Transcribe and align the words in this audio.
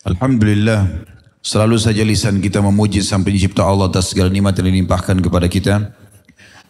Alhamdulillah. 0.00 1.04
Selalu 1.44 1.76
saja 1.76 2.00
lisan 2.00 2.40
kita 2.40 2.64
memuji 2.64 3.04
sampai 3.04 3.36
pencipta 3.36 3.68
Allah 3.68 3.92
atas 3.92 4.12
segala 4.12 4.32
nikmat 4.32 4.56
yang 4.56 4.72
dilimpahkan 4.72 5.20
kepada 5.20 5.44
kita. 5.44 5.92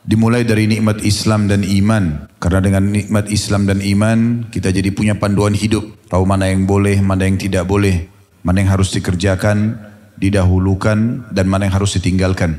Dimulai 0.03 0.42
dari 0.42 0.67
nikmat 0.67 0.99
Islam 1.06 1.46
dan 1.46 1.62
iman. 1.62 2.27
Karena 2.43 2.58
dengan 2.58 2.90
nikmat 2.90 3.29
Islam 3.29 3.69
dan 3.69 3.85
iman 3.85 4.48
Kita 4.51 4.74
jadi 4.74 4.90
punya 4.90 5.14
panduan 5.14 5.54
hidup. 5.54 6.11
Tahu 6.11 6.27
mana 6.27 6.51
yang 6.51 6.66
boleh, 6.66 6.98
mana 6.98 7.30
yang 7.30 7.38
tidak 7.38 7.71
boleh. 7.71 8.11
Mana 8.43 8.66
yang 8.66 8.74
harus 8.74 8.90
dikerjakan, 8.98 9.79
didahulukan 10.19 11.31
Dan 11.31 11.47
mana 11.47 11.71
yang 11.71 11.79
harus 11.79 11.95
ditinggalkan. 12.03 12.59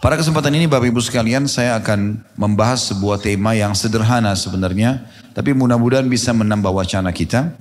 Pada 0.00 0.16
kesempatan 0.16 0.56
ini 0.56 0.70
Bapak 0.70 0.88
Ibu 0.88 1.02
sekalian 1.02 1.50
Saya 1.50 1.74
akan 1.74 2.22
membahas 2.38 2.94
sebuah 2.94 3.20
tema 3.20 3.52
yang 3.52 3.76
sederhana 3.76 4.32
sebenarnya. 4.32 5.04
Tapi 5.36 5.52
mudah-mudahan 5.52 6.08
bisa 6.08 6.32
menambah 6.32 6.72
wacana 6.72 7.12
kita. 7.12 7.52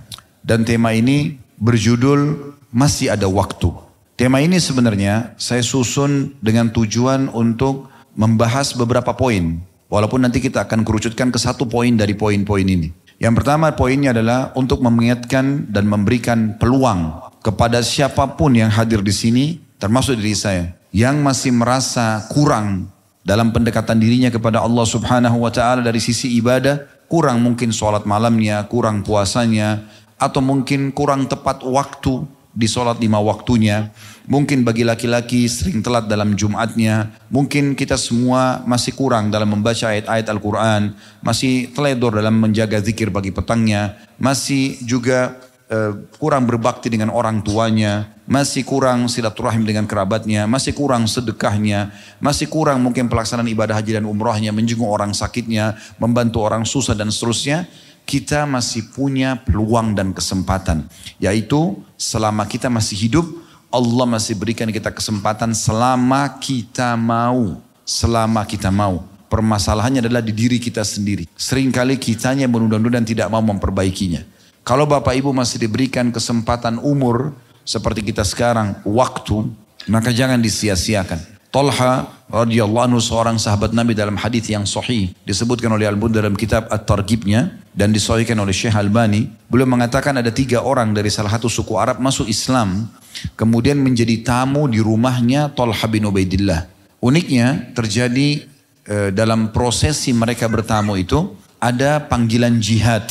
Dan 0.47 0.63
tema 0.63 0.95
ini 0.95 1.46
berjudul 1.57 2.53
Masih 2.69 3.09
Ada 3.13 3.25
Waktu. 3.25 3.73
Tema 4.17 4.41
ini 4.41 4.57
sebenarnya 4.57 5.37
saya 5.37 5.61
susun 5.61 6.33
dengan 6.41 6.69
tujuan 6.73 7.29
untuk 7.33 7.89
membahas 8.17 8.73
beberapa 8.73 9.13
poin. 9.13 9.61
Walaupun 9.87 10.25
nanti 10.25 10.41
kita 10.41 10.65
akan 10.65 10.81
kerucutkan 10.81 11.29
ke 11.29 11.39
satu 11.39 11.69
poin 11.69 11.93
dari 11.93 12.17
poin-poin 12.17 12.65
ini. 12.65 12.89
Yang 13.17 13.41
pertama 13.41 13.73
poinnya 13.73 14.13
adalah 14.13 14.53
untuk 14.53 14.81
mengingatkan 14.85 15.69
dan 15.73 15.89
memberikan 15.89 16.53
peluang 16.61 17.17
kepada 17.41 17.81
siapa 17.81 18.37
pun 18.37 18.53
yang 18.53 18.69
hadir 18.69 19.01
di 19.01 19.13
sini, 19.13 19.45
termasuk 19.81 20.19
diri 20.19 20.37
saya, 20.37 20.77
yang 20.93 21.23
masih 21.25 21.55
merasa 21.55 22.25
kurang 22.29 22.91
dalam 23.25 23.49
pendekatan 23.49 23.97
dirinya 23.97 24.29
kepada 24.29 24.61
Allah 24.61 24.85
Subhanahu 24.85 25.41
wa 25.41 25.49
taala 25.49 25.81
dari 25.81 25.97
sisi 25.97 26.37
ibadah, 26.37 26.85
kurang 27.09 27.41
mungkin 27.41 27.73
sholat 27.73 28.05
malamnya, 28.05 28.61
kurang 28.69 29.01
puasanya, 29.01 29.87
atau 30.17 30.41
mungkin 30.41 30.89
kurang 30.91 31.29
tepat 31.29 31.61
waktu 31.61 32.25
di 32.57 32.65
sholat 32.65 32.97
lima 32.97 33.21
waktunya. 33.21 33.93
Mungkin 34.27 34.65
bagi 34.65 34.83
laki-laki 34.83 35.45
sering 35.45 35.85
telat 35.85 36.09
dalam 36.09 36.33
Jumatnya. 36.33 37.15
Mungkin 37.29 37.77
kita 37.77 37.95
semua 37.95 38.65
masih 38.65 38.97
kurang 38.97 39.29
dalam 39.29 39.53
membaca 39.53 39.93
ayat-ayat 39.93 40.27
Al-Quran. 40.27 40.97
Masih 41.21 41.71
teledor 41.71 42.17
dalam 42.17 42.35
menjaga 42.35 42.81
zikir 42.81 43.13
bagi 43.13 43.31
petangnya. 43.31 43.95
Masih 44.19 44.75
juga 44.83 45.37
uh, 45.69 45.95
kurang 46.19 46.43
berbakti 46.49 46.91
dengan 46.91 47.13
orang 47.13 47.39
tuanya. 47.39 48.11
Masih 48.27 48.67
kurang 48.67 49.07
silaturahim 49.07 49.63
dengan 49.63 49.87
kerabatnya. 49.87 50.43
Masih 50.43 50.75
kurang 50.75 51.07
sedekahnya. 51.07 51.95
Masih 52.19 52.51
kurang 52.51 52.83
mungkin 52.83 53.07
pelaksanaan 53.07 53.47
ibadah 53.47 53.79
haji 53.79 54.01
dan 54.01 54.03
umrohnya. 54.03 54.51
Menjenguk 54.51 54.91
orang 54.91 55.15
sakitnya. 55.15 55.79
Membantu 56.03 56.43
orang 56.43 56.67
susah 56.67 56.97
dan 56.97 57.07
seterusnya 57.13 57.63
kita 58.07 58.47
masih 58.47 58.87
punya 58.95 59.35
peluang 59.43 59.91
dan 59.91 60.15
kesempatan. 60.15 60.87
Yaitu 61.19 61.75
selama 61.99 62.47
kita 62.47 62.71
masih 62.71 62.95
hidup, 62.95 63.27
Allah 63.67 64.07
masih 64.07 64.39
berikan 64.39 64.71
kita 64.71 64.95
kesempatan 64.95 65.51
selama 65.51 66.39
kita 66.39 66.95
mau. 66.95 67.59
Selama 67.83 68.47
kita 68.47 68.71
mau. 68.71 69.03
Permasalahannya 69.27 69.99
adalah 69.99 70.23
di 70.23 70.31
diri 70.31 70.55
kita 70.55 70.87
sendiri. 70.87 71.27
Seringkali 71.35 71.99
kitanya 71.99 72.47
menunda-nunda 72.47 72.95
dan 72.95 73.03
tidak 73.03 73.27
mau 73.27 73.43
memperbaikinya. 73.43 74.23
Kalau 74.63 74.87
Bapak 74.87 75.11
Ibu 75.19 75.35
masih 75.35 75.59
diberikan 75.59 76.07
kesempatan 76.11 76.79
umur 76.79 77.35
seperti 77.67 78.07
kita 78.07 78.23
sekarang, 78.23 78.79
waktu, 78.87 79.51
maka 79.91 80.15
jangan 80.15 80.39
disia-siakan. 80.39 81.19
Talha 81.51 82.07
radhiyallahu 82.27 82.91
anhu 82.91 82.99
seorang 82.99 83.39
sahabat 83.39 83.71
Nabi 83.71 83.95
dalam 83.95 84.19
hadis 84.19 84.47
yang 84.51 84.67
sahih. 84.67 85.15
Disebutkan 85.23 85.71
oleh 85.71 85.87
Al-Bun 85.87 86.11
dalam 86.11 86.35
kitab 86.35 86.67
At-Targhibnya 86.67 87.55
dan 87.71 87.95
disahihkan 87.95 88.35
oleh 88.35 88.51
Syekh 88.51 88.75
Albani. 88.75 89.31
Beliau 89.47 89.67
mengatakan 89.67 90.19
ada 90.19 90.31
tiga 90.31 90.63
orang 90.63 90.91
dari 90.91 91.07
salah 91.07 91.31
satu 91.31 91.47
suku 91.47 91.75
Arab 91.79 92.03
masuk 92.03 92.27
Islam 92.27 92.91
kemudian 93.39 93.79
menjadi 93.79 94.21
tamu 94.21 94.67
di 94.67 94.83
rumahnya 94.83 95.49
Talha 95.55 95.87
bin 95.87 96.05
Ubaidillah. 96.05 96.67
Uniknya 96.99 97.71
terjadi 97.77 98.43
e, 98.83 98.95
dalam 99.13 99.53
prosesi 99.53 100.11
mereka 100.11 100.49
bertamu 100.49 100.97
itu 100.99 101.37
ada 101.61 102.03
panggilan 102.03 102.59
jihad. 102.59 103.07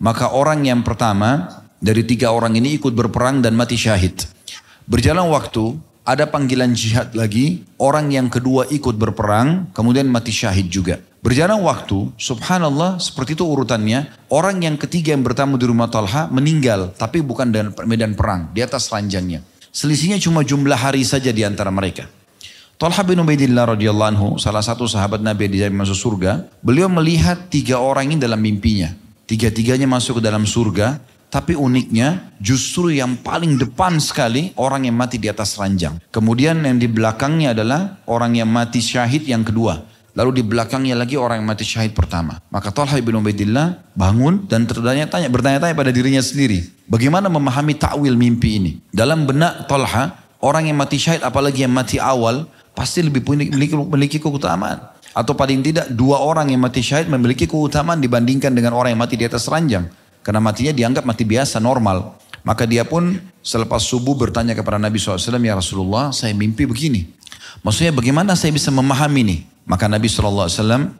Maka 0.00 0.32
orang 0.34 0.66
yang 0.66 0.82
pertama 0.82 1.62
dari 1.78 2.02
tiga 2.06 2.32
orang 2.32 2.56
ini 2.56 2.80
ikut 2.80 2.94
berperang 2.96 3.44
dan 3.44 3.54
mati 3.54 3.76
syahid. 3.76 4.24
Berjalan 4.84 5.28
waktu 5.32 5.74
ada 6.04 6.28
panggilan 6.28 6.76
jihad 6.76 7.16
lagi, 7.16 7.64
orang 7.80 8.12
yang 8.12 8.28
kedua 8.28 8.68
ikut 8.68 9.00
berperang, 9.00 9.72
kemudian 9.72 10.04
mati 10.04 10.36
syahid 10.36 10.68
juga. 10.68 11.00
Berjalan 11.24 11.64
waktu, 11.64 12.12
subhanallah 12.20 13.00
seperti 13.00 13.32
itu 13.32 13.48
urutannya, 13.48 14.12
orang 14.28 14.60
yang 14.60 14.76
ketiga 14.76 15.16
yang 15.16 15.24
bertamu 15.24 15.56
di 15.56 15.64
rumah 15.64 15.88
Talha 15.88 16.28
meninggal, 16.28 16.92
tapi 17.00 17.24
bukan 17.24 17.48
dalam 17.48 17.72
medan 17.88 18.12
perang, 18.12 18.52
di 18.52 18.60
atas 18.60 18.92
ranjangnya. 18.92 19.40
Selisihnya 19.72 20.20
cuma 20.20 20.44
jumlah 20.44 20.76
hari 20.76 21.00
saja 21.08 21.32
di 21.32 21.40
antara 21.40 21.72
mereka. 21.72 22.04
Talha 22.76 23.00
bin 23.00 23.24
Ubaidillah 23.24 23.72
radhiyallahu 23.72 24.10
anhu, 24.12 24.28
salah 24.36 24.60
satu 24.60 24.84
sahabat 24.84 25.24
Nabi 25.24 25.48
yang 25.48 25.52
dijamin 25.56 25.88
masuk 25.88 25.96
surga, 25.96 26.44
beliau 26.60 26.92
melihat 26.92 27.48
tiga 27.48 27.80
orang 27.80 28.12
ini 28.12 28.20
dalam 28.20 28.44
mimpinya. 28.44 28.92
Tiga-tiganya 29.24 29.88
masuk 29.88 30.20
ke 30.20 30.22
dalam 30.28 30.44
surga, 30.44 31.00
tapi 31.34 31.58
uniknya 31.58 32.30
justru 32.38 32.94
yang 32.94 33.18
paling 33.18 33.58
depan 33.58 33.98
sekali 33.98 34.54
orang 34.54 34.86
yang 34.86 34.94
mati 34.94 35.18
di 35.18 35.26
atas 35.26 35.58
ranjang. 35.58 35.98
Kemudian 36.14 36.62
yang 36.62 36.78
di 36.78 36.86
belakangnya 36.86 37.58
adalah 37.58 37.98
orang 38.06 38.38
yang 38.38 38.46
mati 38.46 38.78
syahid 38.78 39.26
yang 39.26 39.42
kedua. 39.42 39.82
Lalu 40.14 40.38
di 40.38 40.42
belakangnya 40.46 40.94
lagi 40.94 41.18
orang 41.18 41.42
yang 41.42 41.48
mati 41.50 41.66
syahid 41.66 41.90
pertama. 41.90 42.38
Maka 42.54 42.70
Talha 42.70 42.94
bin 43.02 43.18
Ubaidillah 43.18 43.98
bangun 43.98 44.46
dan 44.46 44.62
bertanya-tanya 44.62 45.26
bertanya-tanya 45.26 45.74
pada 45.74 45.90
dirinya 45.90 46.22
sendiri. 46.22 46.70
Bagaimana 46.86 47.26
memahami 47.26 47.74
takwil 47.74 48.14
mimpi 48.14 48.62
ini? 48.62 48.72
Dalam 48.94 49.26
benak 49.26 49.66
Talha, 49.66 50.14
orang 50.38 50.70
yang 50.70 50.78
mati 50.78 51.02
syahid 51.02 51.26
apalagi 51.26 51.66
yang 51.66 51.74
mati 51.74 51.98
awal 51.98 52.46
pasti 52.78 53.02
lebih 53.02 53.26
memiliki, 53.26 53.74
memiliki 53.74 54.22
keutamaan. 54.22 54.86
Atau 55.18 55.34
paling 55.34 55.66
tidak 55.66 55.90
dua 55.90 56.22
orang 56.22 56.54
yang 56.54 56.62
mati 56.62 56.78
syahid 56.78 57.10
memiliki 57.10 57.50
keutamaan 57.50 57.98
dibandingkan 57.98 58.54
dengan 58.54 58.78
orang 58.78 58.94
yang 58.94 59.02
mati 59.02 59.18
di 59.18 59.26
atas 59.26 59.50
ranjang. 59.50 59.90
Karena 60.24 60.40
matinya 60.40 60.72
dianggap 60.72 61.04
mati 61.04 61.28
biasa, 61.28 61.60
normal. 61.60 62.16
Maka 62.40 62.64
dia 62.64 62.82
pun 62.88 63.20
selepas 63.44 63.84
subuh 63.84 64.16
bertanya 64.16 64.56
kepada 64.56 64.80
Nabi 64.80 64.96
SAW, 64.96 65.20
Ya 65.44 65.52
Rasulullah, 65.52 66.10
saya 66.16 66.32
mimpi 66.32 66.64
begini. 66.64 67.12
Maksudnya 67.60 67.92
bagaimana 67.92 68.32
saya 68.34 68.50
bisa 68.52 68.72
memahami 68.72 69.20
ini? 69.20 69.36
Maka 69.64 69.88
Nabi 69.88 70.08
SAW 70.08 70.48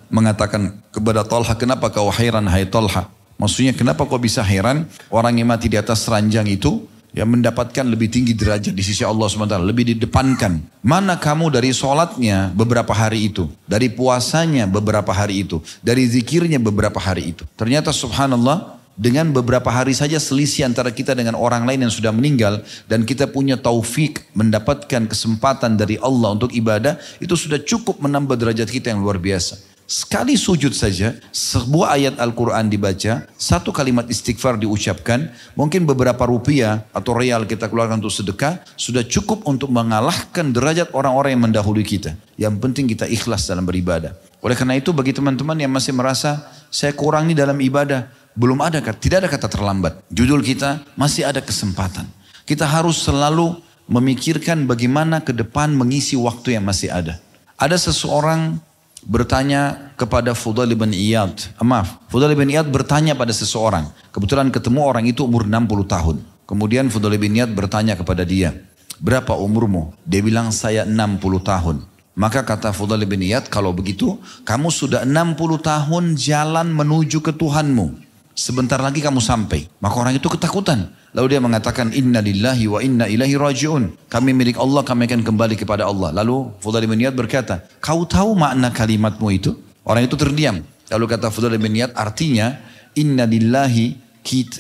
mengatakan 0.09 0.81
kepada 0.89 1.25
Talha, 1.25 1.53
kenapa 1.57 1.93
kau 1.93 2.09
heran 2.09 2.49
hai 2.49 2.65
Talha? 2.65 3.09
Maksudnya 3.37 3.77
kenapa 3.77 4.09
kau 4.09 4.17
bisa 4.17 4.41
heran 4.41 4.89
orang 5.13 5.37
yang 5.37 5.51
mati 5.53 5.69
di 5.69 5.77
atas 5.77 6.07
ranjang 6.09 6.49
itu 6.49 6.87
yang 7.15 7.31
mendapatkan 7.31 7.87
lebih 7.87 8.11
tinggi 8.11 8.35
derajat 8.35 8.75
di 8.75 8.83
sisi 8.83 9.07
Allah 9.07 9.31
SWT, 9.31 9.55
lebih 9.63 9.95
didepankan. 9.95 10.59
Mana 10.83 11.15
kamu 11.15 11.47
dari 11.47 11.71
sholatnya 11.71 12.51
beberapa 12.57 12.91
hari 12.91 13.31
itu, 13.31 13.47
dari 13.71 13.87
puasanya 13.87 14.67
beberapa 14.67 15.15
hari 15.15 15.47
itu, 15.47 15.63
dari 15.79 16.11
zikirnya 16.11 16.59
beberapa 16.59 16.99
hari 16.99 17.31
itu. 17.31 17.47
Ternyata 17.55 17.95
subhanallah, 17.95 18.75
dengan 18.95 19.35
beberapa 19.35 19.67
hari 19.71 19.91
saja 19.91 20.23
selisih 20.23 20.67
antara 20.67 20.95
kita 20.95 21.19
dengan 21.19 21.35
orang 21.35 21.67
lain 21.67 21.87
yang 21.87 21.93
sudah 21.93 22.15
meninggal 22.15 22.63
dan 22.87 23.03
kita 23.03 23.27
punya 23.27 23.59
taufik 23.59 24.23
mendapatkan 24.39 25.11
kesempatan 25.11 25.75
dari 25.75 25.99
Allah 25.99 26.39
untuk 26.39 26.55
ibadah 26.55 26.99
itu 27.19 27.35
sudah 27.35 27.59
cukup 27.59 27.99
menambah 27.99 28.39
derajat 28.39 28.71
kita 28.71 28.95
yang 28.95 29.03
luar 29.03 29.19
biasa. 29.19 29.75
Sekali 29.85 30.33
sujud 30.41 30.73
saja, 30.73 31.13
sebuah 31.29 32.01
ayat 32.01 32.15
Al-Quran 32.17 32.73
dibaca, 32.73 33.29
satu 33.37 33.69
kalimat 33.69 34.09
istighfar 34.09 34.57
diucapkan, 34.57 35.29
mungkin 35.53 35.85
beberapa 35.85 36.25
rupiah 36.25 36.89
atau 36.89 37.13
real 37.13 37.45
kita 37.45 37.69
keluarkan 37.69 38.01
untuk 38.01 38.17
sedekah, 38.17 38.65
sudah 38.81 39.05
cukup 39.05 39.45
untuk 39.45 39.69
mengalahkan 39.69 40.57
derajat 40.57 40.89
orang-orang 40.97 41.37
yang 41.37 41.45
mendahului 41.53 41.85
kita. 41.85 42.17
Yang 42.41 42.55
penting 42.65 42.89
kita 42.97 43.05
ikhlas 43.05 43.45
dalam 43.45 43.69
beribadah. 43.69 44.17
Oleh 44.41 44.57
karena 44.57 44.81
itu 44.81 44.89
bagi 44.97 45.13
teman-teman 45.13 45.61
yang 45.61 45.69
masih 45.69 45.93
merasa, 45.93 46.49
saya 46.73 46.97
kurang 46.97 47.29
nih 47.29 47.37
dalam 47.37 47.61
ibadah, 47.61 48.09
belum 48.35 48.59
ada 48.63 48.83
kata, 48.83 48.99
tidak 48.99 49.17
ada 49.25 49.29
kata 49.31 49.47
terlambat. 49.47 50.03
Judul 50.11 50.43
kita 50.43 50.83
masih 50.99 51.23
ada 51.23 51.39
kesempatan. 51.39 52.07
Kita 52.45 52.67
harus 52.67 53.01
selalu 53.07 53.63
memikirkan 53.87 54.67
bagaimana 54.67 55.23
ke 55.23 55.31
depan 55.31 55.71
mengisi 55.73 56.19
waktu 56.19 56.59
yang 56.59 56.67
masih 56.67 56.91
ada. 56.91 57.23
Ada 57.55 57.79
seseorang 57.79 58.59
bertanya 59.07 59.93
kepada 59.95 60.35
Fudal 60.35 60.73
bin 60.75 60.91
Iyad. 60.91 61.57
Eh, 61.61 61.65
maaf, 61.65 62.01
Fudal 62.09 62.35
bin 62.35 62.51
Iyad 62.51 62.69
bertanya 62.69 63.15
pada 63.15 63.31
seseorang. 63.31 63.89
Kebetulan 64.11 64.51
ketemu 64.51 64.81
orang 64.83 65.05
itu 65.07 65.25
umur 65.25 65.47
60 65.47 65.87
tahun. 65.87 66.17
Kemudian 66.45 66.91
Fudal 66.91 67.17
bin 67.21 67.37
Iyad 67.37 67.53
bertanya 67.53 67.95
kepada 67.97 68.27
dia, 68.27 68.53
berapa 69.01 69.37
umurmu? 69.37 69.95
Dia 70.05 70.21
bilang 70.21 70.51
saya 70.51 70.85
60 70.85 71.41
tahun. 71.41 71.77
Maka 72.15 72.47
kata 72.47 72.71
Fudal 72.71 73.03
bin 73.07 73.23
Iyad, 73.23 73.47
kalau 73.51 73.75
begitu 73.75 74.19
kamu 74.47 74.69
sudah 74.71 75.03
60 75.03 75.35
tahun 75.61 76.05
jalan 76.19 76.69
menuju 76.73 77.21
ke 77.23 77.33
Tuhanmu. 77.35 78.04
Sebentar 78.35 78.83
lagi 78.83 78.99
kamu 78.99 79.23
sampai. 79.23 79.71
Maka 79.79 79.95
orang 79.95 80.19
itu 80.19 80.27
ketakutan. 80.27 80.91
Lalu 81.15 81.39
dia 81.39 81.41
mengatakan, 81.41 81.95
Inna 81.95 82.19
lillahi 82.19 82.67
wa 82.67 82.83
inna 82.83 83.07
ilahi 83.07 83.39
raji'un. 83.39 84.11
Kami 84.11 84.35
milik 84.35 84.59
Allah, 84.59 84.83
kami 84.83 85.07
akan 85.07 85.23
kembali 85.23 85.55
kepada 85.55 85.87
Allah. 85.87 86.11
Lalu 86.11 86.51
Fudhal 86.59 86.91
bin 86.91 86.99
Iyad 86.99 87.15
berkata, 87.15 87.63
kau 87.79 88.03
tahu 88.03 88.35
makna 88.35 88.75
kalimatmu 88.75 89.29
itu? 89.31 89.55
Orang 89.87 90.03
itu 90.03 90.19
terdiam. 90.19 90.67
Lalu 90.91 91.05
kata 91.07 91.31
Fudhal 91.31 91.55
bin 91.63 91.79
Iyad, 91.79 91.95
artinya, 91.95 92.59
Inna 92.99 93.23
lillahi 93.23 94.03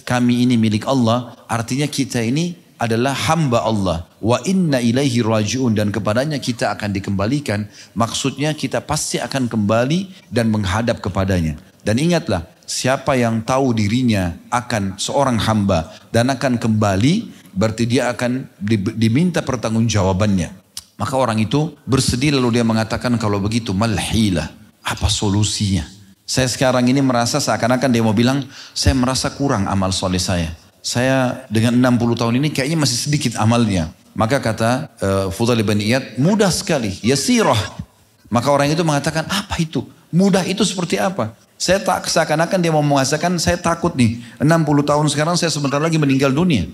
kami 0.06 0.47
ini 0.47 0.55
milik 0.55 0.87
Allah. 0.87 1.35
Artinya 1.50 1.88
kita 1.88 2.21
ini 2.21 2.55
adalah 2.76 3.17
hamba 3.17 3.65
Allah. 3.65 3.99
Wa 4.21 4.38
inna 4.44 4.79
ilaihi 4.79 5.25
rajiun 5.25 5.73
dan 5.73 5.88
kepadanya 5.88 6.37
kita 6.37 6.71
akan 6.76 6.93
dikembalikan. 6.93 7.67
Maksudnya 7.97 8.53
kita 8.53 8.85
pasti 8.85 9.17
akan 9.19 9.49
kembali 9.49 10.29
dan 10.29 10.53
menghadap 10.53 11.00
kepadanya. 11.00 11.56
Dan 11.85 12.00
ingatlah, 12.00 12.44
siapa 12.64 13.14
yang 13.14 13.44
tahu 13.44 13.76
dirinya 13.76 14.34
akan 14.50 14.96
seorang 14.96 15.38
hamba 15.40 15.93
dan 16.11 16.32
akan 16.32 16.58
kembali, 16.58 17.31
berarti 17.55 17.84
dia 17.87 18.11
akan 18.11 18.49
diminta 18.96 19.44
pertanggungjawabannya. 19.44 20.64
Maka 20.94 21.14
orang 21.19 21.43
itu 21.43 21.75
bersedih 21.84 22.34
lalu 22.34 22.61
dia 22.61 22.64
mengatakan 22.66 23.14
kalau 23.20 23.38
begitu 23.38 23.70
malhilah. 23.75 24.50
Apa 24.84 25.08
solusinya? 25.08 25.88
Saya 26.28 26.44
sekarang 26.49 26.84
ini 26.84 27.00
merasa 27.00 27.40
seakan-akan 27.40 27.88
dia 27.88 28.05
mau 28.05 28.12
bilang, 28.12 28.44
saya 28.76 28.93
merasa 28.93 29.32
kurang 29.32 29.64
amal 29.64 29.93
soleh 29.93 30.20
saya 30.20 30.52
saya 30.84 31.49
dengan 31.49 31.96
60 31.96 32.20
tahun 32.20 32.34
ini 32.44 32.52
kayaknya 32.52 32.76
masih 32.76 33.08
sedikit 33.08 33.40
amalnya. 33.40 33.88
Maka 34.12 34.38
kata 34.38 34.93
uh, 35.00 35.26
Fudhal 35.32 35.64
bin 35.64 35.81
Iyad, 35.81 36.20
mudah 36.20 36.52
sekali, 36.52 37.00
yasirah. 37.00 37.58
Maka 38.28 38.52
orang 38.52 38.70
itu 38.70 38.84
mengatakan, 38.84 39.25
apa 39.26 39.56
itu? 39.58 39.82
Mudah 40.12 40.44
itu 40.44 40.62
seperti 40.62 41.00
apa? 41.00 41.32
Saya 41.64 41.81
tak 41.81 42.05
seakan-akan 42.12 42.61
dia 42.61 42.69
mau 42.69 42.84
mengatakan, 42.84 43.40
saya 43.40 43.56
takut 43.56 43.96
nih, 43.96 44.20
60 44.37 44.84
tahun 44.84 45.08
sekarang 45.08 45.40
saya 45.40 45.49
sebentar 45.49 45.81
lagi 45.81 45.96
meninggal 45.96 46.28
dunia. 46.28 46.69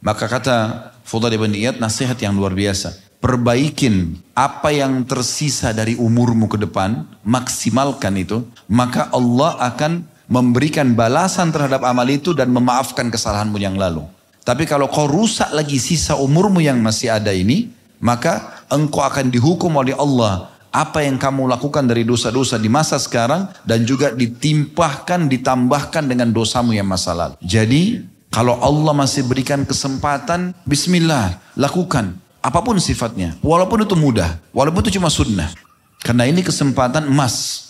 Maka 0.00 0.24
kata 0.24 0.56
Fudhal 1.04 1.36
bin 1.36 1.52
Iyad, 1.52 1.76
nasihat 1.76 2.16
yang 2.16 2.32
luar 2.32 2.56
biasa. 2.56 2.96
Perbaikin 3.20 4.16
apa 4.32 4.72
yang 4.72 5.04
tersisa 5.04 5.76
dari 5.76 6.00
umurmu 6.00 6.48
ke 6.48 6.56
depan, 6.56 7.04
maksimalkan 7.20 8.16
itu, 8.16 8.48
maka 8.64 9.12
Allah 9.12 9.60
akan 9.60 10.08
memberikan 10.24 10.96
balasan 10.96 11.52
terhadap 11.52 11.84
amal 11.84 12.08
itu 12.08 12.32
dan 12.32 12.48
memaafkan 12.48 13.12
kesalahanmu 13.12 13.60
yang 13.60 13.76
lalu. 13.76 14.08
Tapi 14.40 14.64
kalau 14.64 14.88
kau 14.88 15.04
rusak 15.04 15.52
lagi 15.52 15.76
sisa 15.76 16.16
umurmu 16.16 16.64
yang 16.64 16.80
masih 16.80 17.12
ada 17.12 17.28
ini, 17.28 17.68
maka 18.00 18.64
engkau 18.72 19.04
akan 19.04 19.28
dihukum 19.28 19.76
oleh 19.76 19.92
Allah 19.92 20.53
apa 20.74 21.06
yang 21.06 21.14
kamu 21.22 21.46
lakukan 21.46 21.86
dari 21.86 22.02
dosa-dosa 22.02 22.58
di 22.58 22.66
masa 22.66 22.98
sekarang 22.98 23.46
dan 23.62 23.86
juga 23.86 24.10
ditimpahkan, 24.10 25.30
ditambahkan 25.30 26.02
dengan 26.10 26.34
dosamu 26.34 26.74
yang 26.74 26.90
masa 26.90 27.14
lalu. 27.14 27.38
Jadi 27.38 28.02
kalau 28.34 28.58
Allah 28.58 28.90
masih 28.90 29.22
berikan 29.22 29.62
kesempatan, 29.62 30.50
bismillah, 30.66 31.38
lakukan. 31.54 32.18
Apa 32.42 32.58
pun 32.66 32.82
sifatnya. 32.82 33.38
Walaupun 33.38 33.86
itu 33.86 33.94
mudah. 33.94 34.42
Walaupun 34.50 34.82
itu 34.82 34.98
cuma 34.98 35.06
sunnah. 35.14 35.54
Karena 36.02 36.26
ini 36.26 36.42
kesempatan 36.42 37.06
emas. 37.06 37.64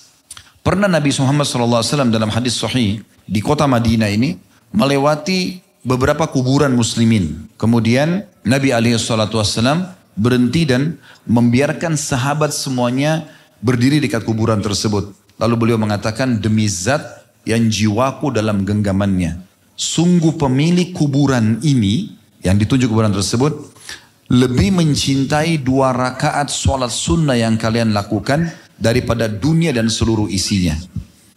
Pernah 0.65 0.89
Nabi 0.89 1.13
Muhammad 1.21 1.45
SAW 1.45 2.09
dalam 2.09 2.33
hadis 2.33 2.57
sahih 2.57 3.05
di 3.29 3.41
kota 3.45 3.69
Madinah 3.69 4.09
ini 4.09 4.41
melewati 4.73 5.61
beberapa 5.85 6.25
kuburan 6.25 6.73
muslimin. 6.73 7.53
Kemudian 7.61 8.25
Nabi 8.43 8.73
SAW 8.97 9.93
berhenti 10.15 10.67
dan 10.67 10.99
membiarkan 11.27 11.99
sahabat 11.99 12.55
semuanya 12.55 13.27
berdiri 13.63 13.99
dekat 14.03 14.23
kuburan 14.23 14.63
tersebut. 14.63 15.15
Lalu 15.39 15.55
beliau 15.59 15.79
mengatakan 15.79 16.39
demi 16.39 16.71
zat 16.71 17.03
yang 17.43 17.67
jiwaku 17.67 18.31
dalam 18.31 18.63
genggamannya. 18.63 19.43
Sungguh 19.75 20.39
pemilik 20.39 20.95
kuburan 20.95 21.59
ini 21.67 22.15
yang 22.47 22.55
ditunjuk 22.55 22.87
kuburan 22.87 23.11
tersebut 23.11 23.75
lebih 24.31 24.73
mencintai 24.73 25.61
dua 25.61 25.93
rakaat 25.93 26.49
sholat 26.49 26.89
sunnah 26.89 27.37
yang 27.37 27.61
kalian 27.61 27.93
lakukan 27.93 28.49
daripada 28.79 29.29
dunia 29.29 29.75
dan 29.75 29.91
seluruh 29.91 30.31
isinya. 30.31 30.79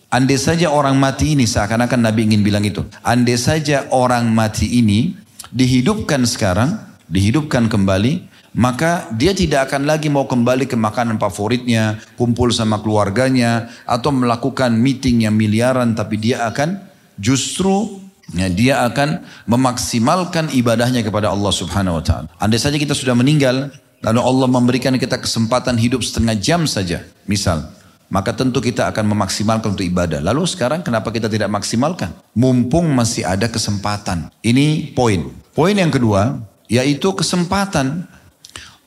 Andai 0.08 0.40
saja 0.40 0.72
orang 0.72 0.96
mati 0.96 1.36
ini 1.36 1.44
seakan-akan 1.44 2.00
Nabi 2.00 2.32
ingin 2.32 2.40
bilang 2.40 2.64
itu. 2.64 2.80
Andai 3.04 3.36
saja 3.36 3.92
orang 3.92 4.32
mati 4.32 4.80
ini 4.80 5.12
dihidupkan 5.52 6.24
sekarang, 6.24 6.80
dihidupkan 7.12 7.68
kembali, 7.68 8.24
maka 8.57 9.06
dia 9.13 9.38
tidak 9.38 9.69
akan 9.69 9.86
lagi 9.86 10.09
mau 10.09 10.25
kembali 10.25 10.65
ke 10.65 10.74
makanan 10.74 11.21
favoritnya, 11.21 12.01
kumpul 12.18 12.50
sama 12.50 12.81
keluarganya, 12.81 13.69
atau 13.86 14.09
melakukan 14.09 14.74
meeting 14.74 15.30
yang 15.30 15.38
miliaran, 15.38 15.94
tapi 15.94 16.18
dia 16.18 16.50
akan 16.50 16.81
justru 17.21 18.01
ya, 18.33 18.50
dia 18.50 18.81
akan 18.89 19.21
memaksimalkan 19.45 20.50
ibadahnya 20.57 21.06
kepada 21.06 21.30
Allah 21.30 21.54
Subhanahu 21.54 22.01
Wa 22.01 22.04
Taala. 22.04 22.27
Andai 22.42 22.57
saja 22.57 22.81
kita 22.81 22.98
sudah 22.98 23.13
meninggal, 23.13 23.69
Lalu 24.06 24.21
Allah 24.21 24.48
memberikan 24.50 24.94
kita 24.94 25.18
kesempatan 25.18 25.74
hidup 25.77 26.06
setengah 26.06 26.38
jam 26.38 26.69
saja. 26.69 27.01
Misal. 27.25 27.65
Maka 28.07 28.31
tentu 28.31 28.63
kita 28.63 28.88
akan 28.88 29.04
memaksimalkan 29.04 29.75
untuk 29.75 29.83
ibadah. 29.83 30.24
Lalu 30.24 30.48
sekarang 30.48 30.80
kenapa 30.80 31.12
kita 31.12 31.27
tidak 31.27 31.51
maksimalkan? 31.51 32.15
Mumpung 32.38 32.88
masih 32.94 33.27
ada 33.27 33.51
kesempatan. 33.51 34.31
Ini 34.39 34.95
poin. 34.95 35.27
Poin 35.51 35.75
yang 35.75 35.92
kedua, 35.92 36.39
yaitu 36.71 37.12
kesempatan 37.12 38.07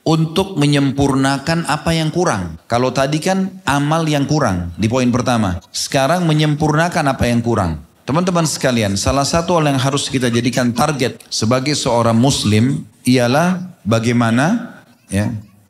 untuk 0.01 0.57
menyempurnakan 0.57 1.69
apa 1.69 1.93
yang 1.93 2.09
kurang. 2.09 2.57
Kalau 2.65 2.89
tadi 2.89 3.21
kan 3.21 3.61
amal 3.67 4.05
yang 4.09 4.25
kurang 4.25 4.73
di 4.77 4.89
poin 4.89 5.09
pertama. 5.13 5.61
Sekarang 5.69 6.25
menyempurnakan 6.25 7.05
apa 7.13 7.29
yang 7.29 7.41
kurang. 7.45 7.85
Teman-teman 8.01 8.49
sekalian, 8.49 8.97
salah 8.97 9.23
satu 9.23 9.61
hal 9.61 9.69
yang 9.69 9.79
harus 9.79 10.09
kita 10.09 10.27
jadikan 10.33 10.73
target 10.73 11.21
sebagai 11.29 11.77
seorang 11.77 12.17
muslim 12.17 12.81
ialah 13.05 13.61
bagaimana 13.85 14.77
ya 15.05 15.29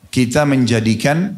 kita 0.10 0.48
menjadikan 0.48 1.36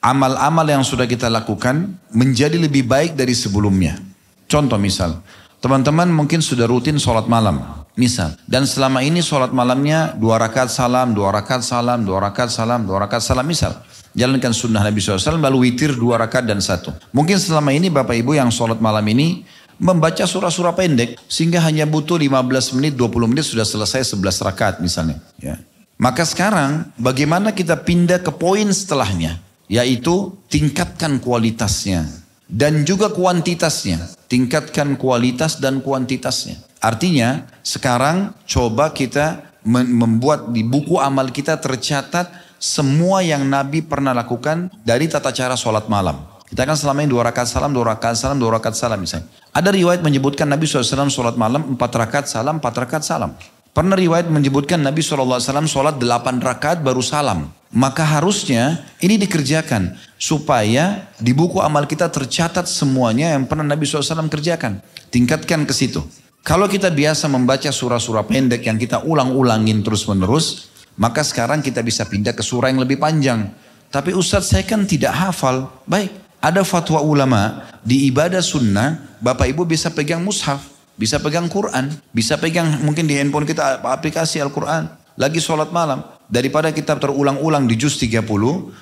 amal-amal 0.00 0.64
yang 0.64 0.80
sudah 0.80 1.04
kita 1.04 1.28
lakukan 1.28 1.92
menjadi 2.08 2.56
lebih 2.56 2.88
baik 2.88 3.20
dari 3.20 3.36
sebelumnya. 3.36 4.00
Contoh 4.48 4.80
misal, 4.80 5.20
teman-teman 5.60 6.08
mungkin 6.08 6.40
sudah 6.40 6.68
rutin 6.68 6.96
sholat 6.96 7.28
malam. 7.28 7.83
Misal, 7.94 8.34
dan 8.50 8.66
selama 8.66 9.06
ini 9.06 9.22
sholat 9.22 9.54
malamnya 9.54 10.18
dua 10.18 10.34
rakaat 10.42 10.66
salam, 10.66 11.14
dua 11.14 11.30
rakaat 11.30 11.62
salam, 11.62 12.02
dua 12.02 12.18
rakaat 12.26 12.50
salam, 12.50 12.82
dua 12.82 13.06
rakaat 13.06 13.22
salam. 13.22 13.46
Misal, 13.46 13.70
jalankan 14.18 14.50
sunnah 14.50 14.82
Nabi 14.82 14.98
SAW 14.98 15.38
lalu 15.38 15.70
witir 15.70 15.94
dua 15.94 16.18
rakaat 16.18 16.42
dan 16.42 16.58
satu. 16.58 16.90
Mungkin 17.14 17.38
selama 17.38 17.70
ini 17.70 17.94
Bapak 17.94 18.18
Ibu 18.18 18.34
yang 18.34 18.50
sholat 18.50 18.82
malam 18.82 19.06
ini 19.06 19.46
membaca 19.78 20.26
surah-surah 20.26 20.74
pendek 20.74 21.22
sehingga 21.30 21.62
hanya 21.62 21.86
butuh 21.86 22.18
15 22.18 22.74
menit, 22.78 22.98
20 22.98 23.30
menit 23.30 23.46
sudah 23.46 23.62
selesai 23.62 24.18
11 24.18 24.42
rakaat 24.42 24.74
misalnya. 24.82 25.22
Ya. 25.38 25.62
Maka 25.94 26.26
sekarang 26.26 26.90
bagaimana 26.98 27.54
kita 27.54 27.78
pindah 27.78 28.18
ke 28.22 28.34
poin 28.34 28.66
setelahnya. 28.74 29.38
Yaitu 29.64 30.36
tingkatkan 30.52 31.16
kualitasnya. 31.24 32.04
Dan 32.44 32.84
juga 32.84 33.08
kuantitasnya. 33.08 34.12
Tingkatkan 34.28 35.00
kualitas 35.00 35.58
dan 35.60 35.80
kuantitasnya. 35.80 36.60
Artinya 36.84 37.48
sekarang 37.64 38.36
coba 38.44 38.92
kita 38.92 39.40
membuat 39.64 40.52
di 40.52 40.60
buku 40.60 41.00
amal 41.00 41.32
kita 41.32 41.56
tercatat 41.56 42.28
semua 42.60 43.24
yang 43.24 43.48
Nabi 43.48 43.80
pernah 43.80 44.12
lakukan 44.12 44.68
dari 44.84 45.08
tata 45.08 45.32
cara 45.32 45.56
sholat 45.56 45.88
malam. 45.88 46.20
Kita 46.44 46.68
kan 46.68 46.76
selama 46.76 47.02
ini 47.02 47.10
dua 47.10 47.24
rakaat 47.26 47.48
salam, 47.48 47.72
dua 47.72 47.96
rakaat 47.96 48.20
salam, 48.20 48.36
dua 48.36 48.60
rakaat 48.60 48.76
salam 48.76 49.00
misalnya. 49.00 49.26
Ada 49.50 49.72
riwayat 49.72 50.04
menyebutkan 50.04 50.44
Nabi 50.44 50.68
SAW 50.68 51.08
sholat 51.08 51.34
malam 51.40 51.74
empat 51.74 51.92
rakaat 51.96 52.28
salam, 52.28 52.60
empat 52.60 52.74
rakaat 52.84 53.02
salam. 53.02 53.32
Pernah 53.74 53.98
riwayat 53.98 54.30
menyebutkan 54.30 54.78
Nabi 54.78 55.02
SAW 55.02 55.42
sholat 55.66 55.98
8 55.98 56.38
rakaat 56.38 56.78
baru 56.86 57.02
salam. 57.02 57.50
Maka 57.74 58.06
harusnya 58.06 58.86
ini 59.02 59.18
dikerjakan. 59.18 59.98
Supaya 60.14 61.10
di 61.18 61.34
buku 61.34 61.58
amal 61.58 61.90
kita 61.90 62.06
tercatat 62.06 62.70
semuanya 62.70 63.34
yang 63.34 63.50
pernah 63.50 63.66
Nabi 63.66 63.82
SAW 63.82 64.30
kerjakan. 64.30 64.78
Tingkatkan 65.10 65.66
ke 65.66 65.74
situ. 65.74 66.06
Kalau 66.46 66.70
kita 66.70 66.86
biasa 66.86 67.26
membaca 67.26 67.66
surah-surah 67.66 68.22
pendek 68.30 68.62
yang 68.62 68.78
kita 68.78 69.02
ulang-ulangin 69.02 69.82
terus 69.82 70.06
menerus. 70.06 70.70
Maka 70.94 71.26
sekarang 71.26 71.58
kita 71.58 71.82
bisa 71.82 72.06
pindah 72.06 72.30
ke 72.30 72.46
surah 72.46 72.70
yang 72.70 72.78
lebih 72.78 73.02
panjang. 73.02 73.50
Tapi 73.90 74.14
Ustadz 74.14 74.54
saya 74.54 74.62
kan 74.62 74.86
tidak 74.86 75.18
hafal. 75.18 75.66
Baik, 75.82 76.14
ada 76.38 76.62
fatwa 76.62 77.02
ulama 77.02 77.66
di 77.82 78.06
ibadah 78.06 78.38
sunnah. 78.38 79.18
Bapak 79.18 79.50
ibu 79.50 79.66
bisa 79.66 79.90
pegang 79.90 80.22
mushaf. 80.22 80.73
Bisa 80.94 81.18
pegang 81.18 81.50
Quran, 81.50 81.90
bisa 82.14 82.38
pegang 82.38 82.78
mungkin 82.86 83.10
di 83.10 83.18
handphone 83.18 83.42
kita 83.42 83.82
aplikasi 83.82 84.38
Al-Quran. 84.38 84.86
Lagi 85.18 85.42
sholat 85.42 85.74
malam. 85.74 86.06
Daripada 86.30 86.70
kita 86.74 86.98
terulang-ulang 86.98 87.66
di 87.66 87.78
juz 87.78 87.98
30, 87.98 88.22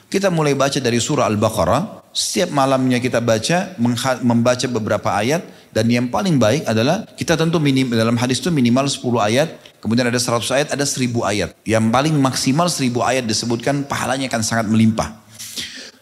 kita 0.09 0.28
mulai 0.28 0.52
baca 0.52 0.76
dari 0.81 1.00
surah 1.00 1.28
Al-Baqarah. 1.28 2.04
Setiap 2.12 2.52
malamnya 2.52 3.00
kita 3.00 3.21
baca, 3.21 3.76
membaca 4.21 4.66
beberapa 4.69 5.09
ayat. 5.12 5.45
Dan 5.73 5.88
yang 5.88 6.12
paling 6.12 6.37
baik 6.37 6.69
adalah 6.69 7.09
kita 7.16 7.37
tentu 7.37 7.57
minim, 7.57 7.88
dalam 7.88 8.16
hadis 8.21 8.45
itu 8.45 8.52
minimal 8.52 8.85
10 8.88 9.21
ayat. 9.21 9.49
Kemudian 9.81 10.04
ada 10.09 10.21
100 10.21 10.52
ayat, 10.52 10.69
ada 10.73 10.85
1000 10.85 11.25
ayat. 11.25 11.57
Yang 11.64 11.85
paling 11.88 12.14
maksimal 12.21 12.69
1000 12.69 13.00
ayat 13.00 13.25
disebutkan 13.25 13.88
pahalanya 13.88 14.28
akan 14.28 14.42
sangat 14.45 14.69
melimpah. 14.69 15.22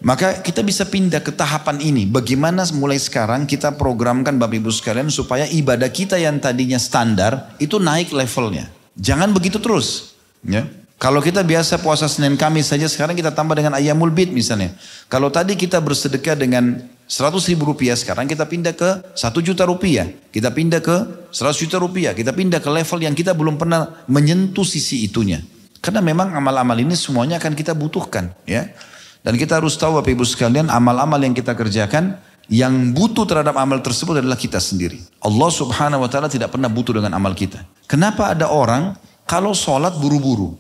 Maka 0.00 0.40
kita 0.40 0.64
bisa 0.64 0.88
pindah 0.88 1.20
ke 1.20 1.28
tahapan 1.28 1.76
ini. 1.76 2.08
Bagaimana 2.08 2.64
mulai 2.72 2.96
sekarang 2.96 3.44
kita 3.44 3.76
programkan 3.76 4.40
Bapak 4.40 4.56
Ibu 4.56 4.72
sekalian 4.72 5.12
supaya 5.12 5.44
ibadah 5.44 5.92
kita 5.92 6.16
yang 6.16 6.40
tadinya 6.40 6.80
standar 6.80 7.52
itu 7.60 7.76
naik 7.76 8.08
levelnya. 8.08 8.72
Jangan 8.96 9.28
begitu 9.36 9.60
terus. 9.60 10.16
Ya. 10.40 10.64
Kalau 11.00 11.20
kita 11.24 11.44
biasa 11.44 11.80
puasa 11.80 12.08
Senin 12.08 12.36
Kamis 12.36 12.72
saja 12.72 12.84
sekarang 12.84 13.16
kita 13.16 13.32
tambah 13.32 13.56
dengan 13.56 13.76
ayamul 13.76 14.12
bid 14.12 14.32
misalnya. 14.32 14.72
Kalau 15.08 15.28
tadi 15.28 15.56
kita 15.56 15.80
bersedekah 15.80 16.36
dengan 16.36 16.80
100 17.08 17.40
ribu 17.52 17.72
rupiah 17.72 17.96
sekarang 17.96 18.28
kita 18.28 18.44
pindah 18.44 18.72
ke 18.76 19.16
1 19.16 19.20
juta 19.44 19.68
rupiah. 19.68 20.08
Kita 20.32 20.48
pindah 20.52 20.80
ke 20.80 20.96
100 21.32 21.60
juta 21.60 21.76
rupiah. 21.76 22.16
Kita 22.16 22.32
pindah 22.32 22.60
ke 22.60 22.68
level 22.72 23.00
yang 23.04 23.12
kita 23.12 23.36
belum 23.36 23.60
pernah 23.60 24.00
menyentuh 24.08 24.64
sisi 24.64 25.04
itunya. 25.04 25.44
Karena 25.80 26.04
memang 26.04 26.36
amal-amal 26.36 26.76
ini 26.76 26.92
semuanya 26.96 27.36
akan 27.40 27.52
kita 27.52 27.72
butuhkan. 27.72 28.32
ya. 28.48 28.68
Dan 29.20 29.36
kita 29.36 29.60
harus 29.60 29.76
tahu 29.76 30.00
Bapak 30.00 30.12
Ibu 30.16 30.24
sekalian 30.24 30.72
amal-amal 30.72 31.20
yang 31.20 31.36
kita 31.36 31.52
kerjakan 31.52 32.16
yang 32.50 32.90
butuh 32.96 33.28
terhadap 33.28 33.54
amal 33.54 33.78
tersebut 33.78 34.18
adalah 34.18 34.34
kita 34.34 34.58
sendiri. 34.58 34.98
Allah 35.22 35.50
subhanahu 35.54 36.02
wa 36.02 36.10
ta'ala 36.10 36.26
tidak 36.26 36.50
pernah 36.50 36.66
butuh 36.66 36.98
dengan 36.98 37.14
amal 37.14 37.30
kita. 37.36 37.62
Kenapa 37.86 38.34
ada 38.34 38.50
orang 38.50 38.98
kalau 39.28 39.54
sholat 39.54 39.94
buru-buru? 40.00 40.58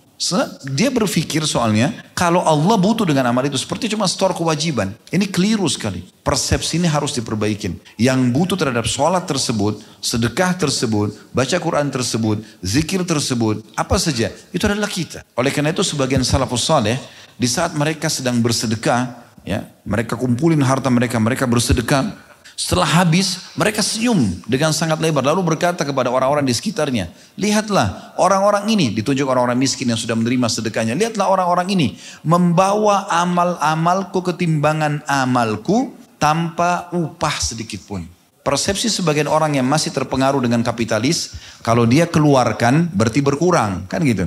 Dia 0.76 0.92
berpikir 0.92 1.48
soalnya 1.48 1.96
kalau 2.12 2.44
Allah 2.44 2.76
butuh 2.76 3.08
dengan 3.08 3.24
amal 3.32 3.40
itu 3.48 3.56
seperti 3.56 3.88
cuma 3.88 4.04
store 4.04 4.36
kewajiban. 4.36 4.92
Ini 5.08 5.24
keliru 5.32 5.64
sekali. 5.64 6.04
Persepsi 6.20 6.76
ini 6.76 6.84
harus 6.84 7.16
diperbaikin. 7.16 7.80
Yang 7.96 8.20
butuh 8.28 8.60
terhadap 8.60 8.84
sholat 8.84 9.24
tersebut, 9.24 9.80
sedekah 10.04 10.52
tersebut, 10.60 11.16
baca 11.32 11.56
Quran 11.56 11.88
tersebut, 11.88 12.44
zikir 12.60 13.00
tersebut, 13.00 13.64
apa 13.72 13.96
saja. 13.96 14.28
Itu 14.52 14.68
adalah 14.68 14.92
kita. 14.92 15.24
Oleh 15.40 15.48
karena 15.56 15.72
itu 15.72 15.80
sebagian 15.80 16.20
salafus 16.20 16.68
saleh 16.68 17.00
di 17.40 17.48
saat 17.48 17.72
mereka 17.72 18.12
sedang 18.12 18.36
bersedekah, 18.44 19.16
ya, 19.48 19.64
mereka 19.88 20.12
kumpulin 20.12 20.60
harta 20.60 20.92
mereka, 20.92 21.16
mereka 21.16 21.48
bersedekah, 21.48 22.12
setelah 22.52 23.00
habis, 23.00 23.48
mereka 23.56 23.80
senyum 23.80 24.20
dengan 24.44 24.76
sangat 24.76 25.00
lebar. 25.00 25.24
Lalu 25.24 25.56
berkata 25.56 25.80
kepada 25.80 26.12
orang-orang 26.12 26.44
di 26.44 26.52
sekitarnya, 26.52 27.08
lihatlah 27.40 28.12
orang-orang 28.20 28.68
ini, 28.68 28.92
ditunjuk 28.92 29.24
orang-orang 29.24 29.56
miskin 29.56 29.88
yang 29.88 29.96
sudah 29.96 30.12
menerima 30.12 30.44
sedekahnya. 30.52 30.92
Lihatlah 30.92 31.32
orang-orang 31.32 31.72
ini 31.72 31.96
membawa 32.20 33.08
amal-amalku 33.08 34.20
ketimbangan 34.20 35.00
amalku 35.08 35.96
tanpa 36.20 36.92
upah 36.92 37.40
sedikit 37.40 37.80
pun. 37.88 38.04
Persepsi 38.50 38.90
sebagian 38.90 39.30
orang 39.30 39.54
yang 39.54 39.62
masih 39.62 39.94
terpengaruh 39.94 40.42
dengan 40.42 40.58
kapitalis, 40.66 41.38
kalau 41.62 41.86
dia 41.86 42.10
keluarkan 42.10 42.90
berarti 42.90 43.22
berkurang, 43.22 43.86
kan 43.86 44.02
gitu. 44.02 44.26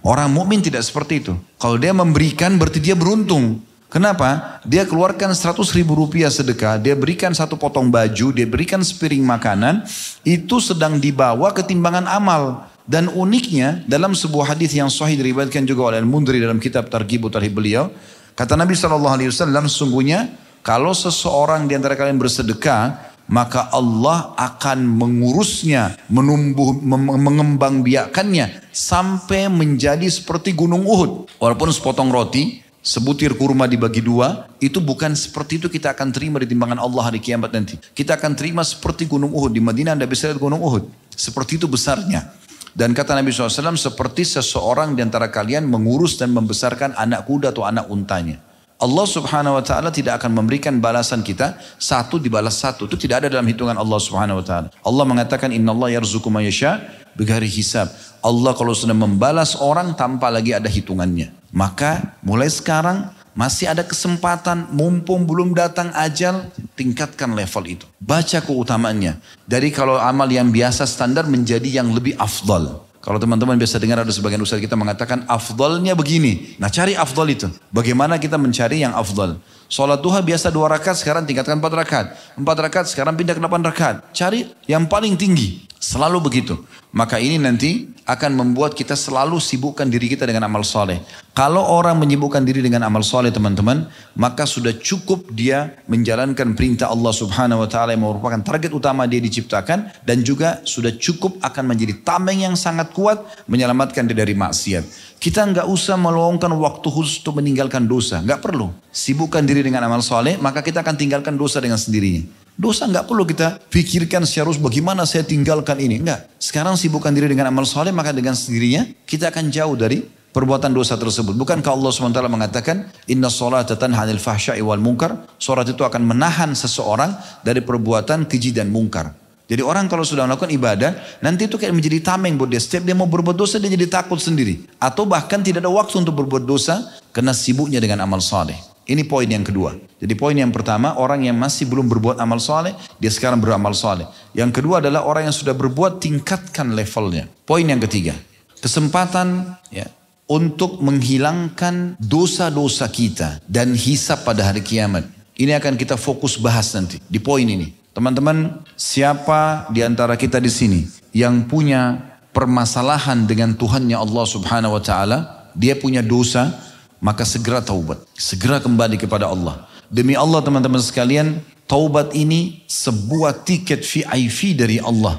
Orang 0.00 0.32
mukmin 0.32 0.64
tidak 0.64 0.80
seperti 0.80 1.20
itu. 1.20 1.36
Kalau 1.60 1.76
dia 1.76 1.92
memberikan 1.92 2.56
berarti 2.56 2.80
dia 2.80 2.96
beruntung. 2.96 3.60
Kenapa? 3.92 4.62
Dia 4.64 4.88
keluarkan 4.88 5.36
100 5.36 5.76
ribu 5.76 5.92
rupiah 5.92 6.32
sedekah, 6.32 6.80
dia 6.80 6.96
berikan 6.96 7.36
satu 7.36 7.60
potong 7.60 7.92
baju, 7.92 8.32
dia 8.32 8.48
berikan 8.48 8.80
sepiring 8.80 9.28
makanan, 9.28 9.84
itu 10.24 10.56
sedang 10.56 10.96
dibawa 10.96 11.52
ketimbangan 11.52 12.08
amal. 12.08 12.64
Dan 12.88 13.12
uniknya 13.12 13.84
dalam 13.84 14.16
sebuah 14.16 14.56
hadis 14.56 14.72
yang 14.72 14.88
sahih 14.88 15.20
diriwayatkan 15.20 15.68
juga 15.68 15.92
oleh 15.92 16.00
Al-Mundri 16.00 16.40
dalam 16.40 16.56
kitab 16.56 16.88
Targhib 16.88 17.28
Tarhib 17.28 17.52
beliau, 17.52 17.92
kata 18.32 18.56
Nabi 18.56 18.72
SAW, 18.72 19.20
sesungguhnya 19.68 20.32
kalau 20.64 20.96
seseorang 20.96 21.68
di 21.68 21.76
antara 21.76 21.92
kalian 21.96 22.16
bersedekah, 22.16 23.09
maka 23.30 23.70
Allah 23.70 24.34
akan 24.34 24.82
mengurusnya, 24.84 25.94
menumbuh, 26.10 26.74
mengembang 26.82 27.86
biakannya 27.86 28.66
sampai 28.74 29.46
menjadi 29.46 30.04
seperti 30.10 30.50
gunung 30.50 30.82
Uhud. 30.82 31.30
Walaupun 31.38 31.70
sepotong 31.70 32.10
roti, 32.10 32.58
sebutir 32.82 33.38
kurma 33.38 33.70
dibagi 33.70 34.02
dua, 34.02 34.50
itu 34.58 34.82
bukan 34.82 35.14
seperti 35.14 35.62
itu 35.62 35.70
kita 35.70 35.94
akan 35.94 36.10
terima 36.10 36.42
di 36.42 36.50
timbangan 36.50 36.82
Allah 36.82 37.06
hari 37.06 37.22
kiamat 37.22 37.54
nanti. 37.54 37.78
Kita 37.78 38.18
akan 38.18 38.34
terima 38.34 38.66
seperti 38.66 39.06
gunung 39.06 39.30
Uhud. 39.30 39.54
Di 39.54 39.62
Madinah 39.62 39.94
anda 39.94 40.10
bisa 40.10 40.26
lihat 40.26 40.42
gunung 40.42 40.58
Uhud. 40.58 40.90
Seperti 41.14 41.62
itu 41.62 41.70
besarnya. 41.70 42.34
Dan 42.70 42.94
kata 42.94 43.14
Nabi 43.14 43.30
SAW, 43.30 43.78
seperti 43.78 44.26
seseorang 44.26 44.94
di 44.94 45.02
antara 45.02 45.30
kalian 45.30 45.66
mengurus 45.66 46.18
dan 46.18 46.34
membesarkan 46.34 46.98
anak 46.98 47.26
kuda 47.30 47.54
atau 47.54 47.66
anak 47.66 47.86
untanya. 47.90 48.49
Allah 48.80 49.04
subhanahu 49.04 49.60
wa 49.60 49.64
ta'ala 49.64 49.92
tidak 49.92 50.24
akan 50.24 50.40
memberikan 50.40 50.80
balasan 50.80 51.20
kita 51.20 51.60
satu 51.76 52.16
dibalas 52.16 52.56
satu. 52.56 52.88
Itu 52.88 52.96
tidak 52.96 53.24
ada 53.24 53.28
dalam 53.36 53.44
hitungan 53.44 53.76
Allah 53.76 54.00
subhanahu 54.00 54.40
wa 54.40 54.44
ta'ala. 54.44 54.68
Allah 54.72 55.04
mengatakan 55.04 55.52
inna 55.52 55.76
Allah 55.76 56.00
mayasya 56.00 56.80
bigari 57.12 57.44
hisab. 57.44 57.92
Allah 58.24 58.56
kalau 58.56 58.72
sudah 58.72 58.96
membalas 58.96 59.52
orang 59.60 59.92
tanpa 59.92 60.32
lagi 60.32 60.56
ada 60.56 60.64
hitungannya. 60.64 61.28
Maka 61.52 62.16
mulai 62.24 62.48
sekarang 62.48 63.12
masih 63.36 63.68
ada 63.68 63.84
kesempatan 63.84 64.72
mumpung 64.72 65.28
belum 65.28 65.52
datang 65.52 65.92
ajal 65.92 66.48
tingkatkan 66.72 67.36
level 67.36 67.64
itu. 67.68 67.86
Baca 68.00 68.40
keutamaannya. 68.40 69.20
Dari 69.44 69.68
kalau 69.70 70.00
amal 70.00 70.26
yang 70.32 70.48
biasa 70.48 70.88
standar 70.88 71.28
menjadi 71.28 71.84
yang 71.84 71.92
lebih 71.92 72.16
afdal. 72.16 72.89
Kalau 73.00 73.16
teman-teman 73.16 73.56
biasa 73.56 73.80
dengar 73.80 74.04
ada 74.04 74.12
sebagian 74.12 74.44
ustaz 74.44 74.60
kita 74.60 74.76
mengatakan 74.76 75.24
afdalnya 75.24 75.96
begini. 75.96 76.60
Nah 76.60 76.68
cari 76.68 76.92
afdal 76.92 77.32
itu. 77.32 77.48
Bagaimana 77.72 78.20
kita 78.20 78.36
mencari 78.36 78.84
yang 78.84 78.92
afdal. 78.92 79.40
Sholat 79.70 80.02
duha 80.02 80.18
biasa 80.18 80.50
dua 80.50 80.66
rakaat 80.66 80.98
sekarang 80.98 81.22
tingkatkan 81.22 81.62
empat 81.62 81.70
rakaat. 81.70 82.06
Empat 82.34 82.56
rakaat 82.58 82.86
sekarang 82.90 83.14
pindah 83.14 83.38
ke 83.38 83.40
delapan 83.40 83.62
rakaat. 83.62 84.02
Cari 84.10 84.50
yang 84.66 84.90
paling 84.90 85.14
tinggi. 85.14 85.70
Selalu 85.80 86.18
begitu. 86.20 86.60
Maka 86.90 87.22
ini 87.22 87.38
nanti 87.38 87.86
akan 88.02 88.34
membuat 88.34 88.74
kita 88.74 88.98
selalu 88.98 89.38
sibukkan 89.38 89.86
diri 89.86 90.10
kita 90.10 90.26
dengan 90.26 90.50
amal 90.50 90.66
soleh. 90.66 90.98
Kalau 91.32 91.62
orang 91.62 91.96
menyibukkan 92.02 92.42
diri 92.42 92.60
dengan 92.60 92.82
amal 92.82 93.06
soleh 93.06 93.30
teman-teman, 93.30 93.86
maka 94.18 94.44
sudah 94.44 94.74
cukup 94.74 95.30
dia 95.30 95.78
menjalankan 95.86 96.58
perintah 96.58 96.90
Allah 96.90 97.14
subhanahu 97.14 97.62
wa 97.62 97.68
ta'ala 97.70 97.94
yang 97.94 98.02
merupakan 98.02 98.42
target 98.42 98.74
utama 98.74 99.06
dia 99.06 99.22
diciptakan. 99.22 100.02
Dan 100.02 100.26
juga 100.26 100.60
sudah 100.66 100.90
cukup 100.98 101.38
akan 101.40 101.64
menjadi 101.70 102.02
tameng 102.02 102.42
yang 102.44 102.58
sangat 102.58 102.90
kuat 102.90 103.22
menyelamatkan 103.46 104.04
dia 104.10 104.18
dari 104.18 104.34
maksiat. 104.34 105.16
Kita 105.16 105.46
nggak 105.48 105.64
usah 105.70 105.96
meluangkan 105.96 106.50
waktu 106.60 106.88
khusus 106.90 107.22
untuk 107.22 107.38
meninggalkan 107.40 107.88
dosa. 107.88 108.20
Nggak 108.20 108.40
perlu. 108.44 108.68
Sibukkan 108.90 109.46
diri 109.46 109.59
dengan 109.64 109.84
amal 109.86 110.00
soleh, 110.00 110.40
maka 110.40 110.64
kita 110.64 110.80
akan 110.80 110.96
tinggalkan 110.96 111.36
dosa 111.36 111.60
dengan 111.60 111.76
sendirinya. 111.76 112.24
Dosa 112.60 112.84
nggak 112.84 113.08
perlu 113.08 113.24
kita 113.24 113.56
pikirkan 113.72 114.28
secara 114.28 114.52
bagaimana 114.60 115.08
saya 115.08 115.24
tinggalkan 115.24 115.80
ini. 115.80 116.04
Enggak. 116.04 116.28
Sekarang 116.36 116.76
sibukkan 116.76 117.08
diri 117.08 117.32
dengan 117.32 117.48
amal 117.48 117.64
soleh 117.64 117.88
maka 117.88 118.12
dengan 118.12 118.36
sendirinya 118.36 118.84
kita 119.08 119.32
akan 119.32 119.48
jauh 119.48 119.72
dari 119.80 120.04
perbuatan 120.30 120.68
dosa 120.68 121.00
tersebut. 121.00 121.40
Bukankah 121.40 121.72
Allah 121.72 121.88
SWT 121.88 122.20
mengatakan 122.28 122.76
Inna 123.08 123.32
sholat 123.32 123.64
tanhanil 123.64 124.20
fahsya'i 124.20 124.60
wal 124.60 124.76
munkar. 124.76 125.16
Sholat 125.40 125.72
itu 125.72 125.82
akan 125.88 126.04
menahan 126.04 126.52
seseorang 126.52 127.16
dari 127.40 127.64
perbuatan 127.64 128.28
keji 128.28 128.52
dan 128.52 128.68
mungkar. 128.68 129.16
Jadi 129.50 129.66
orang 129.66 129.90
kalau 129.90 130.06
sudah 130.06 130.30
melakukan 130.30 130.54
ibadah, 130.54 130.94
nanti 131.18 131.50
itu 131.50 131.58
kayak 131.58 131.74
menjadi 131.74 131.98
tameng 132.14 132.38
buat 132.38 132.46
dia. 132.46 132.62
Setiap 132.62 132.86
dia 132.86 132.94
mau 132.94 133.10
berbuat 133.10 133.34
dosa, 133.34 133.58
dia 133.58 133.66
jadi 133.66 133.90
takut 133.90 134.22
sendiri. 134.22 134.62
Atau 134.78 135.10
bahkan 135.10 135.42
tidak 135.42 135.66
ada 135.66 135.72
waktu 135.74 135.98
untuk 135.98 136.22
berbuat 136.22 136.46
dosa, 136.46 136.86
karena 137.10 137.34
sibuknya 137.34 137.82
dengan 137.82 138.06
amal 138.06 138.22
soleh. 138.22 138.69
Ini 138.90 139.06
poin 139.06 139.30
yang 139.30 139.46
kedua. 139.46 139.78
Jadi 140.02 140.18
poin 140.18 140.34
yang 140.34 140.50
pertama, 140.50 140.98
orang 140.98 141.22
yang 141.22 141.38
masih 141.38 141.70
belum 141.70 141.86
berbuat 141.86 142.18
amal 142.18 142.42
soleh, 142.42 142.74
dia 142.98 143.06
sekarang 143.06 143.38
beramal 143.38 143.70
soleh. 143.70 144.10
Yang 144.34 144.58
kedua 144.58 144.82
adalah 144.82 145.06
orang 145.06 145.30
yang 145.30 145.36
sudah 145.36 145.54
berbuat, 145.54 146.02
tingkatkan 146.02 146.74
levelnya. 146.74 147.30
Poin 147.46 147.62
yang 147.62 147.78
ketiga, 147.78 148.18
kesempatan 148.58 149.54
ya, 149.70 149.86
untuk 150.26 150.82
menghilangkan 150.82 152.02
dosa-dosa 152.02 152.90
kita 152.90 153.38
dan 153.46 153.78
hisap 153.78 154.26
pada 154.26 154.50
hari 154.50 154.58
kiamat. 154.66 155.06
Ini 155.38 155.54
akan 155.62 155.78
kita 155.78 155.94
fokus 155.94 156.34
bahas 156.34 156.74
nanti 156.74 156.98
di 157.06 157.22
poin 157.22 157.46
ini. 157.46 157.70
Teman-teman, 157.94 158.58
siapa 158.74 159.70
di 159.70 159.86
antara 159.86 160.18
kita 160.18 160.42
di 160.42 160.50
sini 160.50 160.82
yang 161.14 161.46
punya 161.46 162.10
permasalahan 162.34 163.22
dengan 163.26 163.54
Tuhannya 163.54 163.94
Allah 163.94 164.26
Subhanahu 164.26 164.78
wa 164.78 164.82
taala, 164.82 165.18
dia 165.54 165.74
punya 165.74 166.02
dosa, 166.02 166.69
maka 167.00 167.24
segera 167.24 167.64
taubat. 167.64 168.04
Segera 168.14 168.60
kembali 168.60 169.00
kepada 169.00 169.26
Allah. 169.26 169.66
Demi 169.90 170.14
Allah 170.14 170.44
teman-teman 170.44 170.78
sekalian, 170.78 171.40
taubat 171.66 172.14
ini 172.14 172.62
sebuah 172.68 173.42
tiket 173.42 173.82
VIP 173.82 174.54
dari 174.54 174.78
Allah. 174.78 175.18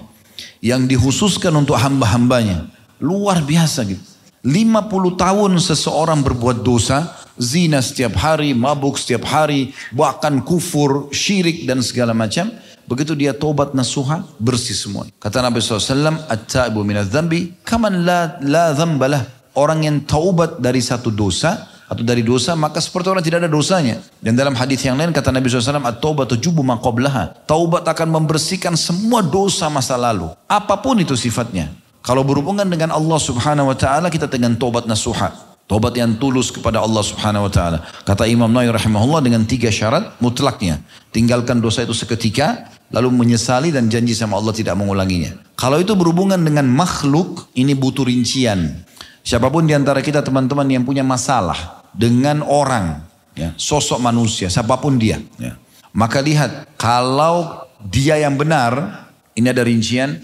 Yang 0.61 0.95
dikhususkan 0.95 1.51
untuk 1.57 1.75
hamba-hambanya. 1.75 2.69
Luar 3.01 3.41
biasa 3.41 3.83
gitu. 3.83 4.01
50 4.41 5.21
tahun 5.21 5.51
seseorang 5.61 6.25
berbuat 6.25 6.65
dosa, 6.65 7.13
zina 7.37 7.77
setiap 7.77 8.17
hari, 8.17 8.57
mabuk 8.57 8.97
setiap 8.97 9.25
hari, 9.29 9.69
bahkan 9.93 10.41
kufur, 10.41 11.13
syirik 11.13 11.69
dan 11.69 11.81
segala 11.85 12.17
macam. 12.17 12.49
Begitu 12.89 13.13
dia 13.13 13.37
tobat 13.37 13.77
nasuha, 13.77 14.25
bersih 14.41 14.73
semua. 14.73 15.05
Kata 15.21 15.45
Nabi 15.45 15.61
SAW, 15.61 16.25
At-ta'ibu 16.25 16.81
minadz 16.81 17.13
zambi, 17.13 17.53
kaman 17.61 18.01
la, 18.01 18.41
la 18.41 18.73
zambalah. 18.73 19.29
Orang 19.53 19.85
yang 19.85 20.01
taubat 20.09 20.57
dari 20.57 20.81
satu 20.81 21.13
dosa, 21.13 21.70
atau 21.91 22.07
dari 22.07 22.23
dosa 22.23 22.55
maka 22.55 22.79
seperti 22.79 23.11
orang 23.11 23.19
tidak 23.19 23.43
ada 23.43 23.51
dosanya. 23.51 23.99
Dan 24.23 24.39
dalam 24.39 24.55
hadis 24.55 24.79
yang 24.87 24.95
lain 24.95 25.11
kata 25.11 25.27
Nabi 25.27 25.51
SAW, 25.51 25.83
at-taubatu 25.83 26.39
jubu 26.39 26.63
maqablaha. 26.63 27.43
Taubat 27.43 27.83
akan 27.83 28.07
membersihkan 28.15 28.79
semua 28.79 29.19
dosa 29.19 29.67
masa 29.67 29.99
lalu. 29.99 30.31
Apa 30.47 30.79
pun 30.79 30.95
itu 31.03 31.19
sifatnya. 31.19 31.67
Kalau 31.99 32.23
berhubungan 32.23 32.63
dengan 32.63 32.95
Allah 32.95 33.19
Subhanahu 33.19 33.69
wa 33.69 33.77
taala 33.77 34.07
kita 34.07 34.31
dengan 34.31 34.55
taubat 34.55 34.87
nasuha. 34.87 35.35
Taubat 35.67 35.91
yang 35.99 36.15
tulus 36.15 36.47
kepada 36.47 36.79
Allah 36.79 37.03
Subhanahu 37.03 37.47
wa 37.47 37.51
taala. 37.51 37.83
Kata 38.07 38.23
Imam 38.23 38.47
Nawawi 38.47 38.71
rahimahullah 38.71 39.19
dengan 39.19 39.43
tiga 39.43 39.67
syarat 39.67 40.15
mutlaknya. 40.23 40.79
Tinggalkan 41.11 41.59
dosa 41.59 41.83
itu 41.83 41.91
seketika, 41.91 42.71
lalu 42.87 43.11
menyesali 43.11 43.71
dan 43.71 43.91
janji 43.91 44.15
sama 44.15 44.39
Allah 44.39 44.55
tidak 44.55 44.79
mengulanginya. 44.79 45.35
Kalau 45.59 45.77
itu 45.77 45.91
berhubungan 45.93 46.39
dengan 46.39 46.65
makhluk, 46.71 47.51
ini 47.53 47.75
butuh 47.75 48.07
rincian. 48.07 48.83
Siapa 49.21 49.53
pun 49.53 49.69
di 49.69 49.77
antara 49.77 50.01
kita 50.01 50.25
teman-teman 50.25 50.65
yang 50.65 50.81
punya 50.81 51.05
masalah, 51.05 51.80
dengan 51.91 52.43
orang, 52.43 53.03
ya, 53.35 53.51
sosok 53.55 53.99
manusia, 53.99 54.47
siapa 54.47 54.79
pun 54.79 54.95
dia. 54.95 55.19
Ya. 55.39 55.59
Maka 55.91 56.23
lihat, 56.23 56.75
kalau 56.79 57.67
dia 57.83 58.19
yang 58.19 58.39
benar, 58.39 59.05
ini 59.35 59.47
ada 59.51 59.63
rincian, 59.63 60.19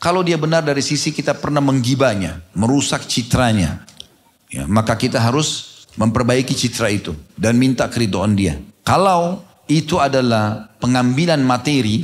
kalau 0.00 0.24
dia 0.24 0.40
benar 0.40 0.64
dari 0.64 0.80
sisi 0.80 1.12
kita 1.12 1.36
pernah 1.36 1.60
menggibanya, 1.60 2.40
merusak 2.56 3.04
citranya, 3.04 3.84
ya, 4.48 4.64
maka 4.64 4.96
kita 4.96 5.20
harus 5.20 5.82
memperbaiki 5.98 6.54
citra 6.54 6.88
itu 6.88 7.12
dan 7.34 7.58
minta 7.58 7.90
keridoan 7.90 8.38
dia. 8.38 8.56
Kalau 8.86 9.42
itu 9.70 10.00
adalah 10.00 10.72
pengambilan 10.82 11.42
materi, 11.42 12.02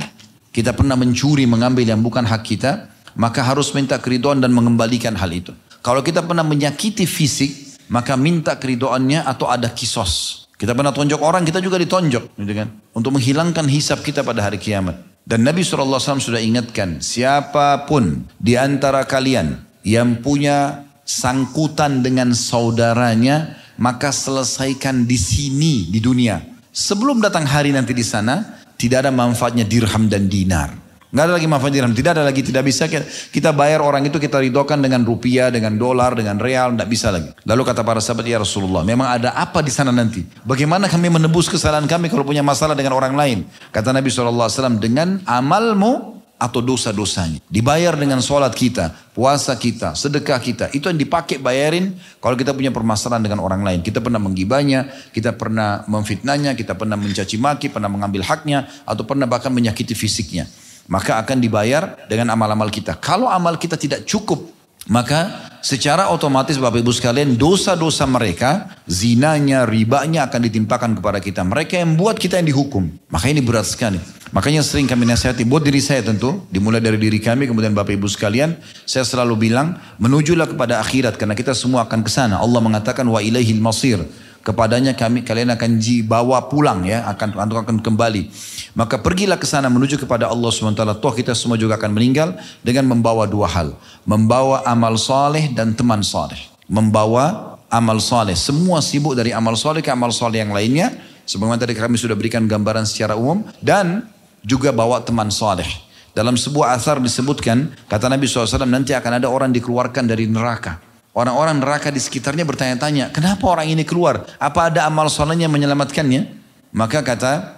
kita 0.51 0.71
pernah 0.71 0.95
mencuri, 0.95 1.43
mengambil 1.43 1.83
yang 1.83 1.99
bukan 2.03 2.23
hak 2.23 2.43
kita, 2.45 2.91
maka 3.17 3.43
harus 3.43 3.73
minta 3.73 3.97
keridoan 3.97 4.39
dan 4.39 4.53
mengembalikan 4.53 5.17
hal 5.17 5.31
itu. 5.33 5.51
Kalau 5.81 6.05
kita 6.05 6.23
pernah 6.23 6.43
menyakiti 6.43 7.03
fisik, 7.09 7.66
maka 7.87 8.19
minta 8.19 8.55
keridoannya 8.55 9.23
atau 9.23 9.47
ada 9.51 9.71
kisos. 9.71 10.45
Kita 10.57 10.73
pernah 10.73 10.89
tonjok 10.89 11.21
orang, 11.21 11.45
kita 11.45 11.61
juga 11.61 11.77
ditonjok, 11.77 12.33
gitu 12.33 12.53
kan? 12.57 12.67
Untuk 12.97 13.13
menghilangkan 13.13 13.69
hisap 13.69 14.01
kita 14.01 14.25
pada 14.25 14.41
hari 14.41 14.57
kiamat. 14.57 14.97
Dan 15.27 15.43
Nabi 15.43 15.61
SAW 15.61 15.99
sudah 15.99 16.41
ingatkan, 16.41 17.03
siapa 17.03 17.85
pun 17.85 18.25
di 18.41 18.57
antara 18.57 19.05
kalian 19.05 19.59
yang 19.85 20.23
punya 20.23 20.87
sangkutan 21.05 22.01
dengan 22.01 22.33
saudaranya, 22.33 23.59
maka 23.77 24.09
selesaikan 24.09 25.05
di 25.05 25.19
sini, 25.19 25.91
di 25.93 26.01
dunia. 26.01 26.41
Sebelum 26.73 27.21
datang 27.21 27.45
hari 27.45 27.69
nanti 27.69 27.93
di 27.93 28.01
sana, 28.07 28.57
tidak 28.79 29.05
ada 29.05 29.11
manfaatnya 29.13 29.67
dirham 29.67 30.09
dan 30.09 30.25
dinar. 30.25 30.86
Nggak 31.07 31.23
ada 31.23 31.33
lagi 31.39 31.47
manfaat 31.47 31.71
dirham. 31.71 31.93
Tidak 31.95 32.11
ada 32.11 32.23
lagi, 32.27 32.41
tidak 32.43 32.63
bisa 32.67 32.83
kita 33.31 33.55
bayar 33.55 33.79
orang 33.79 34.03
itu 34.03 34.19
kita 34.19 34.43
ridokan 34.43 34.83
dengan 34.83 35.07
rupiah, 35.07 35.47
dengan 35.47 35.79
dolar, 35.79 36.11
dengan 36.19 36.35
real. 36.35 36.75
Tidak 36.75 36.89
bisa 36.89 37.15
lagi. 37.15 37.31
Lalu 37.47 37.61
kata 37.63 37.81
para 37.87 38.03
sahabat, 38.03 38.27
ya 38.27 38.43
Rasulullah, 38.43 38.83
memang 38.83 39.07
ada 39.07 39.31
apa 39.31 39.63
di 39.63 39.71
sana 39.71 39.95
nanti? 39.95 40.27
Bagaimana 40.43 40.91
kami 40.91 41.07
menebus 41.07 41.47
kesalahan 41.47 41.87
kami 41.87 42.11
kalau 42.11 42.27
punya 42.27 42.43
masalah 42.43 42.75
dengan 42.75 42.91
orang 42.99 43.15
lain? 43.15 43.47
Kata 43.71 43.95
Nabi 43.95 44.11
SAW, 44.11 44.83
dengan 44.83 45.23
amalmu 45.23 46.19
atau 46.37 46.61
dosa-dosanya. 46.61 47.41
Dibayar 47.49 47.95
dengan 47.97 48.21
sholat 48.21 48.53
kita, 48.53 48.93
puasa 49.15 49.57
kita, 49.57 49.97
sedekah 49.97 50.37
kita. 50.37 50.65
Itu 50.69 50.91
yang 50.91 50.99
dipakai 50.99 51.41
bayarin 51.41 51.97
kalau 52.21 52.37
kita 52.37 52.53
punya 52.53 52.69
permasalahan 52.69 53.25
dengan 53.25 53.41
orang 53.41 53.65
lain. 53.65 53.79
Kita 53.81 54.03
pernah 54.03 54.21
menggibanya, 54.21 54.85
kita 55.15 55.33
pernah 55.33 55.81
memfitnahnya, 55.89 56.53
kita 56.53 56.77
pernah 56.77 56.93
mencaci 56.93 57.41
maki, 57.41 57.73
pernah 57.73 57.89
mengambil 57.89 58.21
haknya, 58.21 58.69
atau 58.85 59.01
pernah 59.07 59.25
bahkan 59.25 59.49
menyakiti 59.49 59.97
fisiknya 59.97 60.45
maka 60.87 61.19
akan 61.19 61.37
dibayar 61.39 61.95
dengan 62.07 62.33
amal-amal 62.33 62.71
kita. 62.71 62.95
Kalau 62.99 63.27
amal 63.27 63.59
kita 63.59 63.75
tidak 63.75 64.07
cukup, 64.07 64.57
maka 64.87 65.51
secara 65.59 66.07
otomatis 66.15 66.55
Bapak 66.55 66.79
Ibu 66.79 66.95
sekalian 66.95 67.35
dosa-dosa 67.35 68.07
mereka, 68.07 68.71
zinanya, 68.87 69.67
ribanya 69.67 70.31
akan 70.31 70.41
ditimpakan 70.47 70.95
kepada 70.95 71.19
kita. 71.19 71.43
Mereka 71.43 71.83
yang 71.83 71.99
buat 71.99 72.15
kita 72.15 72.39
yang 72.39 72.47
dihukum. 72.47 72.87
Maka 73.11 73.27
ini 73.27 73.43
berat 73.43 73.67
sekali. 73.67 73.99
Makanya 74.31 74.59
sering 74.59 74.87
kami 74.87 75.07
nasihati 75.07 75.47
buat 75.47 75.63
diri 75.63 75.79
saya 75.79 76.03
tentu, 76.03 76.43
dimulai 76.51 76.83
dari 76.83 76.99
diri 76.99 77.19
kami, 77.19 77.47
kemudian 77.47 77.71
Bapak 77.71 77.95
Ibu 77.95 78.07
sekalian, 78.11 78.59
saya 78.83 79.07
selalu 79.07 79.47
bilang, 79.47 79.79
menujulah 79.99 80.51
kepada 80.51 80.83
akhirat 80.83 81.15
karena 81.15 81.35
kita 81.35 81.55
semua 81.55 81.87
akan 81.87 82.03
ke 82.03 82.11
sana. 82.11 82.39
Allah 82.39 82.59
mengatakan 82.59 83.07
wa 83.07 83.23
ilaihil 83.23 83.59
masir 83.63 84.03
kepadanya 84.47 84.95
kami 84.95 85.27
kalian 85.27 85.51
akan 85.51 85.75
dibawa 85.75 86.47
pulang 86.47 86.87
ya. 86.87 87.03
Akan 87.11 87.35
akan 87.35 87.83
kembali. 87.83 88.31
Maka 88.79 89.03
pergilah 89.03 89.35
ke 89.35 89.43
sana 89.43 89.67
menuju 89.67 89.99
kepada 89.99 90.31
Allah 90.31 90.47
SWT 90.47 91.03
toh 91.03 91.11
kita 91.11 91.35
semua 91.35 91.59
juga 91.59 91.75
akan 91.75 91.91
meninggal 91.91 92.39
dengan 92.63 92.87
membawa 92.87 93.27
dua 93.27 93.51
hal. 93.51 93.75
Membawa 94.07 94.63
amal 94.63 94.95
soleh 94.95 95.51
dan 95.51 95.75
teman 95.75 95.99
soleh 95.99 96.39
membawa 96.67 97.55
amal 97.71 97.99
soleh 97.99 98.35
semua 98.35 98.83
sibuk 98.83 99.15
dari 99.15 99.31
amal 99.31 99.55
soleh 99.55 99.83
ke 99.83 99.91
amal 99.91 100.15
soleh 100.15 100.39
yang 100.39 100.55
lainnya. 100.55 100.95
Sebagaimana 101.27 101.59
tadi 101.59 101.75
kami 101.75 101.99
sudah 101.99 102.15
berikan 102.15 102.47
gambaran 102.47 102.87
secara 102.87 103.19
umum. 103.19 103.43
Dan 103.59 104.07
juga 104.47 104.71
bawa 104.71 105.03
teman 105.03 105.27
soleh 105.27 105.67
dalam 106.15 106.33
sebuah 106.33 106.73
asar 106.73 106.97
disebutkan 106.97 107.69
kata 107.85 108.09
Nabi 108.09 108.25
SAW 108.25 108.65
nanti 108.65 108.95
akan 108.95 109.21
ada 109.21 109.27
orang 109.29 109.53
dikeluarkan 109.53 110.09
dari 110.09 110.25
neraka 110.25 110.86
Orang-orang 111.17 111.57
neraka 111.57 111.89
di 111.89 111.97
sekitarnya 111.97 112.45
bertanya-tanya, 112.45 113.09
kenapa 113.09 113.49
orang 113.49 113.65
ini 113.65 113.81
keluar? 113.81 114.29
Apa 114.37 114.69
ada 114.69 114.85
amal 114.85 115.09
solehnya 115.09 115.49
menyelamatkannya? 115.49 116.29
Maka 116.77 117.01
kata 117.01 117.57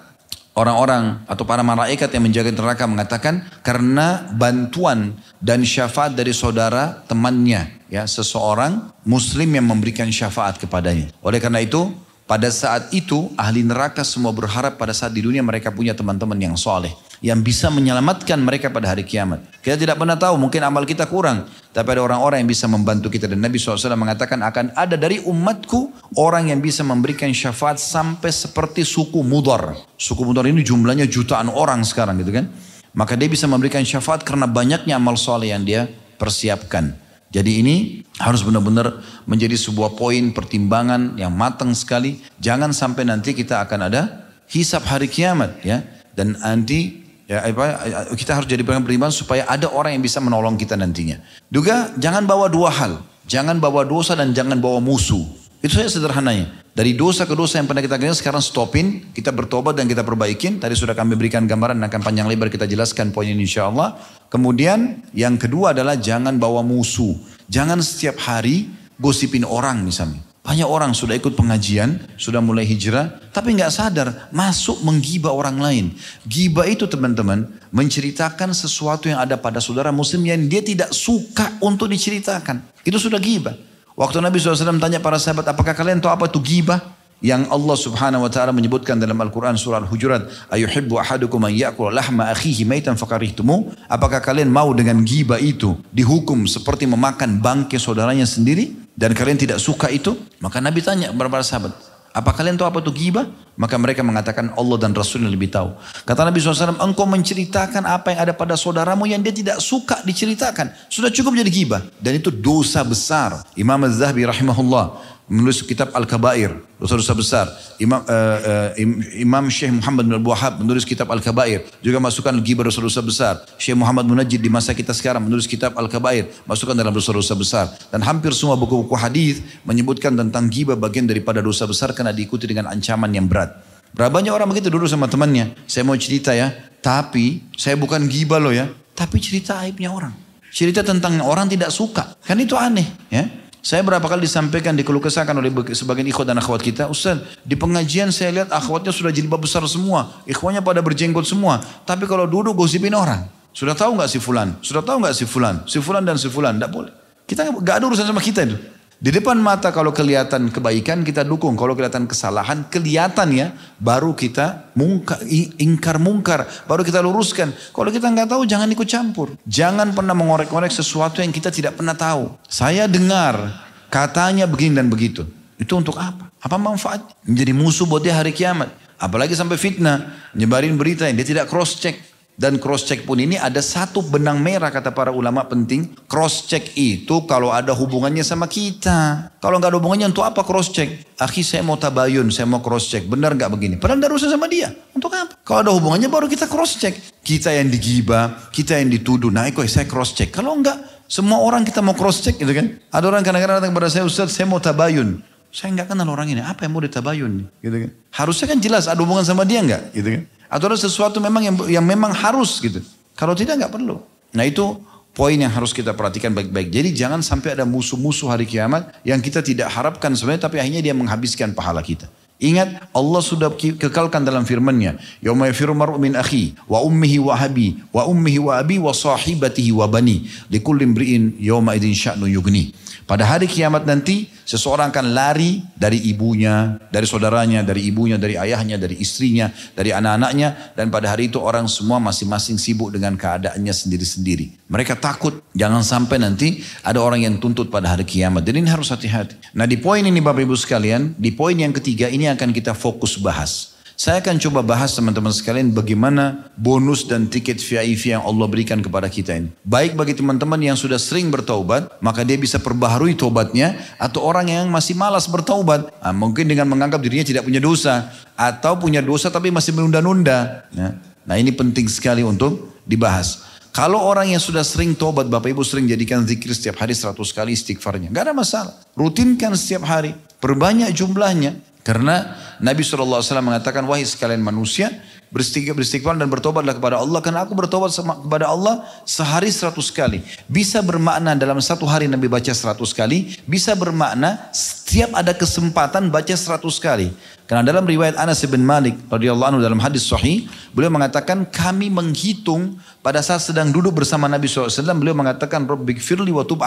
orang-orang 0.55 1.27
atau 1.27 1.43
para 1.43 1.59
malaikat 1.59 2.07
yang 2.07 2.23
menjaga 2.23 2.55
neraka 2.55 2.87
mengatakan 2.87 3.43
karena 3.59 4.31
bantuan 4.31 5.11
dan 5.43 5.67
syafaat 5.67 6.15
dari 6.15 6.31
saudara 6.31 7.03
temannya 7.11 7.83
ya 7.91 8.07
seseorang 8.07 8.95
muslim 9.03 9.51
yang 9.51 9.67
memberikan 9.67 10.07
syafaat 10.07 10.55
kepadanya. 10.55 11.11
Oleh 11.19 11.43
karena 11.43 11.59
itu 11.59 11.91
pada 12.23 12.47
saat 12.47 12.95
itu 12.95 13.27
ahli 13.35 13.67
neraka 13.67 14.07
semua 14.07 14.31
berharap 14.31 14.79
pada 14.79 14.95
saat 14.95 15.11
di 15.11 15.19
dunia 15.19 15.43
mereka 15.43 15.67
punya 15.67 15.91
teman-teman 15.91 16.39
yang 16.39 16.55
soleh 16.55 16.95
yang 17.19 17.43
bisa 17.43 17.67
menyelamatkan 17.67 18.39
mereka 18.39 18.71
pada 18.71 18.95
hari 18.95 19.03
kiamat. 19.03 19.43
Kita 19.59 19.75
tidak 19.75 19.99
pernah 19.99 20.15
tahu, 20.15 20.39
mungkin 20.39 20.63
amal 20.63 20.87
kita 20.87 21.03
kurang. 21.07 21.51
Tapi 21.79 21.95
ada 21.95 22.03
orang-orang 22.03 22.43
yang 22.43 22.51
bisa 22.51 22.67
membantu 22.67 23.07
kita. 23.07 23.23
Dan 23.31 23.39
Nabi 23.39 23.55
SAW 23.55 23.95
mengatakan 23.95 24.35
akan 24.43 24.75
ada 24.75 24.99
dari 24.99 25.23
umatku 25.23 26.11
orang 26.19 26.51
yang 26.51 26.59
bisa 26.59 26.83
memberikan 26.83 27.31
syafaat 27.31 27.79
sampai 27.79 28.35
seperti 28.35 28.83
suku 28.83 29.23
Mudar. 29.23 29.79
Suku 29.95 30.27
Mudar 30.27 30.43
ini 30.43 30.59
jumlahnya 30.59 31.07
jutaan 31.07 31.47
orang 31.47 31.87
sekarang 31.87 32.19
gitu 32.19 32.35
kan. 32.35 32.51
Maka 32.91 33.15
dia 33.15 33.31
bisa 33.31 33.47
memberikan 33.47 33.79
syafaat 33.87 34.27
karena 34.27 34.43
banyaknya 34.43 34.99
amal 34.99 35.15
soleh 35.15 35.55
yang 35.55 35.63
dia 35.63 35.87
persiapkan. 36.19 36.99
Jadi 37.31 37.63
ini 37.63 37.75
harus 38.19 38.43
benar-benar 38.43 38.99
menjadi 39.23 39.55
sebuah 39.55 39.95
poin 39.95 40.35
pertimbangan 40.35 41.15
yang 41.15 41.31
matang 41.31 41.71
sekali. 41.71 42.19
Jangan 42.43 42.75
sampai 42.75 43.07
nanti 43.07 43.31
kita 43.31 43.63
akan 43.63 43.87
ada 43.87 44.27
hisap 44.51 44.83
hari 44.83 45.07
kiamat 45.07 45.63
ya. 45.63 45.79
Dan 46.11 46.35
nanti 46.43 47.07
Ya, 47.29 47.45
apa, 47.45 47.85
kita 48.17 48.33
harus 48.33 48.49
jadi 48.49 48.65
beriman 48.65 49.13
supaya 49.13 49.45
ada 49.45 49.69
orang 49.69 49.93
yang 49.93 50.01
bisa 50.01 50.17
menolong 50.17 50.57
kita 50.57 50.73
nantinya. 50.73 51.21
Juga 51.53 51.93
jangan 52.01 52.25
bawa 52.25 52.49
dua 52.49 52.73
hal. 52.73 53.05
Jangan 53.29 53.61
bawa 53.61 53.85
dosa 53.85 54.17
dan 54.17 54.33
jangan 54.33 54.57
bawa 54.57 54.81
musuh. 54.81 55.21
Itu 55.61 55.77
saja 55.77 55.93
sederhananya. 55.93 56.49
Dari 56.73 56.97
dosa 56.97 57.29
ke 57.29 57.37
dosa 57.37 57.61
yang 57.61 57.69
pernah 57.69 57.85
kita 57.85 58.01
kerjakan 58.01 58.17
sekarang 58.17 58.41
stopin. 58.41 59.13
Kita 59.13 59.29
bertobat 59.29 59.77
dan 59.77 59.85
kita 59.85 60.01
perbaikin. 60.01 60.57
Tadi 60.57 60.73
sudah 60.73 60.97
kami 60.97 61.13
berikan 61.13 61.45
gambaran 61.45 61.77
dan 61.77 61.85
akan 61.85 62.01
panjang 62.01 62.25
lebar 62.25 62.49
kita 62.49 62.65
jelaskan 62.65 63.13
poin 63.13 63.29
ini 63.29 63.45
insya 63.45 63.69
Allah. 63.69 63.93
Kemudian 64.33 65.05
yang 65.13 65.37
kedua 65.37 65.77
adalah 65.77 66.01
jangan 66.01 66.41
bawa 66.41 66.65
musuh. 66.65 67.13
Jangan 67.45 67.77
setiap 67.85 68.17
hari 68.25 68.73
gosipin 68.97 69.45
orang 69.45 69.85
misalnya. 69.85 70.28
Banyak 70.49 70.65
orang 70.65 70.97
sudah 70.97 71.13
ikut 71.13 71.37
pengajian, 71.37 72.01
sudah 72.17 72.41
mulai 72.41 72.65
hijrah, 72.65 73.21
tapi 73.29 73.53
nggak 73.53 73.69
sadar 73.69 74.33
masuk 74.33 74.81
menggibah 74.81 75.29
orang 75.29 75.61
lain. 75.61 75.85
Gibah 76.25 76.65
itu 76.65 76.89
teman-teman 76.89 77.45
menceritakan 77.69 78.49
sesuatu 78.57 79.05
yang 79.05 79.21
ada 79.21 79.37
pada 79.37 79.61
saudara 79.61 79.93
muslim 79.93 80.25
yang 80.25 80.41
dia 80.49 80.65
tidak 80.65 80.89
suka 80.89 81.53
untuk 81.61 81.85
diceritakan. 81.93 82.65
Itu 82.81 82.97
sudah 82.97 83.21
gibah. 83.21 83.53
Waktu 83.93 84.25
Nabi 84.25 84.41
SAW 84.41 84.81
tanya 84.81 84.97
para 84.97 85.21
sahabat, 85.21 85.45
apakah 85.53 85.77
kalian 85.77 86.01
tahu 86.01 86.17
apa 86.17 86.25
itu 86.25 86.41
gibah? 86.41 86.97
Yang 87.21 87.45
Allah 87.53 87.77
subhanahu 87.77 88.25
wa 88.25 88.31
ta'ala 88.33 88.49
menyebutkan 88.49 88.97
dalam 88.97 89.21
Al-Quran 89.21 89.53
surah 89.53 89.85
Al-Hujurat. 89.85 90.49
Ayuhibbu 90.49 90.97
ahadukum 90.97 91.45
an 91.45 91.53
lahma 91.93 92.33
akhihi 92.33 92.65
maitan 92.65 92.97
fakarihtumu. 92.97 93.69
Apakah 93.85 94.17
kalian 94.17 94.49
mau 94.49 94.73
dengan 94.73 95.05
gibah 95.05 95.37
itu 95.37 95.77
dihukum 95.93 96.49
seperti 96.49 96.89
memakan 96.89 97.37
bangkai 97.37 97.77
saudaranya 97.77 98.25
sendiri? 98.25 98.88
Dan 98.99 99.15
kalian 99.15 99.39
tidak 99.39 99.63
suka 99.63 99.87
itu, 99.87 100.19
maka 100.43 100.59
Nabi 100.59 100.83
tanya 100.83 101.07
kepada 101.15 101.39
sahabat, 101.39 101.71
apa 102.11 102.35
kalian 102.35 102.59
tahu 102.59 102.67
apa 102.67 102.83
itu 102.83 102.91
ghibah? 102.91 103.31
Maka 103.55 103.79
mereka 103.79 104.03
mengatakan 104.03 104.51
Allah 104.59 104.75
dan 104.75 104.91
Rasul 104.91 105.23
yang 105.23 105.31
lebih 105.31 105.47
tahu. 105.51 105.71
Kata 106.03 106.27
Nabi 106.27 106.39
SAW, 106.39 106.79
engkau 106.79 107.07
menceritakan 107.07 107.83
apa 107.87 108.11
yang 108.11 108.19
ada 108.27 108.33
pada 108.35 108.59
saudaramu 108.59 109.07
yang 109.07 109.23
dia 109.23 109.31
tidak 109.31 109.63
suka 109.63 110.03
diceritakan. 110.03 110.71
Sudah 110.91 111.11
cukup 111.11 111.35
jadi 111.35 111.51
ghibah. 111.51 111.83
Dan 111.99 112.19
itu 112.19 112.31
dosa 112.31 112.83
besar. 112.83 113.43
Imam 113.55 113.79
Az-Zahabi 113.83 114.27
rahimahullah 114.27 114.99
menulis 115.29 115.61
kitab 115.61 115.93
Al-Kabair, 115.93 116.57
dosa-dosa 116.81 117.13
besar. 117.13 117.45
Imam 117.77 118.01
uh, 118.01 118.73
uh, 118.73 119.13
Imam 119.15 119.45
Syekh 119.47 119.69
Muhammad 119.69 120.09
bin 120.09 120.15
Abu 120.17 120.33
Wahab 120.33 120.57
menulis 120.59 120.83
kitab 120.83 121.05
Al-Kabair, 121.13 121.69
juga 121.79 122.01
masukkan 122.01 122.33
ghibah 122.41 122.65
dosa-dosa 122.65 122.99
besar. 123.05 123.33
Syekh 123.61 123.77
Muhammad 123.77 124.09
Munajjid 124.09 124.41
di 124.41 124.49
masa 124.49 124.73
kita 124.73 124.91
sekarang 124.91 125.23
menulis 125.23 125.45
kitab 125.45 125.77
Al-Kabair, 125.77 126.27
masukkan 126.49 126.73
dalam 126.73 126.91
dosa-dosa 126.91 127.37
besar. 127.37 127.65
Dan 127.93 128.01
hampir 128.01 128.33
semua 128.33 128.57
buku-buku 128.57 128.97
hadis 128.97 129.45
menyebutkan 129.63 130.17
tentang 130.17 130.49
ghibah 130.49 130.75
bagian 130.75 131.05
daripada 131.05 131.39
dosa 131.39 131.69
besar 131.69 131.93
karena 131.93 132.09
diikuti 132.09 132.49
dengan 132.49 132.67
ancaman 132.67 133.13
yang 133.13 133.29
berat. 133.29 133.53
Berapa 133.93 134.21
banyak 134.21 134.33
orang 134.33 134.49
begitu 134.49 134.73
dulu 134.73 134.85
sama 134.89 135.05
temannya. 135.05 135.53
Saya 135.69 135.85
mau 135.85 135.97
cerita 135.97 136.33
ya, 136.33 136.53
tapi 136.81 137.45
saya 137.53 137.77
bukan 137.77 138.05
ghibah 138.09 138.41
loh 138.41 138.53
ya, 138.53 138.69
tapi 138.97 139.21
cerita 139.21 139.61
aibnya 139.61 139.93
orang. 139.93 140.13
Cerita 140.49 140.81
tentang 140.81 141.21
orang 141.21 141.45
tidak 141.45 141.69
suka. 141.69 142.17
Kan 142.25 142.41
itu 142.41 142.57
aneh 142.57 142.85
ya. 143.13 143.48
Saya 143.59 143.83
berapa 143.83 144.03
kali 144.07 144.23
disampaikan, 144.23 144.71
dikeluh 144.71 145.03
kesahkan 145.03 145.35
oleh 145.35 145.51
sebagian 145.75 146.07
ikhwat 146.07 146.31
dan 146.31 146.39
akhwat 146.39 146.63
kita. 146.63 146.87
Ustaz, 146.87 147.19
di 147.43 147.59
pengajian 147.59 148.07
saya 148.07 148.31
lihat 148.31 148.49
akhwatnya 148.55 148.95
sudah 148.95 149.11
jilbab 149.11 149.43
besar 149.43 149.59
semua. 149.67 150.23
Ikhwanya 150.23 150.63
pada 150.63 150.79
berjenggot 150.79 151.27
semua. 151.27 151.59
Tapi 151.83 152.07
kalau 152.07 152.23
duduk 152.23 152.55
gosipin 152.55 152.95
orang. 152.95 153.27
Sudah 153.51 153.75
tahu 153.75 153.99
nggak 153.99 154.07
si 154.07 154.23
fulan? 154.23 154.55
Sudah 154.63 154.79
tahu 154.79 155.03
nggak 155.03 155.11
si 155.11 155.27
fulan? 155.27 155.55
Si 155.67 155.83
fulan 155.83 156.07
dan 156.07 156.15
si 156.15 156.31
fulan. 156.31 156.55
Tidak 156.55 156.71
boleh. 156.71 156.93
Kita 157.27 157.43
nggak 157.51 157.75
ada 157.75 157.85
urusan 157.85 158.07
sama 158.07 158.23
kita 158.23 158.47
itu. 158.47 158.55
Di 158.99 159.15
depan 159.15 159.39
mata 159.39 159.71
kalau 159.71 159.95
kelihatan 159.95 160.51
kebaikan 160.51 161.07
kita 161.07 161.23
dukung, 161.23 161.55
kalau 161.55 161.71
kelihatan 161.71 162.03
kesalahan 162.03 162.67
kelihatan 162.67 163.31
ya, 163.31 163.47
baru 163.79 164.11
kita 164.11 164.75
mungkar, 164.75 165.23
ingkar 165.55 166.03
mungkar, 166.03 166.43
baru 166.67 166.83
kita 166.83 166.99
luruskan. 166.99 167.55
Kalau 167.71 167.95
kita 167.95 168.11
nggak 168.11 168.27
tahu 168.27 168.43
jangan 168.43 168.67
ikut 168.67 168.83
campur. 168.83 169.39
Jangan 169.47 169.95
pernah 169.95 170.11
mengorek-ngorek 170.11 170.75
sesuatu 170.75 171.23
yang 171.23 171.31
kita 171.31 171.47
tidak 171.47 171.79
pernah 171.79 171.95
tahu. 171.95 172.35
Saya 172.51 172.91
dengar 172.91 173.63
katanya 173.87 174.43
begini 174.51 174.75
dan 174.75 174.91
begitu. 174.91 175.23
Itu 175.55 175.79
untuk 175.79 175.95
apa? 175.95 176.27
Apa 176.43 176.59
manfaat? 176.59 176.99
Menjadi 177.23 177.55
musuh 177.55 177.87
buat 177.87 178.03
dia 178.03 178.19
hari 178.19 178.35
kiamat. 178.35 178.67
Apalagi 178.99 179.31
sampai 179.31 179.55
fitnah, 179.55 180.11
nyebarin 180.35 180.75
berita 180.75 181.07
yang 181.07 181.15
dia 181.15 181.23
tidak 181.23 181.47
cross 181.47 181.79
check. 181.79 181.95
Dan 182.39 182.55
cross 182.55 182.87
check 182.87 183.03
pun 183.03 183.19
ini 183.19 183.35
ada 183.35 183.59
satu 183.59 183.99
benang 183.99 184.39
merah 184.39 184.71
kata 184.71 184.95
para 184.95 185.11
ulama 185.11 185.43
penting. 185.43 185.91
Cross 186.07 186.47
check 186.47 186.71
itu 186.79 187.27
kalau 187.27 187.51
ada 187.51 187.75
hubungannya 187.75 188.23
sama 188.23 188.47
kita. 188.47 189.27
Kalau 189.43 189.59
nggak 189.59 189.75
ada 189.75 189.77
hubungannya 189.83 190.07
untuk 190.07 190.23
apa 190.23 190.47
cross 190.47 190.71
check? 190.71 191.03
Akhi 191.19 191.43
saya 191.43 191.67
mau 191.67 191.75
tabayun, 191.75 192.31
saya 192.31 192.47
mau 192.47 192.63
cross 192.63 192.87
check. 192.87 193.03
Benar 193.11 193.35
nggak 193.35 193.51
begini? 193.51 193.75
Padahal 193.75 193.99
tidak 193.99 194.15
usah 194.23 194.31
sama 194.31 194.47
dia. 194.47 194.71
Untuk 194.95 195.11
apa? 195.11 195.35
Kalau 195.43 195.67
ada 195.67 195.71
hubungannya 195.75 196.07
baru 196.07 196.31
kita 196.31 196.47
cross 196.47 196.79
check. 196.79 196.95
Kita 197.19 197.51
yang 197.51 197.67
digibah, 197.67 198.47
kita 198.55 198.79
yang 198.79 198.87
dituduh. 198.87 199.27
Nah 199.27 199.51
kok 199.51 199.67
saya 199.67 199.83
cross 199.83 200.15
check. 200.15 200.31
Kalau 200.31 200.55
enggak, 200.55 200.79
semua 201.11 201.43
orang 201.43 201.67
kita 201.67 201.83
mau 201.83 201.91
cross 201.91 202.23
check 202.23 202.39
gitu 202.39 202.55
kan. 202.55 202.71
Ada 202.87 203.03
orang 203.03 203.19
kadang-kadang 203.19 203.59
datang 203.59 203.75
kepada 203.75 203.91
saya, 203.91 204.07
Ustaz 204.07 204.31
saya 204.31 204.47
mau 204.47 204.63
tabayun. 204.63 205.19
Saya 205.51 205.75
nggak 205.75 205.91
kenal 205.91 206.07
orang 206.07 206.31
ini. 206.31 206.39
Apa 206.39 206.63
yang 206.63 206.71
mau 206.71 206.79
ditabayun? 206.79 207.51
Gitu 207.59 207.77
kan. 207.83 207.89
Harusnya 208.15 208.47
kan 208.47 208.63
jelas 208.63 208.87
ada 208.87 209.01
hubungan 209.03 209.27
sama 209.27 209.43
dia 209.43 209.59
nggak? 209.59 209.91
Gitu 209.91 210.07
kan. 210.07 210.23
Atau 210.49 210.73
ada 210.73 210.77
sesuatu 210.81 211.21
memang 211.21 211.45
yang, 211.45 211.55
yang 211.69 211.85
memang 211.85 212.09
harus 212.11 212.57
gitu. 212.59 212.81
Kalau 213.13 213.37
tidak 213.37 213.61
nggak 213.61 213.73
perlu. 213.73 214.01
Nah 214.33 214.43
itu 214.43 214.81
poin 215.13 215.37
yang 215.37 215.53
harus 215.53 215.69
kita 215.69 215.93
perhatikan 215.93 216.33
baik-baik. 216.33 216.73
Jadi 216.73 216.89
jangan 216.91 217.21
sampai 217.21 217.53
ada 217.53 217.69
musuh-musuh 217.69 218.33
hari 218.33 218.49
kiamat 218.49 218.89
yang 219.05 219.21
kita 219.21 219.45
tidak 219.45 219.69
harapkan 219.69 220.15
sebenarnya 220.17 220.49
tapi 220.49 220.57
akhirnya 220.57 220.81
dia 220.81 220.95
menghabiskan 220.97 221.53
pahala 221.53 221.85
kita. 221.85 222.09
Ingat 222.39 222.95
Allah 222.95 223.19
sudah 223.19 223.51
kekalkan 223.51 224.23
dalam 224.23 224.47
firman-Nya, 224.47 224.95
"Yauma 225.19 225.51
yafiru 225.51 225.75
min 225.99 226.15
akhi 226.15 226.55
wa 226.71 226.79
ummihi 226.79 227.19
wa 227.19 227.35
abi 227.35 227.83
wa 227.91 228.07
ummihi 228.07 228.39
wa 228.39 228.53
abi 228.55 228.79
wa 228.79 228.95
sahibatihi 228.95 229.75
wa 229.75 229.91
bani 229.91 230.23
likulli 230.47 230.87
imri'in 230.87 231.35
yauma 231.35 231.75
idzin 231.75 231.91
sya'nu 231.91 232.31
yughni." 232.31 232.71
Pada 233.09 233.25
hari 233.25 233.49
kiamat 233.49 233.89
nanti 233.89 234.29
seseorang 234.45 234.93
akan 234.93 235.17
lari 235.17 235.65
dari 235.73 235.97
ibunya, 236.13 236.77
dari 236.93 237.09
saudaranya, 237.09 237.65
dari 237.65 237.89
ibunya, 237.89 238.21
dari 238.21 238.37
ayahnya, 238.37 238.77
dari 238.77 239.01
istrinya, 239.01 239.49
dari 239.73 239.89
anak-anaknya. 239.89 240.77
Dan 240.77 240.93
pada 240.93 241.17
hari 241.17 241.25
itu 241.25 241.41
orang 241.41 241.65
semua 241.65 241.97
masing-masing 241.97 242.61
sibuk 242.61 242.93
dengan 242.93 243.17
keadaannya 243.17 243.73
sendiri-sendiri. 243.73 244.61
Mereka 244.69 245.01
takut 245.01 245.41
jangan 245.57 245.81
sampai 245.81 246.21
nanti 246.21 246.61
ada 246.85 247.01
orang 247.01 247.25
yang 247.25 247.41
tuntut 247.41 247.73
pada 247.73 247.97
hari 247.97 248.05
kiamat. 248.05 248.45
Jadi 248.45 248.61
ini 248.61 248.69
harus 248.69 248.93
hati-hati. 248.93 249.57
Nah 249.57 249.65
di 249.65 249.81
poin 249.81 250.05
ini 250.05 250.21
Bapak 250.21 250.45
Ibu 250.45 250.53
sekalian, 250.53 251.17
di 251.17 251.33
poin 251.33 251.57
yang 251.57 251.73
ketiga 251.73 252.13
ini 252.13 252.29
akan 252.29 252.53
kita 252.53 252.77
fokus 252.77 253.17
bahas. 253.17 253.68
Saya 253.99 254.23
akan 254.23 254.39
coba 254.39 254.63
bahas 254.63 254.95
teman-teman 254.95 255.27
sekalian 255.27 255.75
bagaimana 255.75 256.47
bonus 256.55 257.03
dan 257.03 257.27
tiket 257.27 257.59
VIP 257.59 258.15
yang 258.15 258.23
Allah 258.23 258.47
berikan 258.47 258.79
kepada 258.79 259.11
kita 259.11 259.35
ini. 259.35 259.51
Baik 259.67 259.99
bagi 259.99 260.15
teman-teman 260.15 260.55
yang 260.55 260.79
sudah 260.79 260.95
sering 260.95 261.27
bertaubat, 261.27 261.99
maka 261.99 262.23
dia 262.23 262.39
bisa 262.39 262.63
perbaharui 262.63 263.19
taubatnya. 263.19 263.75
Atau 263.99 264.23
orang 264.23 264.47
yang 264.47 264.71
masih 264.71 264.95
malas 264.95 265.27
bertaubat, 265.27 265.91
nah, 265.99 266.15
mungkin 266.15 266.47
dengan 266.47 266.71
menganggap 266.71 267.03
dirinya 267.03 267.27
tidak 267.27 267.43
punya 267.43 267.59
dosa. 267.59 268.07
Atau 268.39 268.79
punya 268.79 269.03
dosa 269.03 269.27
tapi 269.27 269.51
masih 269.51 269.75
menunda-nunda. 269.75 270.63
Nah, 270.71 270.95
nah 271.27 271.35
ini 271.35 271.51
penting 271.51 271.91
sekali 271.91 272.23
untuk 272.23 272.79
dibahas. 272.87 273.43
Kalau 273.75 273.99
orang 273.99 274.31
yang 274.31 274.39
sudah 274.39 274.63
sering 274.63 274.95
tobat, 274.95 275.27
Bapak 275.27 275.51
Ibu 275.51 275.67
sering 275.67 275.91
jadikan 275.91 276.23
zikir 276.23 276.55
setiap 276.55 276.79
hari 276.79 276.95
100 276.95 277.19
kali 277.35 277.51
istighfarnya. 277.51 278.15
Gak 278.15 278.31
ada 278.31 278.33
masalah. 278.33 278.79
Rutinkan 278.95 279.59
setiap 279.59 279.83
hari. 279.83 280.15
Perbanyak 280.39 280.95
jumlahnya. 280.95 281.67
Karena 281.79 282.35
Nabi 282.59 282.83
SAW 282.83 283.23
mengatakan, 283.39 283.87
wahai 283.87 284.03
sekalian 284.03 284.43
manusia, 284.43 284.91
beristighfar 285.31 286.17
dan 286.17 286.27
bertobatlah 286.27 286.75
kepada 286.75 286.99
Allah. 286.99 287.21
Karena 287.21 287.45
aku 287.45 287.53
bertobat 287.55 287.93
kepada 287.95 288.49
Allah 288.49 288.83
sehari 289.05 289.53
seratus 289.53 289.93
kali. 289.93 290.25
Bisa 290.49 290.81
bermakna 290.81 291.37
dalam 291.37 291.57
satu 291.61 291.85
hari 291.85 292.09
Nabi 292.09 292.27
baca 292.27 292.51
seratus 292.51 292.91
kali. 292.91 293.37
Bisa 293.45 293.77
bermakna 293.77 294.49
setiap 294.51 295.13
ada 295.13 295.31
kesempatan 295.31 296.11
baca 296.11 296.35
seratus 296.35 296.81
kali. 296.81 297.13
Karena 297.49 297.65
dalam 297.65 297.81
riwayat 297.87 298.13
Anas 298.13 298.45
bin 298.45 298.61
Malik 298.61 298.93
radhiyallahu 299.09 299.57
anhu 299.57 299.61
dalam 299.63 299.81
hadis 299.81 300.05
sahih, 300.05 300.45
beliau 300.69 300.93
mengatakan 300.93 301.49
kami 301.49 301.89
menghitung 301.89 302.77
pada 303.01 303.25
saat 303.25 303.41
sedang 303.41 303.73
duduk 303.73 303.97
bersama 303.97 304.29
Nabi 304.29 304.45
SAW, 304.45 304.69
beliau 304.93 305.17
mengatakan 305.17 305.65
Rabbikfirli 305.65 306.29
wa 306.29 306.45
tub 306.45 306.61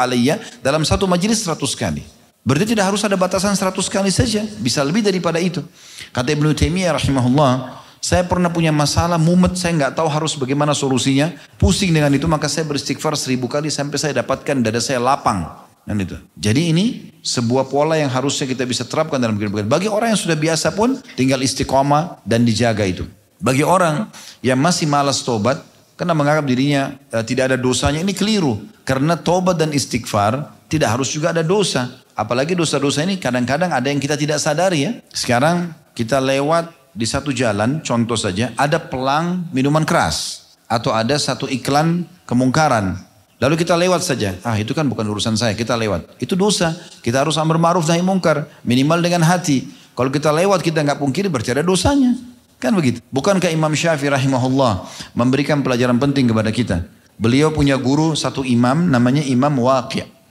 dalam 0.58 0.82
satu 0.82 1.06
majelis 1.06 1.46
seratus 1.46 1.78
kali. 1.78 2.02
Berarti 2.42 2.74
tidak 2.74 2.90
harus 2.90 3.02
ada 3.06 3.14
batasan 3.14 3.54
100 3.54 3.70
kali 3.86 4.10
saja. 4.10 4.42
Bisa 4.58 4.82
lebih 4.82 5.06
daripada 5.06 5.38
itu. 5.38 5.62
Kata 6.10 6.34
Ibnu 6.34 6.50
Taimiyah 6.58 6.98
rahimahullah. 6.98 7.82
Saya 8.02 8.26
pernah 8.26 8.50
punya 8.50 8.74
masalah 8.74 9.14
mumet, 9.14 9.54
saya 9.54 9.78
nggak 9.78 9.94
tahu 9.94 10.10
harus 10.10 10.34
bagaimana 10.34 10.74
solusinya. 10.74 11.30
Pusing 11.54 11.94
dengan 11.94 12.10
itu, 12.10 12.26
maka 12.26 12.50
saya 12.50 12.66
beristighfar 12.66 13.14
seribu 13.14 13.46
kali 13.46 13.70
sampai 13.70 13.94
saya 13.94 14.12
dapatkan 14.18 14.58
dada 14.58 14.82
saya 14.82 14.98
lapang. 14.98 15.46
Dan 15.86 16.02
itu. 16.02 16.18
Jadi 16.34 16.74
ini 16.74 17.14
sebuah 17.22 17.70
pola 17.70 17.94
yang 17.94 18.10
harusnya 18.10 18.50
kita 18.50 18.66
bisa 18.66 18.82
terapkan 18.82 19.22
dalam 19.22 19.38
kehidupan. 19.38 19.70
Bagi 19.70 19.86
orang 19.86 20.14
yang 20.14 20.20
sudah 20.20 20.34
biasa 20.34 20.74
pun 20.74 20.98
tinggal 21.14 21.38
istiqomah 21.46 22.26
dan 22.26 22.42
dijaga 22.42 22.82
itu. 22.82 23.06
Bagi 23.38 23.62
orang 23.62 24.10
yang 24.42 24.58
masih 24.58 24.90
malas 24.90 25.22
tobat, 25.22 25.62
karena 25.94 26.18
menganggap 26.18 26.46
dirinya 26.46 26.98
uh, 27.14 27.22
tidak 27.22 27.54
ada 27.54 27.56
dosanya, 27.58 28.02
ini 28.02 28.10
keliru. 28.10 28.58
Karena 28.82 29.14
tobat 29.14 29.62
dan 29.62 29.70
istighfar 29.70 30.50
tidak 30.66 30.98
harus 30.98 31.14
juga 31.14 31.30
ada 31.30 31.46
dosa. 31.46 32.01
Apalagi 32.12 32.52
dosa-dosa 32.52 33.04
ini 33.04 33.16
kadang-kadang 33.16 33.72
ada 33.72 33.88
yang 33.88 34.00
kita 34.00 34.16
tidak 34.16 34.36
sadari 34.36 34.84
ya. 34.84 34.92
Sekarang 35.12 35.72
kita 35.96 36.20
lewat 36.20 36.72
di 36.92 37.08
satu 37.08 37.32
jalan, 37.32 37.80
contoh 37.80 38.16
saja, 38.20 38.52
ada 38.56 38.76
pelang 38.76 39.48
minuman 39.52 39.84
keras. 39.88 40.44
Atau 40.68 40.92
ada 40.92 41.16
satu 41.20 41.48
iklan 41.48 42.08
kemungkaran. 42.24 42.96
Lalu 43.42 43.60
kita 43.60 43.74
lewat 43.74 44.06
saja. 44.06 44.38
Ah 44.46 44.56
itu 44.56 44.70
kan 44.72 44.86
bukan 44.86 45.04
urusan 45.04 45.36
saya, 45.36 45.52
kita 45.52 45.74
lewat. 45.74 46.16
Itu 46.22 46.38
dosa. 46.38 46.72
Kita 47.02 47.26
harus 47.26 47.36
amar 47.36 47.58
ma'ruf 47.58 47.84
nahi 47.90 48.00
mungkar. 48.00 48.48
Minimal 48.62 49.02
dengan 49.02 49.26
hati. 49.26 49.66
Kalau 49.92 50.08
kita 50.08 50.32
lewat 50.32 50.64
kita 50.64 50.80
nggak 50.80 51.02
pungkiri 51.02 51.28
berarti 51.28 51.52
ada 51.52 51.66
dosanya. 51.66 52.16
Kan 52.62 52.72
begitu. 52.78 53.02
Bukankah 53.10 53.50
Imam 53.50 53.74
Syafi'i 53.74 54.08
rahimahullah 54.08 54.86
memberikan 55.18 55.60
pelajaran 55.60 55.98
penting 55.98 56.30
kepada 56.30 56.54
kita. 56.54 56.76
Beliau 57.18 57.50
punya 57.50 57.74
guru 57.74 58.14
satu 58.14 58.46
imam 58.46 58.86
namanya 58.88 59.20
Imam 59.26 59.52
Waqi'. 59.58 60.21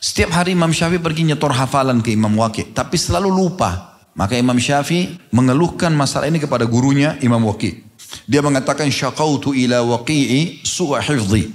Setiap 0.00 0.32
hari 0.36 0.52
Imam 0.52 0.68
Syafi'i 0.70 1.00
pergi 1.00 1.24
nyetor 1.24 1.52
hafalan 1.56 2.04
ke 2.04 2.12
Imam 2.12 2.32
Waqi, 2.36 2.72
tapi 2.76 3.00
selalu 3.00 3.32
lupa. 3.32 3.96
Maka 4.16 4.36
Imam 4.36 4.56
Syafi'i 4.56 5.16
mengeluhkan 5.32 5.92
masalah 5.92 6.28
ini 6.28 6.40
kepada 6.40 6.64
gurunya 6.64 7.20
Imam 7.20 7.40
Waqi. 7.44 7.84
Dia 8.24 8.40
mengatakan 8.40 8.88
syaqautu 8.88 9.52
ila 9.52 9.84
waqi'i 9.84 10.64
su'a 10.64 11.04
hifzi. 11.04 11.52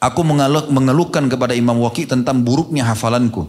Aku 0.00 0.20
mengeluhkan 0.68 1.24
kepada 1.32 1.56
Imam 1.56 1.80
Waqi 1.80 2.04
tentang 2.04 2.44
buruknya 2.44 2.84
hafalanku. 2.84 3.48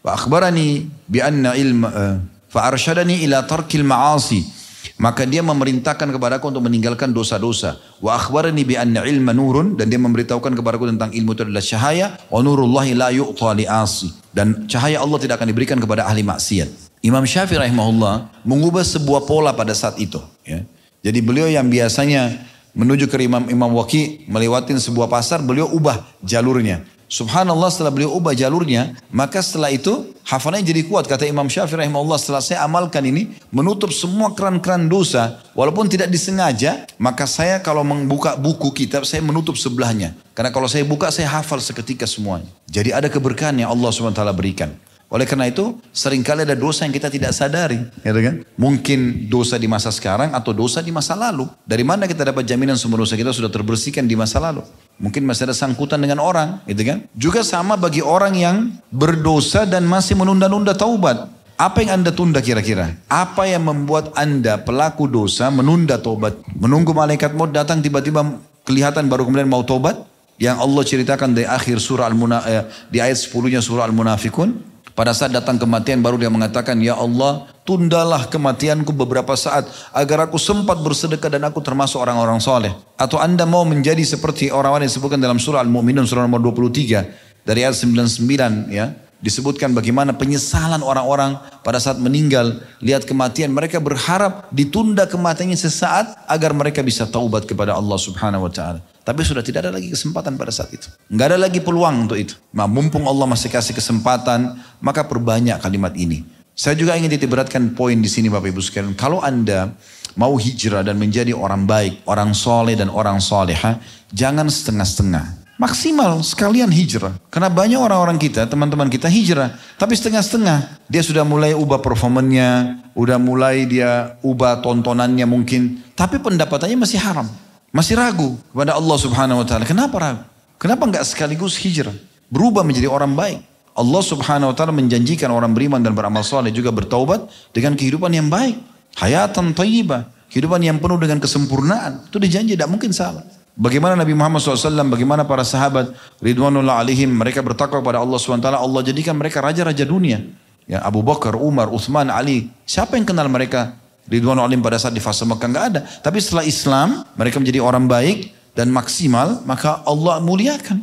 Wa 0.00 0.16
akhbarani 0.16 0.88
bi 1.04 1.18
anna 1.20 1.52
ilma 1.52 1.88
uh, 1.92 2.16
fa 2.48 2.70
arsyadani 2.72 3.20
ila 3.28 3.44
tarkil 3.44 3.84
ma'asi 3.84 4.57
maka 4.98 5.22
dia 5.22 5.46
memerintahkan 5.46 6.10
kepadaku 6.10 6.50
untuk 6.50 6.66
meninggalkan 6.66 7.14
dosa-dosa. 7.14 7.78
Wa 8.02 8.18
akhbarani 8.18 8.66
bi 8.66 8.74
anna 8.74 9.06
ilma 9.06 9.30
nurun 9.30 9.78
dan 9.78 9.86
dia 9.86 9.96
memberitahukan 10.02 10.58
kepadaku 10.58 10.90
tentang 10.90 11.14
ilmu 11.14 11.38
itu 11.38 11.42
adalah 11.46 11.62
cahaya 11.62 12.06
wa 12.26 12.42
nurullahi 12.42 12.98
la 12.98 13.14
yu'ta 13.14 13.54
asi. 13.78 14.10
Dan 14.34 14.66
cahaya 14.66 14.98
Allah 14.98 15.18
tidak 15.22 15.38
akan 15.38 15.48
diberikan 15.54 15.78
kepada 15.78 16.04
ahli 16.04 16.26
maksiat. 16.26 16.98
Imam 17.06 17.22
Syafi'i 17.22 17.62
rahimahullah 17.62 18.42
mengubah 18.42 18.82
sebuah 18.82 19.22
pola 19.22 19.54
pada 19.54 19.70
saat 19.70 20.02
itu. 20.02 20.18
Ya. 20.42 20.66
Jadi 21.06 21.22
beliau 21.22 21.46
yang 21.46 21.70
biasanya 21.70 22.42
menuju 22.74 23.06
ke 23.06 23.22
Imam 23.22 23.46
Imam 23.46 23.70
Waki 23.78 24.26
melewati 24.26 24.74
sebuah 24.74 25.06
pasar, 25.06 25.38
beliau 25.46 25.70
ubah 25.70 26.02
jalurnya. 26.26 26.82
Subhanallah 27.08 27.72
setelah 27.72 27.88
beliau 27.88 28.12
ubah 28.20 28.36
jalurnya, 28.36 28.92
maka 29.08 29.40
setelah 29.40 29.72
itu 29.72 30.12
hafalannya 30.28 30.68
jadi 30.68 30.84
kuat. 30.84 31.08
Kata 31.08 31.24
Imam 31.24 31.48
Syafi'i 31.48 31.80
rahimahullah 31.80 32.20
setelah 32.20 32.44
saya 32.44 32.60
amalkan 32.68 33.00
ini, 33.08 33.32
menutup 33.48 33.88
semua 33.96 34.36
keran-keran 34.36 34.92
dosa. 34.92 35.40
Walaupun 35.56 35.88
tidak 35.88 36.12
disengaja, 36.12 36.84
maka 37.00 37.24
saya 37.24 37.64
kalau 37.64 37.80
membuka 37.80 38.36
buku 38.36 38.76
kitab, 38.76 39.08
saya 39.08 39.24
menutup 39.24 39.56
sebelahnya. 39.56 40.12
Karena 40.36 40.52
kalau 40.52 40.68
saya 40.68 40.84
buka, 40.84 41.08
saya 41.08 41.32
hafal 41.32 41.64
seketika 41.64 42.04
semuanya. 42.04 42.46
Jadi 42.68 42.92
ada 42.92 43.08
keberkahan 43.08 43.56
yang 43.56 43.72
Allah 43.72 43.88
SWT 43.88 44.20
berikan. 44.36 44.76
Oleh 45.08 45.24
karena 45.24 45.48
itu, 45.48 45.72
sering 45.88 46.20
kali 46.20 46.44
ada 46.44 46.52
dosa 46.52 46.84
yang 46.84 46.92
kita 46.92 47.08
tidak 47.08 47.32
sadari. 47.32 47.80
Gitu 48.04 48.20
kan? 48.20 48.44
Mungkin 48.60 49.32
dosa 49.32 49.56
di 49.56 49.64
masa 49.64 49.88
sekarang 49.88 50.36
atau 50.36 50.52
dosa 50.52 50.84
di 50.84 50.92
masa 50.92 51.16
lalu. 51.16 51.48
Dari 51.64 51.80
mana 51.80 52.04
kita 52.04 52.28
dapat 52.28 52.44
jaminan 52.44 52.76
semua 52.76 53.00
dosa 53.00 53.16
kita 53.16 53.32
sudah 53.32 53.48
terbersihkan 53.48 54.04
di 54.04 54.12
masa 54.12 54.36
lalu? 54.36 54.60
Mungkin 55.00 55.24
masih 55.24 55.48
ada 55.48 55.56
sangkutan 55.56 55.96
dengan 55.96 56.20
orang, 56.20 56.60
gitu 56.68 56.84
kan? 56.84 57.08
Juga 57.16 57.40
sama 57.40 57.80
bagi 57.80 58.04
orang 58.04 58.36
yang 58.36 58.56
berdosa 58.92 59.64
dan 59.64 59.88
masih 59.88 60.12
menunda-nunda 60.12 60.76
taubat. 60.76 61.24
Apa 61.56 61.80
yang 61.80 62.04
anda 62.04 62.12
tunda 62.12 62.44
kira-kira? 62.44 62.92
Apa 63.08 63.48
yang 63.48 63.64
membuat 63.64 64.12
anda 64.12 64.60
pelaku 64.60 65.08
dosa 65.08 65.48
menunda 65.48 65.96
taubat? 65.96 66.36
Menunggu 66.52 66.92
malaikat 66.92 67.32
maut 67.32 67.48
datang 67.48 67.80
tiba-tiba 67.80 68.44
kelihatan 68.68 69.08
baru 69.08 69.24
kemudian 69.24 69.48
mau 69.48 69.64
taubat? 69.64 70.04
yang 70.38 70.54
Allah 70.62 70.82
ceritakan 70.86 71.34
di 71.34 71.42
akhir 71.42 71.82
surah 71.82 72.06
al 72.06 72.14
eh, 72.46 72.62
di 72.88 73.02
ayat 73.02 73.18
10-nya 73.18 73.58
surah 73.58 73.90
Al-Munafikun 73.90 74.77
pada 74.98 75.14
saat 75.14 75.30
datang 75.30 75.62
kematian 75.62 76.02
baru 76.02 76.18
dia 76.18 76.26
mengatakan, 76.26 76.74
Ya 76.82 76.98
Allah, 76.98 77.46
tundalah 77.62 78.26
kematianku 78.26 78.90
beberapa 78.90 79.30
saat 79.38 79.70
agar 79.94 80.26
aku 80.26 80.42
sempat 80.42 80.82
bersedekah 80.82 81.38
dan 81.38 81.46
aku 81.46 81.62
termasuk 81.62 82.02
orang-orang 82.02 82.42
soleh. 82.42 82.74
Atau 82.98 83.22
anda 83.22 83.46
mau 83.46 83.62
menjadi 83.62 84.02
seperti 84.02 84.50
orang-orang 84.50 84.90
yang 84.90 84.98
disebutkan 84.98 85.22
dalam 85.22 85.38
surah 85.38 85.62
Al-Mu'minun 85.62 86.02
surah 86.02 86.26
nomor 86.26 86.42
23 86.42 87.46
dari 87.46 87.62
ayat 87.62 87.78
99 87.78 88.74
ya. 88.74 88.90
Disebutkan 89.18 89.74
bagaimana 89.74 90.14
penyesalan 90.14 90.78
orang-orang 90.78 91.42
pada 91.66 91.82
saat 91.82 91.98
meninggal, 91.98 92.62
lihat 92.78 93.02
kematian, 93.02 93.50
mereka 93.50 93.82
berharap 93.82 94.46
ditunda 94.54 95.10
kematiannya 95.10 95.58
sesaat 95.58 96.22
agar 96.30 96.54
mereka 96.54 96.86
bisa 96.86 97.02
taubat 97.02 97.42
kepada 97.42 97.74
Allah 97.74 97.98
Subhanahu 97.98 98.46
wa 98.46 98.52
taala. 98.54 98.78
Tapi 99.02 99.26
sudah 99.26 99.42
tidak 99.42 99.66
ada 99.66 99.74
lagi 99.74 99.90
kesempatan 99.90 100.38
pada 100.38 100.54
saat 100.54 100.70
itu. 100.70 100.86
Enggak 101.10 101.34
ada 101.34 101.38
lagi 101.50 101.58
peluang 101.58 102.06
untuk 102.06 102.14
itu. 102.14 102.38
Nah, 102.54 102.70
mumpung 102.70 103.10
Allah 103.10 103.26
masih 103.26 103.50
kasih 103.50 103.74
kesempatan, 103.74 104.54
maka 104.78 105.02
perbanyak 105.02 105.58
kalimat 105.58 105.98
ini. 105.98 106.22
Saya 106.54 106.78
juga 106.78 106.94
ingin 106.94 107.10
beratkan 107.26 107.74
poin 107.74 107.98
di 107.98 108.10
sini 108.10 108.30
Bapak 108.30 108.54
Ibu 108.54 108.62
sekalian. 108.62 108.94
Kalau 108.94 109.18
Anda 109.18 109.74
mau 110.14 110.34
hijrah 110.38 110.86
dan 110.86 110.98
menjadi 110.98 111.34
orang 111.34 111.66
baik, 111.66 112.06
orang 112.06 112.34
soleh 112.34 112.74
dan 112.74 112.90
orang 112.90 113.18
soleha, 113.18 113.82
jangan 114.14 114.46
setengah-setengah. 114.46 115.47
Maksimal 115.58 116.22
sekalian 116.22 116.70
hijrah. 116.70 117.18
Karena 117.34 117.50
banyak 117.50 117.82
orang-orang 117.82 118.14
kita, 118.14 118.46
teman-teman 118.46 118.86
kita 118.86 119.10
hijrah. 119.10 119.58
Tapi 119.74 119.98
setengah-setengah. 119.98 120.86
Dia 120.86 121.02
sudah 121.02 121.26
mulai 121.26 121.50
ubah 121.50 121.82
performanya. 121.82 122.78
Udah 122.94 123.18
mulai 123.18 123.66
dia 123.66 124.14
ubah 124.22 124.62
tontonannya 124.62 125.26
mungkin. 125.26 125.82
Tapi 125.98 126.22
pendapatannya 126.22 126.78
masih 126.78 127.02
haram. 127.02 127.26
Masih 127.74 127.98
ragu 127.98 128.38
kepada 128.54 128.78
Allah 128.78 128.96
subhanahu 129.02 129.42
wa 129.42 129.46
ta'ala. 129.50 129.66
Kenapa 129.66 129.98
ragu? 129.98 130.22
Kenapa 130.62 130.86
enggak 130.86 131.04
sekaligus 131.10 131.58
hijrah? 131.58 131.94
Berubah 132.30 132.62
menjadi 132.62 132.86
orang 132.86 133.18
baik. 133.18 133.42
Allah 133.74 134.02
subhanahu 134.06 134.50
wa 134.50 134.56
ta'ala 134.56 134.70
menjanjikan 134.70 135.26
orang 135.34 135.58
beriman 135.58 135.82
dan 135.82 135.90
beramal 135.90 136.22
soleh 136.22 136.54
juga 136.54 136.70
bertaubat 136.70 137.26
dengan 137.50 137.74
kehidupan 137.74 138.14
yang 138.14 138.30
baik. 138.30 138.62
Hayatan 138.94 139.58
tayyibah. 139.58 140.06
Kehidupan 140.30 140.62
yang 140.62 140.78
penuh 140.78 141.02
dengan 141.02 141.18
kesempurnaan. 141.18 142.06
Itu 142.06 142.22
dijanji, 142.22 142.54
tidak 142.54 142.70
mungkin 142.70 142.94
salah. 142.94 143.26
Bagaimana 143.58 143.98
Nabi 143.98 144.14
Muhammad 144.14 144.38
SAW, 144.38 144.86
bagaimana 144.86 145.26
para 145.26 145.42
sahabat 145.42 145.90
Ridwanullah 146.22 146.78
alaihim, 146.78 147.10
mereka 147.10 147.42
bertakwa 147.42 147.82
kepada 147.82 147.98
Allah 147.98 148.14
SWT, 148.14 148.46
Allah 148.54 148.80
jadikan 148.86 149.18
mereka 149.18 149.42
raja-raja 149.42 149.82
dunia. 149.82 150.22
Ya, 150.70 150.78
Abu 150.86 151.02
Bakar, 151.02 151.34
Umar, 151.34 151.66
Uthman, 151.66 152.06
Ali. 152.06 152.54
Siapa 152.62 152.94
yang 152.94 153.02
kenal 153.02 153.26
mereka 153.26 153.74
Ridwanullah 154.06 154.46
alaihim 154.46 154.62
pada 154.62 154.78
saat 154.78 154.94
di 154.94 155.02
fase 155.02 155.26
Mekah? 155.26 155.48
Enggak 155.50 155.66
ada. 155.74 155.80
Tapi 155.82 156.22
setelah 156.22 156.46
Islam, 156.46 157.02
mereka 157.18 157.42
menjadi 157.42 157.58
orang 157.58 157.90
baik 157.90 158.30
dan 158.54 158.70
maksimal, 158.70 159.42
maka 159.42 159.82
Allah 159.82 160.22
muliakan. 160.22 160.78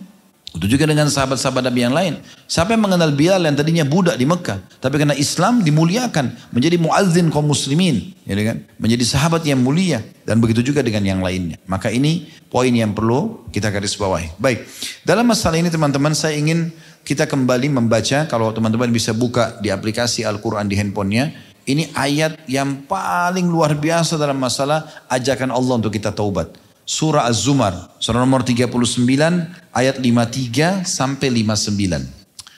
Itu 0.55 0.71
juga 0.71 0.87
dengan 0.87 1.11
sahabat-sahabat 1.11 1.67
Nabi 1.67 1.83
yang 1.83 1.91
lain. 1.91 2.13
Siapa 2.47 2.71
yang 2.71 2.87
mengenal 2.87 3.11
Bilal 3.11 3.43
yang 3.43 3.59
tadinya 3.59 3.83
budak 3.83 4.15
di 4.15 4.23
Mekah. 4.23 4.63
Tapi 4.79 4.95
karena 4.95 5.11
Islam 5.11 5.59
dimuliakan. 5.67 6.55
Menjadi 6.55 6.79
muazzin 6.79 7.27
kaum 7.27 7.43
muslimin. 7.43 8.15
Ya 8.23 8.39
kan? 8.39 8.63
Menjadi 8.79 9.03
sahabat 9.03 9.43
yang 9.43 9.59
mulia. 9.59 9.99
Dan 10.23 10.39
begitu 10.39 10.63
juga 10.63 10.79
dengan 10.79 11.03
yang 11.03 11.19
lainnya. 11.19 11.59
Maka 11.67 11.91
ini 11.91 12.31
poin 12.47 12.71
yang 12.71 12.95
perlu 12.95 13.43
kita 13.51 13.67
garis 13.67 13.99
bawahi. 13.99 14.39
Baik. 14.39 14.63
Dalam 15.03 15.27
masalah 15.27 15.59
ini 15.59 15.67
teman-teman 15.67 16.15
saya 16.15 16.39
ingin 16.39 16.71
kita 17.03 17.27
kembali 17.27 17.75
membaca. 17.75 18.23
Kalau 18.23 18.55
teman-teman 18.55 18.87
bisa 18.95 19.11
buka 19.11 19.59
di 19.59 19.75
aplikasi 19.75 20.23
Al-Quran 20.23 20.71
di 20.71 20.79
handphonenya. 20.79 21.35
Ini 21.67 21.91
ayat 21.97 22.47
yang 22.47 22.87
paling 22.87 23.49
luar 23.51 23.75
biasa 23.75 24.15
dalam 24.15 24.39
masalah 24.39 25.03
ajakan 25.11 25.51
Allah 25.51 25.81
untuk 25.81 25.91
kita 25.91 26.13
taubat 26.15 26.64
surah 26.85 27.25
Az-Zumar, 27.25 27.91
surah 27.97 28.21
nomor 28.21 28.45
39 28.45 29.73
ayat 29.73 29.97
53 29.99 30.85
sampai 30.85 31.33
59. 31.33 32.05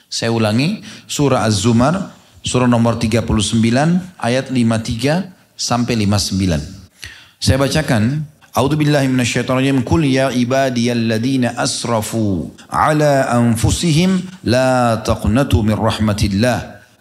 Saya 0.08 0.30
ulangi, 0.32 0.84
surah 1.08 1.48
Az-Zumar, 1.48 2.12
surah 2.44 2.68
nomor 2.68 3.00
39 3.00 4.14
ayat 4.20 4.52
53 4.52 5.32
sampai 5.56 5.94
59. 6.06 6.60
Saya 7.40 7.56
bacakan, 7.58 8.28
A'udzu 8.58 8.74
billahi 8.74 9.06
rajim. 9.06 9.84
Qul 9.86 10.10
ya 10.10 10.34
ibadiyalladzina 10.34 11.54
asrafu 11.54 12.50
ala 12.66 13.30
anfusihim 13.30 14.24
la 14.42 14.98
taqnatu 15.04 15.62
min 15.62 15.78
rahmatillah. 15.78 16.77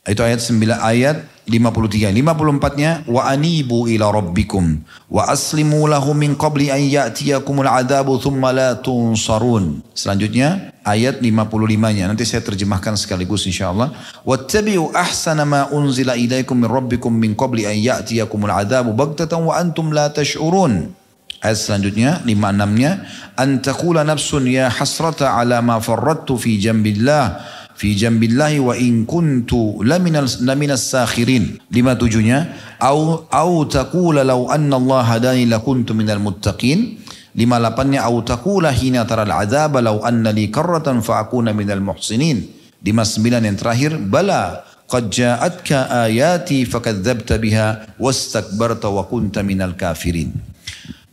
Itu 0.00 0.24
ayat 0.24 0.40
9 0.40 0.80
ayat 0.80 1.28
53. 1.44 2.08
54-nya 2.08 3.04
wa 3.04 3.26
anibu 3.28 3.84
ila 3.84 4.08
rabbikum 4.08 4.80
wa 5.12 5.28
aslimu 5.28 5.84
lahu 5.90 6.16
min 6.16 6.38
qabli 6.38 6.72
an 6.72 6.80
ya'tiyakumul 6.80 7.68
adabu 7.68 8.16
thumma 8.16 8.48
la 8.48 8.80
tunsarun. 8.80 9.84
Selanjutnya 9.92 10.72
ayat 10.88 11.20
55-nya. 11.20 12.08
Nanti 12.08 12.24
saya 12.24 12.40
terjemahkan 12.40 12.96
sekaligus 12.96 13.44
insyaallah. 13.44 13.92
Wattabi'u 14.24 14.96
ahsana 14.96 15.44
ma 15.44 15.68
unzila 15.68 16.16
ilaikum 16.16 16.56
min 16.56 16.70
rabbikum 16.70 17.12
min 17.12 17.36
qabli 17.36 17.68
an 17.68 17.76
ya'tiyakumul 17.76 18.56
adabu 18.56 18.96
baghtatan 18.96 19.44
wa 19.44 19.58
antum 19.60 19.92
la 19.92 20.08
tash'urun. 20.08 20.96
Ayat 21.44 21.60
selanjutnya 21.60 22.24
56-nya 22.24 22.90
antakula 23.36 24.04
nafsun 24.04 24.48
ya 24.48 24.68
hasrata 24.68 25.36
ala 25.36 25.60
ma 25.60 25.80
farrattu 25.80 26.36
fi 26.36 26.56
jambillah 26.60 27.40
fi 27.80 27.96
jambillahi 27.96 28.60
wa 28.60 28.76
in 28.76 29.08
kuntu 29.08 29.80
laminal 29.80 30.28
laminas 30.44 30.92
sakhirin. 30.92 31.56
57-nya 31.72 32.52
au 32.76 33.24
au 33.32 33.64
taqula 33.64 34.20
law 34.20 34.52
anna 34.52 34.76
Allah 34.76 35.16
hadani 35.16 35.48
lakuntu 35.48 35.96
minal 35.96 36.20
muttaqin. 36.20 37.00
58-nya 37.32 38.04
au 38.04 38.20
taqula 38.20 38.68
hina 38.68 39.08
taral 39.08 39.32
adzaba 39.32 39.80
law 39.80 40.04
anna 40.04 40.28
li 40.28 40.52
karratan 40.52 41.00
fa 41.00 41.24
akuna 41.24 41.56
minal 41.56 41.80
muhsinin. 41.80 42.44
59 42.84 43.48
yang 43.48 43.56
terakhir 43.56 43.96
bala 43.96 44.60
qad 44.84 45.08
ja'atka 45.08 46.04
ayati 46.04 46.68
fakadzabta 46.68 47.40
biha 47.40 47.96
wastakbarta 47.96 48.92
wa 48.92 49.08
kunta 49.08 49.40
minal 49.40 49.72
kafirin. 49.72 50.36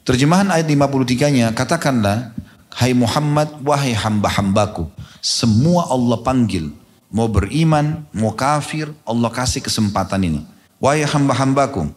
Terjemahan 0.03 0.51
ayat 0.51 0.67
53-nya, 0.71 1.51
katakanlah, 1.51 2.31
Hai 2.71 2.95
Muhammad, 2.95 3.59
wahai 3.65 3.91
hamba-hambaku, 3.91 4.87
semua 5.27 5.91
Allah 5.91 6.23
panggil, 6.23 6.71
mau 7.11 7.27
beriman, 7.27 8.07
mau 8.15 8.31
kafir, 8.31 8.95
Allah 9.03 9.27
kasih 9.27 9.59
kesempatan 9.59 10.23
ini. 10.23 10.41
Wahai 10.79 11.03
hamba-hambaku, 11.03 11.91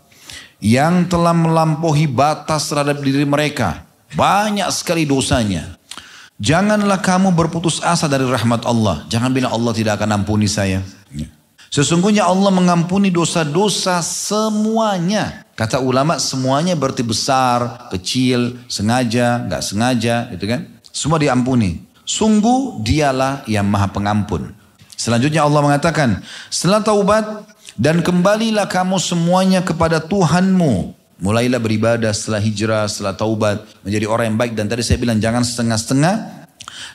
yang 0.58 1.06
telah 1.06 1.30
melampaui 1.30 2.10
batas 2.10 2.66
terhadap 2.66 2.98
diri 2.98 3.22
mereka, 3.22 3.86
banyak 4.18 4.66
sekali 4.74 5.06
dosanya. 5.06 5.78
Janganlah 6.42 6.98
kamu 6.98 7.30
berputus 7.36 7.78
asa 7.84 8.10
dari 8.10 8.26
rahmat 8.26 8.66
Allah. 8.66 9.06
Jangan 9.06 9.30
bilang 9.30 9.52
Allah 9.54 9.76
tidak 9.76 10.00
akan 10.00 10.24
ampuni 10.24 10.48
saya. 10.48 10.80
Ya. 11.12 11.28
Sesungguhnya 11.68 12.26
Allah 12.26 12.48
mengampuni 12.50 13.12
dosa-dosa 13.12 14.00
semuanya. 14.02 15.44
Kata 15.54 15.78
ulama 15.78 16.16
semuanya 16.16 16.72
berarti 16.74 17.04
besar, 17.04 17.92
kecil, 17.92 18.56
sengaja, 18.66 19.44
nggak 19.46 19.62
sengaja, 19.62 20.32
gitu 20.32 20.48
kan? 20.48 20.66
Semua 20.90 21.20
diampuni. 21.20 21.89
Sungguh 22.10 22.82
dialah 22.82 23.46
yang 23.46 23.70
maha 23.70 23.86
pengampun. 23.86 24.50
Selanjutnya 24.98 25.46
Allah 25.46 25.62
mengatakan, 25.62 26.18
setelah 26.50 26.82
taubat 26.82 27.46
dan 27.78 28.02
kembalilah 28.02 28.66
kamu 28.66 28.98
semuanya 28.98 29.62
kepada 29.62 30.02
Tuhanmu. 30.02 30.98
Mulailah 31.22 31.62
beribadah 31.62 32.10
setelah 32.10 32.42
hijrah, 32.42 32.90
setelah 32.90 33.14
taubat, 33.14 33.62
menjadi 33.86 34.10
orang 34.10 34.34
yang 34.34 34.38
baik. 34.42 34.52
Dan 34.58 34.66
tadi 34.66 34.82
saya 34.82 34.98
bilang 34.98 35.22
jangan 35.22 35.46
setengah-setengah. 35.46 36.42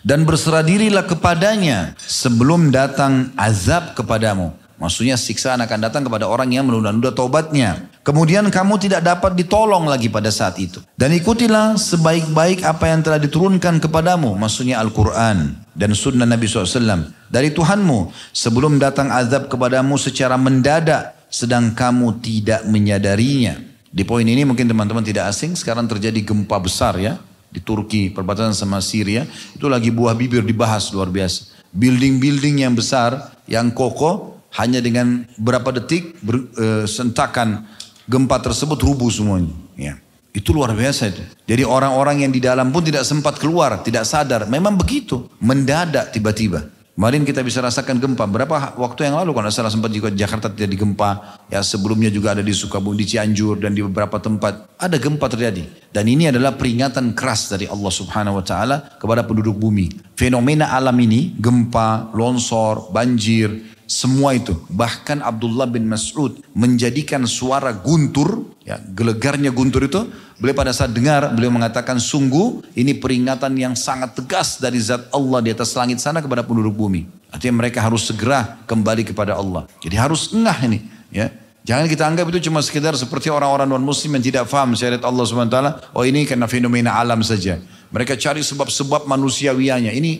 Dan 0.03 0.27
berserah 0.27 0.65
dirilah 0.65 1.07
kepadanya 1.07 1.95
sebelum 1.97 2.73
datang 2.73 3.31
azab 3.39 3.95
kepadamu. 3.95 4.51
Maksudnya 4.75 5.15
siksaan 5.15 5.63
akan 5.63 5.87
datang 5.87 6.03
kepada 6.03 6.27
orang 6.27 6.51
yang 6.51 6.67
menunda-nunda 6.67 7.15
taubatnya. 7.15 7.87
Kemudian 8.03 8.43
kamu 8.51 8.75
tidak 8.75 9.07
dapat 9.07 9.31
ditolong 9.39 9.87
lagi 9.87 10.11
pada 10.11 10.27
saat 10.27 10.59
itu. 10.59 10.83
Dan 10.99 11.15
ikutilah 11.15 11.79
sebaik-baik 11.79 12.67
apa 12.67 12.91
yang 12.91 12.99
telah 12.99 13.15
diturunkan 13.15 13.79
kepadamu. 13.79 14.35
Maksudnya 14.35 14.83
Al-Quran 14.83 15.55
dan 15.71 15.95
sunnah 15.95 16.27
Nabi 16.27 16.43
SAW. 16.51 17.07
Dari 17.31 17.55
Tuhanmu 17.55 18.11
sebelum 18.35 18.75
datang 18.75 19.07
azab 19.15 19.47
kepadamu 19.47 19.95
secara 19.95 20.35
mendadak. 20.35 21.15
Sedang 21.31 21.71
kamu 21.71 22.19
tidak 22.23 22.63
menyadarinya. 22.67 23.59
Di 23.91 24.03
poin 24.03 24.27
ini 24.27 24.43
mungkin 24.43 24.67
teman-teman 24.67 25.03
tidak 25.03 25.31
asing. 25.31 25.55
Sekarang 25.55 25.87
terjadi 25.87 26.19
gempa 26.19 26.59
besar 26.59 26.99
ya. 26.99 27.15
Di 27.47 27.63
Turki 27.63 28.11
perbatasan 28.11 28.51
sama 28.51 28.83
Syria. 28.83 29.23
Itu 29.55 29.71
lagi 29.71 29.87
buah 29.87 30.15
bibir 30.19 30.43
dibahas 30.43 30.91
luar 30.91 31.07
biasa. 31.07 31.55
Building-building 31.71 32.63
yang 32.67 32.75
besar, 32.75 33.35
yang 33.47 33.71
kokoh 33.71 34.34
hanya 34.55 34.79
dengan 34.79 35.27
berapa 35.35 35.71
detik 35.75 36.15
ber, 36.23 36.47
e, 36.55 36.65
sentakan 36.87 37.67
gempa 38.07 38.39
tersebut 38.39 38.79
rubuh 38.79 39.11
semuanya. 39.11 39.53
Ya. 39.75 39.99
Itu 40.35 40.51
luar 40.51 40.75
biasa 40.75 41.15
itu. 41.15 41.23
Jadi 41.47 41.63
orang-orang 41.63 42.27
yang 42.27 42.31
di 42.31 42.43
dalam 42.43 42.67
pun 42.67 42.83
tidak 42.83 43.07
sempat 43.07 43.39
keluar, 43.39 43.79
tidak 43.79 44.03
sadar. 44.03 44.43
Memang 44.51 44.75
begitu, 44.75 45.31
mendadak 45.39 46.11
tiba-tiba. 46.11 46.75
Kemarin 46.95 47.27
kita 47.27 47.43
bisa 47.43 47.59
rasakan 47.59 47.99
gempa. 47.99 48.23
Berapa 48.23 48.79
waktu 48.79 49.03
yang 49.03 49.19
lalu 49.19 49.35
kalau 49.35 49.51
salah 49.51 49.67
sempat 49.67 49.91
juga 49.91 50.07
Jakarta 50.15 50.47
terjadi 50.47 50.87
gempa. 50.87 51.43
Ya 51.51 51.59
sebelumnya 51.59 52.07
juga 52.07 52.31
ada 52.31 52.39
di 52.39 52.55
Sukabumi, 52.55 53.03
di 53.03 53.07
Cianjur 53.11 53.59
dan 53.59 53.75
di 53.75 53.83
beberapa 53.83 54.15
tempat 54.15 54.79
ada 54.79 54.95
gempa 54.95 55.27
terjadi. 55.27 55.91
Dan 55.91 56.07
ini 56.07 56.31
adalah 56.31 56.55
peringatan 56.55 57.11
keras 57.11 57.51
dari 57.51 57.67
Allah 57.67 57.91
Subhanahu 57.91 58.39
wa 58.39 58.45
taala 58.47 58.95
kepada 58.95 59.27
penduduk 59.27 59.59
bumi. 59.59 59.91
Fenomena 60.15 60.71
alam 60.71 60.95
ini, 61.03 61.35
gempa, 61.35 62.15
longsor, 62.15 62.95
banjir, 62.95 63.74
semua 63.85 64.33
itu. 64.33 64.53
Bahkan 64.69 65.21
Abdullah 65.21 65.69
bin 65.69 65.85
Mas'ud 65.85 66.41
menjadikan 66.57 67.23
suara 67.29 67.71
guntur, 67.73 68.49
ya, 68.65 68.81
gelegarnya 68.81 69.53
guntur 69.53 69.85
itu, 69.85 70.09
beliau 70.41 70.57
pada 70.57 70.73
saat 70.73 70.91
dengar, 70.91 71.31
beliau 71.33 71.53
mengatakan 71.53 72.01
sungguh 72.01 72.65
ini 72.73 72.97
peringatan 72.97 73.53
yang 73.55 73.73
sangat 73.77 74.17
tegas 74.17 74.57
dari 74.57 74.81
zat 74.81 75.07
Allah 75.13 75.39
di 75.45 75.53
atas 75.53 75.73
langit 75.77 76.01
sana 76.01 76.19
kepada 76.19 76.41
penduduk 76.41 76.73
bumi. 76.73 77.05
Artinya 77.29 77.61
mereka 77.65 77.79
harus 77.81 78.09
segera 78.09 78.59
kembali 78.65 79.05
kepada 79.05 79.37
Allah. 79.37 79.69
Jadi 79.81 79.95
harus 79.95 80.33
engah 80.33 80.57
ini. 80.65 80.81
Ya. 81.13 81.29
Jangan 81.65 81.89
kita 81.89 82.03
anggap 82.05 82.29
itu 82.29 82.45
cuma 82.45 82.61
sekedar 82.61 82.93
seperti 82.93 83.33
orang-orang 83.33 83.65
non-muslim 83.65 84.13
yang 84.17 84.25
tidak 84.25 84.43
faham 84.45 84.77
syariat 84.77 85.01
Allah 85.01 85.25
SWT. 85.25 85.57
Oh 85.97 86.05
ini 86.05 86.29
karena 86.29 86.45
fenomena 86.45 86.93
alam 86.93 87.25
saja. 87.25 87.57
Mereka 87.89 88.21
cari 88.21 88.45
sebab-sebab 88.45 89.09
manusiawianya. 89.09 89.89
Ini 89.89 90.11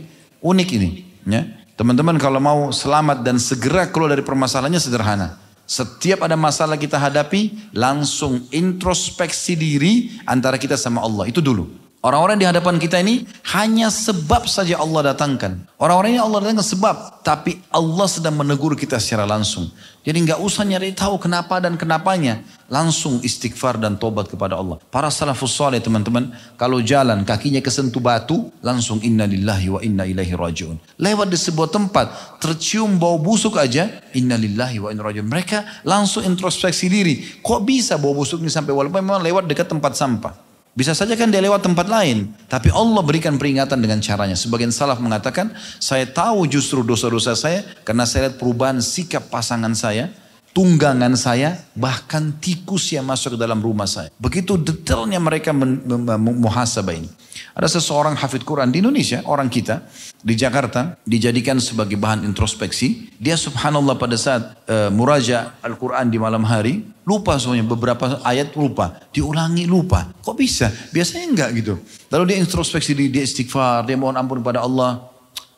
unik 0.41 0.69
ini. 0.73 0.89
Ya. 1.29 1.64
Teman-teman 1.75 2.15
kalau 2.15 2.39
mau 2.39 2.71
selamat 2.71 3.19
dan 3.19 3.35
segera 3.35 3.91
keluar 3.91 4.15
dari 4.15 4.23
permasalahannya 4.23 4.79
sederhana. 4.79 5.35
Setiap 5.67 6.23
ada 6.23 6.39
masalah 6.39 6.79
kita 6.79 6.95
hadapi, 6.95 7.73
langsung 7.75 8.47
introspeksi 8.47 9.59
diri 9.59 10.15
antara 10.23 10.55
kita 10.55 10.79
sama 10.79 11.03
Allah. 11.03 11.27
Itu 11.27 11.43
dulu. 11.43 11.67
Orang-orang 11.99 12.39
di 12.39 12.45
hadapan 12.47 12.79
kita 12.79 13.01
ini 13.03 13.27
hanya 13.51 13.91
sebab 13.91 14.47
saja 14.47 14.79
Allah 14.79 15.11
datangkan. 15.11 15.67
Orang-orang 15.75 16.15
ini 16.15 16.21
Allah 16.23 16.47
datangkan 16.47 16.63
sebab, 16.63 16.95
tapi 17.27 17.59
Allah 17.67 18.07
sedang 18.07 18.39
menegur 18.39 18.77
kita 18.79 18.95
secara 18.95 19.27
langsung. 19.27 19.67
Jadi 20.05 20.21
nggak 20.21 20.37
usah 20.37 20.61
nyari 20.69 20.93
tahu 20.93 21.17
kenapa 21.17 21.57
dan 21.57 21.73
kenapanya. 21.81 22.45
Langsung 22.69 23.21
istighfar 23.25 23.81
dan 23.81 23.97
tobat 23.97 24.29
kepada 24.29 24.53
Allah. 24.53 24.77
Para 24.93 25.09
salafus 25.09 25.53
soleh 25.53 25.81
teman-teman, 25.81 26.29
kalau 26.57 26.77
jalan 26.81 27.25
kakinya 27.25 27.57
kesentuh 27.57 28.01
batu, 28.01 28.53
langsung 28.61 29.01
inna 29.01 29.25
lillahi 29.25 29.67
wa 29.69 29.81
inna 29.81 30.05
ilaihi 30.05 30.33
rajiun. 30.37 30.77
Lewat 31.01 31.29
di 31.29 31.37
sebuah 31.37 31.69
tempat, 31.73 32.37
tercium 32.37 33.01
bau 33.01 33.17
busuk 33.17 33.57
aja, 33.57 33.89
inna 34.13 34.37
lillahi 34.37 34.77
wa 34.77 34.89
inna 34.93 35.01
rajiun. 35.01 35.25
Mereka 35.25 35.85
langsung 35.85 36.21
introspeksi 36.21 36.85
diri. 36.85 37.41
Kok 37.41 37.61
bisa 37.65 37.97
bau 37.97 38.13
busuk 38.13 38.45
ini 38.45 38.49
sampai 38.53 38.77
walaupun 38.77 39.01
memang 39.01 39.25
lewat 39.25 39.49
dekat 39.49 39.69
tempat 39.69 39.97
sampah. 39.97 40.54
Bisa 40.75 40.91
saja 40.91 41.15
kan 41.15 41.31
dia 41.31 41.39
lewat 41.39 41.63
tempat 41.63 41.87
lain. 41.87 42.35
Tapi 42.51 42.67
Allah 42.67 42.99
berikan 42.99 43.39
peringatan 43.39 43.79
dengan 43.79 44.03
caranya. 44.03 44.35
Sebagian 44.35 44.75
salaf 44.75 44.99
mengatakan, 44.99 45.55
saya 45.79 46.03
tahu 46.03 46.43
justru 46.51 46.83
dosa-dosa 46.83 47.31
saya 47.31 47.63
karena 47.87 48.03
saya 48.03 48.27
lihat 48.27 48.35
perubahan 48.35 48.83
sikap 48.83 49.31
pasangan 49.31 49.71
saya, 49.71 50.11
tunggangan 50.55 51.11
saya, 51.19 51.59
bahkan 51.75 52.31
tikus 52.39 52.95
yang 52.95 53.03
masuk 53.03 53.35
ke 53.35 53.39
dalam 53.43 53.59
rumah 53.59 53.83
saya. 53.83 54.07
Begitu 54.15 54.55
detailnya 54.55 55.19
mereka 55.19 55.51
muhasabah 55.51 56.95
ini. 56.95 57.11
Ada 57.51 57.75
seseorang 57.75 58.15
hafid 58.15 58.47
Quran 58.47 58.71
di 58.71 58.79
Indonesia, 58.79 59.19
orang 59.27 59.51
kita, 59.51 59.83
di 60.23 60.39
Jakarta, 60.39 60.95
dijadikan 61.03 61.59
sebagai 61.59 61.99
bahan 61.99 62.23
introspeksi. 62.23 63.11
Dia 63.19 63.35
subhanallah 63.35 63.99
pada 63.99 64.15
saat 64.15 64.55
uh, 64.71 64.87
muraja 64.95 65.59
Al-Quran 65.59 66.07
di 66.07 66.15
malam 66.15 66.47
hari, 66.47 66.87
lupa 67.03 67.35
semuanya, 67.35 67.67
beberapa 67.67 68.23
ayat 68.23 68.55
lupa, 68.55 68.95
diulangi 69.11 69.67
lupa. 69.67 70.07
Kok 70.23 70.35
bisa? 70.39 70.71
Biasanya 70.95 71.27
enggak 71.35 71.49
gitu. 71.59 71.75
Lalu 72.07 72.31
dia 72.31 72.37
introspeksi, 72.39 72.95
dia, 72.95 73.23
istighfar, 73.27 73.83
dia 73.83 73.99
mohon 73.99 74.15
ampun 74.15 74.39
pada 74.39 74.63
Allah. 74.63 75.11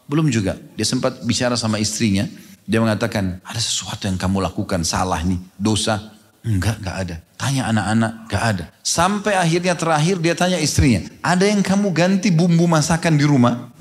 Belum 0.09 0.25
juga. 0.33 0.57
Dia 0.73 0.87
sempat 0.89 1.21
bicara 1.21 1.53
sama 1.53 1.77
istrinya, 1.77 2.25
dia 2.67 2.83
mengatakan, 2.83 3.39
ada 3.47 3.61
sesuatu 3.63 4.11
yang 4.11 4.19
kamu 4.19 4.43
lakukan 4.43 4.83
salah 4.83 5.23
nih, 5.23 5.39
dosa. 5.55 6.13
Enggak, 6.43 6.83
enggak 6.83 6.95
ada. 6.99 7.15
Tanya 7.39 7.63
anak-anak, 7.71 8.11
enggak 8.27 8.43
ada. 8.43 8.65
Sampai 8.83 9.39
akhirnya 9.39 9.73
terakhir 9.73 10.19
dia 10.19 10.35
tanya 10.35 10.59
istrinya, 10.59 11.07
ada 11.23 11.47
yang 11.47 11.63
kamu 11.63 11.95
ganti 11.95 12.27
bumbu 12.27 12.67
masakan 12.67 13.15
di 13.15 13.23
rumah? 13.23 13.71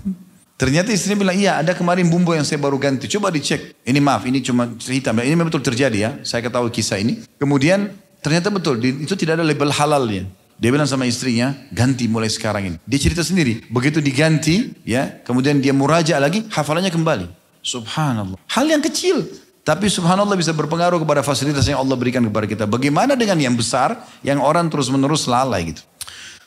Ternyata 0.57 0.88
istrinya 0.88 1.20
bilang, 1.20 1.37
iya 1.37 1.61
ada 1.61 1.77
kemarin 1.77 2.09
bumbu 2.09 2.33
yang 2.33 2.46
saya 2.46 2.57
baru 2.57 2.81
ganti. 2.81 3.05
Coba 3.12 3.29
dicek. 3.29 3.77
Ini 3.85 4.01
maaf, 4.01 4.25
ini 4.25 4.40
cuma 4.40 4.72
cerita. 4.81 5.12
Ini 5.12 5.37
memang 5.37 5.53
betul 5.53 5.61
terjadi 5.61 5.99
ya. 6.01 6.11
Saya 6.25 6.40
ketahui 6.40 6.72
kisah 6.72 6.96
ini. 6.96 7.20
Kemudian 7.37 7.92
ternyata 8.25 8.49
betul, 8.49 8.81
itu 8.81 9.12
tidak 9.20 9.37
ada 9.37 9.44
label 9.44 9.68
halalnya. 9.68 10.25
Dia 10.57 10.72
bilang 10.72 10.88
sama 10.88 11.05
istrinya, 11.05 11.53
ganti 11.68 12.09
mulai 12.09 12.33
sekarang 12.33 12.72
ini. 12.72 12.77
Dia 12.88 12.96
cerita 12.96 13.20
sendiri. 13.20 13.68
Begitu 13.68 14.01
diganti, 14.01 14.72
ya, 14.88 15.20
kemudian 15.29 15.61
dia 15.61 15.77
muraja 15.77 16.16
lagi, 16.16 16.49
hafalannya 16.49 16.88
kembali. 16.88 17.45
Subhanallah. 17.66 18.38
Hal 18.46 18.70
yang 18.70 18.79
kecil. 18.79 19.26
Tapi 19.66 19.90
subhanallah 19.90 20.38
bisa 20.38 20.55
berpengaruh 20.55 21.02
kepada 21.02 21.26
fasilitas 21.26 21.66
yang 21.66 21.83
Allah 21.83 21.98
berikan 21.98 22.22
kepada 22.22 22.46
kita. 22.46 22.64
Bagaimana 22.70 23.18
dengan 23.18 23.35
yang 23.42 23.59
besar 23.59 23.98
yang 24.22 24.38
orang 24.38 24.70
terus 24.70 24.87
menerus 24.87 25.26
lalai 25.26 25.74
gitu. 25.74 25.83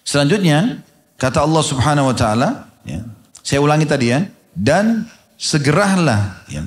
Selanjutnya 0.07 0.79
kata 1.19 1.43
Allah 1.43 1.59
subhanahu 1.59 2.07
wa 2.07 2.15
ta'ala. 2.15 2.71
Ya, 2.87 3.03
saya 3.43 3.59
ulangi 3.59 3.83
tadi 3.83 4.15
ya. 4.15 4.23
Dan 4.55 5.03
segeralah. 5.35 6.47
Ya, 6.47 6.63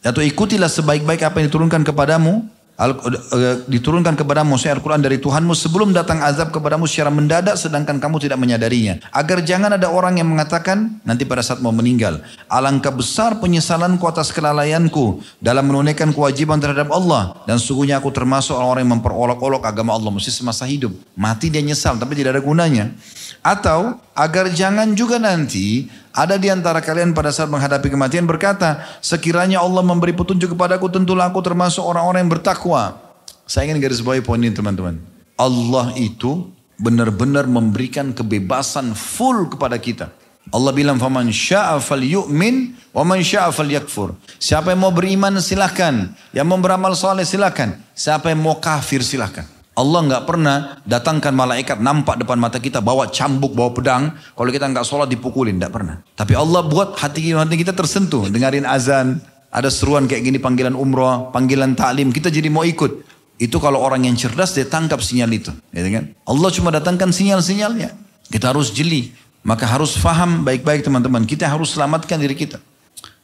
atau 0.00 0.24
ikutilah 0.24 0.72
sebaik-baik 0.72 1.20
apa 1.20 1.44
yang 1.44 1.52
diturunkan 1.52 1.84
kepadamu 1.84 2.48
Al, 2.80 2.96
uh, 2.96 3.60
diturunkan 3.68 4.16
kepadamu 4.16 4.56
Al-Quran 4.56 5.04
dari 5.04 5.20
Tuhanmu 5.20 5.52
sebelum 5.52 5.92
datang 5.92 6.24
azab 6.24 6.48
kepadamu 6.48 6.88
secara 6.88 7.12
mendadak 7.12 7.60
sedangkan 7.60 8.00
kamu 8.00 8.16
tidak 8.24 8.40
menyadarinya. 8.40 9.04
Agar 9.12 9.44
jangan 9.44 9.76
ada 9.76 9.92
orang 9.92 10.16
yang 10.16 10.32
mengatakan 10.32 10.96
nanti 11.04 11.28
pada 11.28 11.44
saat 11.44 11.60
mau 11.60 11.76
meninggal. 11.76 12.24
Alangkah 12.48 12.88
besar 12.88 13.36
penyesalanku 13.36 14.00
atas 14.08 14.32
kelalaianku 14.32 15.20
dalam 15.44 15.68
menunaikan 15.68 16.08
kewajiban 16.16 16.56
terhadap 16.56 16.88
Allah. 16.88 17.36
Dan 17.44 17.60
sungguhnya 17.60 18.00
aku 18.00 18.08
termasuk 18.16 18.56
orang-orang 18.56 18.88
yang 18.88 18.94
memperolok-olok 18.96 19.62
agama 19.68 19.92
Allah 19.92 20.08
mesti 20.08 20.32
semasa 20.32 20.64
hidup. 20.64 20.96
Mati 21.12 21.52
dia 21.52 21.60
nyesal 21.60 22.00
tapi 22.00 22.16
tidak 22.16 22.40
ada 22.40 22.42
gunanya. 22.42 22.96
Atau 23.40 23.96
agar 24.12 24.52
jangan 24.52 24.92
juga 24.92 25.16
nanti 25.16 25.88
ada 26.12 26.36
di 26.36 26.52
antara 26.52 26.84
kalian 26.84 27.16
pada 27.16 27.32
saat 27.32 27.48
menghadapi 27.48 27.88
kematian 27.88 28.28
berkata, 28.28 28.84
sekiranya 29.00 29.64
Allah 29.64 29.80
memberi 29.80 30.12
petunjuk 30.12 30.52
kepadaku, 30.52 30.92
tentulah 30.92 31.32
aku 31.32 31.40
termasuk 31.40 31.80
orang-orang 31.80 32.28
yang 32.28 32.32
bertakwa. 32.36 33.00
Saya 33.48 33.72
ingin 33.72 33.80
garis 33.80 34.04
bawahi 34.04 34.20
poin 34.20 34.38
ini 34.38 34.52
teman-teman. 34.52 35.00
Allah 35.40 35.96
itu 35.96 36.52
benar-benar 36.76 37.48
memberikan 37.48 38.12
kebebasan 38.12 38.92
full 38.92 39.48
kepada 39.48 39.80
kita. 39.80 40.12
Allah 40.50 40.72
bilang 40.74 40.98
faman 40.98 41.28
syaa 41.30 41.78
falyu'min 41.78 42.74
wa 42.96 43.04
man 43.04 43.20
syaa 43.24 43.52
falyakfur. 43.52 44.16
Siapa 44.40 44.72
yang 44.74 44.82
mau 44.82 44.92
beriman 44.92 45.38
silahkan, 45.38 46.12
yang 46.34 46.48
mau 46.48 46.58
beramal 46.58 46.92
soleh 46.96 47.24
silahkan, 47.24 47.76
siapa 47.92 48.32
yang 48.32 48.40
mau 48.42 48.58
kafir 48.58 49.04
silahkan. 49.04 49.59
Allah 49.78 50.00
nggak 50.02 50.24
pernah 50.26 50.56
datangkan 50.82 51.30
malaikat 51.30 51.78
nampak 51.78 52.18
depan 52.20 52.36
mata 52.36 52.58
kita 52.58 52.82
bawa 52.82 53.06
cambuk, 53.08 53.54
bawa 53.54 53.70
pedang. 53.70 54.02
Kalau 54.34 54.50
kita 54.50 54.66
nggak 54.66 54.84
sholat 54.84 55.08
dipukulin, 55.08 55.56
nggak 55.56 55.72
pernah. 55.72 56.02
Tapi 56.18 56.34
Allah 56.34 56.66
buat 56.66 56.98
hati 56.98 57.32
hati 57.32 57.56
kita 57.56 57.72
tersentuh, 57.72 58.28
dengarin 58.28 58.66
azan, 58.66 59.22
ada 59.50 59.70
seruan 59.70 60.10
kayak 60.10 60.26
gini 60.26 60.38
panggilan 60.42 60.74
umroh, 60.74 61.30
panggilan 61.30 61.78
taklim, 61.78 62.10
kita 62.10 62.28
jadi 62.28 62.50
mau 62.50 62.66
ikut. 62.66 63.06
Itu 63.40 63.56
kalau 63.56 63.80
orang 63.80 64.04
yang 64.04 64.20
cerdas 64.20 64.52
dia 64.52 64.68
tangkap 64.68 65.00
sinyal 65.00 65.32
itu, 65.32 65.48
ya 65.72 65.80
kan? 65.88 66.12
Allah 66.28 66.48
cuma 66.52 66.68
datangkan 66.68 67.08
sinyal-sinyalnya. 67.08 67.96
Kita 68.28 68.52
harus 68.52 68.68
jeli, 68.68 69.16
maka 69.40 69.64
harus 69.64 69.96
faham 69.96 70.44
baik-baik 70.44 70.84
teman-teman. 70.84 71.24
Kita 71.24 71.48
harus 71.48 71.72
selamatkan 71.72 72.20
diri 72.20 72.36
kita 72.36 72.60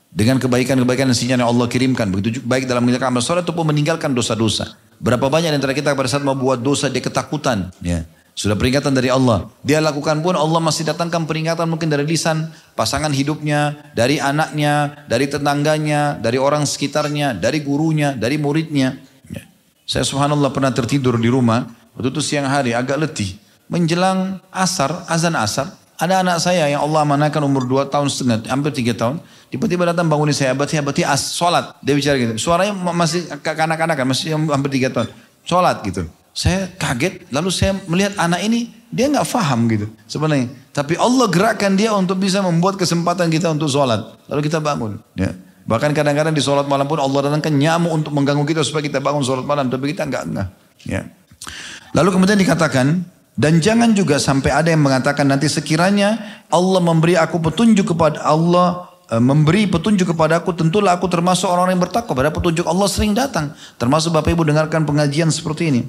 dengan 0.08 0.40
kebaikan-kebaikan 0.40 1.12
dan 1.12 1.16
sinyal 1.16 1.38
yang 1.44 1.50
Allah 1.52 1.68
kirimkan. 1.68 2.08
Begitu 2.08 2.40
baik 2.40 2.64
dalam 2.64 2.88
meninggalkan 2.88 3.12
amal 3.12 3.20
soleh 3.20 3.44
ataupun 3.44 3.68
meninggalkan 3.68 4.16
dosa-dosa. 4.16 4.85
Berapa 4.96 5.28
banyak 5.28 5.52
antara 5.52 5.76
kita 5.76 5.92
pada 5.92 6.08
saat 6.08 6.24
mau 6.24 6.36
buat 6.36 6.60
dosa 6.60 6.88
dia 6.88 7.04
ketakutan. 7.04 7.68
Ya. 7.84 8.08
Sudah 8.36 8.52
peringatan 8.52 8.92
dari 8.92 9.08
Allah. 9.08 9.48
Dia 9.64 9.80
lakukan 9.80 10.20
pun 10.20 10.36
Allah 10.36 10.60
masih 10.60 10.84
datangkan 10.84 11.24
peringatan 11.24 11.64
mungkin 11.72 11.88
dari 11.88 12.04
lisan 12.04 12.52
pasangan 12.76 13.08
hidupnya, 13.08 13.92
dari 13.96 14.20
anaknya, 14.20 15.04
dari 15.08 15.24
tetangganya, 15.24 16.20
dari 16.20 16.36
orang 16.36 16.68
sekitarnya, 16.68 17.32
dari 17.32 17.64
gurunya, 17.64 18.12
dari 18.12 18.36
muridnya. 18.36 19.00
Ya. 19.32 19.48
Saya 19.88 20.04
subhanallah 20.04 20.52
pernah 20.52 20.68
tertidur 20.68 21.16
di 21.16 21.32
rumah. 21.32 21.64
Waktu 21.96 22.12
itu 22.12 22.20
siang 22.20 22.44
hari 22.44 22.76
agak 22.76 23.00
letih. 23.00 23.40
Menjelang 23.72 24.44
asar, 24.52 25.08
azan 25.08 25.32
asar. 25.32 25.72
Ada 25.96 26.20
anak 26.20 26.36
saya 26.44 26.68
yang 26.68 26.84
Allah 26.84 27.08
amanahkan 27.08 27.40
umur 27.40 27.64
2 27.64 27.88
tahun 27.88 28.12
setengah, 28.12 28.52
hampir 28.52 28.68
3 28.76 28.92
tahun. 28.92 29.16
Tiba-tiba 29.46 29.86
datang 29.86 30.10
bangunin 30.10 30.34
saya, 30.34 30.52
abati, 30.52 30.74
abati, 30.74 31.06
as, 31.06 31.34
sholat. 31.34 31.78
Dia 31.78 31.94
bicara 31.94 32.18
gitu. 32.18 32.34
Suaranya 32.36 32.74
masih 32.74 33.30
kanak-kanak, 33.40 33.96
masih 34.02 34.34
hampir 34.34 34.70
tiga 34.74 34.90
tahun. 34.90 35.08
Sholat 35.46 35.86
gitu. 35.86 36.10
Saya 36.36 36.68
kaget, 36.76 37.30
lalu 37.32 37.48
saya 37.48 37.78
melihat 37.88 38.12
anak 38.20 38.44
ini, 38.44 38.68
dia 38.92 39.08
nggak 39.08 39.24
faham 39.24 39.70
gitu 39.72 39.86
sebenarnya. 40.04 40.52
Tapi 40.74 40.98
Allah 41.00 41.26
gerakkan 41.32 41.72
dia 41.72 41.96
untuk 41.96 42.20
bisa 42.20 42.44
membuat 42.44 42.76
kesempatan 42.76 43.32
kita 43.32 43.48
untuk 43.48 43.72
sholat. 43.72 44.18
Lalu 44.28 44.40
kita 44.44 44.60
bangun. 44.60 45.00
Ya. 45.16 45.32
Bahkan 45.66 45.96
kadang-kadang 45.96 46.36
di 46.36 46.44
sholat 46.44 46.68
malam 46.68 46.86
pun 46.86 47.00
Allah 47.00 47.30
datangkan 47.30 47.50
nyamuk 47.50 47.90
untuk 47.90 48.12
mengganggu 48.12 48.44
kita 48.44 48.60
supaya 48.62 48.84
kita 48.84 49.00
bangun 49.00 49.24
sholat 49.24 49.48
malam. 49.48 49.72
Tapi 49.72 49.96
kita 49.96 50.04
nggak 50.04 50.22
enggak. 50.28 50.48
Ya. 50.84 51.08
Lalu 51.96 52.08
kemudian 52.12 52.36
dikatakan, 52.36 53.02
dan 53.36 53.60
jangan 53.60 53.92
juga 53.92 54.16
sampai 54.16 54.48
ada 54.48 54.72
yang 54.72 54.80
mengatakan 54.80 55.28
nanti 55.28 55.44
sekiranya 55.48 56.40
Allah 56.48 56.80
memberi 56.80 57.20
aku 57.20 57.36
petunjuk 57.36 57.92
kepada 57.92 58.24
Allah 58.24 58.85
memberi 59.10 59.70
petunjuk 59.70 60.10
kepadaku, 60.14 60.50
tentulah 60.50 60.98
aku 60.98 61.06
termasuk 61.06 61.46
orang 61.46 61.74
yang 61.74 61.82
bertakwa. 61.82 62.26
Pada 62.26 62.30
petunjuk 62.34 62.66
Allah 62.66 62.88
sering 62.90 63.14
datang. 63.14 63.54
Termasuk 63.78 64.10
Bapak 64.10 64.34
Ibu 64.34 64.42
dengarkan 64.42 64.82
pengajian 64.82 65.30
seperti 65.30 65.70
ini. 65.70 65.82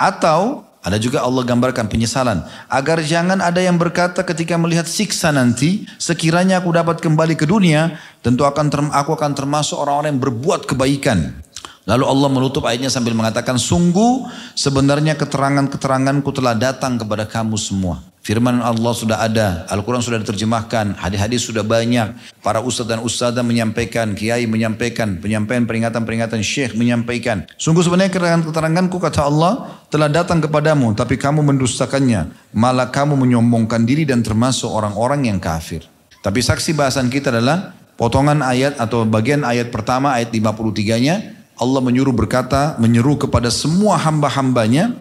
Atau 0.00 0.64
ada 0.84 1.00
juga 1.00 1.24
Allah 1.24 1.44
gambarkan 1.48 1.88
penyesalan. 1.88 2.44
Agar 2.68 3.00
jangan 3.00 3.40
ada 3.40 3.56
yang 3.56 3.80
berkata 3.80 4.20
ketika 4.20 4.60
melihat 4.60 4.84
siksa 4.84 5.32
nanti, 5.32 5.88
sekiranya 5.96 6.60
aku 6.60 6.76
dapat 6.76 7.00
kembali 7.00 7.40
ke 7.40 7.48
dunia, 7.48 7.96
tentu 8.20 8.44
akan 8.44 8.92
aku 8.92 9.16
akan 9.16 9.32
termasuk 9.32 9.80
orang-orang 9.80 10.16
yang 10.16 10.20
berbuat 10.20 10.68
kebaikan. 10.68 11.40
Lalu 11.84 12.04
Allah 12.08 12.28
menutup 12.32 12.64
ayatnya 12.64 12.88
sambil 12.88 13.12
mengatakan, 13.12 13.60
sungguh 13.60 14.24
sebenarnya 14.56 15.20
keterangan-keteranganku 15.20 16.32
telah 16.32 16.56
datang 16.56 16.96
kepada 16.96 17.28
kamu 17.28 17.60
semua. 17.60 18.00
Firman 18.24 18.56
Allah 18.64 18.96
sudah 18.96 19.20
ada, 19.20 19.68
Al-Quran 19.68 20.00
sudah 20.00 20.16
diterjemahkan, 20.16 20.96
hadis-hadis 20.96 21.44
sudah 21.44 21.60
banyak. 21.60 22.16
Para 22.40 22.64
ustadz 22.64 22.88
dan 22.88 23.04
ustadzah 23.04 23.44
menyampaikan, 23.44 24.16
kiai 24.16 24.48
menyampaikan, 24.48 25.20
penyampaian 25.20 25.68
peringatan-peringatan 25.68 26.40
syekh 26.40 26.72
menyampaikan. 26.72 27.44
Sungguh 27.60 27.84
sebenarnya 27.84 28.16
keterangan-keteranganku 28.16 28.96
kata 28.96 29.28
Allah 29.28 29.76
telah 29.92 30.08
datang 30.08 30.40
kepadamu, 30.40 30.96
tapi 30.96 31.20
kamu 31.20 31.44
mendustakannya. 31.44 32.32
Malah 32.56 32.88
kamu 32.88 33.12
menyombongkan 33.12 33.84
diri 33.84 34.08
dan 34.08 34.24
termasuk 34.24 34.72
orang-orang 34.72 35.28
yang 35.28 35.36
kafir. 35.36 35.84
Tapi 36.24 36.40
saksi 36.40 36.72
bahasan 36.72 37.12
kita 37.12 37.28
adalah 37.28 37.76
potongan 38.00 38.40
ayat 38.40 38.80
atau 38.80 39.04
bagian 39.04 39.44
ayat 39.44 39.68
pertama 39.68 40.16
ayat 40.16 40.32
53-nya 40.32 41.33
Allah 41.54 41.80
menyuruh 41.80 42.14
berkata, 42.14 42.74
menyeru 42.82 43.14
kepada 43.18 43.50
semua 43.50 43.94
hamba-hambanya 43.98 44.98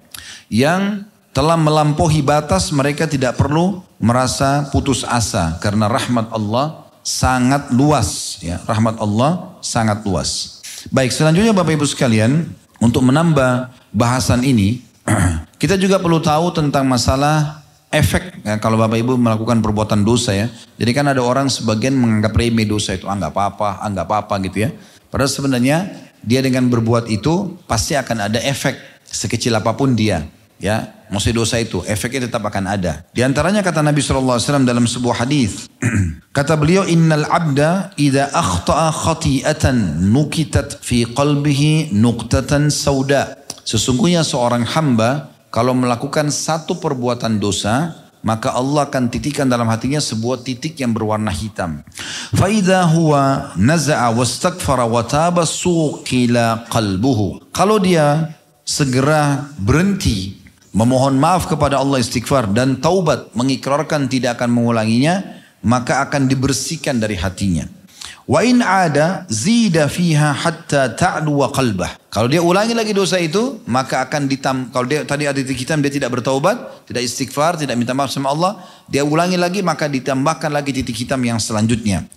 yang 0.47 1.05
telah 1.33 1.57
melampaui 1.57 2.21
batas 2.21 2.69
mereka 2.69 3.09
tidak 3.09 3.41
perlu 3.41 3.81
merasa 3.97 4.69
putus 4.69 5.01
asa 5.01 5.57
karena 5.57 5.89
rahmat 5.89 6.29
Allah 6.29 6.85
sangat 7.01 7.73
luas 7.73 8.37
ya. 8.39 8.61
Rahmat 8.69 9.01
Allah 9.01 9.57
sangat 9.65 10.05
luas. 10.05 10.61
Baik 10.93 11.09
selanjutnya 11.09 11.51
Bapak 11.51 11.73
Ibu 11.73 11.89
sekalian 11.89 12.47
untuk 12.77 13.01
menambah 13.01 13.73
bahasan 13.89 14.45
ini 14.45 14.85
kita 15.61 15.75
juga 15.75 15.97
perlu 15.97 16.21
tahu 16.21 16.53
tentang 16.53 16.85
masalah 16.85 17.63
efek 17.93 18.45
ya, 18.45 18.57
kalau 18.61 18.77
Bapak 18.77 19.01
Ibu 19.01 19.17
melakukan 19.17 19.57
perbuatan 19.61 20.05
dosa 20.05 20.37
ya. 20.37 20.47
Jadi 20.77 20.91
kan 20.93 21.09
ada 21.09 21.21
orang 21.21 21.49
sebagian 21.49 21.97
menganggap 21.97 22.33
remeh 22.33 22.69
dosa 22.69 22.93
itu 22.93 23.09
anggap 23.09 23.33
ah, 23.37 23.53
apa 23.53 23.69
anggap 23.85 24.07
apa 24.09 24.33
gitu 24.45 24.65
ya. 24.65 24.69
Padahal 25.13 25.29
sebenarnya 25.29 25.77
dia 26.23 26.39
dengan 26.39 26.71
berbuat 26.71 27.11
itu 27.11 27.59
pasti 27.67 27.99
akan 27.99 28.31
ada 28.31 28.39
efek 28.39 28.79
sekecil 29.03 29.53
apa 29.59 29.75
pun 29.75 29.93
dia. 29.93 30.25
Ya, 30.63 30.95
maksud 31.11 31.35
dosa 31.35 31.59
itu 31.59 31.83
efeknya 31.83 32.31
tetap 32.31 32.47
akan 32.47 32.71
ada. 32.71 33.03
Di 33.11 33.19
antaranya 33.19 33.59
kata 33.59 33.83
Nabi 33.83 33.99
SAW 33.99 34.63
dalam 34.63 34.87
sebuah 34.87 35.27
hadis, 35.27 35.67
kata 36.37 36.55
beliau 36.55 36.87
innal 36.87 37.27
abda 37.27 37.91
idza 37.99 38.31
akhta'a 38.31 38.87
khati'atan 38.95 40.07
nukitat 40.07 40.79
fi 40.79 41.03
qalbihi 41.03 41.91
nuqtatan 41.91 42.71
sauda. 42.71 43.43
Sesungguhnya 43.67 44.23
seorang 44.23 44.63
hamba 44.63 45.35
kalau 45.51 45.75
melakukan 45.75 46.31
satu 46.31 46.79
perbuatan 46.79 47.43
dosa, 47.43 48.02
maka 48.23 48.55
Allah 48.55 48.87
akan 48.87 49.11
titikkan 49.11 49.45
dalam 49.45 49.67
hatinya 49.67 49.99
sebuah 49.99 50.41
titik 50.41 50.79
yang 50.79 50.95
berwarna 50.95 51.29
hitam. 51.29 51.83
Faida 52.31 52.87
huwa 52.87 53.51
naza'a 53.59 54.09
wastaghfara 54.15 54.87
wa 54.87 55.03
taba 55.03 55.43
suqila 55.43 56.65
qalbuhu. 56.71 57.51
Kalau 57.51 57.77
dia 57.83 58.31
segera 58.63 59.51
berhenti 59.59 60.39
memohon 60.71 61.19
maaf 61.19 61.51
kepada 61.51 61.77
Allah 61.83 61.99
istighfar 61.99 62.49
dan 62.55 62.79
taubat 62.79 63.35
mengikrarkan 63.35 64.07
tidak 64.07 64.39
akan 64.39 64.55
mengulanginya, 64.55 65.21
maka 65.61 66.01
akan 66.07 66.25
dibersihkan 66.31 66.97
dari 66.97 67.19
hatinya. 67.19 67.82
Wa 68.23 68.39
in 68.39 68.63
ada 68.63 69.27
zida 69.27 69.91
fiha 69.91 70.31
hatta 70.31 70.95
ta'lu 70.95 71.43
wa 71.43 71.51
qalbah. 71.51 71.91
Kalau 72.07 72.31
dia 72.31 72.39
ulangi 72.39 72.71
lagi 72.71 72.95
dosa 72.95 73.19
itu, 73.19 73.59
maka 73.67 73.99
akan 74.07 74.31
ditam 74.31 74.71
kalau 74.71 74.87
dia 74.87 75.03
tadi 75.03 75.27
ada 75.27 75.35
titik 75.35 75.67
hitam 75.67 75.83
dia 75.83 75.91
tidak 75.91 76.15
bertaubat, 76.15 76.87
tidak 76.87 77.03
istighfar, 77.03 77.59
tidak 77.59 77.75
minta 77.75 77.91
maaf 77.91 78.15
sama 78.15 78.31
Allah, 78.31 78.63
dia 78.87 79.03
ulangi 79.03 79.35
lagi 79.35 79.59
maka 79.59 79.91
ditambahkan 79.91 80.55
lagi 80.55 80.71
titik 80.71 80.95
hitam 81.03 81.19
yang 81.19 81.35
selanjutnya. 81.35 82.07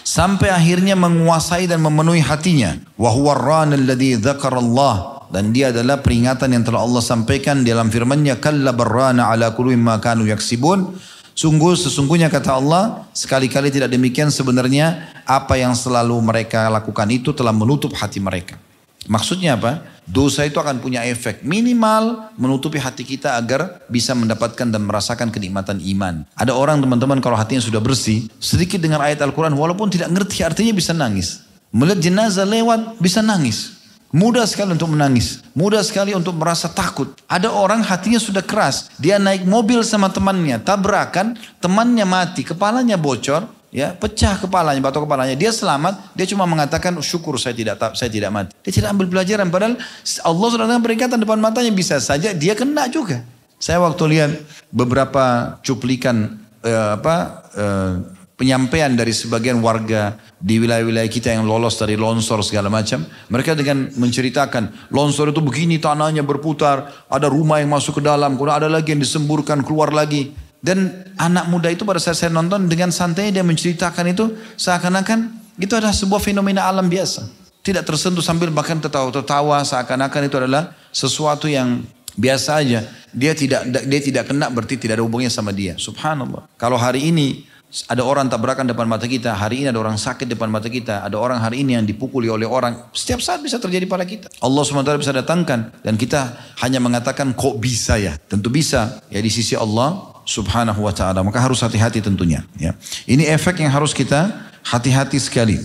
Sampai 0.00 0.48
akhirnya 0.48 0.96
menguasai 0.96 1.68
dan 1.68 1.84
memenuhi 1.84 2.24
hatinya. 2.24 2.80
Wa 2.96 3.12
huwa 3.12 3.36
ar-ran 3.36 3.76
Allah 3.76 5.20
dan 5.30 5.54
dia 5.54 5.70
adalah 5.70 6.02
peringatan 6.02 6.56
yang 6.56 6.64
telah 6.66 6.82
Allah 6.82 7.04
sampaikan 7.04 7.62
dalam 7.62 7.92
firman-Nya 7.92 8.42
kalla 8.42 8.74
barrana 8.74 9.30
ala 9.30 9.54
kulli 9.54 9.78
ma 9.78 10.02
kanu 10.02 10.26
yaksibun 10.26 10.98
Sungguh 11.34 11.72
sesungguhnya 11.78 12.28
kata 12.28 12.56
Allah 12.58 13.08
sekali-kali 13.16 13.72
tidak 13.72 13.88
demikian 13.88 14.28
sebenarnya 14.28 15.08
apa 15.24 15.56
yang 15.56 15.72
selalu 15.72 16.18
mereka 16.20 16.68
lakukan 16.68 17.08
itu 17.08 17.32
telah 17.32 17.54
menutup 17.54 17.94
hati 17.96 18.20
mereka. 18.20 18.60
Maksudnya 19.08 19.56
apa? 19.56 19.80
Dosa 20.04 20.44
itu 20.44 20.60
akan 20.60 20.82
punya 20.82 21.06
efek 21.06 21.40
minimal 21.46 22.34
menutupi 22.36 22.76
hati 22.76 23.06
kita 23.06 23.38
agar 23.38 23.80
bisa 23.88 24.12
mendapatkan 24.12 24.68
dan 24.68 24.82
merasakan 24.84 25.32
kenikmatan 25.32 25.80
iman. 25.96 26.28
Ada 26.36 26.52
orang 26.52 26.82
teman-teman 26.84 27.22
kalau 27.24 27.38
hatinya 27.38 27.62
sudah 27.64 27.80
bersih, 27.80 28.28
sedikit 28.36 28.82
dengan 28.82 29.00
ayat 29.00 29.22
Al-Quran 29.24 29.56
walaupun 29.56 29.88
tidak 29.88 30.12
ngerti 30.12 30.44
artinya 30.44 30.74
bisa 30.76 30.92
nangis. 30.92 31.46
Melihat 31.70 32.02
jenazah 32.02 32.44
lewat 32.44 32.98
bisa 32.98 33.24
nangis. 33.24 33.79
Mudah 34.10 34.42
sekali 34.42 34.74
untuk 34.74 34.90
menangis. 34.90 35.38
Mudah 35.54 35.86
sekali 35.86 36.10
untuk 36.18 36.34
merasa 36.34 36.66
takut. 36.66 37.14
Ada 37.30 37.46
orang 37.46 37.78
hatinya 37.86 38.18
sudah 38.18 38.42
keras. 38.42 38.90
Dia 38.98 39.22
naik 39.22 39.46
mobil 39.46 39.86
sama 39.86 40.10
temannya. 40.10 40.58
Tabrakan. 40.58 41.38
Temannya 41.62 42.02
mati. 42.02 42.42
Kepalanya 42.42 42.98
bocor. 42.98 43.46
Ya, 43.70 43.94
pecah 43.94 44.34
kepalanya, 44.34 44.82
batok 44.82 45.06
kepalanya. 45.06 45.38
Dia 45.38 45.54
selamat. 45.54 46.10
Dia 46.18 46.26
cuma 46.26 46.42
mengatakan 46.42 46.90
syukur 47.06 47.38
saya 47.38 47.54
tidak 47.54 47.78
saya 47.94 48.10
tidak 48.10 48.34
mati. 48.34 48.50
Dia 48.66 48.82
tidak 48.82 48.98
ambil 48.98 49.06
pelajaran. 49.06 49.46
Padahal 49.46 49.78
Allah 50.26 50.48
sudah 50.50 50.66
dengan 50.66 50.82
peringatan 50.82 51.18
depan 51.22 51.38
matanya 51.38 51.70
bisa 51.70 52.02
saja 52.02 52.34
dia 52.34 52.58
kena 52.58 52.90
juga. 52.90 53.22
Saya 53.62 53.78
waktu 53.78 54.02
lihat 54.10 54.30
beberapa 54.74 55.54
cuplikan 55.62 56.42
eh, 56.66 56.90
apa 56.98 57.46
eh, 57.54 57.92
penyampaian 58.34 58.90
dari 58.90 59.14
sebagian 59.14 59.62
warga 59.62 60.18
di 60.40 60.56
wilayah-wilayah 60.56 61.10
kita 61.12 61.36
yang 61.36 61.44
lolos 61.44 61.76
dari 61.76 62.00
longsor 62.00 62.40
segala 62.40 62.72
macam. 62.72 63.04
Mereka 63.28 63.52
dengan 63.52 63.92
menceritakan 63.92 64.88
longsor 64.88 65.36
itu 65.36 65.44
begini 65.44 65.76
tanahnya 65.76 66.24
berputar, 66.24 66.88
ada 67.12 67.28
rumah 67.28 67.60
yang 67.60 67.68
masuk 67.68 68.00
ke 68.00 68.02
dalam, 68.02 68.40
kemudian 68.40 68.56
ada 68.56 68.68
lagi 68.72 68.96
yang 68.96 69.04
disemburkan 69.04 69.60
keluar 69.60 69.92
lagi. 69.92 70.32
Dan 70.60 70.92
anak 71.16 71.48
muda 71.48 71.72
itu 71.72 71.84
pada 71.88 72.00
saat 72.00 72.20
saya 72.20 72.32
nonton 72.32 72.68
dengan 72.68 72.92
santai 72.92 73.32
dia 73.32 73.40
menceritakan 73.40 74.12
itu 74.12 74.36
seakan-akan 74.60 75.32
itu 75.56 75.72
adalah 75.76 75.92
sebuah 75.92 76.20
fenomena 76.20 76.68
alam 76.68 76.88
biasa. 76.88 77.28
Tidak 77.60 77.84
tersentuh 77.84 78.24
sambil 78.24 78.48
bahkan 78.48 78.80
tertawa-tertawa 78.80 79.60
seakan-akan 79.64 80.28
itu 80.28 80.36
adalah 80.40 80.72
sesuatu 80.92 81.48
yang 81.48 81.84
biasa 82.16 82.60
aja. 82.60 82.80
Dia 83.12 83.32
tidak 83.36 83.68
dia 83.68 84.00
tidak 84.00 84.24
kena 84.32 84.48
berarti 84.48 84.76
tidak 84.80 85.00
ada 85.00 85.04
hubungannya 85.04 85.32
sama 85.32 85.52
dia. 85.52 85.76
Subhanallah. 85.76 86.48
Kalau 86.60 86.76
hari 86.80 87.08
ini 87.08 87.44
ada 87.86 88.02
orang 88.02 88.26
tabrakan 88.26 88.66
depan 88.66 88.82
mata 88.90 89.06
kita, 89.06 89.30
hari 89.30 89.62
ini 89.62 89.70
ada 89.70 89.78
orang 89.78 89.94
sakit 89.94 90.26
depan 90.26 90.50
mata 90.50 90.66
kita, 90.66 91.06
ada 91.06 91.14
orang 91.14 91.38
hari 91.38 91.62
ini 91.62 91.78
yang 91.78 91.86
dipukuli 91.86 92.26
oleh 92.26 92.42
orang. 92.42 92.90
Setiap 92.90 93.22
saat 93.22 93.38
bisa 93.38 93.62
terjadi 93.62 93.86
pada 93.86 94.02
kita. 94.02 94.26
Allah 94.42 94.62
SWT 94.66 94.90
bisa 94.98 95.14
datangkan 95.14 95.70
dan 95.86 95.94
kita 95.94 96.34
hanya 96.66 96.82
mengatakan 96.82 97.30
kok 97.30 97.62
bisa 97.62 97.94
ya? 97.94 98.18
Tentu 98.26 98.50
bisa 98.50 98.98
ya 99.06 99.22
di 99.22 99.30
sisi 99.30 99.54
Allah 99.54 100.02
Subhanahu 100.26 100.82
wa 100.82 100.90
taala. 100.90 101.22
Maka 101.22 101.38
harus 101.38 101.62
hati-hati 101.62 102.02
tentunya 102.02 102.42
ya. 102.58 102.74
Ini 103.06 103.30
efek 103.38 103.62
yang 103.62 103.70
harus 103.70 103.94
kita 103.94 104.50
hati-hati 104.66 105.22
sekali. 105.22 105.62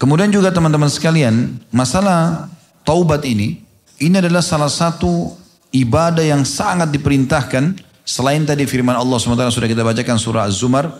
Kemudian 0.00 0.32
juga 0.32 0.48
teman-teman 0.48 0.88
sekalian, 0.88 1.60
masalah 1.68 2.48
taubat 2.80 3.28
ini 3.28 3.60
ini 4.00 4.16
adalah 4.16 4.40
salah 4.40 4.72
satu 4.72 5.36
ibadah 5.68 6.24
yang 6.24 6.48
sangat 6.48 6.88
diperintahkan 6.88 7.89
Selain 8.04 8.42
tadi 8.42 8.64
firman 8.66 8.96
Allah 8.96 9.16
SWT 9.20 9.54
sudah 9.54 9.68
kita 9.68 9.84
bacakan 9.84 10.16
surah 10.18 10.48
Az-Zumar. 10.48 10.90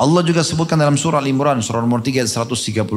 Allah 0.00 0.24
juga 0.24 0.40
sebutkan 0.40 0.80
dalam 0.80 0.96
surah 0.96 1.20
Al-Imran 1.20 1.60
surah 1.60 1.84
nomor 1.84 2.00
3 2.00 2.24
135. 2.24 2.88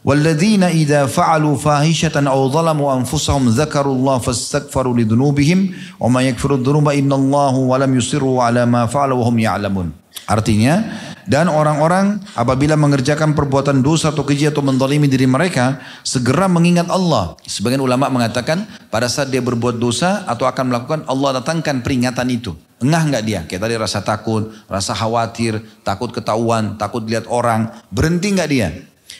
Walladzina 0.00 0.72
idza 0.72 1.04
fa'alu 1.04 1.52
fahishatan 1.60 2.24
aw 2.24 2.40
zalamu 2.48 2.88
anfusahum 2.88 3.52
dzakarullah 3.52 4.16
fastaghfaru 4.24 4.96
lidunubihim 4.96 5.76
wa 6.00 6.08
ma 6.08 6.24
yaghfiru 6.24 6.56
dzunuba 6.56 6.96
wa 6.96 7.76
lam 7.76 7.90
yusirru 7.92 8.40
ala 8.40 8.64
ma 8.64 8.88
fa'alu 8.88 9.20
wa 9.20 9.28
hum. 9.28 9.92
Artinya, 10.24 10.88
dan 11.28 11.52
orang-orang 11.52 12.24
apabila 12.32 12.72
mengerjakan 12.80 13.36
perbuatan 13.36 13.84
dosa 13.84 14.16
atau 14.16 14.24
keji 14.24 14.48
atau 14.48 14.64
mendolimi 14.64 15.12
diri 15.12 15.28
mereka, 15.28 15.76
segera 16.00 16.48
mengingat 16.48 16.88
Allah. 16.88 17.36
Sebagian 17.44 17.84
ulama 17.84 18.08
mengatakan, 18.08 18.64
pada 18.88 19.12
saat 19.12 19.28
dia 19.28 19.44
berbuat 19.44 19.76
dosa 19.76 20.24
atau 20.24 20.48
akan 20.48 20.72
melakukan, 20.72 21.00
Allah 21.04 21.44
datangkan 21.44 21.84
peringatan 21.84 22.32
itu. 22.32 22.56
Engah 22.80 23.04
nggak 23.04 23.24
dia? 23.28 23.40
Kayak 23.44 23.68
tadi 23.68 23.74
rasa 23.76 24.00
takut, 24.00 24.56
rasa 24.72 24.96
khawatir, 24.96 25.60
takut 25.84 26.08
ketahuan, 26.16 26.80
takut 26.80 27.04
lihat 27.04 27.28
orang. 27.28 27.76
Berhenti 27.92 28.32
nggak 28.32 28.48
dia? 28.48 28.72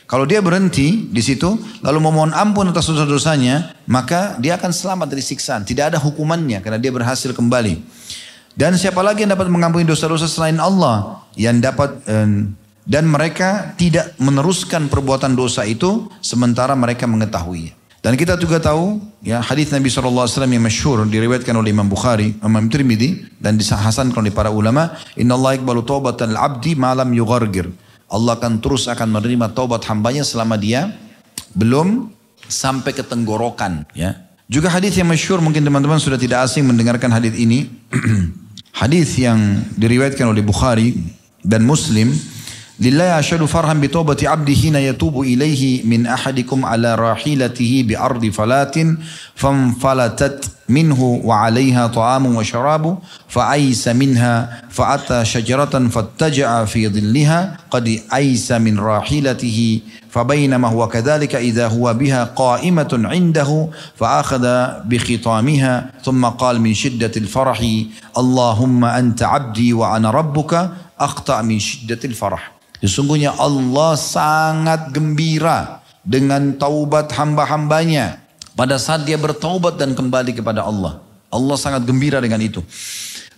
Kalau 0.09 0.24
dia 0.24 0.40
berhenti 0.40 1.12
di 1.12 1.20
situ, 1.20 1.61
lalu 1.84 1.98
memohon 2.00 2.32
ampun 2.32 2.72
atas 2.72 2.88
dosa-dosanya, 2.88 3.76
maka 3.84 4.40
dia 4.40 4.56
akan 4.56 4.72
selamat 4.72 5.12
dari 5.12 5.20
siksaan. 5.20 5.68
Tidak 5.68 5.92
ada 5.92 6.00
hukumannya 6.00 6.64
karena 6.64 6.80
dia 6.80 6.88
berhasil 6.88 7.36
kembali. 7.36 7.97
Dan 8.59 8.74
siapa 8.74 9.06
lagi 9.06 9.22
yang 9.22 9.30
dapat 9.38 9.46
mengampuni 9.46 9.86
dosa-dosa 9.86 10.26
selain 10.26 10.59
Allah? 10.59 11.22
Yang 11.38 11.56
dapat 11.62 11.90
eh, 12.11 12.50
dan 12.82 13.04
mereka 13.06 13.78
tidak 13.78 14.18
meneruskan 14.18 14.90
perbuatan 14.90 15.38
dosa 15.38 15.62
itu 15.62 16.11
sementara 16.18 16.74
mereka 16.74 17.06
mengetahuinya. 17.06 17.78
Dan 18.02 18.18
kita 18.18 18.34
juga 18.34 18.59
tahu 18.59 18.98
ya 19.22 19.38
hadis 19.38 19.70
Nabi 19.70 19.86
SAW 19.86 20.26
yang 20.26 20.64
masyhur 20.64 21.06
diriwayatkan 21.06 21.54
oleh 21.54 21.70
Imam 21.70 21.86
Bukhari, 21.86 22.34
Imam 22.42 22.66
Tirmidzi 22.66 23.38
dan 23.38 23.54
disahasankan 23.54 24.26
oleh 24.26 24.34
para 24.34 24.50
ulama, 24.50 24.90
Inna 25.14 25.38
Allah 25.38 25.54
iqbalu 25.59 25.86
taubatan 25.86 26.34
al-abdi 26.34 26.74
malam 26.74 27.14
yughargir. 27.14 27.70
Allah 28.11 28.34
akan 28.40 28.59
terus 28.59 28.90
akan 28.90 29.06
menerima 29.12 29.54
taubat 29.54 29.86
hambanya 29.86 30.26
selama 30.26 30.59
dia 30.59 30.98
belum 31.54 32.11
sampai 32.50 32.90
ke 32.90 33.06
tenggorokan 33.06 33.86
ya. 33.94 34.18
Juga 34.48 34.72
hadis 34.72 34.96
yang 34.96 35.06
masyhur 35.06 35.44
mungkin 35.44 35.61
teman-teman 35.61 36.00
sudah 36.00 36.16
tidak 36.16 36.48
asing 36.48 36.64
mendengarkan 36.64 37.12
hadis 37.12 37.36
ini. 37.36 37.68
hadis 38.77 39.15
yang 39.19 39.63
diriwayatkan 39.77 40.27
oleh 40.27 40.41
Bukhari 40.45 40.97
dan 41.43 41.63
Muslim 41.67 42.13
لله 42.79 43.19
أشهد 43.19 43.45
فرحا 43.45 43.73
بتوبة 43.73 44.17
عبده 44.23 44.53
حين 44.53 44.75
يتوب 44.75 45.21
إليه 45.21 45.86
من 45.86 46.05
أحدكم 46.09 46.65
على 46.65 46.95
راحلته 46.95 47.86
بأرض 47.88 48.25
فلات 48.25 48.75
فانفلتت 49.36 50.49
منه 50.69 51.01
وعليها 51.23 51.88
طعام 51.88 52.36
وشراب 52.36 52.97
فأيس 53.27 53.88
منها 53.88 54.61
فأتى 54.69 55.25
شجرة 55.25 55.88
فاتجع 55.88 56.65
في 56.65 56.89
ظلها 56.89 57.57
قد 57.71 57.99
أيس 58.13 58.51
من 58.51 58.79
راحلته 58.79 59.79
فبينما 60.09 60.67
هو 60.67 60.88
كذلك 60.88 61.36
إذا 61.36 61.67
هو 61.67 61.93
بها 61.93 62.23
قائمة 62.23 62.91
عنده 62.93 63.51
فأخذ 63.95 64.45
بخطامها 64.86 65.73
ثم 66.03 66.23
قال 66.25 66.61
من 66.61 66.73
شدة 66.73 67.11
الفرح 67.17 67.59
اللهم 68.17 68.81
أنت 68.86 69.23
عبدي 69.23 69.73
وأنا 69.73 70.11
ربك 70.11 70.53
أخطأ 70.99 71.41
من 71.41 71.59
شدة 71.59 71.99
الفرح 72.05 72.53
Sesungguhnya 72.84 73.31
Allah 73.39 73.95
sangat 73.95 74.91
gembira 74.91 75.79
dengan 76.03 76.51
taubat 76.59 77.15
hamba-hambanya. 77.15 78.19
Pada 78.59 78.75
saat 78.75 79.07
dia 79.07 79.15
bertaubat 79.15 79.79
dan 79.79 79.95
kembali 79.95 80.36
kepada 80.36 80.67
Allah. 80.67 80.99
Allah 81.31 81.55
sangat 81.55 81.88
gembira 81.88 82.19
dengan 82.19 82.43
itu. 82.43 82.59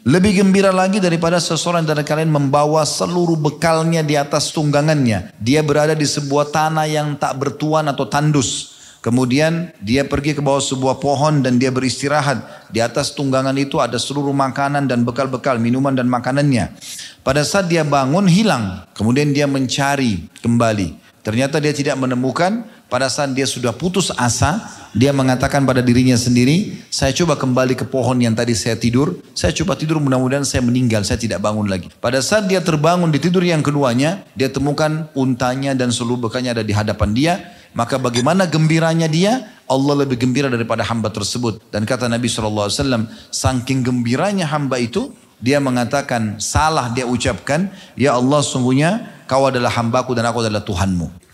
Lebih 0.01 0.41
gembira 0.41 0.73
lagi 0.73 0.97
daripada 0.97 1.37
seseorang 1.37 1.85
dari 1.85 2.01
kalian 2.01 2.33
membawa 2.33 2.89
seluruh 2.89 3.37
bekalnya 3.37 4.01
di 4.01 4.17
atas 4.17 4.49
tunggangannya. 4.49 5.37
Dia 5.37 5.61
berada 5.61 5.93
di 5.93 6.09
sebuah 6.09 6.49
tanah 6.49 6.89
yang 6.89 7.21
tak 7.21 7.37
bertuan 7.37 7.85
atau 7.85 8.09
tandus. 8.09 8.81
Kemudian 9.05 9.77
dia 9.85 10.09
pergi 10.09 10.33
ke 10.33 10.41
bawah 10.41 10.65
sebuah 10.65 11.05
pohon 11.05 11.45
dan 11.45 11.61
dia 11.61 11.69
beristirahat. 11.69 12.69
Di 12.73 12.81
atas 12.81 13.13
tunggangan 13.13 13.53
itu 13.61 13.77
ada 13.77 14.01
seluruh 14.01 14.33
makanan 14.33 14.89
dan 14.89 15.05
bekal-bekal, 15.05 15.61
minuman 15.61 15.93
dan 15.93 16.09
makanannya. 16.09 16.73
Pada 17.21 17.45
saat 17.45 17.69
dia 17.69 17.85
bangun 17.85 18.25
hilang. 18.25 18.89
Kemudian 18.97 19.37
dia 19.37 19.45
mencari 19.45 20.33
kembali. 20.41 20.97
Ternyata 21.21 21.61
dia 21.61 21.77
tidak 21.77 22.01
menemukan. 22.01 22.65
Pada 22.89 23.07
saat 23.13 23.37
dia 23.37 23.45
sudah 23.47 23.71
putus 23.77 24.11
asa, 24.17 24.65
dia 24.97 25.15
mengatakan 25.15 25.63
pada 25.63 25.79
dirinya 25.81 26.19
sendiri, 26.19 26.83
saya 26.91 27.15
coba 27.15 27.39
kembali 27.39 27.79
ke 27.79 27.87
pohon 27.87 28.19
yang 28.19 28.35
tadi 28.35 28.59
saya 28.59 28.75
tidur. 28.75 29.19
Saya 29.39 29.55
coba 29.55 29.79
tidur 29.79 30.03
mudah-mudahan 30.03 30.43
saya 30.43 30.67
meninggal, 30.67 31.07
saya 31.07 31.17
tidak 31.19 31.39
bangun 31.39 31.71
lagi. 31.71 31.89
Pada 32.03 32.19
saat 32.19 32.51
dia 32.51 32.59
terbangun 32.59 33.11
di 33.15 33.23
tidur 33.23 33.47
yang 33.47 33.63
keduanya, 33.63 34.27
dia 34.35 34.51
temukan 34.51 35.07
untanya 35.15 35.79
dan 35.79 35.95
seluruh 35.95 36.27
bekalnya 36.27 36.59
ada 36.59 36.67
di 36.67 36.75
hadapan 36.75 37.11
dia 37.15 37.35
maka 37.71 38.03
bagaimana 38.03 38.51
gembiranya 38.51 39.07
dia? 39.07 39.47
Allah 39.71 40.03
lebih 40.03 40.19
gembira 40.19 40.51
daripada 40.51 40.83
hamba 40.83 41.15
tersebut. 41.15 41.63
Dan 41.71 41.87
kata 41.87 42.11
Nabi 42.11 42.27
SAW, 42.27 43.07
saking 43.31 43.87
gembiranya 43.87 44.51
hamba 44.51 44.83
itu, 44.83 45.15
dia 45.39 45.63
mengatakan, 45.63 46.43
salah 46.43 46.91
dia 46.91 47.07
ucapkan, 47.07 47.71
Ya 47.95 48.19
Allah 48.19 48.43
sungguhnya 48.43 49.07
kau 49.31 49.47
adalah 49.47 49.71
hambaku 49.71 50.19
dan 50.19 50.27
aku 50.27 50.43
adalah 50.43 50.67
Tuhanmu. 50.67 51.30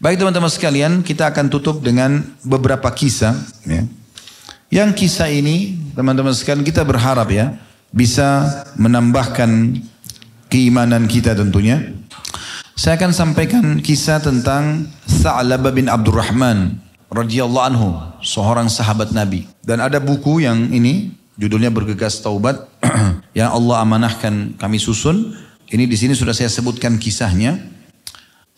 Baik 0.00 0.16
teman-teman 0.16 0.48
sekalian, 0.48 1.04
kita 1.04 1.28
akan 1.28 1.52
tutup 1.52 1.84
dengan 1.84 2.24
beberapa 2.40 2.88
kisah. 2.88 3.36
Ya. 3.68 3.84
Yang 4.72 4.96
kisah 4.96 5.28
ini, 5.28 5.76
teman-teman 5.92 6.32
sekalian, 6.32 6.64
kita 6.64 6.88
berharap 6.88 7.28
ya, 7.28 7.60
bisa 7.92 8.48
menambahkan 8.80 9.76
keimanan 10.48 11.04
kita 11.04 11.36
tentunya. 11.36 11.92
Saya 12.72 12.96
akan 12.96 13.12
sampaikan 13.12 13.64
kisah 13.84 14.24
tentang 14.24 14.88
Sa'labah 15.04 15.68
bin 15.68 15.84
Abdurrahman 15.92 16.80
radhiyallahu 17.12 17.66
anhu, 17.68 18.00
seorang 18.24 18.72
sahabat 18.72 19.12
Nabi. 19.12 19.52
Dan 19.60 19.84
ada 19.84 20.00
buku 20.00 20.40
yang 20.40 20.72
ini 20.72 21.12
judulnya 21.36 21.68
Bergegas 21.68 22.24
Taubat 22.24 22.56
yang 23.36 23.52
Allah 23.52 23.84
amanahkan 23.84 24.56
kami 24.56 24.80
susun. 24.80 25.36
Ini 25.68 25.84
di 25.84 25.96
sini 26.00 26.16
sudah 26.16 26.32
saya 26.32 26.48
sebutkan 26.48 26.96
kisahnya. 26.96 27.79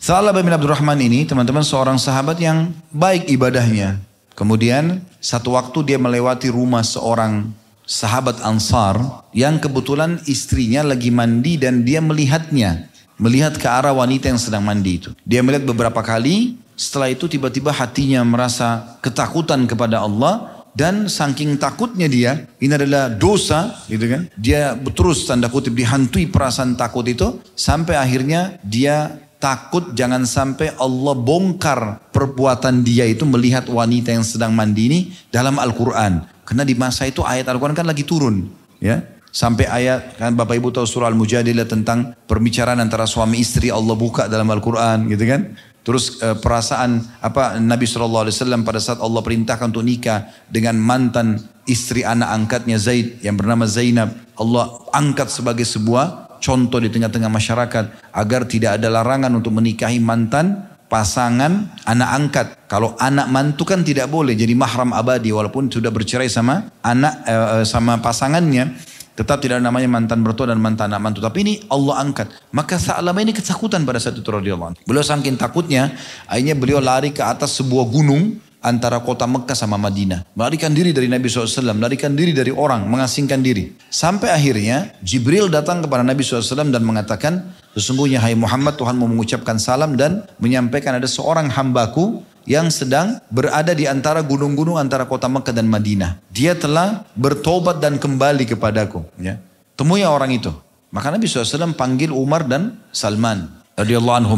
Sa'labah 0.03 0.43
bin 0.43 0.51
Abdurrahman 0.51 0.99
ini 0.99 1.23
teman-teman 1.23 1.63
seorang 1.63 1.95
sahabat 1.95 2.35
yang 2.35 2.75
baik 2.91 3.23
ibadahnya. 3.31 4.03
Kemudian 4.35 4.99
satu 5.23 5.55
waktu 5.55 5.79
dia 5.87 5.95
melewati 5.95 6.51
rumah 6.51 6.83
seorang 6.83 7.55
sahabat 7.87 8.43
Ansar 8.43 8.99
yang 9.31 9.63
kebetulan 9.63 10.19
istrinya 10.27 10.83
lagi 10.83 11.07
mandi 11.07 11.55
dan 11.55 11.87
dia 11.87 12.03
melihatnya 12.03 12.91
melihat 13.15 13.55
ke 13.55 13.63
arah 13.63 13.95
wanita 13.95 14.27
yang 14.27 14.35
sedang 14.35 14.67
mandi 14.67 14.99
itu. 14.99 15.15
Dia 15.23 15.39
melihat 15.39 15.71
beberapa 15.71 16.03
kali, 16.03 16.59
setelah 16.75 17.07
itu 17.07 17.31
tiba-tiba 17.31 17.71
hatinya 17.71 18.27
merasa 18.27 18.99
ketakutan 18.99 19.63
kepada 19.71 20.03
Allah 20.03 20.67
dan 20.75 21.07
saking 21.07 21.55
takutnya 21.55 22.11
dia, 22.11 22.43
ini 22.59 22.75
adalah 22.75 23.07
dosa, 23.07 23.71
gitu 23.87 24.03
kan? 24.03 24.27
Dia 24.35 24.75
terus 24.75 25.23
tanda 25.23 25.47
kutip 25.47 25.71
dihantui 25.71 26.27
perasaan 26.27 26.75
takut 26.75 27.07
itu 27.07 27.39
sampai 27.55 27.95
akhirnya 27.95 28.59
dia 28.67 29.23
takut 29.43 29.91
jangan 29.91 30.23
sampai 30.23 30.71
Allah 30.79 31.11
bongkar 31.19 31.99
perbuatan 32.15 32.79
dia 32.87 33.03
itu 33.03 33.27
melihat 33.27 33.67
wanita 33.67 34.15
yang 34.15 34.23
sedang 34.23 34.55
mandi 34.55 34.87
ini 34.87 34.99
dalam 35.27 35.59
Al-Quran. 35.59 36.23
Karena 36.47 36.63
di 36.63 36.71
masa 36.79 37.03
itu 37.03 37.19
ayat 37.19 37.51
Al-Quran 37.51 37.75
kan 37.75 37.83
lagi 37.83 38.07
turun. 38.07 38.47
Ya, 38.79 39.03
Sampai 39.33 39.65
ayat 39.65 40.13
kan 40.21 40.37
Bapak 40.37 40.61
Ibu 40.61 40.69
tahu 40.69 40.85
surah 40.85 41.09
Al-Mujadilah 41.09 41.65
tentang 41.65 42.13
perbicaraan 42.29 42.77
antara 42.77 43.09
suami 43.09 43.41
istri 43.41 43.73
Allah 43.73 43.97
buka 43.97 44.29
dalam 44.29 44.45
Al-Quran 44.45 45.09
gitu 45.09 45.25
kan. 45.25 45.57
Terus 45.81 46.21
e, 46.21 46.37
perasaan 46.37 47.01
apa 47.17 47.57
Nabi 47.57 47.89
SAW 47.89 48.29
pada 48.61 48.77
saat 48.77 49.01
Allah 49.01 49.25
perintahkan 49.25 49.73
untuk 49.73 49.81
nikah 49.81 50.29
dengan 50.47 50.77
mantan 50.77 51.41
istri 51.65 52.05
anak 52.05 52.29
angkatnya 52.29 52.77
Zaid 52.77 53.25
yang 53.25 53.33
bernama 53.33 53.65
Zainab. 53.65 54.13
Allah 54.37 54.69
angkat 54.93 55.33
sebagai 55.33 55.65
sebuah 55.65 56.32
contoh 56.43 56.83
di 56.83 56.91
tengah-tengah 56.91 57.31
masyarakat 57.31 58.11
agar 58.11 58.41
tidak 58.43 58.75
ada 58.75 58.91
larangan 58.91 59.31
untuk 59.31 59.55
menikahi 59.55 60.03
mantan 60.03 60.67
pasangan 60.91 61.71
anak 61.87 62.09
angkat. 62.11 62.47
Kalau 62.67 62.99
anak 62.99 63.31
mantu 63.31 63.63
kan 63.63 63.81
tidak 63.81 64.11
boleh 64.11 64.35
jadi 64.35 64.51
mahram 64.51 64.91
abadi 64.91 65.31
walaupun 65.31 65.71
sudah 65.71 65.89
bercerai 65.89 66.27
sama 66.27 66.67
anak 66.83 67.23
e, 67.23 67.35
sama 67.63 67.97
pasangannya 67.97 68.75
Tetap 69.13 69.45
tidak 69.45 69.61
ada 69.61 69.69
namanya 69.69 69.85
mantan 69.85 70.25
bertua 70.25 70.49
dan 70.49 70.57
mantan 70.57 70.89
anak 70.89 71.01
mantu. 71.05 71.19
Tapi 71.21 71.45
ini 71.45 71.53
Allah 71.69 72.01
angkat. 72.01 72.33
Maka 72.49 72.81
Sa'lama 72.81 73.21
ini 73.21 73.29
ketakutan 73.29 73.85
pada 73.85 74.01
saat 74.01 74.17
itu. 74.17 74.25
Beliau 74.25 75.05
saking 75.05 75.37
takutnya, 75.37 75.93
akhirnya 76.25 76.57
beliau 76.57 76.81
lari 76.81 77.13
ke 77.13 77.21
atas 77.21 77.61
sebuah 77.61 77.93
gunung 77.93 78.41
antara 78.63 79.03
kota 79.03 79.27
Mekah 79.27 79.53
sama 79.53 79.75
Madinah. 79.75 80.23
Melarikan 80.33 80.71
diri 80.71 80.95
dari 80.95 81.11
Nabi 81.11 81.27
SAW, 81.27 81.75
melarikan 81.75 82.15
diri 82.15 82.31
dari 82.31 82.49
orang, 82.49 82.87
mengasingkan 82.87 83.43
diri. 83.43 83.75
Sampai 83.91 84.31
akhirnya 84.31 84.95
Jibril 85.03 85.51
datang 85.51 85.83
kepada 85.83 86.01
Nabi 86.01 86.23
SAW 86.23 86.71
dan 86.71 86.81
mengatakan, 86.81 87.53
sesungguhnya 87.75 88.23
hai 88.23 88.33
Muhammad 88.33 88.79
Tuhan 88.79 88.95
mau 88.95 89.11
mengucapkan 89.11 89.59
salam 89.59 89.99
dan 89.99 90.23
menyampaikan 90.39 90.95
ada 90.95 91.05
seorang 91.05 91.51
hambaku 91.51 92.23
yang 92.47 92.71
sedang 92.71 93.19
berada 93.31 93.75
di 93.75 93.87
antara 93.87 94.23
gunung-gunung 94.23 94.79
antara 94.79 95.03
kota 95.07 95.27
Mekah 95.27 95.53
dan 95.55 95.67
Madinah. 95.67 96.19
Dia 96.31 96.55
telah 96.55 97.03
bertobat 97.19 97.83
dan 97.83 97.99
kembali 97.99 98.47
kepadaku. 98.47 99.03
Ya. 99.19 99.39
Temui 99.75 100.07
orang 100.07 100.31
itu. 100.31 100.51
Maka 100.93 101.09
Nabi 101.09 101.25
SAW 101.25 101.73
panggil 101.73 102.13
Umar 102.13 102.45
dan 102.45 102.77
Salman. 102.93 103.49
radhiyallahu. 103.73 104.37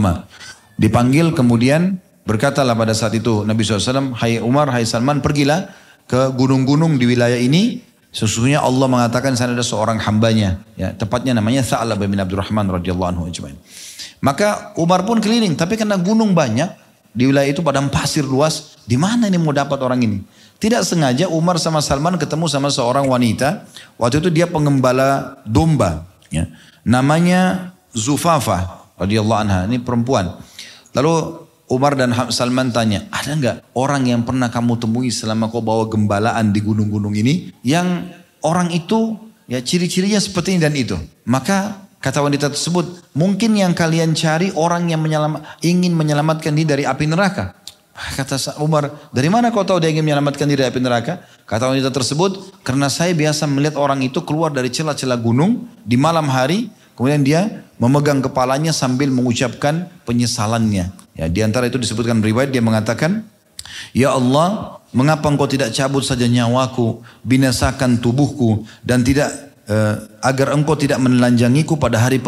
Dipanggil 0.80 1.36
kemudian 1.36 2.00
berkatalah 2.26 2.76
pada 2.76 2.92
saat 2.92 3.14
itu 3.16 3.46
Nabi 3.46 3.62
SAW, 3.64 4.18
Hai 4.18 4.42
Umar, 4.42 4.68
Hai 4.74 4.84
Salman, 4.84 5.22
pergilah 5.22 5.72
ke 6.10 6.34
gunung-gunung 6.34 6.98
di 6.98 7.06
wilayah 7.08 7.38
ini. 7.38 7.82
Sesungguhnya 8.16 8.64
Allah 8.64 8.88
mengatakan 8.88 9.36
sana 9.36 9.52
ada 9.52 9.66
seorang 9.66 10.00
hambanya. 10.00 10.64
Ya, 10.80 10.96
tepatnya 10.96 11.36
namanya 11.36 11.60
Sa'lab 11.68 12.00
bin 12.00 12.16
Abdurrahman 12.16 12.64
radhiyallahu 12.80 13.10
anhu. 13.12 13.28
Maka 14.24 14.72
Umar 14.80 15.04
pun 15.04 15.20
keliling, 15.20 15.52
tapi 15.60 15.76
karena 15.76 16.00
gunung 16.00 16.32
banyak, 16.32 16.72
di 17.12 17.28
wilayah 17.28 17.52
itu 17.52 17.60
padang 17.60 17.88
pasir 17.92 18.24
luas. 18.24 18.80
Di 18.88 18.96
mana 18.96 19.28
ini 19.28 19.36
mau 19.36 19.52
dapat 19.56 19.80
orang 19.84 20.00
ini? 20.04 20.20
Tidak 20.60 20.84
sengaja 20.84 21.28
Umar 21.28 21.60
sama 21.60 21.84
Salman 21.84 22.16
ketemu 22.16 22.48
sama 22.48 22.72
seorang 22.72 23.08
wanita. 23.08 23.68
Waktu 24.00 24.24
itu 24.24 24.30
dia 24.32 24.48
pengembala 24.48 25.40
domba. 25.44 26.08
Ya. 26.32 26.48
Namanya 26.88 27.72
Zufafa 27.92 28.88
radhiyallahu 28.96 29.40
anha. 29.44 29.60
Ini 29.68 29.84
perempuan. 29.84 30.40
Lalu 30.96 31.45
Umar 31.66 31.98
dan 31.98 32.14
Salman 32.30 32.70
tanya, 32.70 33.10
ada 33.10 33.32
nggak 33.34 33.56
orang 33.74 34.06
yang 34.06 34.22
pernah 34.22 34.54
kamu 34.54 34.78
temui 34.78 35.10
selama 35.10 35.50
kau 35.50 35.66
bawa 35.66 35.90
gembalaan 35.90 36.54
di 36.54 36.62
gunung-gunung 36.62 37.18
ini? 37.18 37.50
Yang 37.66 38.14
orang 38.46 38.70
itu 38.70 39.18
ya 39.50 39.62
ciri-cirinya 39.62 40.22
seperti 40.22 40.58
ini 40.58 40.62
dan 40.62 40.74
itu. 40.78 40.98
Maka 41.26 41.86
Kata 42.06 42.22
wanita 42.22 42.54
tersebut, 42.54 43.02
mungkin 43.18 43.58
yang 43.58 43.74
kalian 43.74 44.14
cari 44.14 44.54
orang 44.54 44.94
yang 44.94 45.02
menyelamat, 45.02 45.58
ingin 45.66 45.90
menyelamatkan 45.98 46.54
diri 46.54 46.70
dari 46.70 46.84
api 46.86 47.10
neraka. 47.10 47.58
Kata 48.22 48.38
Umar, 48.62 49.10
dari 49.10 49.26
mana 49.26 49.50
kau 49.50 49.66
tahu 49.66 49.82
dia 49.82 49.90
ingin 49.90 50.06
menyelamatkan 50.06 50.46
diri 50.46 50.62
dari 50.62 50.70
api 50.70 50.86
neraka? 50.86 51.26
Kata 51.50 51.74
wanita 51.74 51.90
tersebut, 51.90 52.62
karena 52.62 52.94
saya 52.94 53.10
biasa 53.18 53.50
melihat 53.50 53.82
orang 53.82 54.06
itu 54.06 54.22
keluar 54.22 54.54
dari 54.54 54.70
celah-celah 54.70 55.18
gunung 55.18 55.66
di 55.82 55.98
malam 55.98 56.30
hari, 56.30 56.70
kemudian 56.94 57.26
dia 57.26 57.42
memegang 57.82 58.22
kepalanya 58.22 58.70
sambil 58.70 59.10
mengucapkan 59.10 59.90
penyesalannya. 60.06 61.05
Ya, 61.16 61.32
di 61.32 61.40
antara 61.40 61.72
itu 61.72 61.80
disebutkan 61.80 62.20
riwayat 62.20 62.52
dia 62.52 62.60
mengatakan, 62.60 63.24
Ya 63.96 64.12
Allah, 64.12 64.80
mengapa 64.92 65.32
engkau 65.32 65.48
tidak 65.48 65.72
cabut 65.72 66.04
saja 66.04 66.28
nyawaku, 66.28 67.02
binasakan 67.24 68.04
tubuhku, 68.04 68.68
dan 68.84 69.02
tidak 69.02 69.32
uh, 69.72 70.06
agar 70.22 70.54
engkau 70.54 70.76
tidak 70.76 71.00
menelanjangiku 71.00 71.80
pada 71.80 72.00
hari 72.00 72.20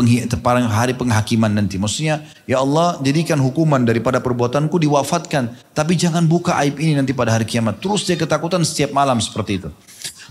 hari 0.72 0.94
penghakiman 0.96 1.52
nanti. 1.52 1.76
Maksudnya, 1.76 2.24
ya 2.48 2.64
Allah 2.64 2.98
jadikan 3.04 3.38
hukuman 3.44 3.84
daripada 3.84 4.24
perbuatanku 4.24 4.80
diwafatkan. 4.80 5.52
Tapi 5.76 5.94
jangan 6.00 6.26
buka 6.26 6.56
aib 6.64 6.80
ini 6.80 6.98
nanti 6.98 7.12
pada 7.12 7.36
hari 7.36 7.46
kiamat. 7.46 7.84
Terus 7.84 8.08
dia 8.08 8.18
ketakutan 8.18 8.64
setiap 8.64 8.96
malam 8.96 9.20
seperti 9.20 9.64
itu. 9.64 9.70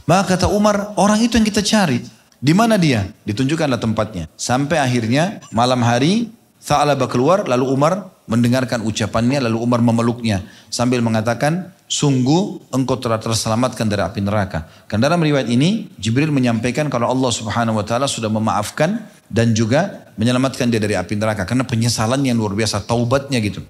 Maka 0.06 0.38
kata 0.38 0.46
Umar, 0.48 0.94
orang 0.96 1.18
itu 1.20 1.34
yang 1.34 1.46
kita 1.46 1.60
cari. 1.60 1.98
Di 2.36 2.52
mana 2.52 2.76
dia? 2.78 3.10
Ditunjukkanlah 3.26 3.80
tempatnya. 3.80 4.30
Sampai 4.38 4.78
akhirnya 4.78 5.42
malam 5.50 5.82
hari 5.82 6.30
Tha'labah 6.62 7.08
keluar 7.10 7.46
lalu 7.48 7.66
Umar 7.66 8.15
mendengarkan 8.26 8.82
ucapannya 8.82 9.38
lalu 9.46 9.58
Umar 9.62 9.80
memeluknya 9.82 10.42
sambil 10.68 10.98
mengatakan 11.02 11.70
sungguh 11.86 12.74
engkau 12.74 12.98
telah 12.98 13.22
terselamatkan 13.22 13.86
dari 13.86 14.02
api 14.02 14.20
neraka. 14.22 14.66
Karena 14.90 15.10
dalam 15.10 15.22
riwayat 15.22 15.46
ini 15.46 15.90
Jibril 15.96 16.34
menyampaikan 16.34 16.90
kalau 16.90 17.06
Allah 17.06 17.30
Subhanahu 17.30 17.78
wa 17.78 17.84
taala 17.86 18.10
sudah 18.10 18.26
memaafkan 18.26 19.06
dan 19.30 19.54
juga 19.54 20.10
menyelamatkan 20.18 20.70
dia 20.70 20.82
dari 20.82 20.98
api 20.98 21.14
neraka 21.14 21.46
karena 21.46 21.62
penyesalan 21.62 22.22
yang 22.26 22.38
luar 22.38 22.58
biasa 22.58 22.82
taubatnya 22.82 23.38
gitu. 23.38 23.62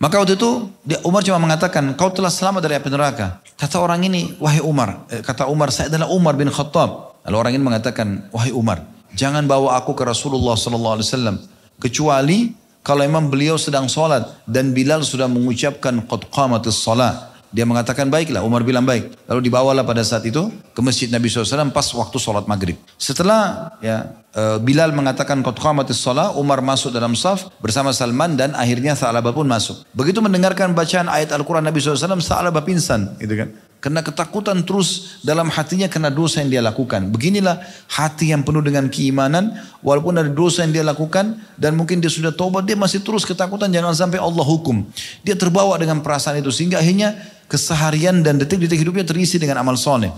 Maka 0.00 0.16
waktu 0.16 0.40
itu 0.40 0.72
Umar 1.04 1.20
cuma 1.20 1.36
mengatakan 1.36 1.92
kau 1.92 2.08
telah 2.08 2.32
selamat 2.32 2.64
dari 2.64 2.80
api 2.80 2.88
neraka. 2.88 3.44
Kata 3.60 3.84
orang 3.84 4.00
ini 4.08 4.32
wahai 4.40 4.64
Umar, 4.64 5.04
eh, 5.12 5.20
kata 5.20 5.44
Umar 5.50 5.68
saya 5.74 5.92
adalah 5.92 6.08
Umar 6.08 6.40
bin 6.40 6.48
Khattab. 6.48 7.20
Lalu 7.28 7.36
orang 7.36 7.52
ini 7.52 7.62
mengatakan 7.68 8.32
wahai 8.32 8.48
Umar, 8.48 8.80
jangan 9.12 9.44
bawa 9.44 9.76
aku 9.76 9.92
ke 9.92 10.08
Rasulullah 10.08 10.56
sallallahu 10.56 10.96
alaihi 10.96 11.08
wasallam 11.12 11.36
kecuali 11.76 12.56
kalau 12.80 13.04
memang 13.04 13.28
beliau 13.28 13.60
sedang 13.60 13.86
sholat 13.86 14.24
dan 14.48 14.72
Bilal 14.72 15.04
sudah 15.04 15.28
mengucapkan 15.28 16.00
qad 16.08 16.22
qamatis 16.32 16.80
sholat. 16.80 17.28
Dia 17.50 17.66
mengatakan 17.66 18.06
baiklah, 18.06 18.46
Umar 18.46 18.62
bilang 18.62 18.86
baik. 18.86 19.10
Lalu 19.26 19.50
dibawalah 19.50 19.82
pada 19.82 20.06
saat 20.06 20.22
itu 20.22 20.54
ke 20.70 20.80
masjid 20.86 21.10
Nabi 21.10 21.26
SAW 21.26 21.74
pas 21.74 21.82
waktu 21.82 22.16
sholat 22.22 22.46
maghrib. 22.46 22.78
Setelah 22.94 23.74
ya 23.82 24.14
e, 24.30 24.62
Bilal 24.62 24.94
mengatakan 24.94 25.42
qad 25.42 25.58
qamatis 25.58 25.98
sholat, 25.98 26.30
Umar 26.38 26.62
masuk 26.62 26.94
dalam 26.94 27.18
saf 27.18 27.50
bersama 27.58 27.90
Salman 27.90 28.38
dan 28.38 28.54
akhirnya 28.54 28.94
Sa'labah 28.94 29.34
pun 29.34 29.50
masuk. 29.50 29.82
Begitu 29.90 30.22
mendengarkan 30.22 30.78
bacaan 30.78 31.10
ayat 31.10 31.34
Al-Quran 31.34 31.66
Nabi 31.66 31.82
SAW, 31.82 32.22
Sa'labah 32.22 32.62
pingsan. 32.62 33.18
Gitu 33.18 33.34
kan. 33.34 33.50
Karena 33.80 34.04
ketakutan 34.04 34.60
terus 34.60 35.18
dalam 35.24 35.48
hatinya 35.48 35.88
karena 35.88 36.12
dosa 36.12 36.44
yang 36.44 36.52
dia 36.52 36.62
lakukan. 36.62 37.08
Beginilah 37.08 37.64
hati 37.88 38.28
yang 38.28 38.44
penuh 38.44 38.60
dengan 38.60 38.92
keimanan. 38.92 39.56
Walaupun 39.80 40.20
ada 40.20 40.28
dosa 40.28 40.68
yang 40.68 40.76
dia 40.76 40.84
lakukan. 40.84 41.40
Dan 41.56 41.80
mungkin 41.80 42.04
dia 42.04 42.12
sudah 42.12 42.28
tobat. 42.28 42.68
Dia 42.68 42.76
masih 42.76 43.00
terus 43.00 43.24
ketakutan 43.24 43.72
jangan 43.72 43.96
sampai 43.96 44.20
Allah 44.20 44.44
hukum. 44.44 44.84
Dia 45.24 45.32
terbawa 45.32 45.80
dengan 45.80 46.04
perasaan 46.04 46.44
itu. 46.44 46.52
Sehingga 46.52 46.76
akhirnya 46.76 47.16
keseharian 47.48 48.20
dan 48.20 48.36
detik-detik 48.36 48.84
hidupnya 48.84 49.08
terisi 49.08 49.40
dengan 49.40 49.64
amal 49.64 49.80
soleh. 49.80 50.12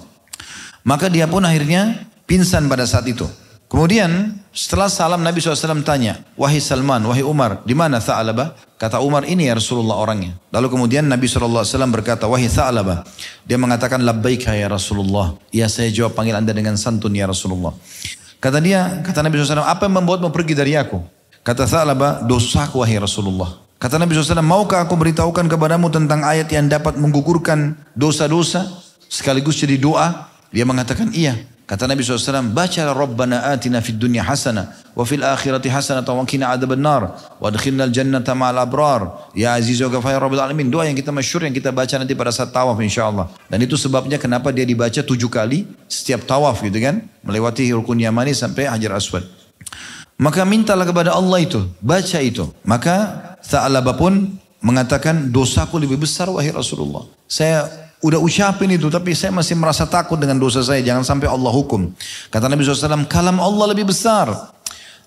Maka 0.83 1.07
dia 1.07 1.31
pun 1.31 1.47
akhirnya 1.47 2.03
pingsan 2.27 2.67
pada 2.67 2.83
saat 2.83 3.07
itu. 3.07 3.31
Kemudian 3.71 4.37
setelah 4.53 4.93
salam 4.93 5.25
Nabi 5.25 5.41
SAW 5.41 5.81
tanya, 5.81 6.21
Wahai 6.37 6.61
Salman, 6.61 7.01
wahai 7.09 7.25
Umar, 7.25 7.65
di 7.65 7.73
mana 7.73 8.05
Tha'labah? 8.05 8.53
Kata 8.83 8.99
Umar, 8.99 9.23
ini 9.31 9.47
ya 9.47 9.55
Rasulullah 9.55 9.95
orangnya. 9.95 10.35
Lalu 10.51 10.75
kemudian 10.75 11.07
Nabi 11.07 11.31
SAW 11.31 11.63
berkata, 11.87 12.27
Wahai 12.27 12.51
Tha'labah. 12.51 13.07
Dia 13.47 13.55
mengatakan, 13.55 14.03
Labbaika 14.03 14.59
ya 14.59 14.67
Rasulullah. 14.67 15.39
Ya 15.55 15.71
saya 15.71 15.87
jawab 15.95 16.19
panggil 16.19 16.35
anda 16.35 16.51
dengan 16.51 16.75
santun 16.75 17.15
ya 17.15 17.31
Rasulullah. 17.31 17.71
Kata 18.43 18.59
dia, 18.59 18.99
kata 19.07 19.23
Nabi 19.23 19.39
SAW, 19.39 19.63
apa 19.63 19.87
yang 19.87 20.03
membuatmu 20.03 20.35
pergi 20.35 20.59
dari 20.59 20.75
aku? 20.75 20.99
Kata 21.47 21.63
Tha'labah, 21.63 22.27
dosaku 22.27 22.83
wahai 22.83 22.99
Rasulullah. 22.99 23.55
Kata 23.79 24.03
Nabi 24.03 24.19
SAW, 24.19 24.43
maukah 24.43 24.83
aku 24.83 24.99
beritahukan 24.99 25.47
kepadamu 25.47 25.87
tentang 25.87 26.27
ayat 26.27 26.51
yang 26.51 26.67
dapat 26.67 26.99
menggugurkan 26.99 27.79
dosa-dosa 27.95 28.67
sekaligus 29.07 29.63
jadi 29.63 29.79
doa? 29.79 30.27
Dia 30.51 30.67
mengatakan, 30.67 31.15
iya. 31.15 31.39
Kata 31.73 31.89
Nabi 31.89 32.05
SAW, 32.05 32.53
baca 32.53 32.85
Rabbana 32.93 33.49
atina 33.49 33.81
fid 33.81 33.97
dunya 33.97 34.21
hasana 34.21 34.77
wa 34.93 35.09
fil 35.09 35.25
akhirati 35.25 35.73
hasana 35.73 36.05
wa 36.05 36.21
qina 36.29 36.53
adzaban 36.53 36.85
nar 36.85 37.17
wa 37.41 37.49
adkhilna 37.49 37.89
al-jannata 37.89 38.37
ma'al 38.37 38.61
abrar 38.61 39.33
ya 39.33 39.57
aziz 39.57 39.81
wa 39.81 39.89
ya 39.89 40.21
rabbil 40.21 40.45
alamin. 40.45 40.69
Doa 40.69 40.85
yang 40.85 40.93
kita 40.93 41.09
masyhur 41.09 41.49
yang 41.49 41.57
kita 41.57 41.73
baca 41.73 41.97
nanti 41.97 42.13
pada 42.13 42.29
saat 42.29 42.53
tawaf 42.53 42.77
insyaallah. 42.77 43.33
Dan 43.49 43.65
itu 43.65 43.81
sebabnya 43.81 44.21
kenapa 44.21 44.53
dia 44.53 44.69
dibaca 44.69 45.01
tujuh 45.01 45.33
kali 45.33 45.65
setiap 45.89 46.29
tawaf 46.29 46.61
gitu 46.61 46.77
kan, 46.77 47.09
melewati 47.25 47.73
rukun 47.73 48.05
Yamani 48.05 48.37
sampai 48.37 48.69
Hajar 48.69 48.93
Aswad. 48.93 49.25
Maka 50.21 50.45
mintalah 50.45 50.85
kepada 50.85 51.17
Allah 51.17 51.41
itu, 51.41 51.73
baca 51.81 52.21
itu. 52.21 52.53
Maka 52.69 52.97
Tha'labah 53.49 53.97
pun 53.97 54.29
mengatakan 54.61 55.33
dosaku 55.33 55.81
lebih 55.81 56.05
besar 56.05 56.29
wahai 56.29 56.53
Rasulullah. 56.53 57.09
Saya 57.25 57.65
udah 58.03 58.19
ucapin 58.19 58.75
itu 58.75 58.91
tapi 58.91 59.15
saya 59.15 59.31
masih 59.31 59.55
merasa 59.55 59.87
takut 59.87 60.19
dengan 60.19 60.37
dosa 60.37 60.61
saya. 60.61 60.83
Jangan 60.83 61.07
sampai 61.07 61.31
Allah 61.31 61.55
hukum. 61.55 61.95
Kata 62.29 62.51
Nabi 62.51 62.67
SAW 62.67 63.07
kalam 63.07 63.39
Allah 63.39 63.71
lebih 63.71 63.89
besar. 63.89 64.53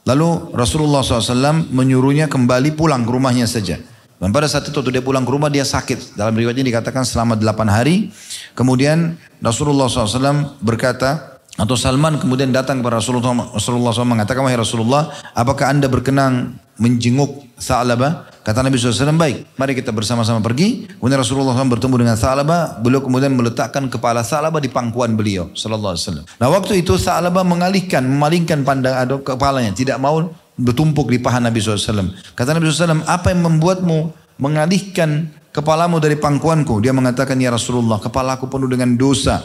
Lalu 0.05 0.55
Rasulullah 0.55 1.01
SAW 1.01 1.65
menyuruhnya 1.69 2.31
kembali 2.31 2.73
pulang 2.73 3.03
ke 3.03 3.11
rumahnya 3.11 3.45
saja. 3.49 3.81
Dan 4.15 4.31
pada 4.31 4.47
saat 4.47 4.63
itu 4.63 4.73
waktu 4.79 4.95
dia 4.95 5.03
pulang 5.03 5.27
ke 5.27 5.31
rumah 5.33 5.51
dia 5.51 5.67
sakit. 5.67 6.15
Dalam 6.15 6.31
riwayatnya 6.31 6.63
dikatakan 6.71 7.03
selama 7.03 7.35
8 7.35 7.67
hari. 7.67 8.15
Kemudian 8.55 9.19
Rasulullah 9.43 9.91
SAW 9.91 10.55
berkata 10.63 11.35
atau 11.55 11.75
Salman 11.75 12.19
kemudian 12.19 12.51
datang 12.51 12.83
kepada 12.83 12.99
Rasulullah, 12.99 13.51
Rasulullah 13.55 13.91
SAW 13.95 14.11
mengatakan 14.11 14.43
wahai 14.43 14.59
Rasulullah 14.59 15.07
apakah 15.31 15.71
anda 15.71 15.87
berkenan 15.87 16.59
menjenguk 16.75 17.47
Sa'labah 17.55 18.34
Kata 18.45 18.61
Nabi 18.61 18.77
SAW, 18.77 19.17
baik, 19.17 19.57
mari 19.57 19.73
kita 19.73 19.89
bersama-sama 19.89 20.37
pergi. 20.37 20.85
Kemudian 21.01 21.17
Rasulullah 21.17 21.57
SAW 21.57 21.65
bertemu 21.65 21.95
dengan 22.05 22.13
Sa'labah. 22.13 22.77
Beliau 22.77 23.01
kemudian 23.01 23.33
meletakkan 23.33 23.89
kepala 23.89 24.21
Sa'labah 24.21 24.61
di 24.61 24.69
pangkuan 24.69 25.17
beliau. 25.17 25.49
Sallallahu 25.57 25.97
Alaihi 25.97 26.05
Wasallam. 26.05 26.25
Nah 26.37 26.47
waktu 26.53 26.85
itu 26.85 26.93
Sa'labah 26.93 27.41
mengalihkan, 27.41 28.05
memalingkan 28.05 28.61
pandang 28.61 29.01
ada 29.01 29.17
kepalanya. 29.17 29.73
Tidak 29.73 29.97
mau 29.97 30.29
bertumpuk 30.61 31.09
di 31.09 31.17
paha 31.17 31.41
Nabi 31.41 31.57
SAW. 31.57 32.13
Kata 32.37 32.53
Nabi 32.53 32.69
SAW, 32.69 33.01
apa 33.09 33.33
yang 33.33 33.49
membuatmu 33.49 34.13
mengalihkan 34.37 35.33
kepalamu 35.49 35.97
dari 35.97 36.13
pangkuanku? 36.13 36.85
Dia 36.85 36.93
mengatakan, 36.93 37.41
ya 37.41 37.49
Rasulullah, 37.49 37.97
kepalaku 37.97 38.45
penuh 38.45 38.69
dengan 38.69 38.93
dosa. 38.93 39.41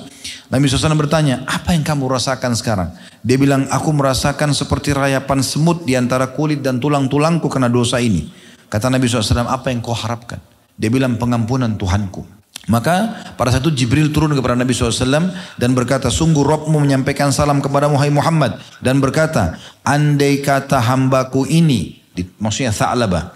Nabi 0.53 0.69
SAW 0.69 0.93
bertanya, 0.93 1.49
apa 1.49 1.73
yang 1.73 1.89
kamu 1.89 2.05
rasakan 2.05 2.53
sekarang? 2.53 2.93
Dia 3.25 3.41
bilang, 3.41 3.65
aku 3.73 3.97
merasakan 3.97 4.53
seperti 4.53 4.93
rayapan 4.93 5.41
semut 5.41 5.89
di 5.89 5.97
antara 5.97 6.29
kulit 6.37 6.61
dan 6.61 6.77
tulang-tulangku 6.77 7.49
karena 7.49 7.73
dosa 7.73 7.97
ini. 7.97 8.40
Kata 8.71 8.87
Nabi 8.87 9.11
SAW, 9.11 9.51
apa 9.51 9.75
yang 9.75 9.83
kau 9.83 9.91
harapkan? 9.91 10.39
Dia 10.79 10.89
bilang 10.89 11.19
pengampunan 11.19 11.75
Tuhanku. 11.75 12.23
Maka 12.71 13.27
pada 13.35 13.51
saat 13.51 13.67
itu 13.67 13.83
Jibril 13.83 14.15
turun 14.15 14.31
kepada 14.31 14.55
Nabi 14.55 14.71
SAW 14.71 15.35
dan 15.59 15.75
berkata, 15.75 16.07
sungguh 16.07 16.47
Robmu 16.47 16.79
menyampaikan 16.79 17.35
salam 17.35 17.59
kepada 17.59 17.91
Muhammad. 17.91 18.63
Dan 18.79 19.03
berkata, 19.03 19.59
andai 19.83 20.39
kata 20.39 20.79
hambaku 20.79 21.51
ini, 21.51 21.99
maksudnya 22.39 22.71
Tha'labah, 22.71 23.35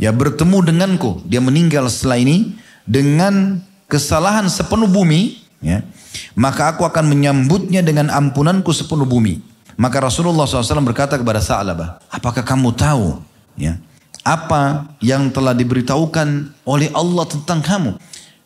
ya 0.00 0.16
bertemu 0.16 0.64
denganku, 0.64 1.20
dia 1.28 1.44
meninggal 1.44 1.92
setelah 1.92 2.24
ini, 2.24 2.56
dengan 2.88 3.60
kesalahan 3.84 4.48
sepenuh 4.48 4.88
bumi, 4.88 5.44
ya, 5.60 5.84
maka 6.32 6.72
aku 6.72 6.88
akan 6.88 7.04
menyambutnya 7.04 7.84
dengan 7.84 8.08
ampunanku 8.08 8.72
sepenuh 8.72 9.04
bumi. 9.04 9.44
Maka 9.76 10.00
Rasulullah 10.00 10.48
SAW 10.48 10.88
berkata 10.88 11.20
kepada 11.20 11.44
Tha'labah, 11.44 12.00
apakah 12.08 12.40
kamu 12.40 12.72
tahu 12.72 13.20
ya, 13.60 13.76
apa 14.24 14.92
yang 15.00 15.32
telah 15.32 15.56
diberitahukan 15.56 16.28
oleh 16.68 16.88
Allah 16.92 17.24
tentang 17.28 17.64
kamu. 17.64 17.90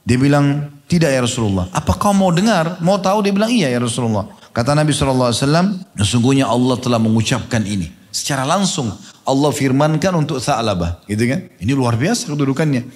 Dia 0.04 0.18
bilang, 0.20 0.68
tidak 0.84 1.10
ya 1.10 1.20
Rasulullah. 1.24 1.66
Apa 1.72 1.96
kau 1.96 2.12
mau 2.12 2.28
dengar? 2.30 2.78
Mau 2.84 3.00
tahu? 3.00 3.24
Dia 3.24 3.32
bilang, 3.32 3.48
iya 3.48 3.72
ya 3.72 3.80
Rasulullah. 3.80 4.28
Kata 4.54 4.76
Nabi 4.76 4.94
SAW, 4.94 5.34
sesungguhnya 5.98 6.46
Allah 6.46 6.76
telah 6.78 7.00
mengucapkan 7.00 7.64
ini. 7.66 7.90
Secara 8.14 8.46
langsung 8.46 8.94
Allah 9.26 9.50
firmankan 9.50 10.14
untuk 10.14 10.38
Sa'labah. 10.38 11.02
Gitu 11.10 11.26
kan? 11.26 11.50
Ini 11.58 11.72
luar 11.74 11.98
biasa 11.98 12.30
kedudukannya. 12.30 12.86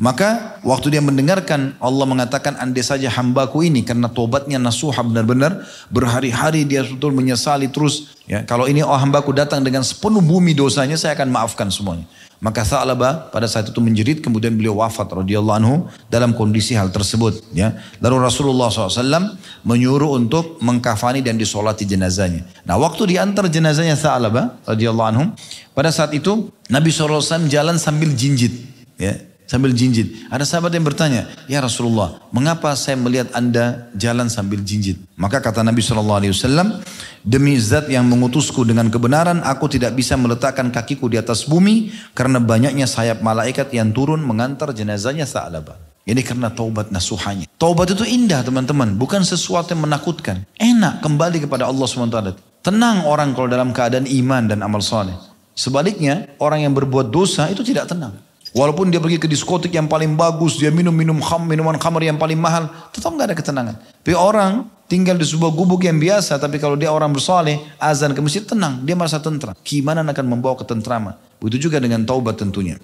Maka 0.00 0.58
waktu 0.64 0.98
dia 0.98 1.02
mendengarkan 1.04 1.76
Allah 1.76 2.08
mengatakan 2.08 2.56
andai 2.56 2.80
saja 2.80 3.12
hambaku 3.12 3.60
ini 3.68 3.84
karena 3.84 4.08
tobatnya 4.08 4.56
nasuha 4.56 5.04
benar-benar 5.04 5.62
berhari-hari 5.92 6.64
dia 6.64 6.80
betul 6.82 7.12
menyesali 7.12 7.68
terus 7.68 8.16
ya 8.24 8.40
kalau 8.42 8.64
ini 8.64 8.80
oh 8.80 8.96
hambaku 8.96 9.36
datang 9.36 9.60
dengan 9.60 9.84
sepenuh 9.84 10.24
bumi 10.24 10.56
dosanya 10.56 10.96
saya 10.96 11.12
akan 11.14 11.28
maafkan 11.28 11.68
semuanya 11.68 12.08
Maka 12.42 12.66
Sa'labah 12.66 13.30
pada 13.30 13.46
saat 13.46 13.70
itu 13.70 13.78
menjerit 13.78 14.18
kemudian 14.18 14.58
beliau 14.58 14.82
wafat 14.82 15.06
radhiyallahu 15.06 15.58
anhu 15.62 15.76
dalam 16.10 16.34
kondisi 16.34 16.74
hal 16.74 16.90
tersebut 16.90 17.38
ya. 17.54 17.78
Lalu 18.02 18.18
Rasulullah 18.18 18.66
SAW 18.66 19.38
menyuruh 19.62 20.18
untuk 20.18 20.58
mengkafani 20.58 21.22
dan 21.22 21.38
disolati 21.38 21.86
jenazahnya. 21.86 22.42
Nah 22.66 22.82
waktu 22.82 23.14
diantar 23.14 23.46
jenazahnya 23.46 23.94
Sa'labah 23.94 24.58
radhiyallahu 24.66 25.08
anhu 25.14 25.24
pada 25.70 25.94
saat 25.94 26.18
itu 26.18 26.50
Nabi 26.66 26.90
SAW 26.90 27.46
jalan 27.46 27.78
sambil 27.78 28.10
jinjit 28.10 28.50
ya 28.98 29.14
sambil 29.52 29.76
jinjit. 29.76 30.24
Ada 30.32 30.48
sahabat 30.48 30.72
yang 30.72 30.88
bertanya, 30.88 31.28
ya 31.44 31.60
Rasulullah, 31.60 32.16
mengapa 32.32 32.72
saya 32.72 32.96
melihat 32.96 33.28
anda 33.36 33.92
jalan 33.92 34.32
sambil 34.32 34.64
jinjit? 34.64 34.96
Maka 35.12 35.44
kata 35.44 35.60
Nabi 35.60 35.84
SAW, 35.84 36.80
demi 37.20 37.60
zat 37.60 37.92
yang 37.92 38.08
mengutusku 38.08 38.64
dengan 38.64 38.88
kebenaran, 38.88 39.44
aku 39.44 39.68
tidak 39.68 39.92
bisa 39.92 40.16
meletakkan 40.16 40.72
kakiku 40.72 41.12
di 41.12 41.20
atas 41.20 41.44
bumi 41.44 41.92
karena 42.16 42.40
banyaknya 42.40 42.88
sayap 42.88 43.20
malaikat 43.20 43.68
yang 43.76 43.92
turun 43.92 44.24
mengantar 44.24 44.72
jenazahnya 44.72 45.28
Sa'labah. 45.28 45.76
Ini 46.02 46.18
karena 46.24 46.50
taubat 46.50 46.90
nasuhanya. 46.90 47.46
Taubat 47.60 47.92
itu 47.92 48.02
indah 48.08 48.42
teman-teman, 48.42 48.96
bukan 48.96 49.22
sesuatu 49.22 49.70
yang 49.76 49.86
menakutkan. 49.86 50.42
Enak 50.58 51.04
kembali 51.04 51.44
kepada 51.46 51.68
Allah 51.68 51.86
SWT. 51.86 52.18
Tenang 52.64 53.06
orang 53.06 53.36
kalau 53.36 53.46
dalam 53.46 53.70
keadaan 53.70 54.08
iman 54.08 54.48
dan 54.50 54.64
amal 54.66 54.82
soleh. 54.82 55.14
Sebaliknya, 55.52 56.32
orang 56.40 56.64
yang 56.64 56.72
berbuat 56.74 57.12
dosa 57.12 57.46
itu 57.52 57.60
tidak 57.62 57.86
tenang. 57.86 58.16
Walaupun 58.52 58.92
dia 58.92 59.00
pergi 59.00 59.16
ke 59.16 59.24
diskotik 59.24 59.72
yang 59.72 59.88
paling 59.88 60.12
bagus, 60.12 60.60
dia 60.60 60.68
minum-minum 60.68 61.16
kham, 61.24 61.48
minuman 61.48 61.80
khamar 61.80 62.04
yang 62.04 62.20
paling 62.20 62.36
mahal, 62.36 62.68
tetap 62.92 63.08
nggak 63.08 63.32
ada 63.32 63.36
ketenangan. 63.36 63.74
Tapi 63.80 64.12
orang 64.12 64.68
tinggal 64.92 65.16
di 65.16 65.24
sebuah 65.24 65.56
gubuk 65.56 65.88
yang 65.88 65.96
biasa, 65.96 66.36
tapi 66.36 66.60
kalau 66.60 66.76
dia 66.76 66.92
orang 66.92 67.16
bersoleh, 67.16 67.56
azan 67.80 68.12
ke 68.12 68.20
masjid 68.20 68.44
tenang, 68.44 68.84
dia 68.84 68.92
merasa 68.92 69.16
tentram. 69.24 69.56
Gimana 69.64 70.04
akan 70.04 70.26
membawa 70.28 70.60
ketentraman? 70.60 71.16
Begitu 71.40 71.72
juga 71.72 71.80
dengan 71.80 72.04
taubat 72.04 72.36
tentunya. 72.36 72.76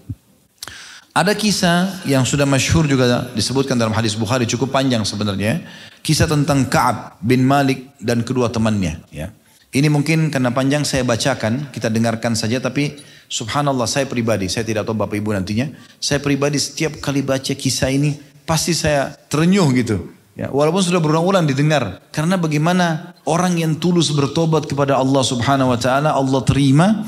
Ada 1.13 1.37
kisah 1.37 2.07
yang 2.09 2.25
sudah 2.25 2.49
masyhur 2.49 2.89
juga 2.89 3.29
disebutkan 3.37 3.77
dalam 3.77 3.93
hadis 3.93 4.17
Bukhari 4.17 4.49
cukup 4.49 4.73
panjang 4.73 5.05
sebenarnya. 5.05 5.69
Kisah 6.01 6.31
tentang 6.31 6.65
Ka'ab 6.65 7.21
bin 7.21 7.45
Malik 7.45 7.93
dan 8.01 8.25
kedua 8.25 8.49
temannya. 8.49 9.05
Ya. 9.13 9.35
Ini 9.69 9.93
mungkin 9.93 10.33
karena 10.33 10.49
panjang 10.49 10.87
saya 10.89 11.05
bacakan, 11.05 11.69
kita 11.77 11.93
dengarkan 11.93 12.33
saja 12.33 12.57
tapi 12.57 12.97
subhanallah 13.29 13.85
saya 13.85 14.09
pribadi, 14.09 14.49
saya 14.49 14.65
tidak 14.65 14.89
tahu 14.89 14.97
Bapak 14.97 15.21
Ibu 15.21 15.37
nantinya, 15.37 15.71
saya 16.01 16.19
pribadi 16.19 16.57
setiap 16.57 16.99
kali 16.99 17.21
baca 17.21 17.53
kisah 17.53 17.93
ini 17.93 18.17
pasti 18.49 18.73
saya 18.73 19.15
terenyuh 19.29 19.69
gitu. 19.77 19.97
Ya, 20.39 20.49
walaupun 20.55 20.81
sudah 20.81 21.03
berulang-ulang 21.03 21.51
didengar. 21.51 21.99
Karena 22.15 22.39
bagaimana 22.39 23.19
orang 23.27 23.59
yang 23.59 23.75
tulus 23.75 24.15
bertobat 24.15 24.71
kepada 24.71 24.95
Allah 24.95 25.27
subhanahu 25.27 25.75
wa 25.75 25.79
ta'ala, 25.79 26.15
Allah 26.15 26.41
terima. 26.47 27.03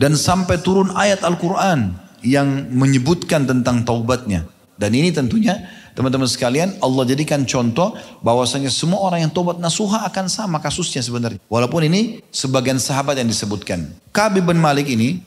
Dan 0.00 0.16
sampai 0.16 0.64
turun 0.64 0.88
ayat 0.96 1.20
Al-Quran 1.20 1.92
yang 2.24 2.72
menyebutkan 2.72 3.44
tentang 3.44 3.84
taubatnya. 3.84 4.48
Dan 4.80 4.96
ini 4.96 5.12
tentunya 5.12 5.60
Teman-teman 5.90 6.24
sekalian, 6.30 6.78
Allah 6.80 7.02
jadikan 7.02 7.42
contoh 7.42 7.92
bahwasanya 8.22 8.70
semua 8.70 9.02
orang 9.04 9.26
yang 9.26 9.32
tobat 9.34 9.58
nasuha 9.58 10.06
akan 10.06 10.30
sama 10.30 10.62
kasusnya 10.62 11.02
sebenarnya. 11.02 11.42
Walaupun 11.50 11.82
ini 11.84 12.22
sebagian 12.30 12.78
sahabat 12.78 13.18
yang 13.18 13.26
disebutkan. 13.26 13.90
Kabi 14.14 14.40
bin 14.40 14.56
Malik 14.62 14.86
ini, 14.86 15.20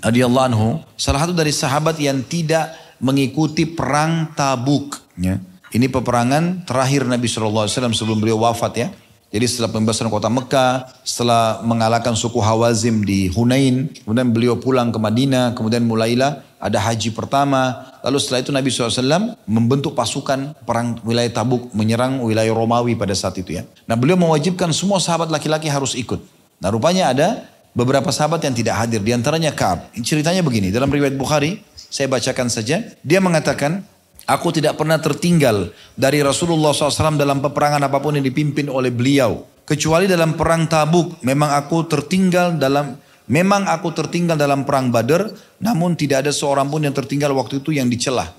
radhiyallahu 0.00 0.46
anhu, 0.52 0.68
salah 0.96 1.24
satu 1.24 1.32
dari 1.36 1.52
sahabat 1.52 1.96
yang 2.00 2.20
tidak 2.24 2.72
mengikuti 3.00 3.68
perang 3.68 4.32
Tabuk. 4.32 5.00
Ya. 5.20 5.40
Ini 5.72 5.92
peperangan 5.92 6.64
terakhir 6.64 7.04
Nabi 7.04 7.28
SAW 7.28 7.68
sebelum 7.68 8.22
beliau 8.22 8.40
wafat 8.40 8.72
ya. 8.76 8.88
Jadi 9.26 9.42
setelah 9.50 9.74
pembebasan 9.74 10.06
kota 10.06 10.30
Mekah, 10.30 10.86
setelah 11.02 11.60
mengalahkan 11.66 12.14
suku 12.14 12.38
Hawazim 12.38 13.02
di 13.02 13.26
Hunain, 13.34 13.90
kemudian 14.06 14.30
beliau 14.30 14.54
pulang 14.56 14.94
ke 14.94 14.98
Madinah, 15.02 15.52
kemudian 15.52 15.82
mulailah 15.82 16.46
ada 16.62 16.78
haji 16.78 17.10
pertama. 17.10 17.90
Lalu 18.06 18.22
setelah 18.22 18.40
itu 18.40 18.54
Nabi 18.54 18.70
SAW 18.70 19.34
membentuk 19.50 19.98
pasukan 19.98 20.54
perang 20.62 21.02
wilayah 21.02 21.28
Tabuk, 21.42 21.74
menyerang 21.74 22.22
wilayah 22.22 22.54
Romawi 22.54 22.94
pada 22.94 23.12
saat 23.18 23.34
itu 23.36 23.58
ya. 23.58 23.66
Nah 23.90 23.98
beliau 23.98 24.14
mewajibkan 24.14 24.70
semua 24.70 25.02
sahabat 25.02 25.28
laki-laki 25.28 25.66
harus 25.66 25.98
ikut. 25.98 26.22
Nah 26.62 26.70
rupanya 26.70 27.10
ada 27.12 27.50
beberapa 27.76 28.08
sahabat 28.08 28.40
yang 28.48 28.56
tidak 28.56 28.80
hadir, 28.80 29.04
di 29.04 29.12
antaranya 29.12 29.52
Kaab. 29.52 29.92
Ceritanya 30.00 30.40
begini, 30.40 30.72
dalam 30.72 30.88
riwayat 30.88 31.12
Bukhari, 31.20 31.60
saya 31.76 32.08
bacakan 32.08 32.48
saja. 32.48 32.80
Dia 33.04 33.20
mengatakan, 33.20 33.84
Aku 34.26 34.50
tidak 34.50 34.74
pernah 34.74 34.98
tertinggal 34.98 35.70
dari 35.94 36.18
Rasulullah 36.18 36.74
SAW 36.74 37.14
dalam 37.14 37.38
peperangan 37.38 37.78
apa 37.78 38.02
pun 38.02 38.18
yang 38.18 38.26
dipimpin 38.26 38.66
oleh 38.66 38.90
beliau. 38.90 39.46
Kecuali 39.62 40.10
dalam 40.10 40.34
perang 40.34 40.66
tabuk, 40.66 41.22
memang 41.22 41.54
aku 41.54 41.86
tertinggal 41.86 42.58
dalam 42.58 42.98
Memang 43.26 43.66
aku 43.66 43.90
tertinggal 43.90 44.38
dalam 44.38 44.62
perang 44.62 44.94
Badar, 44.94 45.26
namun 45.58 45.98
tidak 45.98 46.22
ada 46.22 46.30
seorang 46.30 46.70
pun 46.70 46.78
yang 46.78 46.94
tertinggal 46.94 47.34
waktu 47.34 47.58
itu 47.58 47.74
yang 47.74 47.90
dicelah. 47.90 48.30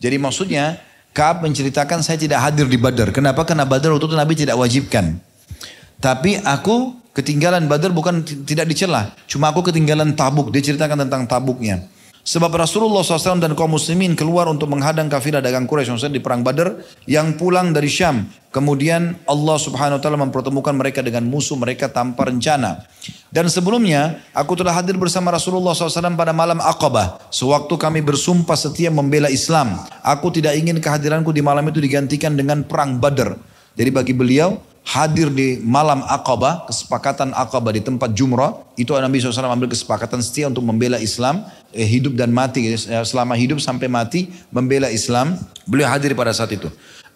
Jadi 0.00 0.16
maksudnya, 0.16 0.80
Kaab 1.12 1.44
menceritakan 1.44 2.00
saya 2.00 2.16
tidak 2.16 2.40
hadir 2.40 2.64
di 2.64 2.80
Badar. 2.80 3.12
Kenapa? 3.12 3.44
Karena 3.44 3.68
Badar 3.68 3.92
waktu 3.92 4.08
itu 4.08 4.16
Nabi 4.16 4.32
tidak 4.32 4.56
wajibkan. 4.56 5.20
Tapi 6.00 6.40
aku 6.40 6.96
ketinggalan 7.16 7.66
Badar 7.66 7.90
bukan 7.94 8.22
tidak 8.22 8.70
dicelah. 8.70 9.14
Cuma 9.26 9.50
aku 9.50 9.70
ketinggalan 9.70 10.14
tabuk. 10.14 10.50
Dia 10.54 10.62
ceritakan 10.62 11.06
tentang 11.06 11.26
tabuknya. 11.26 11.86
Sebab 12.20 12.52
Rasulullah 12.52 13.00
SAW 13.00 13.40
dan 13.40 13.56
kaum 13.56 13.72
muslimin 13.72 14.12
keluar 14.12 14.44
untuk 14.44 14.68
menghadang 14.68 15.08
kafilah 15.08 15.40
dagang 15.40 15.64
Quraisy 15.64 16.12
di 16.12 16.20
perang 16.20 16.44
Badar 16.44 16.76
yang 17.08 17.32
pulang 17.40 17.72
dari 17.72 17.88
Syam. 17.88 18.28
Kemudian 18.52 19.16
Allah 19.24 19.56
Subhanahu 19.56 19.96
wa 19.96 20.02
taala 20.02 20.18
mempertemukan 20.20 20.74
mereka 20.76 21.00
dengan 21.00 21.24
musuh 21.24 21.56
mereka 21.56 21.88
tanpa 21.88 22.28
rencana. 22.28 22.84
Dan 23.32 23.48
sebelumnya 23.48 24.20
aku 24.36 24.52
telah 24.52 24.76
hadir 24.76 25.00
bersama 25.00 25.32
Rasulullah 25.32 25.72
SAW 25.72 26.12
pada 26.12 26.36
malam 26.36 26.60
Aqabah. 26.60 27.32
Sewaktu 27.32 27.72
kami 27.80 28.04
bersumpah 28.04 28.58
setia 28.58 28.92
membela 28.92 29.32
Islam. 29.32 29.80
Aku 30.04 30.28
tidak 30.28 30.60
ingin 30.60 30.76
kehadiranku 30.76 31.32
di 31.32 31.40
malam 31.40 31.64
itu 31.72 31.80
digantikan 31.80 32.36
dengan 32.36 32.62
perang 32.68 33.00
Badar. 33.00 33.40
Jadi 33.80 33.90
bagi 33.94 34.12
beliau 34.12 34.60
hadir 34.84 35.30
di 35.30 35.60
malam 35.62 36.02
Aqabah, 36.06 36.66
kesepakatan 36.66 37.30
Aqabah 37.36 37.72
di 37.76 37.82
tempat 37.84 38.10
Jumrah, 38.16 38.64
itu 38.74 38.90
Nabi 38.96 39.20
SAW 39.20 39.52
ambil 39.52 39.70
kesepakatan 39.70 40.20
setia 40.24 40.48
untuk 40.48 40.64
membela 40.64 40.98
Islam, 40.98 41.44
eh, 41.70 41.86
hidup 41.86 42.16
dan 42.16 42.32
mati, 42.32 42.72
eh, 42.72 43.04
selama 43.06 43.36
hidup 43.36 43.60
sampai 43.62 43.86
mati, 43.86 44.32
membela 44.50 44.88
Islam. 44.90 45.36
Beliau 45.68 45.86
hadir 45.86 46.16
pada 46.16 46.34
saat 46.34 46.50
itu. 46.50 46.66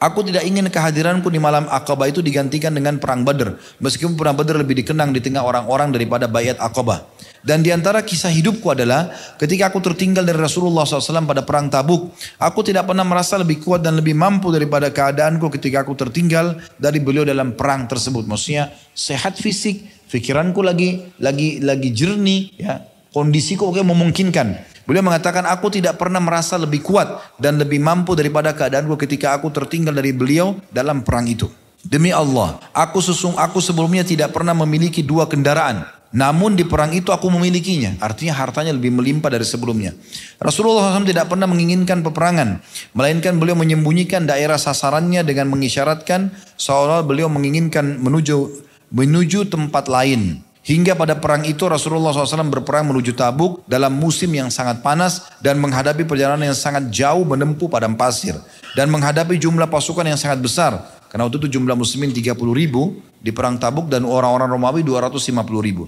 Aku 0.02 0.20
tidak 0.20 0.44
ingin 0.44 0.68
kehadiranku 0.68 1.32
di 1.32 1.40
malam 1.40 1.64
Aqabah 1.70 2.10
itu 2.10 2.20
digantikan 2.20 2.74
dengan 2.74 3.00
perang 3.00 3.24
Badr. 3.24 3.56
Meskipun 3.80 4.18
perang 4.18 4.36
Badr 4.36 4.60
lebih 4.60 4.84
dikenang 4.84 5.14
di 5.14 5.22
tengah 5.22 5.40
orang-orang 5.40 5.94
daripada 5.94 6.28
bayat 6.28 6.60
Aqabah. 6.60 7.13
Dan 7.44 7.60
di 7.60 7.68
antara 7.68 8.00
kisah 8.00 8.32
hidupku 8.32 8.72
adalah 8.72 9.12
ketika 9.36 9.68
aku 9.68 9.84
tertinggal 9.84 10.24
dari 10.24 10.40
Rasulullah 10.40 10.88
SAW 10.88 11.28
pada 11.28 11.44
perang 11.44 11.68
tabuk. 11.68 12.16
Aku 12.40 12.64
tidak 12.64 12.88
pernah 12.88 13.04
merasa 13.04 13.36
lebih 13.36 13.60
kuat 13.60 13.84
dan 13.84 14.00
lebih 14.00 14.16
mampu 14.16 14.48
daripada 14.48 14.88
keadaanku 14.88 15.52
ketika 15.52 15.84
aku 15.84 15.92
tertinggal 15.92 16.56
dari 16.80 17.04
beliau 17.04 17.28
dalam 17.28 17.52
perang 17.52 17.84
tersebut. 17.84 18.24
Maksudnya 18.24 18.72
sehat 18.96 19.36
fisik, 19.36 20.08
pikiranku 20.08 20.64
lagi 20.64 21.04
lagi 21.20 21.60
lagi 21.60 21.92
jernih, 21.92 22.56
ya 22.56 22.80
kondisiku 23.12 23.68
oke 23.68 23.84
memungkinkan. 23.84 24.72
Beliau 24.88 25.04
mengatakan 25.04 25.44
aku 25.44 25.68
tidak 25.68 26.00
pernah 26.00 26.24
merasa 26.24 26.56
lebih 26.56 26.80
kuat 26.80 27.36
dan 27.36 27.60
lebih 27.60 27.76
mampu 27.76 28.16
daripada 28.16 28.56
keadaanku 28.56 28.96
ketika 28.96 29.36
aku 29.36 29.52
tertinggal 29.52 29.92
dari 29.92 30.16
beliau 30.16 30.56
dalam 30.72 31.04
perang 31.04 31.28
itu. 31.28 31.48
Demi 31.84 32.08
Allah, 32.08 32.56
aku 32.72 33.04
sesung 33.04 33.36
aku 33.36 33.60
sebelumnya 33.60 34.00
tidak 34.08 34.32
pernah 34.32 34.56
memiliki 34.56 35.04
dua 35.04 35.28
kendaraan. 35.28 35.84
Namun 36.14 36.54
di 36.54 36.62
perang 36.62 36.94
itu 36.94 37.10
aku 37.10 37.26
memilikinya. 37.26 37.98
Artinya 37.98 38.38
hartanya 38.38 38.70
lebih 38.70 38.94
melimpah 38.94 39.34
dari 39.34 39.42
sebelumnya. 39.42 39.90
Rasulullah 40.38 40.94
SAW 40.94 41.10
tidak 41.10 41.26
pernah 41.26 41.50
menginginkan 41.50 42.06
peperangan. 42.06 42.62
Melainkan 42.94 43.34
beliau 43.34 43.58
menyembunyikan 43.58 44.22
daerah 44.22 44.54
sasarannya 44.54 45.26
dengan 45.26 45.50
mengisyaratkan 45.50 46.30
seolah 46.54 47.02
beliau 47.02 47.26
menginginkan 47.26 47.98
menuju 47.98 48.62
menuju 48.94 49.50
tempat 49.50 49.90
lain. 49.90 50.38
Hingga 50.64 50.96
pada 50.96 51.18
perang 51.20 51.44
itu 51.44 51.68
Rasulullah 51.68 52.14
SAW 52.14 52.48
berperang 52.48 52.88
menuju 52.88 53.12
Tabuk 53.12 53.60
dalam 53.68 53.92
musim 53.92 54.32
yang 54.32 54.48
sangat 54.48 54.80
panas 54.80 55.28
dan 55.44 55.60
menghadapi 55.60 56.08
perjalanan 56.08 56.48
yang 56.48 56.56
sangat 56.56 56.88
jauh 56.88 57.20
menempuh 57.20 57.68
padang 57.68 57.92
pasir. 57.92 58.32
Dan 58.72 58.88
menghadapi 58.88 59.36
jumlah 59.36 59.68
pasukan 59.68 60.08
yang 60.08 60.16
sangat 60.16 60.40
besar. 60.40 60.78
Karena 61.14 61.30
waktu 61.30 61.46
itu 61.46 61.62
jumlah 61.62 61.78
muslimin 61.78 62.10
30 62.10 62.34
ribu 62.58 62.98
di 63.22 63.30
perang 63.30 63.54
tabuk 63.54 63.86
dan 63.86 64.02
orang-orang 64.02 64.50
Romawi 64.50 64.82
250 64.82 65.46
ribu. 65.62 65.86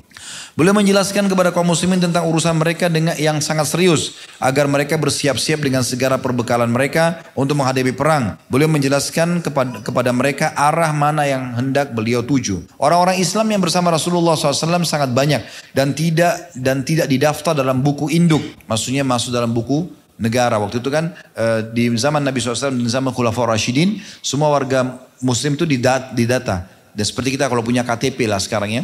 Beliau 0.55 0.71
menjelaskan 0.71 1.27
kepada 1.27 1.51
kaum 1.51 1.67
muslimin 1.67 1.99
tentang 1.99 2.31
urusan 2.31 2.55
mereka 2.55 2.87
dengan 2.87 3.19
yang 3.19 3.43
sangat 3.43 3.75
serius. 3.75 4.23
Agar 4.39 4.71
mereka 4.71 4.95
bersiap-siap 4.95 5.67
dengan 5.67 5.83
segala 5.83 6.23
perbekalan 6.23 6.71
mereka 6.71 7.27
untuk 7.35 7.59
menghadapi 7.59 7.91
perang. 7.91 8.39
Beliau 8.47 8.71
menjelaskan 8.71 9.43
kepada, 9.43 9.83
kepada 9.83 10.15
mereka 10.15 10.55
arah 10.55 10.95
mana 10.95 11.27
yang 11.27 11.59
hendak 11.59 11.91
beliau 11.91 12.23
tuju. 12.23 12.63
Orang-orang 12.79 13.19
Islam 13.19 13.51
yang 13.51 13.59
bersama 13.59 13.91
Rasulullah 13.91 14.39
SAW 14.39 14.87
sangat 14.87 15.11
banyak. 15.11 15.43
Dan 15.75 15.91
tidak 15.91 16.55
dan 16.55 16.87
tidak 16.87 17.11
didaftar 17.11 17.51
dalam 17.51 17.83
buku 17.83 18.15
induk. 18.15 18.47
Maksudnya 18.71 19.03
masuk 19.03 19.35
dalam 19.35 19.51
buku 19.51 20.06
negara. 20.17 20.57
Waktu 20.61 20.81
itu 20.81 20.89
kan 20.89 21.13
uh, 21.37 21.61
di 21.73 21.93
zaman 21.97 22.25
Nabi 22.25 22.41
SAW 22.41 22.73
dan 22.73 22.89
zaman 22.89 23.13
Khulafaur 23.13 23.49
Rashidin, 23.49 24.01
semua 24.21 24.53
warga 24.53 25.01
muslim 25.21 25.57
itu 25.57 25.65
didata. 25.69 26.69
Dan 26.97 27.05
seperti 27.05 27.37
kita 27.37 27.49
kalau 27.53 27.61
punya 27.61 27.85
KTP 27.85 28.25
lah 28.25 28.41
sekarang 28.41 28.73
ya. 28.73 28.83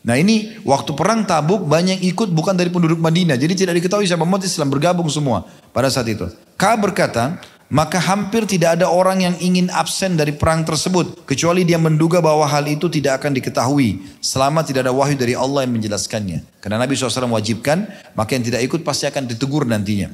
Nah 0.00 0.16
ini 0.16 0.56
waktu 0.64 0.96
perang 0.96 1.28
tabuk 1.28 1.68
banyak 1.68 2.00
ikut 2.00 2.32
bukan 2.32 2.56
dari 2.56 2.72
penduduk 2.72 2.96
Madinah. 2.96 3.36
Jadi 3.36 3.52
tidak 3.66 3.76
diketahui 3.82 4.08
siapa 4.08 4.24
umat 4.24 4.40
Islam 4.40 4.72
bergabung 4.72 5.10
semua 5.12 5.44
pada 5.76 5.92
saat 5.92 6.08
itu. 6.08 6.24
Ka 6.56 6.72
berkata, 6.80 7.36
maka 7.70 8.02
hampir 8.02 8.44
tidak 8.50 8.76
ada 8.76 8.90
orang 8.90 9.22
yang 9.22 9.34
ingin 9.38 9.70
absen 9.70 10.18
dari 10.18 10.34
perang 10.34 10.66
tersebut. 10.66 11.22
Kecuali 11.22 11.62
dia 11.62 11.78
menduga 11.78 12.18
bahwa 12.18 12.42
hal 12.42 12.66
itu 12.66 12.90
tidak 12.90 13.22
akan 13.22 13.38
diketahui. 13.38 14.02
Selama 14.18 14.66
tidak 14.66 14.90
ada 14.90 14.92
wahyu 14.92 15.14
dari 15.14 15.38
Allah 15.38 15.62
yang 15.62 15.78
menjelaskannya. 15.78 16.42
Karena 16.58 16.82
Nabi 16.82 16.98
SAW 16.98 17.30
wajibkan, 17.30 17.86
maka 18.18 18.34
yang 18.34 18.42
tidak 18.42 18.66
ikut 18.66 18.82
pasti 18.82 19.06
akan 19.06 19.30
ditegur 19.30 19.62
nantinya. 19.70 20.10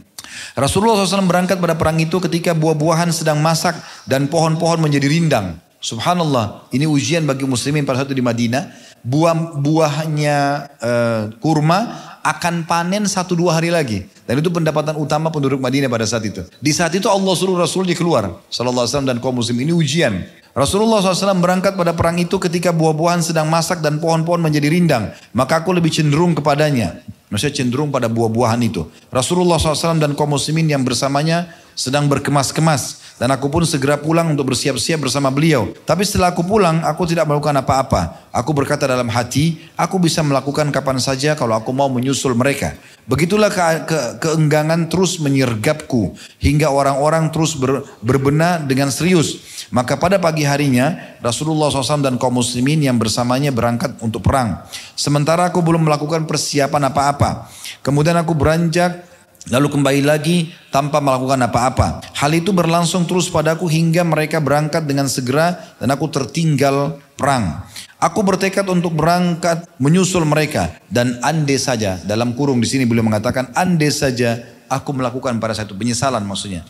Rasulullah 0.53 1.01
SAW 1.01 1.25
berangkat 1.25 1.57
pada 1.57 1.73
perang 1.81 1.97
itu 1.97 2.21
ketika 2.21 2.53
buah-buahan 2.53 3.09
sedang 3.09 3.41
masak 3.41 3.75
dan 4.05 4.29
pohon-pohon 4.29 4.77
menjadi 4.77 5.09
rindang. 5.09 5.57
Subhanallah, 5.81 6.69
ini 6.77 6.85
ujian 6.85 7.25
bagi 7.25 7.49
muslimin 7.49 7.89
pada 7.89 8.05
saat 8.05 8.13
itu 8.13 8.21
di 8.21 8.25
Madinah 8.25 8.87
buah 9.07 9.55
buahnya 9.55 10.39
uh, 10.83 11.23
kurma 11.39 11.79
akan 12.27 12.67
panen 12.67 13.07
satu 13.07 13.39
dua 13.39 13.63
hari 13.63 13.71
lagi. 13.71 14.03
Dan 14.27 14.43
itu 14.43 14.51
pendapatan 14.51 14.99
utama 14.99 15.31
penduduk 15.31 15.63
Madinah 15.63 15.87
pada 15.87 16.03
saat 16.03 16.27
itu. 16.27 16.43
Di 16.59 16.75
saat 16.75 16.91
itu 16.99 17.07
Allah 17.07 17.35
suruh 17.39 17.55
Rasulnya 17.55 17.95
keluar. 17.95 18.43
Sallallahu 18.51 18.85
Alaihi 18.85 18.93
Wasallam 18.93 19.11
dan 19.15 19.19
kaum 19.23 19.39
muslim 19.39 19.59
ini 19.63 19.71
ujian. 19.71 20.27
Rasulullah 20.57 21.05
SAW 21.05 21.37
berangkat 21.37 21.77
pada 21.77 21.93
perang 21.93 22.17
itu 22.17 22.41
ketika 22.41 22.73
buah-buahan 22.73 23.21
sedang 23.21 23.45
masak 23.45 23.85
dan 23.85 24.01
pohon-pohon 24.01 24.41
menjadi 24.41 24.73
rindang. 24.73 25.13
Maka 25.37 25.61
aku 25.61 25.77
lebih 25.77 25.93
cenderung 25.93 26.33
kepadanya. 26.33 27.05
Maksudnya 27.29 27.61
cenderung 27.61 27.93
pada 27.93 28.09
buah-buahan 28.09 28.65
itu. 28.65 28.89
Rasulullah 29.13 29.61
SAW 29.61 30.01
dan 30.01 30.17
kaum 30.17 30.33
muslimin 30.33 30.65
yang 30.65 30.81
bersamanya 30.81 31.53
sedang 31.77 32.09
berkemas-kemas. 32.09 33.05
Dan 33.17 33.33
aku 33.33 33.49
pun 33.49 33.65
segera 33.65 33.97
pulang 33.97 34.29
untuk 34.29 34.53
bersiap-siap 34.53 35.09
bersama 35.09 35.33
beliau. 35.33 35.73
Tapi 35.89 36.05
setelah 36.05 36.37
aku 36.37 36.45
pulang, 36.45 36.85
aku 36.85 37.09
tidak 37.09 37.25
melakukan 37.25 37.57
apa-apa. 37.65 38.29
Aku 38.29 38.53
berkata 38.53 38.85
dalam 38.85 39.09
hati, 39.09 39.57
aku 39.73 39.97
bisa 39.97 40.21
melakukan 40.21 40.69
kapan 40.69 41.01
saja 41.01 41.33
kalau 41.33 41.57
aku 41.57 41.73
mau 41.73 41.89
menyusul 41.89 42.37
mereka. 42.37 42.77
Begitulah 43.09 43.49
ke, 43.49 43.89
ke, 43.89 43.99
keenggangan 44.21 44.93
terus 44.93 45.17
menyergapku. 45.17 46.13
Hingga 46.45 46.69
orang-orang 46.69 47.33
terus 47.33 47.57
ber, 47.57 47.89
berbenah 48.05 48.61
dengan 48.61 48.93
serius. 48.93 49.41
Maka 49.73 49.97
pada 49.97 50.21
pagi 50.21 50.45
harinya, 50.45 51.17
Rasulullah 51.25 51.73
SAW 51.73 52.05
dan 52.05 52.21
kaum 52.21 52.37
muslimin 52.37 52.85
yang 52.85 53.01
bersamanya 53.01 53.49
berangkat 53.49 53.97
untuk 54.05 54.21
perang. 54.29 54.61
Sementara 54.93 55.49
aku 55.49 55.65
belum 55.65 55.89
melakukan 55.89 56.29
persiapan 56.29 56.93
apa-apa. 56.93 57.49
Kemudian 57.81 58.21
aku 58.21 58.37
beranjak 58.37 59.16
Lalu 59.47 59.79
kembali 59.79 60.03
lagi 60.03 60.51
tanpa 60.75 60.99
melakukan 60.99 61.39
apa-apa. 61.47 62.03
Hal 62.19 62.35
itu 62.35 62.51
berlangsung 62.51 63.07
terus 63.07 63.31
padaku 63.31 63.71
hingga 63.71 64.03
mereka 64.03 64.43
berangkat 64.43 64.83
dengan 64.83 65.07
segera 65.07 65.55
dan 65.79 65.87
aku 65.95 66.11
tertinggal 66.11 66.99
perang. 67.15 67.63
Aku 68.03 68.27
bertekad 68.27 68.67
untuk 68.67 68.99
berangkat 68.99 69.63
menyusul 69.79 70.27
mereka 70.27 70.75
dan 70.91 71.23
ande 71.23 71.55
saja 71.63 71.95
dalam 72.03 72.35
kurung 72.35 72.59
di 72.59 72.67
sini 72.67 72.91
beliau 72.91 73.07
mengatakan 73.07 73.55
ande 73.55 73.87
saja 73.95 74.43
aku 74.67 74.91
melakukan 74.91 75.39
pada 75.39 75.55
satu 75.55 75.79
penyesalan 75.79 76.27
maksudnya. 76.27 76.67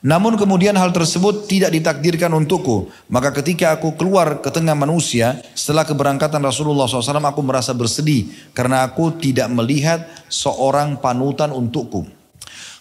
Namun 0.00 0.38
kemudian 0.40 0.72
hal 0.78 0.94
tersebut 0.94 1.50
tidak 1.50 1.74
ditakdirkan 1.74 2.32
untukku. 2.32 2.88
Maka 3.12 3.36
ketika 3.42 3.76
aku 3.76 3.98
keluar 3.98 4.40
ke 4.40 4.48
tengah 4.48 4.72
manusia, 4.72 5.42
setelah 5.52 5.84
keberangkatan 5.84 6.40
Rasulullah 6.40 6.88
SAW, 6.88 7.20
aku 7.20 7.44
merasa 7.44 7.76
bersedih. 7.76 8.32
Karena 8.56 8.80
aku 8.80 9.12
tidak 9.20 9.52
melihat 9.52 10.08
seorang 10.32 10.96
panutan 10.96 11.52
untukku. 11.52 12.19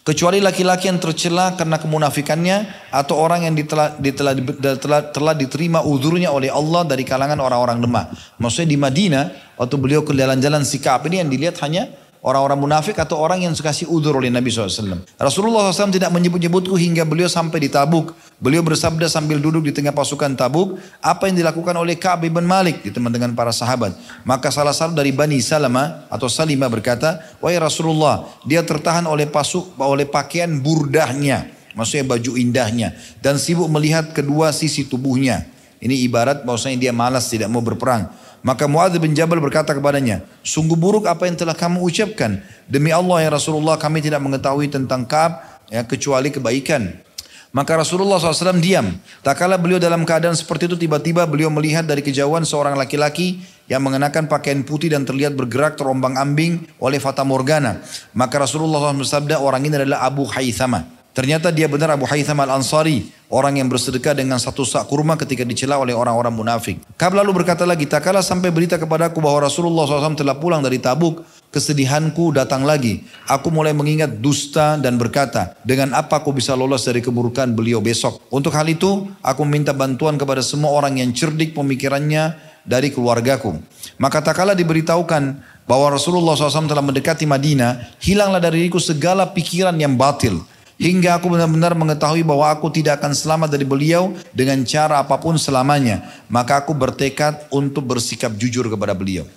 Kecuali 0.10 0.42
laki-laki 0.42 0.90
yang 0.90 0.98
tercela 0.98 1.54
karena 1.54 1.78
kemunafikannya 1.78 2.90
atau 2.90 3.14
orang 3.14 3.46
yang 3.46 3.54
ditela, 3.54 3.94
ditela, 3.94 4.34
ditela, 4.34 5.06
telah 5.06 5.38
diterima 5.38 5.86
udurnya 5.86 6.34
oleh 6.34 6.50
Allah 6.50 6.82
dari 6.82 7.06
kalangan 7.06 7.38
orang-orang 7.38 7.78
lemah. 7.78 8.10
Maksudnya 8.42 8.74
di 8.74 8.78
Madinah 8.82 9.54
waktu 9.54 9.76
beliau 9.78 10.02
ke 10.02 10.18
jalan-jalan 10.18 10.66
sikap 10.66 11.06
ini 11.06 11.22
yang 11.22 11.30
dilihat 11.30 11.62
hanya 11.62 11.94
Orang-orang 12.20 12.60
munafik 12.60 13.00
atau 13.00 13.16
orang 13.16 13.48
yang 13.48 13.56
kasih 13.56 13.88
udur 13.88 14.20
oleh 14.20 14.28
Nabi 14.28 14.52
SAW. 14.52 15.08
Rasulullah 15.16 15.72
SAW 15.72 15.88
tidak 15.88 16.12
menyebut-nyebutku 16.12 16.76
hingga 16.76 17.08
beliau 17.08 17.32
sampai 17.32 17.64
di 17.64 17.72
Tabuk. 17.72 18.12
Beliau 18.44 18.60
bersabda 18.60 19.08
sambil 19.08 19.40
duduk 19.40 19.64
di 19.64 19.72
tengah 19.72 19.96
pasukan 19.96 20.36
Tabuk. 20.36 20.76
Apa 21.00 21.32
yang 21.32 21.40
dilakukan 21.40 21.72
oleh 21.80 21.96
Ka'ab 21.96 22.28
bin 22.28 22.44
Malik 22.44 22.84
di 22.84 22.92
teman 22.92 23.08
dengan 23.08 23.32
para 23.32 23.56
sahabat. 23.56 23.96
Maka 24.28 24.52
salah 24.52 24.76
satu 24.76 25.00
dari 25.00 25.16
Bani 25.16 25.40
Salama 25.40 26.04
atau 26.12 26.28
Salima 26.28 26.68
berkata, 26.68 27.24
Wahai 27.40 27.56
Rasulullah, 27.56 28.28
dia 28.44 28.68
tertahan 28.68 29.08
oleh 29.08 29.24
pasuk 29.24 29.72
oleh 29.80 30.04
pakaian 30.04 30.52
burdahnya. 30.60 31.48
Maksudnya 31.72 32.04
baju 32.04 32.36
indahnya. 32.36 33.00
Dan 33.24 33.40
sibuk 33.40 33.72
melihat 33.72 34.12
kedua 34.12 34.52
sisi 34.52 34.84
tubuhnya. 34.84 35.48
Ini 35.80 36.04
ibarat 36.04 36.44
bahwasanya 36.44 36.76
dia 36.76 36.92
malas 36.92 37.32
tidak 37.32 37.48
mau 37.48 37.64
berperang. 37.64 38.12
Maka 38.40 38.72
Muadz 38.72 38.96
bin 38.98 39.12
Jabal 39.12 39.44
berkata 39.44 39.76
kepadanya, 39.76 40.24
sungguh 40.48 40.80
buruk 40.80 41.06
apa 41.12 41.28
yang 41.28 41.36
telah 41.36 41.56
kamu 41.56 41.84
ucapkan. 41.84 42.40
Demi 42.72 42.90
Allah 42.96 43.28
ya 43.28 43.30
Rasulullah 43.36 43.76
kami 43.76 44.00
tidak 44.00 44.24
mengetahui 44.24 44.72
tentang 44.72 45.04
Ka'ab 45.04 45.44
ya, 45.68 45.84
kecuali 45.84 46.32
kebaikan. 46.32 47.04
Maka 47.50 47.82
Rasulullah 47.82 48.22
SAW 48.22 48.62
diam. 48.62 48.94
Tak 49.26 49.42
kala 49.42 49.58
beliau 49.58 49.82
dalam 49.82 50.06
keadaan 50.06 50.38
seperti 50.38 50.70
itu 50.70 50.78
tiba-tiba 50.78 51.26
beliau 51.26 51.50
melihat 51.50 51.82
dari 51.82 52.06
kejauhan 52.06 52.46
seorang 52.46 52.78
laki-laki 52.78 53.42
yang 53.66 53.82
mengenakan 53.82 54.30
pakaian 54.30 54.62
putih 54.62 54.94
dan 54.94 55.02
terlihat 55.02 55.34
bergerak 55.34 55.74
terombang 55.74 56.14
ambing 56.14 56.70
oleh 56.78 57.02
Fata 57.02 57.26
Morgana. 57.26 57.82
Maka 58.14 58.46
Rasulullah 58.46 58.94
SAW 58.94 59.02
bersabda 59.02 59.42
orang 59.42 59.66
ini 59.66 59.82
adalah 59.82 60.06
Abu 60.06 60.30
Haythama. 60.30 60.99
Ternyata 61.10 61.50
dia 61.50 61.66
benar 61.66 61.90
Abu 61.90 62.06
Haytham 62.06 62.38
al-Ansari. 62.38 63.10
Orang 63.30 63.62
yang 63.62 63.70
bersedekah 63.70 64.18
dengan 64.18 64.42
satu 64.42 64.66
sak 64.66 64.90
kurma 64.90 65.14
ketika 65.14 65.46
dicela 65.46 65.78
oleh 65.78 65.94
orang-orang 65.94 66.34
munafik. 66.34 66.82
Kab 66.98 67.14
lalu 67.14 67.30
berkata 67.42 67.62
lagi, 67.62 67.86
tak 67.86 68.10
kalah 68.10 68.26
sampai 68.26 68.50
berita 68.50 68.82
kepadaku 68.82 69.22
bahwa 69.22 69.46
Rasulullah 69.46 69.86
SAW 69.86 70.18
telah 70.18 70.42
pulang 70.42 70.66
dari 70.66 70.82
tabuk. 70.82 71.22
Kesedihanku 71.54 72.34
datang 72.34 72.66
lagi. 72.66 73.06
Aku 73.30 73.54
mulai 73.54 73.74
mengingat 73.74 74.18
dusta 74.18 74.82
dan 74.82 74.98
berkata, 74.98 75.58
dengan 75.62 75.94
apa 75.94 76.22
aku 76.22 76.34
bisa 76.34 76.58
lolos 76.58 76.90
dari 76.90 77.06
keburukan 77.06 77.54
beliau 77.54 77.82
besok. 77.82 78.22
Untuk 78.34 78.54
hal 78.54 78.66
itu, 78.66 79.06
aku 79.22 79.46
minta 79.46 79.78
bantuan 79.78 80.18
kepada 80.18 80.42
semua 80.42 80.74
orang 80.74 80.98
yang 80.98 81.14
cerdik 81.14 81.54
pemikirannya 81.54 82.34
dari 82.66 82.90
keluargaku. 82.90 83.62
Maka 84.02 84.26
tak 84.26 84.42
kalah 84.42 84.58
diberitahukan 84.58 85.24
bahwa 85.70 85.94
Rasulullah 85.94 86.34
SAW 86.34 86.66
telah 86.66 86.86
mendekati 86.86 87.30
Madinah, 87.30 87.98
hilanglah 88.02 88.42
dari 88.42 88.66
diriku 88.66 88.82
segala 88.82 89.30
pikiran 89.30 89.78
yang 89.78 89.94
batil 89.94 90.42
Hingga 90.80 91.20
aku 91.20 91.28
benar-benar 91.28 91.76
mengetahui 91.76 92.24
bahwa 92.24 92.48
aku 92.48 92.72
tidak 92.72 93.04
akan 93.04 93.12
selamat 93.12 93.52
dari 93.52 93.68
beliau 93.68 94.16
dengan 94.32 94.64
cara 94.64 95.04
apa 95.04 95.20
pun 95.20 95.36
selamanya. 95.36 96.24
Maka 96.32 96.64
aku 96.64 96.72
bertekad 96.72 97.52
untuk 97.52 97.84
bersikap 97.84 98.32
jujur 98.40 98.64
kepada 98.72 98.96
beliau. 98.96 99.28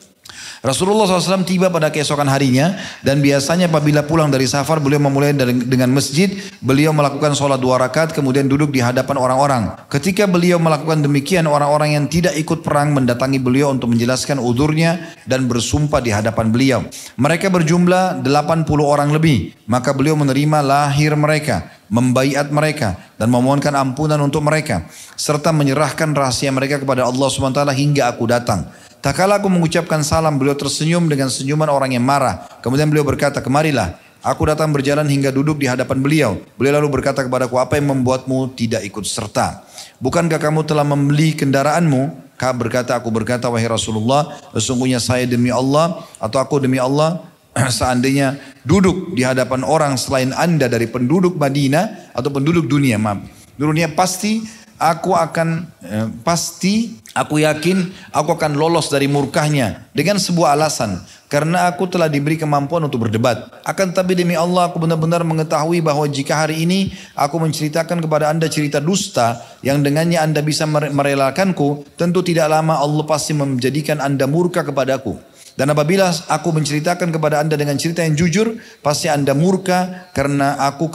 Rasulullah 0.62 1.10
SAW 1.10 1.42
tiba 1.42 1.74
pada 1.74 1.90
keesokan 1.90 2.30
harinya 2.30 2.78
dan 3.02 3.18
biasanya 3.18 3.66
apabila 3.66 4.06
pulang 4.06 4.30
dari 4.30 4.46
safar 4.46 4.78
beliau 4.78 5.02
memulai 5.02 5.34
dengan 5.34 5.90
masjid 5.90 6.38
beliau 6.62 6.94
melakukan 6.94 7.34
sholat 7.34 7.58
dua 7.58 7.82
rakaat 7.82 8.14
kemudian 8.14 8.46
duduk 8.46 8.70
di 8.70 8.78
hadapan 8.78 9.18
orang-orang. 9.18 9.74
Ketika 9.90 10.30
beliau 10.30 10.62
melakukan 10.62 11.02
demikian 11.02 11.50
orang-orang 11.50 11.98
yang 11.98 12.06
tidak 12.06 12.38
ikut 12.38 12.62
perang 12.62 12.94
mendatangi 12.94 13.42
beliau 13.42 13.74
untuk 13.74 13.90
menjelaskan 13.90 14.38
udurnya 14.38 15.18
dan 15.26 15.50
bersumpah 15.50 15.98
di 15.98 16.14
hadapan 16.14 16.54
beliau. 16.54 16.86
Mereka 17.18 17.50
berjumlah 17.50 18.22
80 18.22 18.62
orang 18.86 19.10
lebih. 19.10 19.58
Maka 19.66 19.90
beliau 19.90 20.14
menerima 20.14 20.62
lahir 20.62 21.18
mereka 21.18 21.74
membaiat 21.90 22.54
mereka 22.54 22.96
dan 23.18 23.28
memohonkan 23.34 23.74
ampunan 23.74 24.16
untuk 24.22 24.46
mereka 24.46 24.86
serta 25.18 25.50
menyerahkan 25.52 26.14
rahasia 26.16 26.48
mereka 26.48 26.80
kepada 26.80 27.04
Allah 27.04 27.28
SWT 27.28 27.60
hingga 27.76 28.08
aku 28.08 28.24
datang 28.30 28.64
Tak 29.02 29.18
kala 29.18 29.42
aku 29.42 29.50
mengucapkan 29.50 29.98
salam, 30.06 30.38
beliau 30.38 30.54
tersenyum 30.54 31.10
dengan 31.10 31.26
senyuman 31.26 31.66
orang 31.66 31.98
yang 31.98 32.06
marah. 32.06 32.46
Kemudian 32.62 32.86
beliau 32.86 33.02
berkata, 33.02 33.42
kemarilah. 33.42 33.98
Aku 34.22 34.46
datang 34.46 34.70
berjalan 34.70 35.02
hingga 35.10 35.34
duduk 35.34 35.58
di 35.58 35.66
hadapan 35.66 35.98
beliau. 35.98 36.38
Beliau 36.54 36.78
lalu 36.78 37.02
berkata 37.02 37.26
kepadaku, 37.26 37.58
apa 37.58 37.82
yang 37.82 37.90
membuatmu 37.90 38.54
tidak 38.54 38.86
ikut 38.86 39.02
serta? 39.02 39.66
Bukankah 39.98 40.38
kamu 40.38 40.62
telah 40.62 40.86
membeli 40.86 41.34
kendaraanmu? 41.34 42.30
Kak 42.38 42.54
berkata, 42.54 42.94
aku 42.94 43.10
berkata, 43.10 43.50
wahai 43.50 43.66
Rasulullah, 43.66 44.38
sesungguhnya 44.54 45.02
saya 45.02 45.26
demi 45.26 45.50
Allah, 45.50 46.06
atau 46.22 46.38
aku 46.38 46.62
demi 46.62 46.78
Allah, 46.78 47.26
seandainya 47.82 48.38
duduk 48.62 49.18
di 49.18 49.26
hadapan 49.26 49.66
orang 49.66 49.98
selain 49.98 50.30
anda 50.30 50.70
dari 50.70 50.86
penduduk 50.86 51.34
Madinah, 51.34 52.14
atau 52.14 52.30
penduduk 52.30 52.70
dunia, 52.70 53.02
maaf. 53.02 53.26
Dunia 53.58 53.90
pasti 53.90 54.61
aku 54.82 55.14
akan 55.14 55.70
eh, 55.86 56.06
pasti 56.26 56.98
aku 57.14 57.38
yakin 57.46 58.10
aku 58.10 58.34
akan 58.34 58.58
lolos 58.58 58.90
dari 58.90 59.06
murkahnya 59.06 59.86
dengan 59.94 60.18
sebuah 60.18 60.58
alasan 60.58 60.98
karena 61.30 61.70
aku 61.70 61.88
telah 61.88 62.12
diberi 62.12 62.36
kemampuan 62.36 62.84
untuk 62.84 63.08
berdebat. 63.08 63.48
Akan 63.64 63.94
tapi 63.96 64.12
demi 64.12 64.36
Allah 64.36 64.68
aku 64.68 64.76
benar-benar 64.76 65.24
mengetahui 65.24 65.80
bahwa 65.80 66.04
jika 66.04 66.44
hari 66.44 66.68
ini 66.68 66.92
aku 67.16 67.40
menceritakan 67.40 68.04
kepada 68.04 68.28
anda 68.28 68.52
cerita 68.52 68.84
dusta 68.84 69.40
yang 69.64 69.80
dengannya 69.80 70.20
anda 70.20 70.44
bisa 70.44 70.68
merelakanku, 70.68 71.88
tentu 71.96 72.20
tidak 72.20 72.52
lama 72.52 72.76
Allah 72.76 73.08
pasti 73.08 73.32
menjadikan 73.32 74.04
anda 74.04 74.28
murka 74.28 74.60
kepadaku. 74.60 75.31
Dan 75.52 75.68
apabila 75.68 76.08
aku 76.32 76.48
menceritakan 76.48 77.12
kepada 77.12 77.44
anda 77.44 77.60
dengan 77.60 77.76
cerita 77.76 78.00
yang 78.00 78.16
jujur, 78.16 78.56
pasti 78.80 79.12
anda 79.12 79.36
murka 79.36 80.08
karena 80.16 80.56
aku 80.64 80.88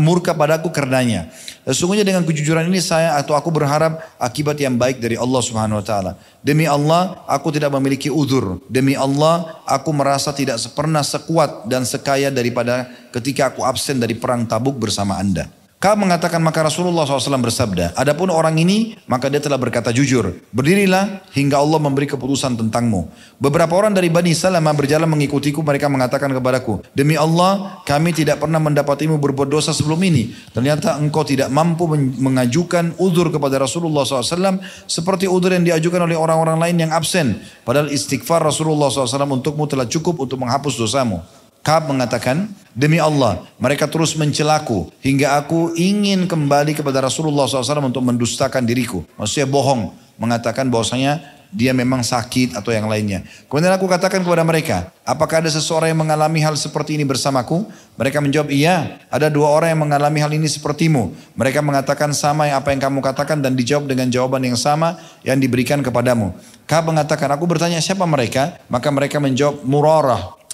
murka 0.00 0.32
padaku 0.32 0.72
karenanya. 0.72 1.28
Sesungguhnya 1.68 2.06
dengan 2.06 2.24
kejujuran 2.24 2.72
ini 2.72 2.80
saya 2.80 3.20
atau 3.20 3.36
aku 3.36 3.52
berharap 3.52 4.00
akibat 4.16 4.56
yang 4.56 4.80
baik 4.80 5.02
dari 5.02 5.20
Allah 5.20 5.42
Subhanahu 5.44 5.82
wa 5.82 5.84
taala. 5.84 6.12
Demi 6.40 6.64
Allah, 6.64 7.20
aku 7.28 7.52
tidak 7.52 7.74
memiliki 7.76 8.08
uzur. 8.08 8.64
Demi 8.70 8.96
Allah, 8.96 9.60
aku 9.68 9.92
merasa 9.92 10.32
tidak 10.32 10.56
pernah 10.72 11.04
sekuat 11.04 11.68
dan 11.68 11.84
sekaya 11.84 12.32
daripada 12.32 12.88
ketika 13.12 13.52
aku 13.52 13.66
absen 13.66 14.00
dari 14.00 14.16
perang 14.16 14.48
Tabuk 14.48 14.78
bersama 14.80 15.20
Anda. 15.20 15.65
Ka'ab 15.86 16.02
mengatakan 16.02 16.42
maka 16.42 16.66
Rasulullah 16.66 17.06
SAW 17.06 17.38
bersabda, 17.38 17.94
Adapun 17.94 18.26
orang 18.26 18.58
ini 18.58 18.98
maka 19.06 19.30
dia 19.30 19.38
telah 19.38 19.54
berkata 19.54 19.94
jujur, 19.94 20.34
berdirilah 20.50 21.22
hingga 21.30 21.62
Allah 21.62 21.78
memberi 21.78 22.10
keputusan 22.10 22.58
tentangmu. 22.58 23.06
Beberapa 23.38 23.70
orang 23.78 23.94
dari 23.94 24.10
Bani 24.10 24.34
Salamah 24.34 24.74
berjalan 24.74 25.06
mengikutiku, 25.06 25.62
mereka 25.62 25.86
mengatakan 25.86 26.34
kepadaku, 26.34 26.82
Demi 26.90 27.14
Allah 27.14 27.78
kami 27.86 28.10
tidak 28.10 28.42
pernah 28.42 28.58
mendapatimu 28.58 29.14
berbuat 29.14 29.46
dosa 29.46 29.70
sebelum 29.70 30.02
ini. 30.02 30.34
Ternyata 30.50 30.98
engkau 30.98 31.22
tidak 31.22 31.54
mampu 31.54 31.86
mengajukan 32.18 32.98
udur 32.98 33.30
kepada 33.30 33.62
Rasulullah 33.62 34.02
SAW 34.02 34.58
seperti 34.90 35.30
udur 35.30 35.54
yang 35.54 35.62
diajukan 35.62 36.02
oleh 36.02 36.18
orang-orang 36.18 36.58
lain 36.66 36.82
yang 36.82 36.90
absen. 36.90 37.38
Padahal 37.62 37.94
istighfar 37.94 38.42
Rasulullah 38.42 38.90
SAW 38.90 39.38
untukmu 39.38 39.70
telah 39.70 39.86
cukup 39.86 40.18
untuk 40.18 40.42
menghapus 40.42 40.82
dosamu. 40.82 41.22
Ka'ab 41.66 41.90
mengatakan, 41.90 42.46
demi 42.78 43.02
Allah, 43.02 43.42
mereka 43.58 43.90
terus 43.90 44.14
mencelaku 44.14 44.86
hingga 45.02 45.34
aku 45.34 45.74
ingin 45.74 46.30
kembali 46.30 46.78
kepada 46.78 47.02
Rasulullah 47.02 47.50
SAW 47.50 47.90
untuk 47.90 48.06
mendustakan 48.06 48.62
diriku. 48.62 49.02
Maksudnya 49.18 49.50
bohong, 49.50 49.90
mengatakan 50.14 50.70
bahwasanya 50.70 51.26
dia 51.50 51.74
memang 51.74 52.06
sakit 52.06 52.54
atau 52.54 52.70
yang 52.70 52.86
lainnya. 52.86 53.26
Kemudian 53.50 53.74
aku 53.74 53.90
katakan 53.90 54.22
kepada 54.22 54.46
mereka, 54.46 54.94
apakah 55.02 55.42
ada 55.42 55.50
seseorang 55.50 55.90
yang 55.90 56.06
mengalami 56.06 56.38
hal 56.38 56.54
seperti 56.54 56.94
ini 56.94 57.02
bersamaku? 57.02 57.66
Mereka 57.98 58.22
menjawab, 58.22 58.46
iya, 58.54 59.02
ada 59.10 59.26
dua 59.26 59.50
orang 59.50 59.74
yang 59.74 59.82
mengalami 59.90 60.22
hal 60.22 60.30
ini 60.30 60.46
sepertimu. 60.46 61.18
Mereka 61.34 61.66
mengatakan 61.66 62.14
sama 62.14 62.46
yang 62.46 62.62
apa 62.62 62.70
yang 62.70 62.78
kamu 62.78 63.02
katakan 63.02 63.42
dan 63.42 63.58
dijawab 63.58 63.90
dengan 63.90 64.06
jawaban 64.06 64.46
yang 64.46 64.54
sama 64.54 65.02
yang 65.26 65.42
diberikan 65.42 65.82
kepadamu. 65.82 66.30
Ka'ab 66.70 66.94
mengatakan, 66.94 67.26
aku 67.34 67.42
bertanya 67.50 67.82
siapa 67.82 68.06
mereka? 68.06 68.54
Maka 68.70 68.86
mereka 68.94 69.18
menjawab, 69.18 69.66
Murarah 69.66 70.45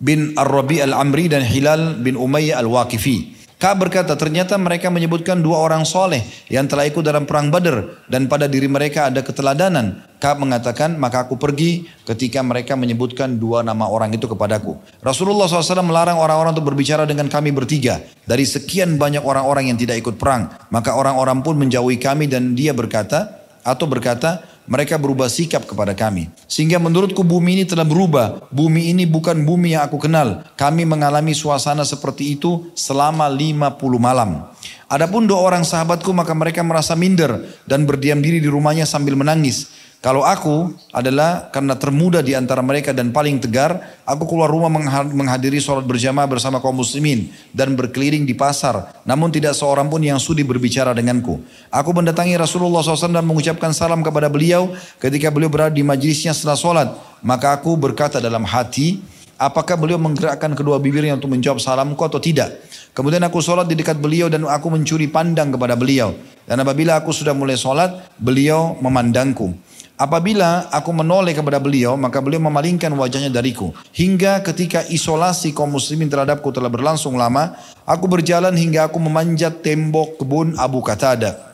bin 0.00 0.32
Ar-Rabi 0.34 0.80
Al-Amri 0.80 1.28
dan 1.28 1.44
Hilal 1.44 2.00
bin 2.00 2.16
Umayyah 2.16 2.58
Al-Waqifi. 2.64 3.38
Ka'ab 3.60 3.76
berkata, 3.84 4.16
ternyata 4.16 4.56
mereka 4.56 4.88
menyebutkan 4.88 5.44
dua 5.44 5.60
orang 5.60 5.84
soleh 5.84 6.24
yang 6.48 6.64
telah 6.64 6.88
ikut 6.88 7.04
dalam 7.04 7.28
perang 7.28 7.52
Badar 7.52 8.08
dan 8.08 8.24
pada 8.24 8.48
diri 8.48 8.64
mereka 8.64 9.12
ada 9.12 9.20
keteladanan. 9.20 10.00
Ka'ab 10.16 10.40
mengatakan, 10.40 10.96
maka 10.96 11.28
aku 11.28 11.36
pergi 11.36 11.84
ketika 12.08 12.40
mereka 12.40 12.72
menyebutkan 12.72 13.36
dua 13.36 13.60
nama 13.60 13.84
orang 13.84 14.16
itu 14.16 14.24
kepadaku. 14.24 14.80
Rasulullah 15.04 15.44
SAW 15.44 15.84
melarang 15.84 16.16
orang-orang 16.16 16.56
untuk 16.56 16.72
berbicara 16.72 17.04
dengan 17.04 17.28
kami 17.28 17.52
bertiga. 17.52 18.00
Dari 18.24 18.48
sekian 18.48 18.96
banyak 18.96 19.20
orang-orang 19.20 19.68
yang 19.68 19.76
tidak 19.76 20.00
ikut 20.00 20.16
perang. 20.16 20.48
Maka 20.72 20.96
orang-orang 20.96 21.44
pun 21.44 21.60
menjauhi 21.60 22.00
kami 22.00 22.32
dan 22.32 22.56
dia 22.56 22.72
berkata, 22.72 23.44
atau 23.60 23.84
berkata, 23.84 24.40
mereka 24.70 24.94
berubah 24.94 25.26
sikap 25.26 25.66
kepada 25.66 25.98
kami. 25.98 26.30
Sehingga 26.46 26.78
menurutku 26.78 27.26
bumi 27.26 27.58
ini 27.58 27.64
telah 27.66 27.82
berubah. 27.82 28.46
Bumi 28.54 28.94
ini 28.94 29.02
bukan 29.02 29.42
bumi 29.42 29.74
yang 29.74 29.82
aku 29.82 29.98
kenal. 29.98 30.46
Kami 30.54 30.86
mengalami 30.86 31.34
suasana 31.34 31.82
seperti 31.82 32.38
itu 32.38 32.70
selama 32.78 33.26
50 33.26 33.66
malam. 33.98 34.46
Adapun 34.86 35.26
dua 35.26 35.42
orang 35.42 35.66
sahabatku 35.66 36.10
maka 36.14 36.34
mereka 36.34 36.62
merasa 36.62 36.94
minder 36.94 37.50
dan 37.66 37.82
berdiam 37.82 38.22
diri 38.22 38.38
di 38.38 38.46
rumahnya 38.46 38.86
sambil 38.86 39.18
menangis. 39.18 39.70
Kalau 40.00 40.24
aku 40.24 40.72
adalah 40.96 41.52
karena 41.52 41.76
termuda 41.76 42.24
di 42.24 42.32
antara 42.32 42.64
mereka 42.64 42.96
dan 42.96 43.12
paling 43.12 43.36
tegar, 43.36 44.00
aku 44.08 44.24
keluar 44.24 44.48
rumah 44.48 44.72
menghadiri 45.12 45.60
sholat 45.60 45.84
berjamaah 45.84 46.24
bersama 46.24 46.56
kaum 46.56 46.72
muslimin 46.72 47.28
dan 47.52 47.76
berkeliling 47.76 48.24
di 48.24 48.32
pasar. 48.32 48.96
Namun 49.04 49.28
tidak 49.28 49.52
seorang 49.52 49.92
pun 49.92 50.00
yang 50.00 50.16
sudi 50.16 50.40
berbicara 50.40 50.96
denganku. 50.96 51.44
Aku 51.68 51.92
mendatangi 51.92 52.32
Rasulullah 52.40 52.80
SAW 52.80 53.12
dan 53.12 53.28
mengucapkan 53.28 53.76
salam 53.76 54.00
kepada 54.00 54.32
beliau 54.32 54.72
ketika 54.96 55.28
beliau 55.28 55.52
berada 55.52 55.76
di 55.76 55.84
majlisnya 55.84 56.32
setelah 56.32 56.56
sholat. 56.56 56.88
Maka 57.20 57.60
aku 57.60 57.76
berkata 57.76 58.24
dalam 58.24 58.48
hati, 58.48 59.04
apakah 59.36 59.76
beliau 59.76 60.00
menggerakkan 60.00 60.56
kedua 60.56 60.80
bibirnya 60.80 61.20
untuk 61.20 61.28
menjawab 61.28 61.60
salamku 61.60 62.00
atau 62.00 62.16
tidak. 62.16 62.56
Kemudian 62.96 63.20
aku 63.20 63.44
sholat 63.44 63.68
di 63.68 63.76
dekat 63.76 64.00
beliau 64.00 64.32
dan 64.32 64.48
aku 64.48 64.72
mencuri 64.72 65.12
pandang 65.12 65.52
kepada 65.52 65.76
beliau. 65.76 66.16
Dan 66.48 66.56
apabila 66.64 66.96
aku 66.96 67.12
sudah 67.12 67.36
mulai 67.36 67.60
sholat, 67.60 68.00
beliau 68.16 68.80
memandangku. 68.80 69.68
Apabila 70.00 70.64
aku 70.72 70.96
menoleh 70.96 71.36
kepada 71.36 71.60
beliau, 71.60 71.92
maka 71.92 72.24
beliau 72.24 72.40
memalingkan 72.40 72.88
wajahnya 72.96 73.28
dariku. 73.28 73.76
Hingga 73.92 74.40
ketika 74.40 74.80
isolasi 74.88 75.52
kaum 75.52 75.76
muslimin 75.76 76.08
terhadapku 76.08 76.48
telah 76.56 76.72
berlangsung 76.72 77.20
lama, 77.20 77.52
aku 77.84 78.08
berjalan 78.08 78.56
hingga 78.56 78.88
aku 78.88 78.96
memanjat 78.96 79.60
tembok 79.60 80.16
kebun 80.16 80.56
Abu 80.56 80.80
Qatada. 80.80 81.49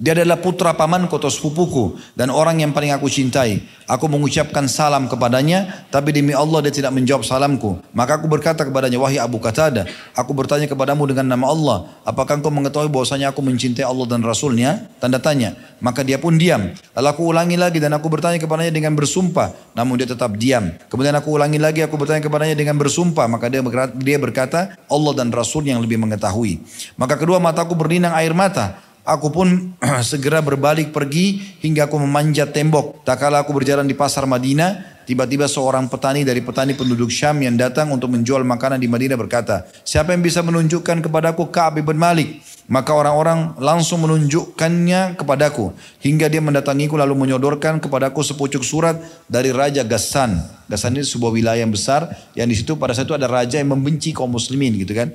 Dia 0.00 0.16
adalah 0.16 0.40
putra 0.40 0.72
pamanku 0.72 1.20
atau 1.20 1.28
sepupuku 1.28 2.00
dan 2.16 2.32
orang 2.32 2.64
yang 2.64 2.72
paling 2.72 2.88
aku 2.88 3.12
cintai. 3.12 3.60
Aku 3.84 4.08
mengucapkan 4.08 4.64
salam 4.64 5.12
kepadanya, 5.12 5.84
tapi 5.92 6.08
demi 6.16 6.32
Allah 6.32 6.64
dia 6.64 6.72
tidak 6.72 6.96
menjawab 6.96 7.20
salamku. 7.20 7.76
Maka 7.92 8.16
aku 8.16 8.24
berkata 8.24 8.64
kepadanya, 8.64 8.96
wahai 8.96 9.20
Abu 9.20 9.36
Qatada, 9.36 9.84
aku 10.16 10.32
bertanya 10.32 10.72
kepadamu 10.72 11.04
dengan 11.04 11.28
nama 11.36 11.52
Allah, 11.52 11.84
apakah 12.08 12.40
engkau 12.40 12.48
mengetahui 12.48 12.88
bahwasanya 12.88 13.28
aku 13.28 13.44
mencintai 13.44 13.84
Allah 13.84 14.08
dan 14.08 14.24
Rasulnya? 14.24 14.88
Tanda 15.04 15.20
tanya. 15.20 15.52
Maka 15.84 16.00
dia 16.00 16.16
pun 16.16 16.40
diam. 16.40 16.72
Lalu 16.96 17.08
aku 17.12 17.22
ulangi 17.28 17.60
lagi 17.60 17.76
dan 17.76 17.92
aku 17.92 18.08
bertanya 18.08 18.40
kepadanya 18.40 18.72
dengan 18.72 18.96
bersumpah, 18.96 19.52
namun 19.76 20.00
dia 20.00 20.08
tetap 20.08 20.32
diam. 20.40 20.80
Kemudian 20.88 21.12
aku 21.12 21.36
ulangi 21.36 21.60
lagi, 21.60 21.84
aku 21.84 22.00
bertanya 22.00 22.24
kepadanya 22.24 22.56
dengan 22.56 22.80
bersumpah, 22.80 23.28
maka 23.28 23.52
dia 23.52 23.60
berkata, 23.60 23.92
dia 24.00 24.16
berkata 24.16 24.80
Allah 24.88 25.12
dan 25.12 25.28
Rasul 25.28 25.68
yang 25.68 25.76
lebih 25.84 26.00
mengetahui. 26.00 26.56
Maka 26.96 27.20
kedua 27.20 27.36
mataku 27.36 27.76
berlinang 27.76 28.16
air 28.16 28.32
mata. 28.32 28.88
Aku 29.10 29.34
pun 29.34 29.74
segera 30.10 30.38
berbalik 30.38 30.94
pergi 30.94 31.58
hingga 31.58 31.90
aku 31.90 31.98
memanjat 31.98 32.54
tembok. 32.54 33.02
Tak 33.02 33.18
kala 33.18 33.42
aku 33.42 33.50
berjalan 33.50 33.82
di 33.82 33.98
pasar 33.98 34.22
Madinah, 34.22 35.02
tiba-tiba 35.02 35.50
seorang 35.50 35.90
petani 35.90 36.22
dari 36.22 36.38
petani 36.38 36.78
penduduk 36.78 37.10
Syam 37.10 37.42
yang 37.42 37.58
datang 37.58 37.90
untuk 37.90 38.14
menjual 38.14 38.46
makanan 38.46 38.78
di 38.78 38.86
Madinah 38.86 39.18
berkata, 39.18 39.66
siapa 39.82 40.14
yang 40.14 40.22
bisa 40.22 40.46
menunjukkan 40.46 41.02
kepadaku 41.02 41.50
Ka'ab 41.50 41.82
bin 41.82 41.98
Malik? 41.98 42.38
Maka 42.70 42.94
orang-orang 42.94 43.58
langsung 43.58 44.06
menunjukkannya 44.06 45.18
kepadaku. 45.18 45.74
Hingga 46.06 46.30
dia 46.30 46.38
mendatangiku 46.38 46.94
lalu 46.94 47.18
menyodorkan 47.18 47.82
kepadaku 47.82 48.22
sepucuk 48.22 48.62
surat 48.62 48.94
dari 49.26 49.50
Raja 49.50 49.82
Gassan. 49.82 50.38
Gassan 50.70 50.94
ini 50.94 51.02
sebuah 51.02 51.34
wilayah 51.34 51.66
yang 51.66 51.74
besar 51.74 52.14
yang 52.38 52.46
di 52.46 52.54
situ 52.54 52.78
pada 52.78 52.94
saat 52.94 53.10
itu 53.10 53.18
ada 53.18 53.26
raja 53.26 53.58
yang 53.58 53.74
membenci 53.74 54.14
kaum 54.14 54.30
muslimin 54.30 54.78
gitu 54.78 54.94
kan. 54.94 55.10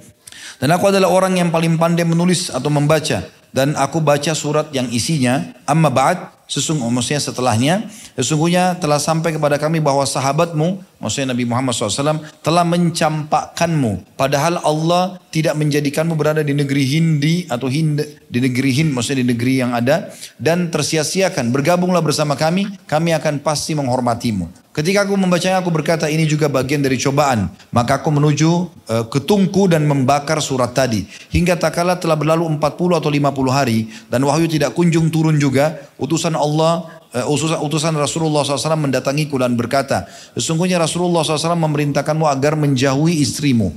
Dan 0.60 0.72
aku 0.72 0.88
adalah 0.92 1.12
orang 1.12 1.36
yang 1.40 1.50
paling 1.52 1.76
pandai 1.76 2.08
menulis 2.08 2.48
atau 2.52 2.72
membaca. 2.72 3.28
Dan 3.56 3.72
aku 3.80 4.04
baca 4.04 4.36
surat 4.36 4.68
yang 4.76 4.92
isinya 4.92 5.56
amma 5.64 5.88
ba'd 5.88 6.20
sesungguhnya 6.46 7.18
setelahnya 7.24 7.88
sesungguhnya 8.20 8.76
telah 8.78 9.00
sampai 9.00 9.32
kepada 9.32 9.56
kami 9.56 9.80
bahwa 9.80 10.04
sahabatmu 10.04 10.84
maksudnya 11.00 11.32
Nabi 11.32 11.48
Muhammad 11.48 11.72
SAW 11.72 12.20
telah 12.44 12.68
mencampakkanmu. 12.68 14.20
Padahal 14.20 14.60
Allah 14.60 15.24
tidak 15.32 15.56
menjadikanmu 15.56 16.20
berada 16.20 16.44
di 16.44 16.52
negeri 16.52 16.84
Hindi 16.84 17.48
atau 17.48 17.72
Hind 17.72 18.04
di 18.28 18.40
negeri 18.44 18.72
Hind 18.76 18.92
maksudnya 18.92 19.24
di 19.24 19.28
negeri 19.32 19.54
yang 19.64 19.72
ada. 19.72 20.12
Dan 20.36 20.68
tersia-siakan. 20.68 21.56
Bergabunglah 21.56 22.04
bersama 22.04 22.36
kami 22.36 22.68
kami 22.92 23.16
akan 23.16 23.40
pasti 23.40 23.72
menghormatimu 23.72 24.65
Ketika 24.76 25.08
aku 25.08 25.16
membacanya 25.16 25.64
aku 25.64 25.72
berkata 25.72 26.12
ini 26.12 26.28
juga 26.28 26.52
bagian 26.52 26.84
dari 26.84 27.00
cobaan. 27.00 27.48
Maka 27.72 28.04
aku 28.04 28.12
menuju 28.12 28.52
uh, 28.92 29.08
ke 29.08 29.24
tungku 29.24 29.72
dan 29.72 29.88
membakar 29.88 30.44
surat 30.44 30.76
tadi. 30.76 31.08
Hingga 31.32 31.56
tak 31.56 31.80
kala 31.80 31.96
telah 31.96 32.20
berlalu 32.20 32.44
40 32.60 33.00
atau 33.00 33.08
50 33.08 33.56
hari. 33.56 33.88
Dan 34.12 34.28
wahyu 34.28 34.52
tidak 34.52 34.76
kunjung 34.76 35.08
turun 35.08 35.40
juga. 35.40 35.80
Utusan 35.96 36.36
Allah 36.36 36.92
uh, 37.16 37.24
utusan, 37.32 37.64
utusan 37.64 37.96
Rasulullah 37.96 38.44
SAW 38.44 38.76
mendatangiku 38.76 39.40
dan 39.40 39.56
berkata, 39.56 40.12
sesungguhnya 40.36 40.76
Rasulullah 40.76 41.24
SAW 41.24 41.56
memerintahkanmu 41.56 42.28
agar 42.28 42.60
menjauhi 42.60 43.24
istrimu. 43.24 43.72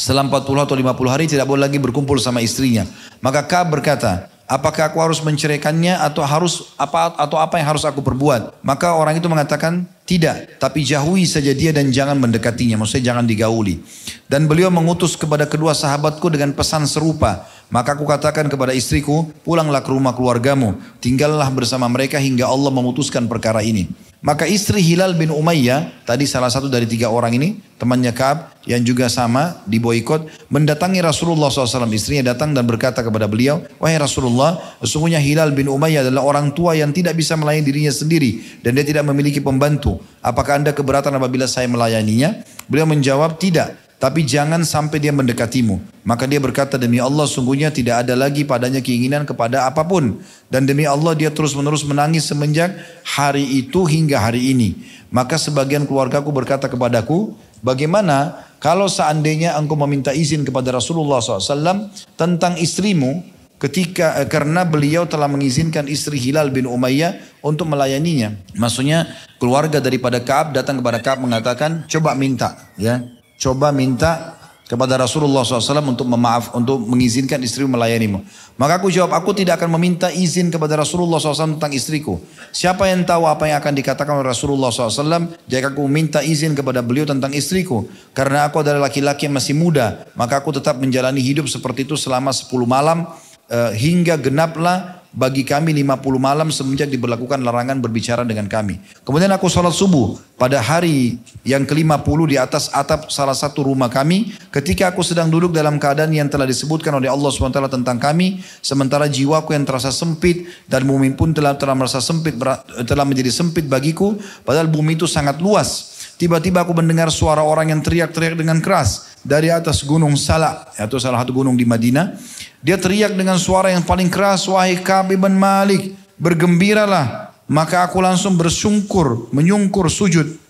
Setelah 0.00 0.24
40 0.24 0.64
atau 0.64 0.72
50 0.72 1.12
hari 1.12 1.24
tidak 1.28 1.44
boleh 1.44 1.68
lagi 1.68 1.76
berkumpul 1.76 2.16
sama 2.16 2.40
istrinya. 2.40 2.88
Maka 3.20 3.44
Ka'ab 3.44 3.76
berkata, 3.76 4.32
apakah 4.44 4.92
aku 4.92 4.98
harus 5.00 5.20
menceraikannya 5.24 5.96
atau 5.96 6.22
harus 6.24 6.72
apa 6.76 7.16
atau 7.16 7.40
apa 7.40 7.56
yang 7.60 7.76
harus 7.76 7.84
aku 7.84 8.00
perbuat? 8.04 8.60
Maka 8.60 8.96
orang 8.96 9.16
itu 9.18 9.28
mengatakan, 9.28 9.84
tidak, 10.04 10.60
tapi 10.60 10.84
jauhi 10.84 11.24
saja 11.24 11.56
dia 11.56 11.72
dan 11.72 11.88
jangan 11.88 12.20
mendekatinya, 12.20 12.76
maksudnya 12.76 13.12
jangan 13.12 13.24
digauli. 13.24 13.80
Dan 14.28 14.44
beliau 14.44 14.68
mengutus 14.68 15.16
kepada 15.16 15.48
kedua 15.48 15.72
sahabatku 15.72 16.28
dengan 16.28 16.52
pesan 16.52 16.84
serupa. 16.84 17.48
Maka 17.72 17.96
aku 17.96 18.04
katakan 18.04 18.46
kepada 18.52 18.76
istriku, 18.76 19.26
pulanglah 19.42 19.80
ke 19.80 19.90
rumah 19.90 20.12
keluargamu, 20.12 20.76
tinggallah 21.00 21.48
bersama 21.50 21.88
mereka 21.88 22.20
hingga 22.20 22.44
Allah 22.44 22.70
memutuskan 22.70 23.24
perkara 23.24 23.64
ini. 23.64 23.88
Maka 24.24 24.48
istri 24.48 24.80
Hilal 24.80 25.12
bin 25.20 25.28
Umayyah, 25.28 26.08
tadi 26.08 26.24
salah 26.24 26.48
satu 26.48 26.72
dari 26.72 26.88
tiga 26.88 27.12
orang 27.12 27.36
ini, 27.36 27.60
temannya 27.76 28.08
Kaab 28.16 28.56
yang 28.64 28.80
juga 28.80 29.12
sama 29.12 29.60
di 29.68 29.76
boykot, 29.76 30.48
mendatangi 30.48 31.04
Rasulullah 31.04 31.52
SAW. 31.52 31.84
Istrinya 31.92 32.32
datang 32.32 32.56
dan 32.56 32.64
berkata 32.64 33.04
kepada 33.04 33.28
beliau, 33.28 33.60
Wahai 33.76 34.00
Rasulullah, 34.00 34.56
sesungguhnya 34.80 35.20
Hilal 35.20 35.52
bin 35.52 35.68
Umayyah 35.68 36.08
adalah 36.08 36.24
orang 36.24 36.56
tua 36.56 36.72
yang 36.72 36.88
tidak 36.88 37.20
bisa 37.20 37.36
melayani 37.36 37.68
dirinya 37.68 37.92
sendiri 37.92 38.40
dan 38.64 38.72
dia 38.72 38.88
tidak 38.88 39.04
memiliki 39.04 39.44
pembantu. 39.44 40.00
Apakah 40.24 40.56
anda 40.56 40.72
keberatan 40.72 41.12
apabila 41.12 41.44
saya 41.44 41.68
melayaninya? 41.68 42.40
Beliau 42.64 42.88
menjawab, 42.88 43.36
tidak. 43.36 43.83
Tapi 43.98 44.26
jangan 44.26 44.60
sampai 44.66 45.00
dia 45.00 45.14
mendekatimu. 45.14 46.04
Maka 46.04 46.28
dia 46.28 46.36
berkata 46.36 46.76
demi 46.76 47.00
Allah 47.00 47.24
sungguhnya 47.24 47.72
tidak 47.72 48.04
ada 48.04 48.12
lagi 48.12 48.44
padanya 48.44 48.84
keinginan 48.84 49.24
kepada 49.24 49.64
apa 49.64 49.80
pun. 49.86 50.20
Dan 50.52 50.68
demi 50.68 50.84
Allah 50.84 51.16
dia 51.16 51.32
terus 51.32 51.56
menerus 51.56 51.86
menangis 51.86 52.28
semenjak 52.28 52.74
hari 53.06 53.64
itu 53.64 53.86
hingga 53.88 54.20
hari 54.20 54.52
ini. 54.52 54.76
Maka 55.08 55.38
sebagian 55.38 55.86
keluargaku 55.86 56.28
berkata 56.34 56.66
kepadaku, 56.68 57.32
bagaimana 57.64 58.44
kalau 58.58 58.90
seandainya 58.90 59.54
engkau 59.56 59.78
meminta 59.78 60.10
izin 60.10 60.42
kepada 60.42 60.74
Rasulullah 60.74 61.22
SAW 61.22 61.88
tentang 62.18 62.58
istrimu 62.58 63.24
ketika 63.62 64.20
eh, 64.20 64.28
karena 64.28 64.66
beliau 64.66 65.08
telah 65.08 65.30
mengizinkan 65.30 65.88
istri 65.88 66.20
Hilal 66.20 66.52
bin 66.52 66.68
Umayyah 66.68 67.40
untuk 67.40 67.70
melayaninya. 67.70 68.36
Maksudnya 68.58 69.08
keluarga 69.40 69.80
daripada 69.80 70.20
Kaab 70.20 70.52
datang 70.52 70.84
kepada 70.84 71.00
Kaab 71.00 71.24
mengatakan 71.24 71.88
coba 71.88 72.12
minta 72.12 72.58
ya 72.76 73.00
coba 73.44 73.68
minta 73.76 74.40
kepada 74.64 74.96
Rasulullah 74.96 75.44
SAW 75.44 75.84
untuk 75.84 76.08
memaaf, 76.08 76.56
untuk 76.56 76.80
mengizinkan 76.88 77.36
istrimu 77.44 77.76
melayanimu. 77.76 78.24
Maka 78.56 78.80
aku 78.80 78.88
jawab, 78.88 79.12
aku 79.12 79.36
tidak 79.36 79.60
akan 79.60 79.76
meminta 79.76 80.08
izin 80.08 80.48
kepada 80.48 80.80
Rasulullah 80.80 81.20
SAW 81.20 81.60
tentang 81.60 81.76
istriku. 81.76 82.16
Siapa 82.48 82.88
yang 82.88 83.04
tahu 83.04 83.28
apa 83.28 83.44
yang 83.44 83.60
akan 83.60 83.74
dikatakan 83.76 84.16
oleh 84.16 84.32
Rasulullah 84.32 84.72
SAW 84.72 85.36
jika 85.44 85.68
aku 85.68 85.84
minta 85.84 86.24
izin 86.24 86.56
kepada 86.56 86.80
beliau 86.80 87.04
tentang 87.04 87.36
istriku. 87.36 87.84
Karena 88.16 88.48
aku 88.48 88.64
adalah 88.64 88.88
laki-laki 88.88 89.28
yang 89.28 89.36
masih 89.36 89.52
muda, 89.52 90.08
maka 90.16 90.40
aku 90.40 90.56
tetap 90.56 90.80
menjalani 90.80 91.20
hidup 91.20 91.44
seperti 91.44 91.84
itu 91.84 92.00
selama 92.00 92.32
10 92.32 92.48
malam 92.64 93.04
uh, 93.52 93.72
hingga 93.76 94.16
genaplah 94.16 95.03
bagi 95.14 95.46
kami 95.46 95.70
50 95.86 96.18
malam 96.18 96.50
semenjak 96.50 96.90
diberlakukan 96.90 97.38
larangan 97.38 97.78
berbicara 97.78 98.26
dengan 98.26 98.50
kami. 98.50 98.82
Kemudian 99.06 99.30
aku 99.30 99.46
sholat 99.46 99.70
subuh 99.70 100.18
pada 100.34 100.58
hari 100.58 101.22
yang 101.46 101.62
ke-50 101.62 102.18
di 102.26 102.36
atas 102.36 102.66
atap 102.74 103.08
salah 103.14 103.32
satu 103.32 103.70
rumah 103.70 103.86
kami. 103.86 104.34
Ketika 104.50 104.90
aku 104.90 105.06
sedang 105.06 105.30
duduk 105.30 105.54
dalam 105.54 105.78
keadaan 105.78 106.10
yang 106.10 106.26
telah 106.26 106.44
disebutkan 106.44 106.98
oleh 106.98 107.06
Allah 107.06 107.30
SWT 107.30 107.62
tentang 107.70 107.96
kami. 108.02 108.42
Sementara 108.58 109.06
jiwaku 109.06 109.54
yang 109.54 109.62
terasa 109.62 109.94
sempit 109.94 110.50
dan 110.66 110.82
bumi 110.82 111.14
pun 111.14 111.30
telah, 111.30 111.54
telah 111.54 111.78
merasa 111.78 112.02
sempit, 112.02 112.34
telah 112.82 113.06
menjadi 113.06 113.30
sempit 113.30 113.70
bagiku. 113.70 114.18
Padahal 114.42 114.66
bumi 114.66 114.98
itu 114.98 115.06
sangat 115.06 115.38
luas. 115.38 115.93
Tiba-tiba 116.14 116.62
aku 116.62 116.70
mendengar 116.78 117.10
suara 117.10 117.42
orang 117.42 117.74
yang 117.74 117.82
teriak-teriak 117.82 118.38
dengan 118.38 118.62
keras 118.62 119.18
dari 119.26 119.50
atas 119.50 119.82
gunung 119.82 120.14
Salak 120.14 120.70
atau 120.78 120.98
salah 121.02 121.26
satu 121.26 121.34
gunung 121.34 121.58
di 121.58 121.66
Madinah. 121.66 122.14
Dia 122.62 122.78
teriak 122.78 123.18
dengan 123.18 123.34
suara 123.34 123.74
yang 123.74 123.82
paling 123.82 124.06
keras, 124.06 124.46
wahai 124.46 124.78
Kabi 124.78 125.18
bin 125.18 125.34
Malik, 125.34 125.90
bergembiralah. 126.14 127.34
Maka 127.50 127.84
aku 127.84 128.00
langsung 128.00 128.38
bersungkur, 128.38 129.28
menyungkur 129.34 129.90
sujud. 129.90 130.44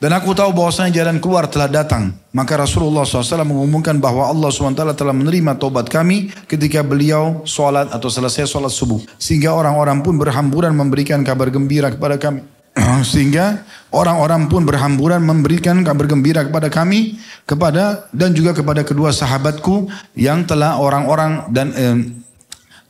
Dan 0.00 0.12
aku 0.12 0.36
tahu 0.36 0.52
bahwasanya 0.52 1.00
jalan 1.00 1.16
keluar 1.16 1.48
telah 1.48 1.64
datang. 1.64 2.12
Maka 2.34 2.60
Rasulullah 2.60 3.08
SAW 3.08 3.46
mengumumkan 3.46 3.96
bahwa 3.96 4.28
Allah 4.28 4.52
SWT 4.52 4.84
telah 5.00 5.16
menerima 5.16 5.56
tobat 5.56 5.88
kami 5.88 6.28
ketika 6.44 6.84
beliau 6.84 7.40
sholat 7.48 7.88
atau 7.88 8.12
selesai 8.12 8.44
sholat 8.44 8.68
subuh. 8.68 9.00
Sehingga 9.16 9.56
orang-orang 9.56 10.04
pun 10.04 10.20
berhamburan 10.20 10.76
memberikan 10.76 11.24
kabar 11.24 11.48
gembira 11.48 11.88
kepada 11.88 12.20
kami. 12.20 12.53
Sehingga 13.10 13.62
orang-orang 13.94 14.50
pun 14.50 14.66
berhamburan 14.66 15.22
memberikan 15.22 15.80
kabar 15.86 16.10
gembira 16.10 16.42
kepada 16.42 16.68
kami 16.70 17.18
kepada 17.44 18.08
dan 18.10 18.32
juga 18.34 18.56
kepada 18.56 18.82
kedua 18.82 19.12
sahabatku 19.12 19.86
yang 20.16 20.42
telah 20.48 20.80
orang-orang 20.80 21.46
dan 21.52 21.68
eh, 21.76 22.23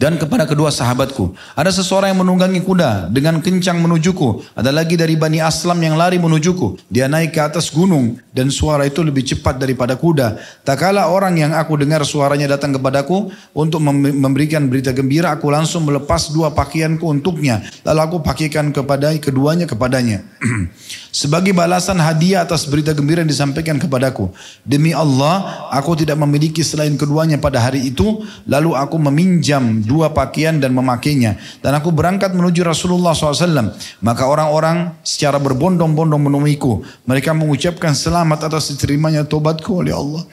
dan 0.05 0.21
kepada 0.21 0.45
kedua 0.45 0.69
sahabatku. 0.69 1.33
Ada 1.57 1.81
seseorang 1.81 2.13
yang 2.13 2.21
menunggangi 2.21 2.61
kuda 2.61 3.09
dengan 3.09 3.41
kencang 3.41 3.81
menujuku. 3.81 4.45
Ada 4.53 4.69
lagi 4.69 5.01
dari 5.01 5.17
Bani 5.17 5.41
Aslam 5.41 5.81
yang 5.81 5.97
lari 5.97 6.21
menujuku. 6.21 6.77
Dia 6.93 7.09
naik 7.09 7.33
ke 7.33 7.41
atas 7.41 7.73
gunung 7.73 8.21
dan 8.37 8.53
suara 8.53 8.85
itu 8.85 9.01
lebih 9.01 9.25
cepat 9.25 9.57
daripada 9.57 9.97
kuda. 9.97 10.37
Tak 10.61 10.77
kala 10.77 11.09
orang 11.09 11.41
yang 11.41 11.57
aku 11.57 11.81
dengar 11.81 12.05
suaranya 12.05 12.53
datang 12.53 12.77
kepadaku 12.77 13.33
untuk 13.57 13.81
memberikan 13.81 14.69
berita 14.69 14.93
gembira, 14.93 15.33
aku 15.33 15.49
langsung 15.49 15.89
melepas 15.89 16.29
dua 16.37 16.53
pakaianku 16.53 17.09
untuknya. 17.09 17.65
Lalu 17.89 18.01
aku 18.05 18.17
pakaikan 18.21 18.77
kepada 18.77 19.09
keduanya 19.17 19.65
kepadanya. 19.65 20.21
Sebagai 21.15 21.55
balasan 21.55 22.03
hadiah 22.03 22.43
atas 22.43 22.67
berita 22.67 22.91
gembira 22.91 23.23
yang 23.23 23.31
disampaikan 23.31 23.79
kepadaku. 23.79 24.35
Demi 24.67 24.91
Allah, 24.91 25.71
aku 25.71 25.95
tidak 25.95 26.19
memiliki 26.19 26.67
selain 26.67 26.99
keduanya 26.99 27.39
pada 27.39 27.63
hari 27.63 27.87
itu. 27.87 28.27
Lalu 28.51 28.75
aku 28.75 28.99
meminjam 28.99 29.79
pakaian 30.03 30.59
dan 30.59 30.75
memakainya. 30.75 31.39
Dan 31.63 31.79
aku 31.79 31.95
berangkat 31.95 32.35
menuju 32.35 32.67
Rasulullah 32.67 33.15
SAW. 33.15 33.71
Maka 34.03 34.27
orang-orang 34.27 34.99
secara 35.07 35.39
berbondong-bondong 35.39 36.19
menemuiku. 36.19 36.83
Mereka 37.07 37.31
mengucapkan 37.37 37.95
selamat 37.95 38.51
atas 38.51 38.75
diterimanya 38.75 39.23
tobatku 39.23 39.85
oleh 39.85 39.95
Allah. 39.95 40.27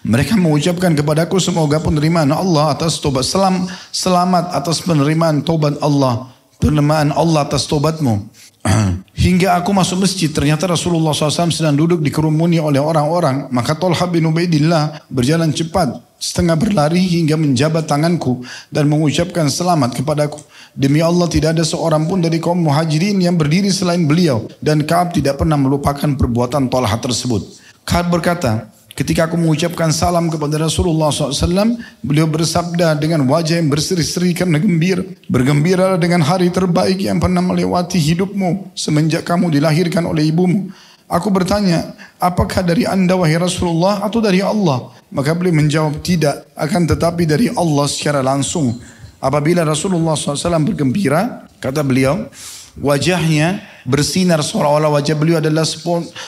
Mereka 0.00 0.34
mengucapkan 0.34 0.96
kepadaku 0.96 1.36
semoga 1.38 1.78
penerimaan 1.78 2.32
Allah 2.32 2.72
atas 2.72 2.98
tobat 2.98 3.22
selam, 3.22 3.68
selamat 3.92 4.50
atas 4.56 4.80
penerimaan 4.80 5.44
tobat 5.44 5.76
Allah, 5.84 6.32
penerimaan 6.56 7.12
Allah 7.12 7.44
atas 7.44 7.68
tobatmu. 7.68 8.26
Hingga 9.24 9.60
aku 9.60 9.70
masuk 9.72 10.04
masjid, 10.04 10.28
ternyata 10.32 10.68
Rasulullah 10.68 11.12
SAW 11.12 11.52
sedang 11.52 11.76
duduk 11.76 12.00
dikerumuni 12.00 12.60
oleh 12.60 12.80
orang-orang. 12.80 13.48
Maka 13.52 13.76
Tolha 13.76 14.04
bin 14.08 14.24
Ubaidillah 14.28 15.04
berjalan 15.12 15.52
cepat 15.52 16.09
setengah 16.20 16.54
berlari 16.60 17.00
hingga 17.00 17.40
menjabat 17.40 17.88
tanganku 17.88 18.44
dan 18.68 18.84
mengucapkan 18.86 19.48
selamat 19.48 19.96
kepadaku. 19.96 20.38
Demi 20.76 21.02
Allah 21.02 21.26
tidak 21.26 21.58
ada 21.58 21.64
seorang 21.66 22.06
pun 22.06 22.22
dari 22.22 22.38
kaum 22.38 22.60
muhajirin 22.60 23.18
yang 23.18 23.34
berdiri 23.34 23.72
selain 23.74 24.06
beliau 24.06 24.46
dan 24.62 24.86
Kaab 24.86 25.10
tidak 25.10 25.40
pernah 25.40 25.58
melupakan 25.58 26.06
perbuatan 26.14 26.70
Talha 26.70 26.94
tersebut. 27.00 27.42
Kaab 27.82 28.14
berkata, 28.14 28.70
ketika 28.94 29.26
aku 29.26 29.34
mengucapkan 29.34 29.90
salam 29.90 30.30
kepada 30.30 30.62
Rasulullah 30.62 31.10
SAW, 31.10 31.74
beliau 32.04 32.30
bersabda 32.30 32.94
dengan 33.02 33.26
wajah 33.26 33.58
yang 33.58 33.66
berseri-seri 33.66 34.30
karena 34.30 34.62
gembira. 34.62 35.02
Bergembiralah 35.26 35.98
dengan 35.98 36.22
hari 36.22 36.54
terbaik 36.54 37.02
yang 37.02 37.18
pernah 37.18 37.42
melewati 37.42 37.98
hidupmu 37.98 38.76
semenjak 38.78 39.26
kamu 39.26 39.50
dilahirkan 39.50 40.06
oleh 40.06 40.30
ibumu. 40.30 40.70
Aku 41.10 41.26
bertanya, 41.34 41.98
apakah 42.22 42.62
dari 42.62 42.86
anda 42.86 43.18
wahai 43.18 43.34
Rasulullah 43.34 43.98
atau 44.06 44.22
dari 44.22 44.38
Allah? 44.38 44.94
Maka 45.10 45.34
beliau 45.34 45.58
menjawab 45.58 45.98
tidak, 46.06 46.46
akan 46.54 46.86
tetapi 46.86 47.26
dari 47.26 47.50
Allah 47.50 47.86
secara 47.90 48.22
langsung. 48.22 48.78
Apabila 49.18 49.66
Rasulullah 49.66 50.14
SAW 50.14 50.62
bergembira, 50.62 51.50
kata 51.58 51.82
beliau, 51.82 52.30
wajahnya 52.78 53.58
bersinar 53.82 54.38
seolah-olah 54.38 55.02
wajah 55.02 55.18
beliau 55.18 55.42
adalah 55.42 55.66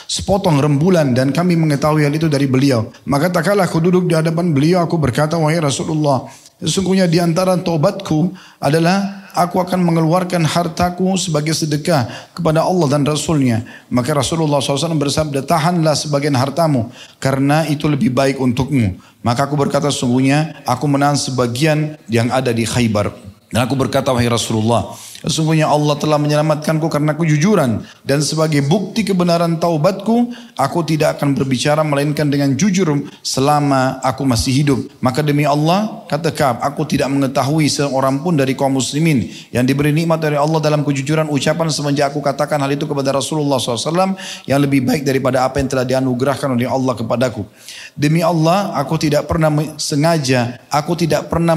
sepotong 0.05 0.59
rembulan 0.59 1.15
dan 1.15 1.31
kami 1.31 1.55
mengetahui 1.55 2.03
hal 2.03 2.11
itu 2.11 2.27
dari 2.27 2.51
beliau. 2.51 2.91
Maka 3.07 3.31
tak 3.31 3.55
aku 3.55 3.79
duduk 3.79 4.11
di 4.11 4.19
hadapan 4.19 4.51
beliau, 4.51 4.83
aku 4.83 4.99
berkata, 4.99 5.39
wahai 5.39 5.63
Rasulullah, 5.63 6.27
sesungguhnya 6.63 7.11
di 7.11 7.19
antara 7.19 7.59
tobatku 7.59 8.31
adalah 8.63 9.27
aku 9.35 9.59
akan 9.59 9.81
mengeluarkan 9.83 10.45
hartaku 10.45 11.17
sebagai 11.19 11.51
sedekah 11.51 12.07
kepada 12.31 12.63
Allah 12.63 12.87
dan 12.87 13.03
Rasulnya. 13.03 13.65
Maka 13.91 14.13
Rasulullah 14.15 14.61
SAW 14.61 14.95
bersabda, 14.95 15.43
tahanlah 15.43 15.97
sebagian 15.97 16.37
hartamu 16.37 16.93
karena 17.17 17.67
itu 17.67 17.89
lebih 17.89 18.13
baik 18.13 18.39
untukmu. 18.39 18.95
Maka 19.25 19.49
aku 19.49 19.59
berkata 19.59 19.89
sungguhnya 19.89 20.63
aku 20.63 20.85
menahan 20.87 21.17
sebagian 21.19 21.99
yang 22.07 22.31
ada 22.31 22.53
di 22.55 22.63
Khaybar. 22.63 23.11
Dan 23.53 23.69
aku 23.69 23.77
berkata, 23.77 24.09
wahai 24.09 24.25
Rasulullah, 24.25 24.97
Sesungguhnya 25.23 25.71
Allah 25.71 25.95
telah 25.95 26.19
menyelamatkanku 26.19 26.91
karena 26.91 27.15
kejujuran. 27.15 27.79
Dan 28.03 28.19
sebagai 28.19 28.59
bukti 28.67 29.07
kebenaran 29.07 29.55
taubatku, 29.55 30.35
aku 30.59 30.83
tidak 30.83 31.15
akan 31.15 31.31
berbicara 31.31 31.79
melainkan 31.79 32.27
dengan 32.27 32.51
jujur 32.59 32.91
selama 33.23 34.03
aku 34.03 34.27
masih 34.27 34.51
hidup. 34.51 34.79
Maka 34.99 35.23
demi 35.23 35.47
Allah, 35.47 36.03
kata 36.11 36.35
Kaab, 36.35 36.59
aku 36.59 36.83
tidak 36.83 37.07
mengetahui 37.07 37.71
seorang 37.71 38.19
pun 38.19 38.35
dari 38.35 38.51
kaum 38.51 38.75
muslimin 38.75 39.31
yang 39.55 39.63
diberi 39.63 39.95
nikmat 39.95 40.19
dari 40.19 40.35
Allah 40.35 40.59
dalam 40.59 40.83
kejujuran 40.83 41.31
ucapan 41.31 41.71
semenjak 41.71 42.11
aku 42.11 42.19
katakan 42.19 42.59
hal 42.59 42.75
itu 42.75 42.83
kepada 42.83 43.15
Rasulullah 43.15 43.63
SAW 43.63 44.19
yang 44.43 44.59
lebih 44.59 44.83
baik 44.83 45.07
daripada 45.07 45.47
apa 45.47 45.63
yang 45.63 45.71
telah 45.71 45.87
dianugerahkan 45.87 46.51
oleh 46.51 46.67
Allah 46.67 46.99
kepadaku. 46.99 47.47
Demi 47.95 48.19
Allah, 48.19 48.75
aku 48.75 48.99
tidak 48.99 49.29
pernah 49.31 49.47
sengaja, 49.79 50.59
aku 50.67 50.99
tidak 50.99 51.31
pernah 51.31 51.55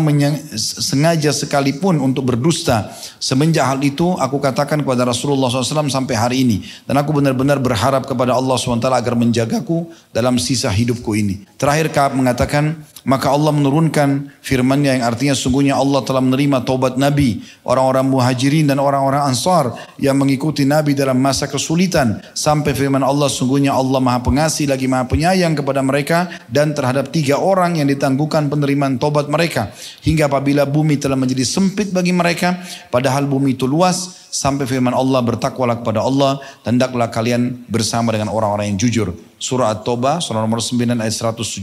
sengaja 0.54 1.34
sekalipun 1.34 1.98
untuk 1.98 2.30
berdusta 2.30 2.94
semenjak 3.16 3.55
Semenjak 3.56 3.72
hal 3.72 3.88
itu 3.88 4.12
aku 4.20 4.36
katakan 4.36 4.84
kepada 4.84 5.08
Rasulullah 5.08 5.48
SAW 5.48 5.88
sampai 5.88 6.12
hari 6.12 6.36
ini. 6.44 6.60
Dan 6.84 7.00
aku 7.00 7.08
benar-benar 7.16 7.56
berharap 7.56 8.04
kepada 8.04 8.36
Allah 8.36 8.52
SWT 8.52 8.84
agar 8.84 9.16
menjagaku 9.16 9.88
dalam 10.12 10.36
sisa 10.36 10.68
hidupku 10.68 11.16
ini. 11.16 11.40
Terakhir 11.56 11.88
Kaab 11.88 12.20
mengatakan, 12.20 12.84
Maka 13.06 13.30
Allah 13.30 13.54
menurunkan 13.54 14.34
firman-Nya 14.42 14.98
yang 14.98 15.06
artinya 15.06 15.38
sungguhnya 15.38 15.78
Allah 15.78 16.02
telah 16.02 16.18
menerima 16.18 16.66
taubat 16.66 16.98
Nabi, 16.98 17.38
orang-orang 17.62 18.02
muhajirin 18.02 18.66
dan 18.66 18.82
orang-orang 18.82 19.30
ansar 19.30 19.78
yang 19.94 20.18
mengikuti 20.18 20.66
Nabi 20.66 20.90
dalam 20.90 21.14
masa 21.22 21.46
kesulitan. 21.46 22.18
Sampai 22.34 22.74
firman 22.74 23.06
Allah 23.06 23.30
sungguhnya 23.30 23.70
Allah 23.70 24.02
maha 24.02 24.26
pengasih 24.26 24.66
lagi 24.66 24.90
maha 24.90 25.06
penyayang 25.06 25.54
kepada 25.54 25.86
mereka 25.86 26.34
dan 26.50 26.74
terhadap 26.74 27.14
tiga 27.14 27.38
orang 27.38 27.78
yang 27.78 27.86
ditangguhkan 27.86 28.50
penerimaan 28.50 28.98
taubat 28.98 29.30
mereka. 29.30 29.70
Hingga 30.02 30.26
apabila 30.26 30.66
bumi 30.66 30.98
telah 30.98 31.14
menjadi 31.14 31.46
sempit 31.46 31.94
bagi 31.94 32.10
mereka, 32.10 32.58
padahal 32.90 33.30
bumi 33.30 33.54
itu 33.54 33.70
luas, 33.70 34.26
sampai 34.34 34.66
firman 34.66 34.92
Allah 34.92 35.22
bertakwalah 35.22 35.78
kepada 35.78 36.02
Allah 36.02 36.42
dan 36.66 36.74
hendaklah 36.74 37.06
kalian 37.06 37.64
bersama 37.70 38.10
dengan 38.10 38.34
orang-orang 38.34 38.74
yang 38.74 38.82
jujur. 38.82 39.14
Surah 39.36 39.72
At-Taubah 39.72 40.20
surah 40.24 40.40
nomor 40.40 40.64
9 40.64 40.96
ayat 40.96 41.12
117 41.12 41.60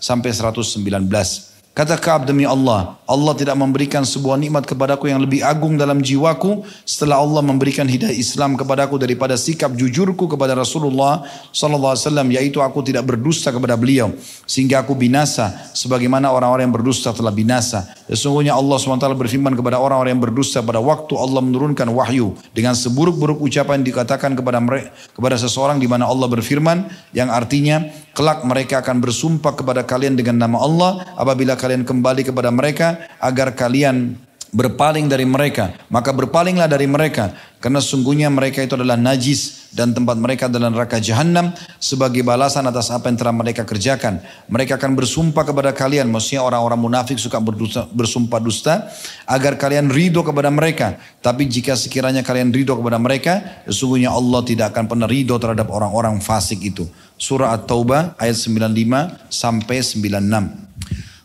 sampai 0.00 0.30
119. 0.32 1.59
Kata 1.70 1.94
Ka'ab 1.94 2.26
demi 2.26 2.42
Allah, 2.42 2.98
Allah 3.06 3.30
tidak 3.38 3.54
memberikan 3.54 4.02
sebuah 4.02 4.34
nikmat 4.42 4.66
kepadaku 4.66 5.06
yang 5.06 5.22
lebih 5.22 5.46
agung 5.46 5.78
dalam 5.78 6.02
jiwaku 6.02 6.66
setelah 6.82 7.22
Allah 7.22 7.46
memberikan 7.46 7.86
hidayah 7.86 8.10
Islam 8.10 8.58
kepadaku 8.58 8.98
daripada 8.98 9.38
sikap 9.38 9.70
jujurku 9.78 10.26
kepada 10.26 10.58
Rasulullah 10.58 11.22
sallallahu 11.54 11.94
alaihi 11.94 12.06
wasallam 12.10 12.28
yaitu 12.34 12.58
aku 12.58 12.82
tidak 12.82 13.06
berdusta 13.06 13.54
kepada 13.54 13.78
beliau 13.78 14.10
sehingga 14.50 14.82
aku 14.82 14.98
binasa 14.98 15.70
sebagaimana 15.70 16.34
orang-orang 16.34 16.66
yang 16.66 16.74
berdusta 16.74 17.14
telah 17.14 17.30
binasa. 17.30 17.86
Sesungguhnya 18.10 18.58
Allah 18.58 18.74
SWT 18.74 19.06
berfirman 19.14 19.54
kepada 19.54 19.78
orang-orang 19.78 20.18
yang 20.18 20.24
berdusta 20.26 20.58
pada 20.66 20.82
waktu 20.82 21.14
Allah 21.14 21.38
menurunkan 21.38 21.86
wahyu 21.94 22.34
dengan 22.50 22.74
seburuk-buruk 22.74 23.38
ucapan 23.38 23.86
dikatakan 23.86 24.34
kepada 24.34 24.58
mereka 24.58 24.90
kepada 25.14 25.38
seseorang 25.38 25.78
di 25.78 25.86
mana 25.86 26.10
Allah 26.10 26.26
berfirman 26.26 26.90
yang 27.14 27.30
artinya 27.30 27.86
kelak 28.14 28.42
mereka 28.42 28.82
akan 28.82 28.98
bersumpah 28.98 29.54
kepada 29.54 29.86
kalian 29.86 30.18
dengan 30.18 30.36
nama 30.38 30.58
Allah 30.60 30.90
apabila 31.14 31.54
kalian 31.54 31.86
kembali 31.86 32.26
kepada 32.26 32.50
mereka 32.50 33.06
agar 33.22 33.54
kalian 33.54 34.18
berpaling 34.50 35.06
dari 35.06 35.26
mereka. 35.26 35.74
Maka 35.90 36.10
berpalinglah 36.10 36.66
dari 36.66 36.86
mereka 36.90 37.34
karena 37.62 37.78
sungguhnya 37.78 38.26
mereka 38.32 38.64
itu 38.64 38.74
adalah 38.74 38.98
najis 38.98 39.70
dan 39.70 39.94
tempat 39.94 40.18
mereka 40.18 40.50
adalah 40.50 40.72
neraka 40.72 40.98
jahanam 40.98 41.54
sebagai 41.78 42.26
balasan 42.26 42.66
atas 42.66 42.90
apa 42.90 43.06
yang 43.10 43.18
telah 43.18 43.34
mereka 43.34 43.62
kerjakan. 43.62 44.18
Mereka 44.50 44.76
akan 44.80 44.98
bersumpah 44.98 45.46
kepada 45.46 45.70
kalian 45.70 46.10
maksudnya 46.10 46.42
orang-orang 46.42 46.80
munafik 46.82 47.16
suka 47.22 47.38
berdusta, 47.38 47.86
bersumpah 47.94 48.40
dusta 48.42 48.90
agar 49.26 49.54
kalian 49.54 49.90
ridho 49.90 50.26
kepada 50.26 50.50
mereka. 50.50 50.98
Tapi 51.22 51.46
jika 51.46 51.78
sekiranya 51.78 52.26
kalian 52.26 52.50
ridho 52.50 52.74
kepada 52.74 52.98
mereka 52.98 53.62
sesungguhnya 53.70 54.10
Allah 54.10 54.42
tidak 54.42 54.74
akan 54.74 54.90
pernah 54.90 55.06
ridho 55.06 55.38
terhadap 55.38 55.70
orang-orang 55.70 56.18
fasik 56.18 56.58
itu 56.66 56.90
surah 57.20 57.52
At-Taubah 57.52 58.16
ayat 58.16 58.40
95 58.40 59.28
sampai 59.28 59.78
96 59.84 60.70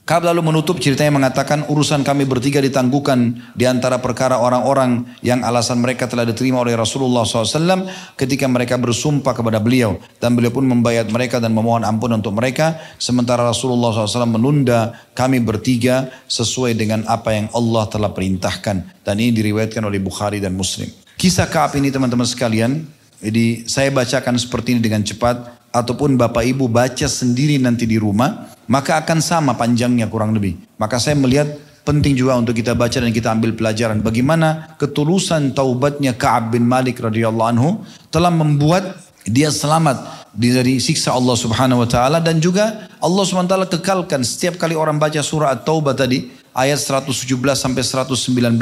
Ka'ab 0.06 0.30
lalu 0.30 0.54
menutup 0.54 0.78
ceritanya 0.78 1.18
mengatakan 1.18 1.66
urusan 1.66 2.06
kami 2.06 2.30
bertiga 2.30 2.62
ditangguhkan 2.62 3.42
di 3.58 3.66
antara 3.66 3.98
perkara 3.98 4.38
orang-orang 4.38 5.02
yang 5.26 5.42
alasan 5.42 5.82
mereka 5.82 6.06
telah 6.06 6.30
diterima 6.30 6.62
oleh 6.62 6.78
Rasulullah 6.78 7.26
SAW 7.26 7.90
ketika 8.14 8.46
mereka 8.46 8.78
bersumpah 8.78 9.34
kepada 9.34 9.58
beliau. 9.58 9.98
Dan 10.22 10.38
beliau 10.38 10.54
pun 10.54 10.62
membayar 10.62 11.10
mereka 11.10 11.42
dan 11.42 11.58
memohon 11.58 11.82
ampun 11.82 12.14
untuk 12.14 12.38
mereka. 12.38 12.78
Sementara 13.02 13.50
Rasulullah 13.50 13.98
SAW 13.98 14.30
menunda 14.30 14.94
kami 15.18 15.42
bertiga 15.42 16.14
sesuai 16.30 16.78
dengan 16.78 17.02
apa 17.10 17.34
yang 17.34 17.50
Allah 17.58 17.90
telah 17.90 18.14
perintahkan. 18.14 19.02
Dan 19.02 19.16
ini 19.18 19.34
diriwayatkan 19.34 19.82
oleh 19.82 19.98
Bukhari 19.98 20.38
dan 20.38 20.54
Muslim. 20.54 20.86
Kisah 21.18 21.50
Ka'ab 21.50 21.82
ini 21.82 21.90
teman-teman 21.90 22.30
sekalian 22.30 22.86
jadi 23.26 23.66
saya 23.66 23.90
bacakan 23.90 24.36
seperti 24.36 24.78
ini 24.78 24.82
dengan 24.84 25.02
cepat 25.02 25.55
ataupun 25.76 26.16
bapak 26.16 26.48
ibu 26.48 26.72
baca 26.72 27.04
sendiri 27.04 27.60
nanti 27.60 27.84
di 27.84 28.00
rumah, 28.00 28.48
maka 28.72 29.04
akan 29.04 29.20
sama 29.20 29.60
panjangnya 29.60 30.08
kurang 30.08 30.32
lebih. 30.32 30.56
Maka 30.80 30.96
saya 30.96 31.20
melihat 31.20 31.52
penting 31.86 32.18
juga 32.18 32.40
untuk 32.40 32.58
kita 32.58 32.74
baca 32.74 32.98
dan 32.98 33.14
kita 33.14 33.30
ambil 33.30 33.54
pelajaran 33.54 34.02
bagaimana 34.02 34.74
ketulusan 34.82 35.54
taubatnya 35.54 36.18
Ka'ab 36.18 36.58
bin 36.58 36.66
Malik 36.66 36.98
radhiyallahu 36.98 37.50
anhu 37.54 37.70
telah 38.10 38.34
membuat 38.34 38.98
dia 39.30 39.54
selamat 39.54 40.28
dari 40.34 40.82
siksa 40.82 41.14
Allah 41.14 41.38
Subhanahu 41.38 41.86
wa 41.86 41.90
taala 41.90 42.18
dan 42.18 42.42
juga 42.42 42.90
Allah 42.98 43.24
Subhanahu 43.24 43.48
wa 43.48 43.54
taala 43.54 43.68
kekalkan 43.70 44.26
setiap 44.26 44.58
kali 44.58 44.74
orang 44.74 44.98
baca 44.98 45.22
surah 45.22 45.54
At-Taubah 45.54 45.94
tadi 45.94 46.34
ayat 46.58 46.82
117 46.82 47.22
sampai 47.54 47.86
119 47.86 48.58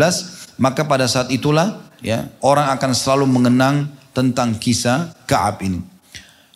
maka 0.60 0.84
pada 0.84 1.08
saat 1.08 1.32
itulah 1.32 1.80
ya 2.04 2.28
orang 2.44 2.76
akan 2.76 2.92
selalu 2.92 3.26
mengenang 3.26 3.88
tentang 4.12 4.54
kisah 4.60 5.16
Ka'ab 5.26 5.64
ini. 5.64 5.93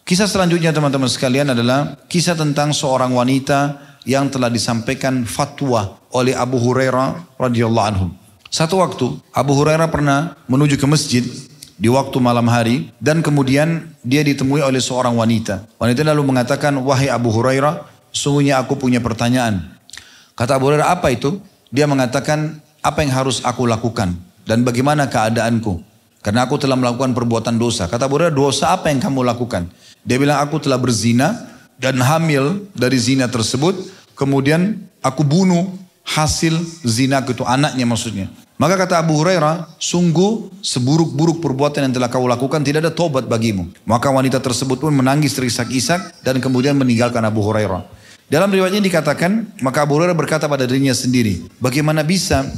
Kisah 0.07 0.23
selanjutnya 0.23 0.71
teman-teman 0.71 1.11
sekalian 1.11 1.51
adalah 1.51 1.99
kisah 2.07 2.31
tentang 2.31 2.71
seorang 2.71 3.11
wanita 3.11 3.75
yang 4.07 4.31
telah 4.31 4.47
disampaikan 4.47 5.27
fatwa 5.27 5.99
oleh 6.15 6.31
Abu 6.31 6.63
Hurairah 6.63 7.35
radhiyallahu 7.35 7.87
anhu. 7.91 8.07
Satu 8.47 8.79
waktu 8.79 9.19
Abu 9.35 9.51
Hurairah 9.59 9.91
pernah 9.91 10.39
menuju 10.47 10.79
ke 10.79 10.87
masjid 10.87 11.27
di 11.75 11.91
waktu 11.91 12.23
malam 12.23 12.47
hari 12.47 12.87
dan 13.03 13.19
kemudian 13.19 13.83
dia 13.99 14.23
ditemui 14.23 14.63
oleh 14.63 14.79
seorang 14.79 15.11
wanita. 15.11 15.67
Wanita 15.75 16.07
lalu 16.07 16.23
mengatakan, 16.23 16.79
"Wahai 16.87 17.11
Abu 17.11 17.27
Hurairah, 17.27 17.83
sungguhnya 18.15 18.63
aku 18.63 18.79
punya 18.79 19.03
pertanyaan." 19.03 19.75
Kata 20.39 20.55
Abu 20.55 20.71
Hurairah, 20.71 20.87
"Apa 20.87 21.11
itu?" 21.11 21.43
Dia 21.67 21.83
mengatakan, 21.83 22.63
"Apa 22.79 23.03
yang 23.03 23.11
harus 23.11 23.43
aku 23.43 23.67
lakukan 23.67 24.15
dan 24.47 24.63
bagaimana 24.63 25.11
keadaanku?" 25.11 25.83
Karena 26.23 26.47
aku 26.47 26.55
telah 26.55 26.79
melakukan 26.79 27.11
perbuatan 27.11 27.59
dosa. 27.59 27.91
Kata 27.91 28.07
Abu 28.07 28.23
Hurairah, 28.23 28.31
"Dosa 28.31 28.71
apa 28.71 28.87
yang 28.87 29.03
kamu 29.03 29.27
lakukan?" 29.27 29.67
Dia 30.07 30.15
bilang 30.15 30.39
aku 30.39 30.63
telah 30.63 30.79
berzina 30.79 31.35
dan 31.75 31.99
hamil 31.99 32.63
dari 32.71 32.95
zina 32.95 33.27
tersebut. 33.27 33.75
Kemudian 34.15 34.79
aku 35.03 35.27
bunuh 35.27 35.75
hasil 36.07 36.55
zina 36.87 37.19
itu 37.19 37.43
anaknya 37.43 37.83
maksudnya. 37.83 38.31
Maka 38.57 38.73
kata 38.73 38.97
Abu 38.97 39.13
Hurairah, 39.21 39.77
sungguh 39.77 40.49
seburuk-buruk 40.65 41.43
perbuatan 41.43 41.85
yang 41.85 41.93
telah 41.93 42.09
kau 42.09 42.25
lakukan 42.25 42.63
tidak 42.65 42.89
ada 42.89 42.93
tobat 42.95 43.29
bagimu. 43.29 43.69
Maka 43.85 44.09
wanita 44.09 44.41
tersebut 44.41 44.81
pun 44.81 44.89
menangis 44.89 45.37
terisak-isak 45.37 46.25
dan 46.25 46.41
kemudian 46.41 46.73
meninggalkan 46.73 47.21
Abu 47.21 47.45
Hurairah. 47.45 47.85
Dalam 48.31 48.49
riwayat 48.49 48.73
ini 48.73 48.89
dikatakan, 48.89 49.61
maka 49.61 49.85
Abu 49.85 50.01
Hurairah 50.01 50.17
berkata 50.17 50.49
pada 50.49 50.65
dirinya 50.65 50.95
sendiri, 50.95 51.45
bagaimana 51.61 52.01
bisa 52.01 52.49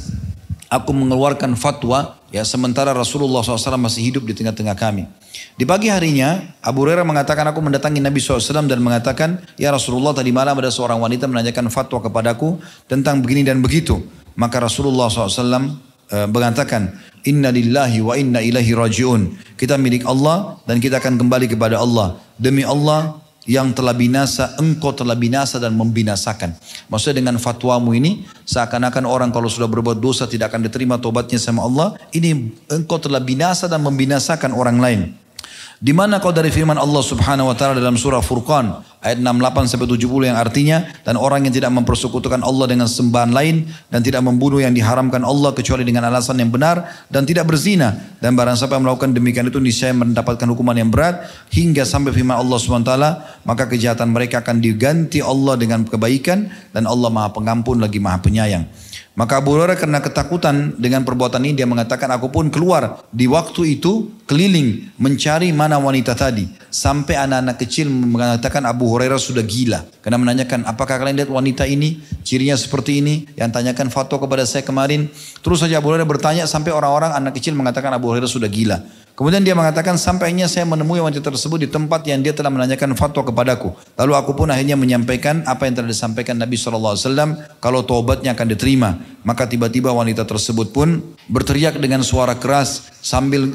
aku 0.72 0.94
mengeluarkan 0.94 1.52
fatwa 1.58 2.16
ya 2.30 2.46
sementara 2.46 2.94
Rasulullah 2.94 3.42
SAW 3.42 3.78
masih 3.78 4.02
hidup 4.10 4.26
di 4.26 4.34
tengah-tengah 4.34 4.74
kami. 4.74 5.06
Di 5.54 5.68
pagi 5.68 5.92
harinya, 5.92 6.40
Abu 6.64 6.86
Hurairah 6.86 7.04
mengatakan 7.06 7.46
aku 7.50 7.60
mendatangi 7.62 8.00
Nabi 8.02 8.18
SAW 8.18 8.66
dan 8.66 8.80
mengatakan, 8.80 9.42
Ya 9.60 9.70
Rasulullah 9.70 10.16
tadi 10.16 10.34
malam 10.34 10.56
ada 10.58 10.72
seorang 10.72 10.98
wanita 10.98 11.28
menanyakan 11.28 11.68
fatwa 11.68 12.02
kepadaku 12.02 12.58
tentang 12.88 13.20
begini 13.22 13.46
dan 13.46 13.60
begitu. 13.60 14.00
Maka 14.38 14.62
Rasulullah 14.62 15.12
SAW 15.12 15.76
e, 16.08 16.16
mengatakan, 16.30 16.96
Inna 17.28 17.52
lillahi 17.52 18.00
wa 18.00 18.16
inna 18.16 18.40
ilahi 18.40 18.72
rajiun. 18.72 19.36
Kita 19.60 19.76
milik 19.76 20.08
Allah 20.08 20.56
dan 20.64 20.80
kita 20.80 20.96
akan 20.98 21.20
kembali 21.20 21.52
kepada 21.52 21.76
Allah. 21.76 22.16
Demi 22.40 22.64
Allah 22.64 23.20
yang 23.48 23.72
telah 23.72 23.96
binasa, 23.96 24.52
engkau 24.60 24.92
telah 24.92 25.16
binasa 25.16 25.56
dan 25.56 25.72
membinasakan. 25.72 26.52
Maksudnya 26.92 27.24
dengan 27.24 27.40
fatwamu 27.40 27.96
ini, 27.96 28.28
seakan-akan 28.44 29.08
orang 29.08 29.30
kalau 29.32 29.48
sudah 29.48 29.68
berbuat 29.70 29.96
dosa 29.96 30.28
tidak 30.28 30.52
akan 30.52 30.68
diterima 30.68 31.00
tobatnya 31.00 31.40
sama 31.40 31.64
Allah, 31.64 31.96
ini 32.12 32.52
engkau 32.68 33.00
telah 33.00 33.22
binasa 33.22 33.64
dan 33.64 33.80
membinasakan 33.80 34.52
orang 34.52 34.76
lain. 34.76 35.00
Di 35.80 35.96
mana 35.96 36.20
kau 36.20 36.28
dari 36.28 36.52
firman 36.52 36.76
Allah 36.76 37.00
Subhanahu 37.00 37.48
wa 37.48 37.56
taala 37.56 37.80
dalam 37.80 37.96
surah 37.96 38.20
Furqan 38.20 38.84
ayat 39.00 39.16
68 39.16 39.64
sampai 39.64 39.88
70 39.88 40.28
yang 40.28 40.36
artinya 40.36 40.84
dan 41.08 41.16
orang 41.16 41.48
yang 41.48 41.56
tidak 41.56 41.72
mempersekutukan 41.72 42.44
Allah 42.44 42.68
dengan 42.68 42.84
sembahan 42.84 43.32
lain 43.32 43.64
dan 43.88 44.04
tidak 44.04 44.20
membunuh 44.20 44.60
yang 44.60 44.76
diharamkan 44.76 45.24
Allah 45.24 45.56
kecuali 45.56 45.80
dengan 45.88 46.04
alasan 46.12 46.36
yang 46.36 46.52
benar 46.52 46.84
dan 47.08 47.24
tidak 47.24 47.48
berzina 47.48 47.96
dan 48.20 48.36
barang 48.36 48.60
siapa 48.60 48.76
yang 48.76 48.84
melakukan 48.84 49.16
demikian 49.16 49.48
itu 49.48 49.56
niscaya 49.56 49.96
mendapatkan 49.96 50.44
hukuman 50.52 50.76
yang 50.76 50.92
berat 50.92 51.24
hingga 51.48 51.88
sampai 51.88 52.12
firman 52.12 52.36
Allah 52.36 52.60
Subhanahu 52.60 52.84
wa 52.84 52.90
taala 52.92 53.10
maka 53.48 53.64
kejahatan 53.64 54.12
mereka 54.12 54.44
akan 54.44 54.60
diganti 54.60 55.24
Allah 55.24 55.56
dengan 55.56 55.88
kebaikan 55.88 56.52
dan 56.76 56.84
Allah 56.84 57.08
Maha 57.08 57.32
Pengampun 57.32 57.80
lagi 57.80 57.96
Maha 57.96 58.20
Penyayang. 58.20 58.68
Maka 59.18 59.42
Abu 59.42 59.58
Hurairah 59.58 59.74
karena 59.74 59.98
ketakutan 59.98 60.78
dengan 60.78 61.02
perbuatan 61.02 61.42
ini. 61.42 61.58
Dia 61.58 61.66
mengatakan 61.66 62.06
aku 62.14 62.30
pun 62.30 62.46
keluar 62.46 63.02
di 63.10 63.26
waktu 63.26 63.76
itu 63.76 64.22
keliling 64.24 64.94
mencari 65.02 65.50
mana 65.50 65.82
wanita 65.82 66.14
tadi. 66.14 66.46
Sampai 66.70 67.18
anak-anak 67.18 67.58
kecil 67.58 67.90
mengatakan 67.90 68.62
Abu 68.70 68.86
Hurairah 68.86 69.18
sudah 69.18 69.42
gila. 69.42 69.82
Karena 69.98 70.16
menanyakan 70.16 70.62
apakah 70.62 71.02
kalian 71.02 71.26
lihat 71.26 71.30
wanita 71.30 71.66
ini? 71.66 71.98
Cirinya 72.22 72.54
seperti 72.54 73.02
ini? 73.02 73.26
Yang 73.34 73.50
tanyakan 73.60 73.90
fatwa 73.90 74.22
kepada 74.22 74.46
saya 74.46 74.62
kemarin. 74.62 75.10
Terus 75.42 75.66
saja 75.66 75.82
Abu 75.82 75.90
Hurairah 75.90 76.06
bertanya 76.06 76.44
sampai 76.46 76.70
orang-orang 76.70 77.10
anak 77.10 77.34
kecil 77.34 77.58
mengatakan 77.58 77.90
Abu 77.90 78.14
Hurairah 78.14 78.30
sudah 78.30 78.46
gila 78.46 78.78
Kemudian 79.20 79.44
dia 79.44 79.52
mengatakan 79.52 80.00
sampainya 80.00 80.48
saya 80.48 80.64
menemui 80.64 80.96
wanita 80.96 81.20
tersebut 81.20 81.60
di 81.60 81.68
tempat 81.68 82.00
yang 82.08 82.24
dia 82.24 82.32
telah 82.32 82.48
menanyakan 82.48 82.96
fatwa 82.96 83.20
kepadaku. 83.20 83.76
Lalu 84.00 84.16
aku 84.16 84.32
pun 84.32 84.48
akhirnya 84.48 84.80
menyampaikan 84.80 85.44
apa 85.44 85.68
yang 85.68 85.76
telah 85.76 85.92
disampaikan 85.92 86.40
Nabi 86.40 86.56
SAW. 86.56 86.96
Kalau 87.60 87.84
taubatnya 87.84 88.32
akan 88.32 88.48
diterima. 88.48 88.96
Maka 89.20 89.44
tiba-tiba 89.44 89.92
wanita 89.92 90.24
tersebut 90.24 90.72
pun 90.72 91.04
berteriak 91.28 91.76
dengan 91.76 92.00
suara 92.00 92.32
keras. 92.40 92.88
sambil 93.00 93.52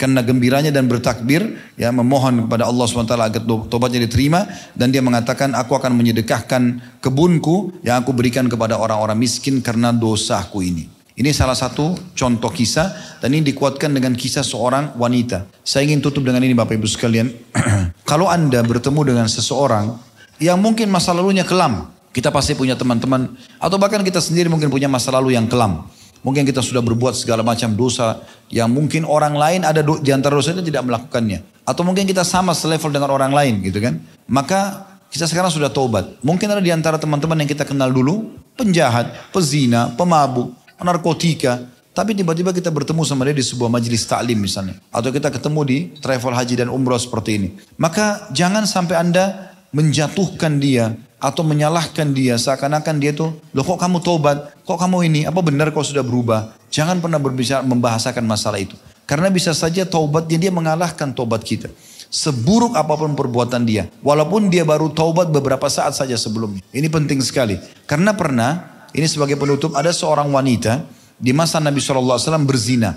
kena 0.00 0.24
gembiranya 0.24 0.72
dan 0.72 0.88
bertakbir 0.88 1.52
ya 1.76 1.92
memohon 1.92 2.48
kepada 2.48 2.64
Allah 2.64 2.88
SWT 2.88 3.12
agar 3.12 3.44
tobatnya 3.68 4.00
diterima 4.08 4.48
dan 4.72 4.88
dia 4.88 5.04
mengatakan 5.04 5.52
aku 5.52 5.76
akan 5.76 5.92
menyedekahkan 6.00 6.80
kebunku 7.04 7.76
yang 7.84 8.00
aku 8.00 8.16
berikan 8.16 8.48
kepada 8.48 8.80
orang-orang 8.80 9.20
miskin 9.20 9.60
karena 9.60 9.92
dosaku 9.92 10.64
ini. 10.64 10.99
Ini 11.20 11.36
salah 11.36 11.52
satu 11.52 11.92
contoh 12.16 12.48
kisah 12.48 13.20
dan 13.20 13.36
ini 13.36 13.52
dikuatkan 13.52 13.92
dengan 13.92 14.16
kisah 14.16 14.40
seorang 14.40 14.96
wanita. 14.96 15.52
Saya 15.60 15.84
ingin 15.84 16.00
tutup 16.00 16.24
dengan 16.24 16.40
ini 16.40 16.56
Bapak 16.56 16.80
Ibu 16.80 16.88
sekalian. 16.88 17.28
Kalau 18.10 18.24
Anda 18.24 18.64
bertemu 18.64 19.12
dengan 19.12 19.28
seseorang 19.28 20.00
yang 20.40 20.56
mungkin 20.56 20.88
masa 20.88 21.12
lalunya 21.12 21.44
kelam, 21.44 21.92
kita 22.16 22.32
pasti 22.32 22.56
punya 22.56 22.72
teman-teman 22.72 23.36
atau 23.60 23.76
bahkan 23.76 24.00
kita 24.00 24.16
sendiri 24.16 24.48
mungkin 24.48 24.72
punya 24.72 24.88
masa 24.88 25.12
lalu 25.12 25.36
yang 25.36 25.44
kelam. 25.44 25.84
Mungkin 26.24 26.48
kita 26.48 26.64
sudah 26.64 26.80
berbuat 26.80 27.12
segala 27.12 27.44
macam 27.44 27.68
dosa 27.76 28.24
yang 28.48 28.72
mungkin 28.72 29.04
orang 29.04 29.36
lain 29.36 29.60
ada 29.68 29.84
di 29.84 30.10
antara 30.16 30.40
dosa 30.40 30.56
itu 30.56 30.64
tidak 30.64 30.88
melakukannya. 30.88 31.44
Atau 31.68 31.84
mungkin 31.84 32.08
kita 32.08 32.24
sama 32.24 32.56
selevel 32.56 32.88
dengan 32.96 33.12
orang 33.12 33.36
lain 33.36 33.60
gitu 33.60 33.76
kan. 33.76 34.00
Maka 34.24 34.88
kita 35.12 35.28
sekarang 35.28 35.52
sudah 35.52 35.68
taubat. 35.68 36.16
Mungkin 36.24 36.48
ada 36.48 36.64
di 36.64 36.72
antara 36.72 36.96
teman-teman 36.96 37.44
yang 37.44 37.50
kita 37.50 37.68
kenal 37.68 37.92
dulu, 37.92 38.30
penjahat, 38.56 39.10
pezina, 39.34 39.90
pemabuk, 39.98 40.54
narkotika. 40.82 41.60
Tapi 41.90 42.14
tiba-tiba 42.14 42.54
kita 42.54 42.70
bertemu 42.70 43.02
sama 43.02 43.26
dia 43.26 43.34
di 43.34 43.42
sebuah 43.42 43.66
majelis 43.66 44.06
taklim 44.06 44.38
misalnya. 44.38 44.78
Atau 44.94 45.10
kita 45.10 45.28
ketemu 45.28 45.60
di 45.66 45.78
travel 45.98 46.32
haji 46.32 46.54
dan 46.62 46.68
umroh 46.70 46.96
seperti 46.96 47.30
ini. 47.36 47.48
Maka 47.76 48.30
jangan 48.30 48.62
sampai 48.62 48.96
anda 48.96 49.54
menjatuhkan 49.74 50.62
dia 50.62 50.94
atau 51.18 51.42
menyalahkan 51.42 52.14
dia. 52.14 52.38
Seakan-akan 52.38 52.96
dia 53.02 53.12
tuh 53.12 53.34
loh 53.52 53.64
kok 53.66 53.78
kamu 53.82 54.00
tobat 54.00 54.54
kok 54.62 54.78
kamu 54.78 55.10
ini? 55.10 55.20
Apa 55.26 55.42
benar 55.42 55.74
kau 55.74 55.82
sudah 55.82 56.06
berubah? 56.06 56.54
Jangan 56.70 57.02
pernah 57.02 57.18
berbicara 57.18 57.66
membahasakan 57.66 58.22
masalah 58.22 58.62
itu. 58.62 58.78
Karena 59.04 59.26
bisa 59.26 59.50
saja 59.50 59.82
taubatnya 59.82 60.38
dia 60.38 60.54
mengalahkan 60.54 61.10
taubat 61.10 61.42
kita. 61.42 61.66
Seburuk 62.10 62.78
apa 62.78 62.94
pun 62.94 63.14
perbuatan 63.18 63.66
dia. 63.66 63.90
Walaupun 64.02 64.50
dia 64.50 64.62
baru 64.62 64.90
taubat 64.90 65.30
beberapa 65.34 65.66
saat 65.66 65.98
saja 65.98 66.14
sebelumnya. 66.14 66.62
Ini 66.70 66.86
penting 66.86 67.18
sekali. 67.18 67.58
Karena 67.90 68.14
pernah 68.14 68.79
ini 68.96 69.06
sebagai 69.06 69.36
penutup 69.38 69.76
ada 69.76 69.90
seorang 69.94 70.30
wanita 70.30 70.84
di 71.20 71.30
masa 71.36 71.60
Nabi 71.60 71.78
SAW 71.78 72.16
berzina 72.42 72.96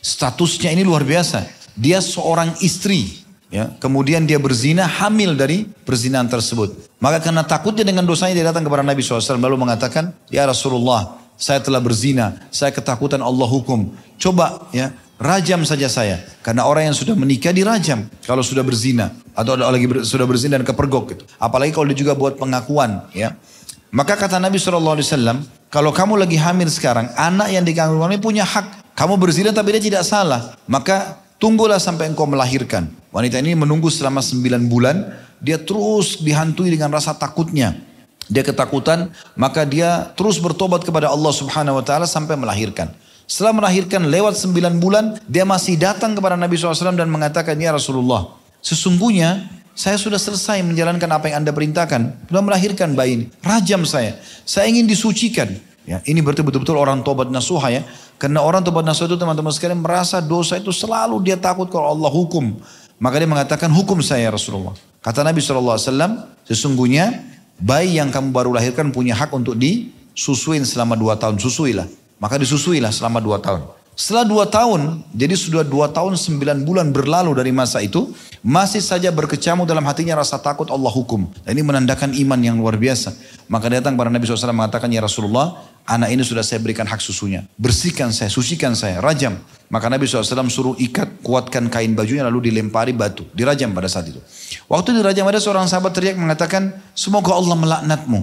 statusnya 0.00 0.72
ini 0.72 0.82
luar 0.86 1.04
biasa 1.04 1.46
dia 1.78 2.02
seorang 2.02 2.56
istri 2.64 3.28
Ya, 3.48 3.72
kemudian 3.80 4.28
dia 4.28 4.36
berzina 4.36 4.84
hamil 4.84 5.32
dari 5.32 5.64
perzinahan 5.64 6.28
tersebut. 6.28 6.76
Maka 7.00 7.24
karena 7.24 7.40
takutnya 7.48 7.80
dengan 7.80 8.04
dosanya 8.04 8.36
dia 8.36 8.46
datang 8.52 8.60
kepada 8.60 8.84
Nabi 8.84 9.00
SAW 9.00 9.40
lalu 9.40 9.56
mengatakan, 9.56 10.12
Ya 10.28 10.44
Rasulullah, 10.44 11.16
saya 11.40 11.64
telah 11.64 11.80
berzina, 11.80 12.44
saya 12.52 12.76
ketakutan 12.76 13.24
Allah 13.24 13.48
hukum. 13.48 13.88
Coba 14.20 14.68
ya, 14.68 14.92
rajam 15.16 15.64
saja 15.64 15.88
saya. 15.88 16.20
Karena 16.44 16.68
orang 16.68 16.92
yang 16.92 16.96
sudah 16.96 17.16
menikah 17.16 17.56
dirajam 17.56 18.04
kalau 18.28 18.44
sudah 18.44 18.60
berzina 18.60 19.16
atau 19.32 19.56
lagi 19.56 19.86
ber, 19.88 20.04
sudah 20.04 20.28
berzina 20.28 20.60
dan 20.60 20.68
kepergok 20.68 21.16
gitu. 21.16 21.24
Apalagi 21.40 21.72
kalau 21.72 21.88
dia 21.88 21.96
juga 21.96 22.12
buat 22.12 22.36
pengakuan 22.36 23.08
ya. 23.16 23.32
Maka 23.88 24.20
kata 24.20 24.36
Nabi 24.36 24.60
SAW, 24.60 25.44
kalau 25.72 25.90
kamu 25.92 26.20
lagi 26.20 26.36
hamil 26.36 26.68
sekarang, 26.68 27.08
anak 27.16 27.48
yang 27.52 27.64
dikandung 27.64 28.04
ini 28.08 28.20
punya 28.20 28.44
hak. 28.44 28.92
Kamu 28.92 29.16
berzina 29.16 29.54
tapi 29.54 29.78
dia 29.78 29.82
tidak 29.82 30.04
salah. 30.04 30.58
Maka 30.68 31.28
Tunggulah 31.38 31.78
sampai 31.78 32.10
engkau 32.10 32.26
melahirkan. 32.26 32.90
Wanita 33.14 33.38
ini 33.38 33.54
menunggu 33.54 33.86
selama 33.94 34.18
sembilan 34.18 34.66
bulan. 34.66 34.96
Dia 35.38 35.54
terus 35.62 36.18
dihantui 36.18 36.66
dengan 36.66 36.90
rasa 36.90 37.14
takutnya. 37.14 37.78
Dia 38.26 38.42
ketakutan, 38.42 39.14
maka 39.38 39.62
dia 39.62 40.10
terus 40.18 40.42
bertobat 40.42 40.82
kepada 40.82 41.08
Allah 41.08 41.30
subhanahu 41.30 41.78
wa 41.78 41.84
ta'ala 41.86 42.10
sampai 42.10 42.34
melahirkan. 42.34 42.90
Setelah 43.24 43.54
melahirkan 43.54 44.10
lewat 44.10 44.34
sembilan 44.34 44.82
bulan, 44.82 45.04
dia 45.30 45.46
masih 45.46 45.78
datang 45.78 46.18
kepada 46.18 46.34
Nabi 46.34 46.58
SAW 46.58 46.98
dan 46.98 47.06
mengatakan, 47.06 47.54
Ya 47.54 47.70
Rasulullah, 47.70 48.34
sesungguhnya 48.58 49.46
saya 49.78 49.94
sudah 49.94 50.18
selesai 50.18 50.58
menjalankan 50.66 51.06
apa 51.06 51.30
yang 51.30 51.46
anda 51.46 51.54
perintahkan. 51.54 52.26
Sudah 52.26 52.42
melahirkan 52.42 52.98
bayi 52.98 53.14
ini. 53.14 53.24
Rajam 53.46 53.86
saya. 53.86 54.18
Saya 54.42 54.66
ingin 54.66 54.90
disucikan. 54.90 55.54
Ya, 55.86 56.02
ini 56.02 56.18
berarti 56.18 56.42
betul-betul 56.42 56.74
orang 56.74 57.06
tobat 57.06 57.30
nasuha 57.30 57.70
ya. 57.70 57.86
Karena 58.18 58.42
orang 58.42 58.66
tobat 58.66 58.82
nasuh 58.82 59.06
itu 59.06 59.14
teman-teman 59.14 59.54
sekalian 59.54 59.78
merasa 59.78 60.18
dosa 60.18 60.58
itu 60.58 60.74
selalu 60.74 61.22
dia 61.22 61.38
takut 61.38 61.70
kalau 61.70 61.94
Allah 61.94 62.10
hukum. 62.10 62.58
Maka 62.98 63.22
dia 63.22 63.30
mengatakan 63.30 63.70
hukum 63.70 64.02
saya 64.02 64.26
Rasulullah. 64.34 64.74
Kata 64.98 65.22
Nabi 65.22 65.38
SAW, 65.38 65.78
sesungguhnya 66.42 67.22
bayi 67.62 68.02
yang 68.02 68.10
kamu 68.10 68.34
baru 68.34 68.50
lahirkan 68.58 68.90
punya 68.90 69.14
hak 69.14 69.30
untuk 69.30 69.54
disusuin 69.54 70.66
selama 70.66 70.98
dua 70.98 71.14
tahun. 71.14 71.38
Susuilah. 71.38 71.86
Maka 72.18 72.34
disusuilah 72.34 72.90
selama 72.90 73.22
dua 73.22 73.38
tahun. 73.38 73.77
Setelah 73.98 74.22
dua 74.30 74.46
tahun, 74.46 75.02
jadi 75.10 75.34
sudah 75.34 75.66
dua 75.66 75.90
tahun 75.90 76.14
sembilan 76.14 76.62
bulan 76.62 76.94
berlalu 76.94 77.34
dari 77.34 77.50
masa 77.50 77.82
itu, 77.82 78.14
masih 78.46 78.78
saja 78.78 79.10
berkecamuk 79.10 79.66
dalam 79.66 79.82
hatinya 79.82 80.22
rasa 80.22 80.38
takut 80.38 80.70
Allah 80.70 80.86
hukum. 80.94 81.26
Dan 81.42 81.58
ini 81.58 81.66
menandakan 81.66 82.14
iman 82.14 82.38
yang 82.38 82.62
luar 82.62 82.78
biasa. 82.78 83.10
Maka 83.50 83.66
datang 83.66 83.98
pada 83.98 84.06
Nabi 84.06 84.22
SAW 84.22 84.54
mengatakan, 84.54 84.86
Ya 84.94 85.02
Rasulullah, 85.02 85.66
anak 85.82 86.14
ini 86.14 86.22
sudah 86.22 86.46
saya 86.46 86.62
berikan 86.62 86.86
hak 86.86 87.02
susunya. 87.02 87.42
Bersihkan 87.58 88.14
saya, 88.14 88.30
sucikan 88.30 88.78
saya, 88.78 89.02
rajam. 89.02 89.34
Maka 89.66 89.90
Nabi 89.90 90.06
SAW 90.06 90.46
suruh 90.46 90.78
ikat, 90.78 91.18
kuatkan 91.18 91.66
kain 91.66 91.98
bajunya 91.98 92.22
lalu 92.22 92.54
dilempari 92.54 92.94
batu. 92.94 93.26
Dirajam 93.34 93.74
pada 93.74 93.90
saat 93.90 94.14
itu. 94.14 94.22
Waktu 94.70 94.94
dirajam 94.94 95.26
ada 95.26 95.42
seorang 95.42 95.66
sahabat 95.66 95.90
teriak 95.90 96.14
mengatakan, 96.14 96.70
semoga 96.94 97.34
Allah 97.34 97.58
melaknatmu. 97.58 98.22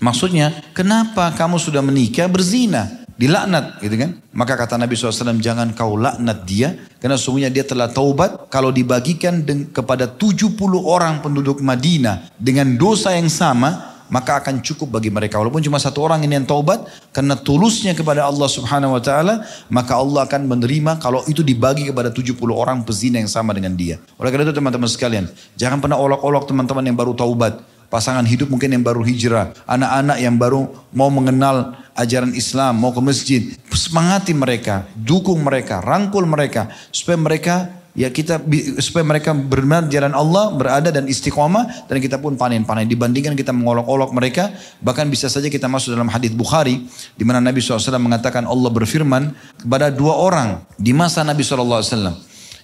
Maksudnya, 0.00 0.64
kenapa 0.72 1.28
kamu 1.36 1.60
sudah 1.60 1.84
menikah 1.84 2.24
berzina? 2.24 2.99
Dilaknat 3.20 3.84
gitu 3.84 4.00
kan. 4.00 4.16
Maka 4.32 4.56
kata 4.56 4.80
Nabi 4.80 4.96
SAW, 4.96 5.36
jangan 5.44 5.76
kau 5.76 6.00
laknat 6.00 6.48
dia. 6.48 6.72
Karena 6.96 7.20
sesungguhnya 7.20 7.52
dia 7.52 7.68
telah 7.68 7.92
taubat. 7.92 8.48
Kalau 8.48 8.72
dibagikan 8.72 9.44
kepada 9.76 10.08
70 10.08 10.56
orang 10.80 11.20
penduduk 11.20 11.60
Madinah 11.60 12.32
dengan 12.40 12.80
dosa 12.80 13.12
yang 13.12 13.28
sama, 13.28 13.90
maka 14.08 14.40
akan 14.40 14.64
cukup 14.64 14.96
bagi 14.96 15.12
mereka. 15.12 15.36
Walaupun 15.36 15.60
cuma 15.60 15.76
satu 15.76 16.00
orang 16.00 16.24
ini 16.24 16.40
yang 16.40 16.48
taubat, 16.48 16.82
karena 17.14 17.38
tulusnya 17.38 17.92
kepada 17.92 18.26
Allah 18.26 18.48
subhanahu 18.50 18.98
wa 18.98 19.02
ta'ala, 19.04 19.46
maka 19.70 20.00
Allah 20.00 20.26
akan 20.26 20.50
menerima 20.50 20.98
kalau 20.98 21.22
itu 21.30 21.46
dibagi 21.46 21.92
kepada 21.92 22.10
70 22.10 22.34
orang 22.50 22.82
pezina 22.82 23.22
yang 23.22 23.30
sama 23.30 23.54
dengan 23.54 23.76
dia. 23.78 24.02
Oleh 24.18 24.34
karena 24.34 24.50
itu 24.50 24.56
teman-teman 24.56 24.90
sekalian, 24.90 25.24
jangan 25.54 25.78
pernah 25.78 25.96
olok-olok 25.96 26.48
teman-teman 26.50 26.84
yang 26.88 26.98
baru 26.98 27.14
taubat. 27.14 27.62
Pasangan 27.90 28.22
hidup 28.22 28.46
mungkin 28.46 28.70
yang 28.70 28.86
baru 28.86 29.02
hijrah. 29.02 29.50
Anak-anak 29.66 30.22
yang 30.22 30.38
baru 30.38 30.70
mau 30.94 31.10
mengenal 31.10 31.74
ajaran 31.98 32.30
Islam, 32.38 32.78
mau 32.78 32.94
ke 32.94 33.02
masjid. 33.02 33.42
Semangati 33.74 34.30
mereka, 34.30 34.86
dukung 34.94 35.42
mereka, 35.42 35.82
rangkul 35.82 36.22
mereka. 36.22 36.70
Supaya 36.94 37.18
mereka 37.18 37.80
ya 37.98 38.06
kita 38.10 38.38
supaya 38.78 39.02
mereka 39.02 39.34
benar 39.34 39.90
jalan 39.90 40.14
Allah 40.14 40.54
berada 40.54 40.94
dan 40.94 41.10
istiqomah 41.10 41.90
dan 41.90 41.98
kita 41.98 42.22
pun 42.22 42.38
panen-panen 42.38 42.86
dibandingkan 42.86 43.34
kita 43.34 43.50
mengolok-olok 43.50 44.14
mereka 44.14 44.54
bahkan 44.78 45.10
bisa 45.10 45.26
saja 45.26 45.50
kita 45.50 45.66
masuk 45.66 45.98
dalam 45.98 46.06
hadis 46.06 46.30
Bukhari 46.30 46.86
di 47.18 47.24
mana 47.26 47.42
Nabi 47.42 47.58
SAW 47.58 47.98
mengatakan 47.98 48.46
Allah 48.46 48.70
berfirman 48.70 49.34
kepada 49.58 49.90
dua 49.90 50.14
orang 50.22 50.62
di 50.78 50.94
masa 50.94 51.26
Nabi 51.26 51.42
SAW 51.42 51.82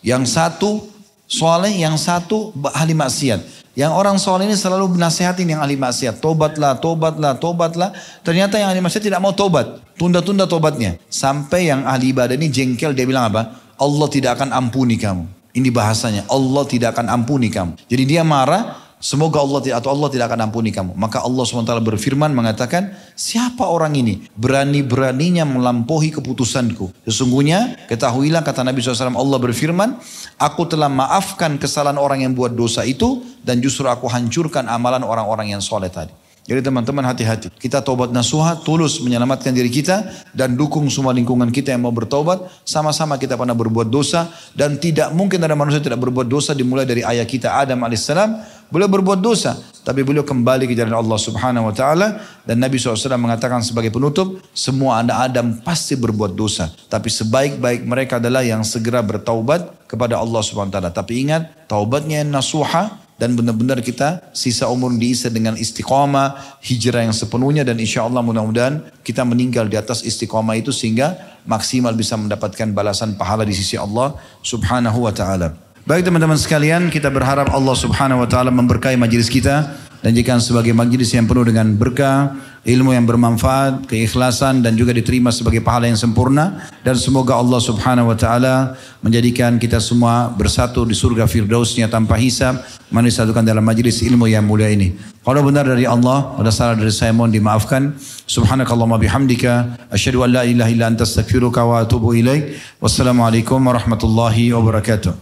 yang 0.07 0.23
satu 0.23 0.87
soleh 1.27 1.75
yang 1.75 1.99
satu 1.99 2.55
ahli 2.71 2.95
maksiat 2.95 3.66
yang 3.77 3.93
orang 3.93 4.17
soleh 4.17 4.49
ini 4.49 4.57
selalu 4.57 4.97
menasihatin 4.97 5.53
yang 5.53 5.61
ahli 5.61 5.77
maksiat. 5.77 6.17
Tobatlah, 6.25 6.81
tobatlah, 6.81 7.37
tobatlah. 7.37 7.93
Ternyata 8.25 8.57
yang 8.57 8.73
ahli 8.73 8.81
maksiat 8.81 9.05
tidak 9.05 9.21
mau 9.21 9.37
tobat. 9.37 9.85
Tunda-tunda 10.01 10.49
tobatnya. 10.49 10.97
Sampai 11.13 11.69
yang 11.69 11.85
ahli 11.85 12.17
ibadah 12.17 12.33
ini 12.41 12.49
jengkel 12.49 12.97
dia 12.97 13.05
bilang 13.05 13.29
apa? 13.29 13.53
Allah 13.77 14.09
tidak 14.09 14.41
akan 14.41 14.57
ampuni 14.57 14.97
kamu. 14.97 15.29
Ini 15.53 15.69
bahasanya, 15.73 16.25
Allah 16.33 16.65
tidak 16.65 16.97
akan 16.97 17.13
ampuni 17.13 17.53
kamu. 17.53 17.77
Jadi 17.85 18.05
dia 18.09 18.25
marah, 18.25 18.86
semoga 19.07 19.39
Allah 19.39 19.63
tidak 19.63 19.79
atau 19.87 19.95
Allah 19.95 20.09
tidak 20.11 20.27
akan 20.35 20.51
ampuni 20.51 20.75
kamu. 20.75 20.99
Maka 20.99 21.23
Allah 21.23 21.47
SWT 21.47 21.71
berfirman 21.87 22.35
mengatakan, 22.35 22.91
siapa 23.15 23.63
orang 23.63 23.95
ini? 23.95 24.27
Berani-beraninya 24.35 25.47
melampaui 25.47 26.11
keputusanku. 26.11 26.91
Sesungguhnya, 27.07 27.87
ketahuilah 27.87 28.43
kata 28.43 28.67
Nabi 28.67 28.83
SAW, 28.83 29.15
Allah 29.15 29.39
berfirman, 29.39 29.95
aku 30.43 30.67
telah 30.67 30.91
maafkan 30.91 31.55
kesalahan 31.63 32.03
orang 32.03 32.27
yang 32.27 32.35
buat 32.35 32.51
dosa 32.51 32.83
itu, 32.83 33.23
dan 33.47 33.63
justru 33.63 33.87
aku 33.87 34.11
hancurkan 34.11 34.67
amalan 34.67 35.07
orang-orang 35.07 35.55
yang 35.55 35.63
soleh 35.63 35.87
tadi. 35.87 36.26
Jadi 36.47 36.63
teman-teman 36.63 37.03
hati-hati. 37.03 37.51
Kita 37.59 37.83
taubat 37.83 38.15
nasuha, 38.15 38.55
tulus 38.63 39.03
menyelamatkan 39.03 39.51
diri 39.51 39.67
kita 39.67 40.07
dan 40.31 40.55
dukung 40.55 40.87
semua 40.87 41.11
lingkungan 41.11 41.51
kita 41.51 41.75
yang 41.75 41.83
mau 41.83 41.91
bertaubat. 41.91 42.47
Sama-sama 42.63 43.19
kita 43.19 43.35
pernah 43.35 43.59
berbuat 43.59 43.91
dosa 43.91 44.31
dan 44.55 44.79
tidak 44.79 45.11
mungkin 45.11 45.43
ada 45.43 45.59
manusia 45.59 45.83
tidak 45.83 45.99
berbuat 45.99 46.31
dosa 46.31 46.55
dimulai 46.55 46.87
dari 46.87 47.03
ayah 47.03 47.27
kita 47.27 47.51
Adam 47.51 47.83
alaihissalam. 47.83 48.63
Beliau 48.67 48.91
berbuat 48.91 49.23
dosa, 49.23 49.55
tapi 49.87 50.03
beliau 50.03 50.27
kembali 50.27 50.67
ke 50.67 50.75
jalan 50.75 50.99
Allah 50.99 51.19
subhanahu 51.19 51.71
wa 51.71 51.75
ta'ala. 51.75 52.19
Dan 52.43 52.59
Nabi 52.59 52.83
SAW 52.83 53.15
mengatakan 53.15 53.63
sebagai 53.63 53.95
penutup, 53.95 54.43
semua 54.51 55.03
anak 55.03 55.31
Adam 55.31 55.47
pasti 55.63 55.95
berbuat 55.95 56.35
dosa. 56.35 56.71
Tapi 56.91 57.07
sebaik-baik 57.07 57.87
mereka 57.87 58.19
adalah 58.19 58.43
yang 58.43 58.67
segera 58.67 59.07
bertaubat 59.07 59.87
kepada 59.87 60.19
Allah 60.19 60.43
subhanahu 60.43 60.75
wa 60.75 60.77
ta'ala. 60.83 60.91
Tapi 60.91 61.27
ingat, 61.27 61.71
taubatnya 61.71 62.27
yang 62.27 62.35
nasuha, 62.35 63.06
dan 63.17 63.33
benar-benar 63.33 63.81
kita 63.81 64.21
sisa 64.37 64.69
umur 64.69 64.93
diisi 64.93 65.33
dengan 65.33 65.57
istiqomah, 65.57 66.61
hijrah 66.61 67.09
yang 67.09 67.17
sepenuhnya 67.17 67.65
dan 67.65 67.81
insya 67.81 68.05
Allah 68.05 68.21
mudah-mudahan 68.21 68.85
kita 69.01 69.25
meninggal 69.25 69.65
di 69.69 69.81
atas 69.81 70.05
istiqomah 70.05 70.61
itu 70.61 70.69
sehingga 70.69 71.17
maksimal 71.49 71.97
bisa 71.97 72.21
mendapatkan 72.21 72.69
balasan 72.77 73.17
pahala 73.17 73.49
di 73.49 73.57
sisi 73.57 73.81
Allah 73.81 74.17
subhanahu 74.45 75.09
wa 75.09 75.13
ta'ala. 75.17 75.57
Baik 75.87 76.11
teman-teman 76.11 76.37
sekalian, 76.37 76.91
kita 76.93 77.09
berharap 77.09 77.49
Allah 77.55 77.77
subhanahu 77.79 78.27
wa 78.27 78.29
ta'ala 78.29 78.53
memberkahi 78.53 78.99
majelis 79.01 79.33
kita 79.33 79.71
dan 80.05 80.13
jika 80.13 80.37
sebagai 80.37 80.77
majelis 80.77 81.09
yang 81.17 81.25
penuh 81.25 81.49
dengan 81.49 81.73
berkah, 81.73 82.37
ilmu 82.67 82.91
yang 82.91 83.07
bermanfaat, 83.07 83.87
keikhlasan 83.87 84.61
dan 84.61 84.75
juga 84.75 84.91
diterima 84.91 85.31
sebagai 85.31 85.63
pahala 85.63 85.87
yang 85.87 85.97
sempurna 85.97 86.67
dan 86.83 86.99
semoga 86.99 87.39
Allah 87.39 87.63
Subhanahu 87.63 88.11
wa 88.11 88.19
taala 88.19 88.75
menjadikan 89.07 89.55
kita 89.57 89.79
semua 89.79 90.35
bersatu 90.35 90.83
di 90.83 90.93
surga 90.93 91.31
firdausnya 91.31 91.87
tanpa 91.87 92.19
hisab, 92.19 92.59
menisatukan 92.91 93.47
dalam 93.47 93.63
majelis 93.63 94.03
ilmu 94.03 94.27
yang 94.27 94.43
mulia 94.43 94.67
ini. 94.67 94.99
Kalau 95.23 95.43
benar 95.47 95.67
dari 95.67 95.87
Allah, 95.89 96.35
ada 96.39 96.51
salah 96.51 96.79
dari 96.79 96.93
saya 96.93 97.11
mohon 97.15 97.31
dimaafkan. 97.31 97.95
Subhanakallahumma 98.27 98.99
bihamdika 99.01 99.89
asyhadu 99.91 100.23
an 100.27 100.31
la 100.37 100.43
ilaha 100.47 100.71
illa 100.71 100.87
anta 100.91 101.03
astaghfiruka 101.03 101.65
wa 101.67 101.83
atubu 101.83 102.15
ilaik. 102.15 102.59
Wassalamualaikum 102.83 103.59
warahmatullahi 103.63 104.55
wabarakatuh. 104.55 105.19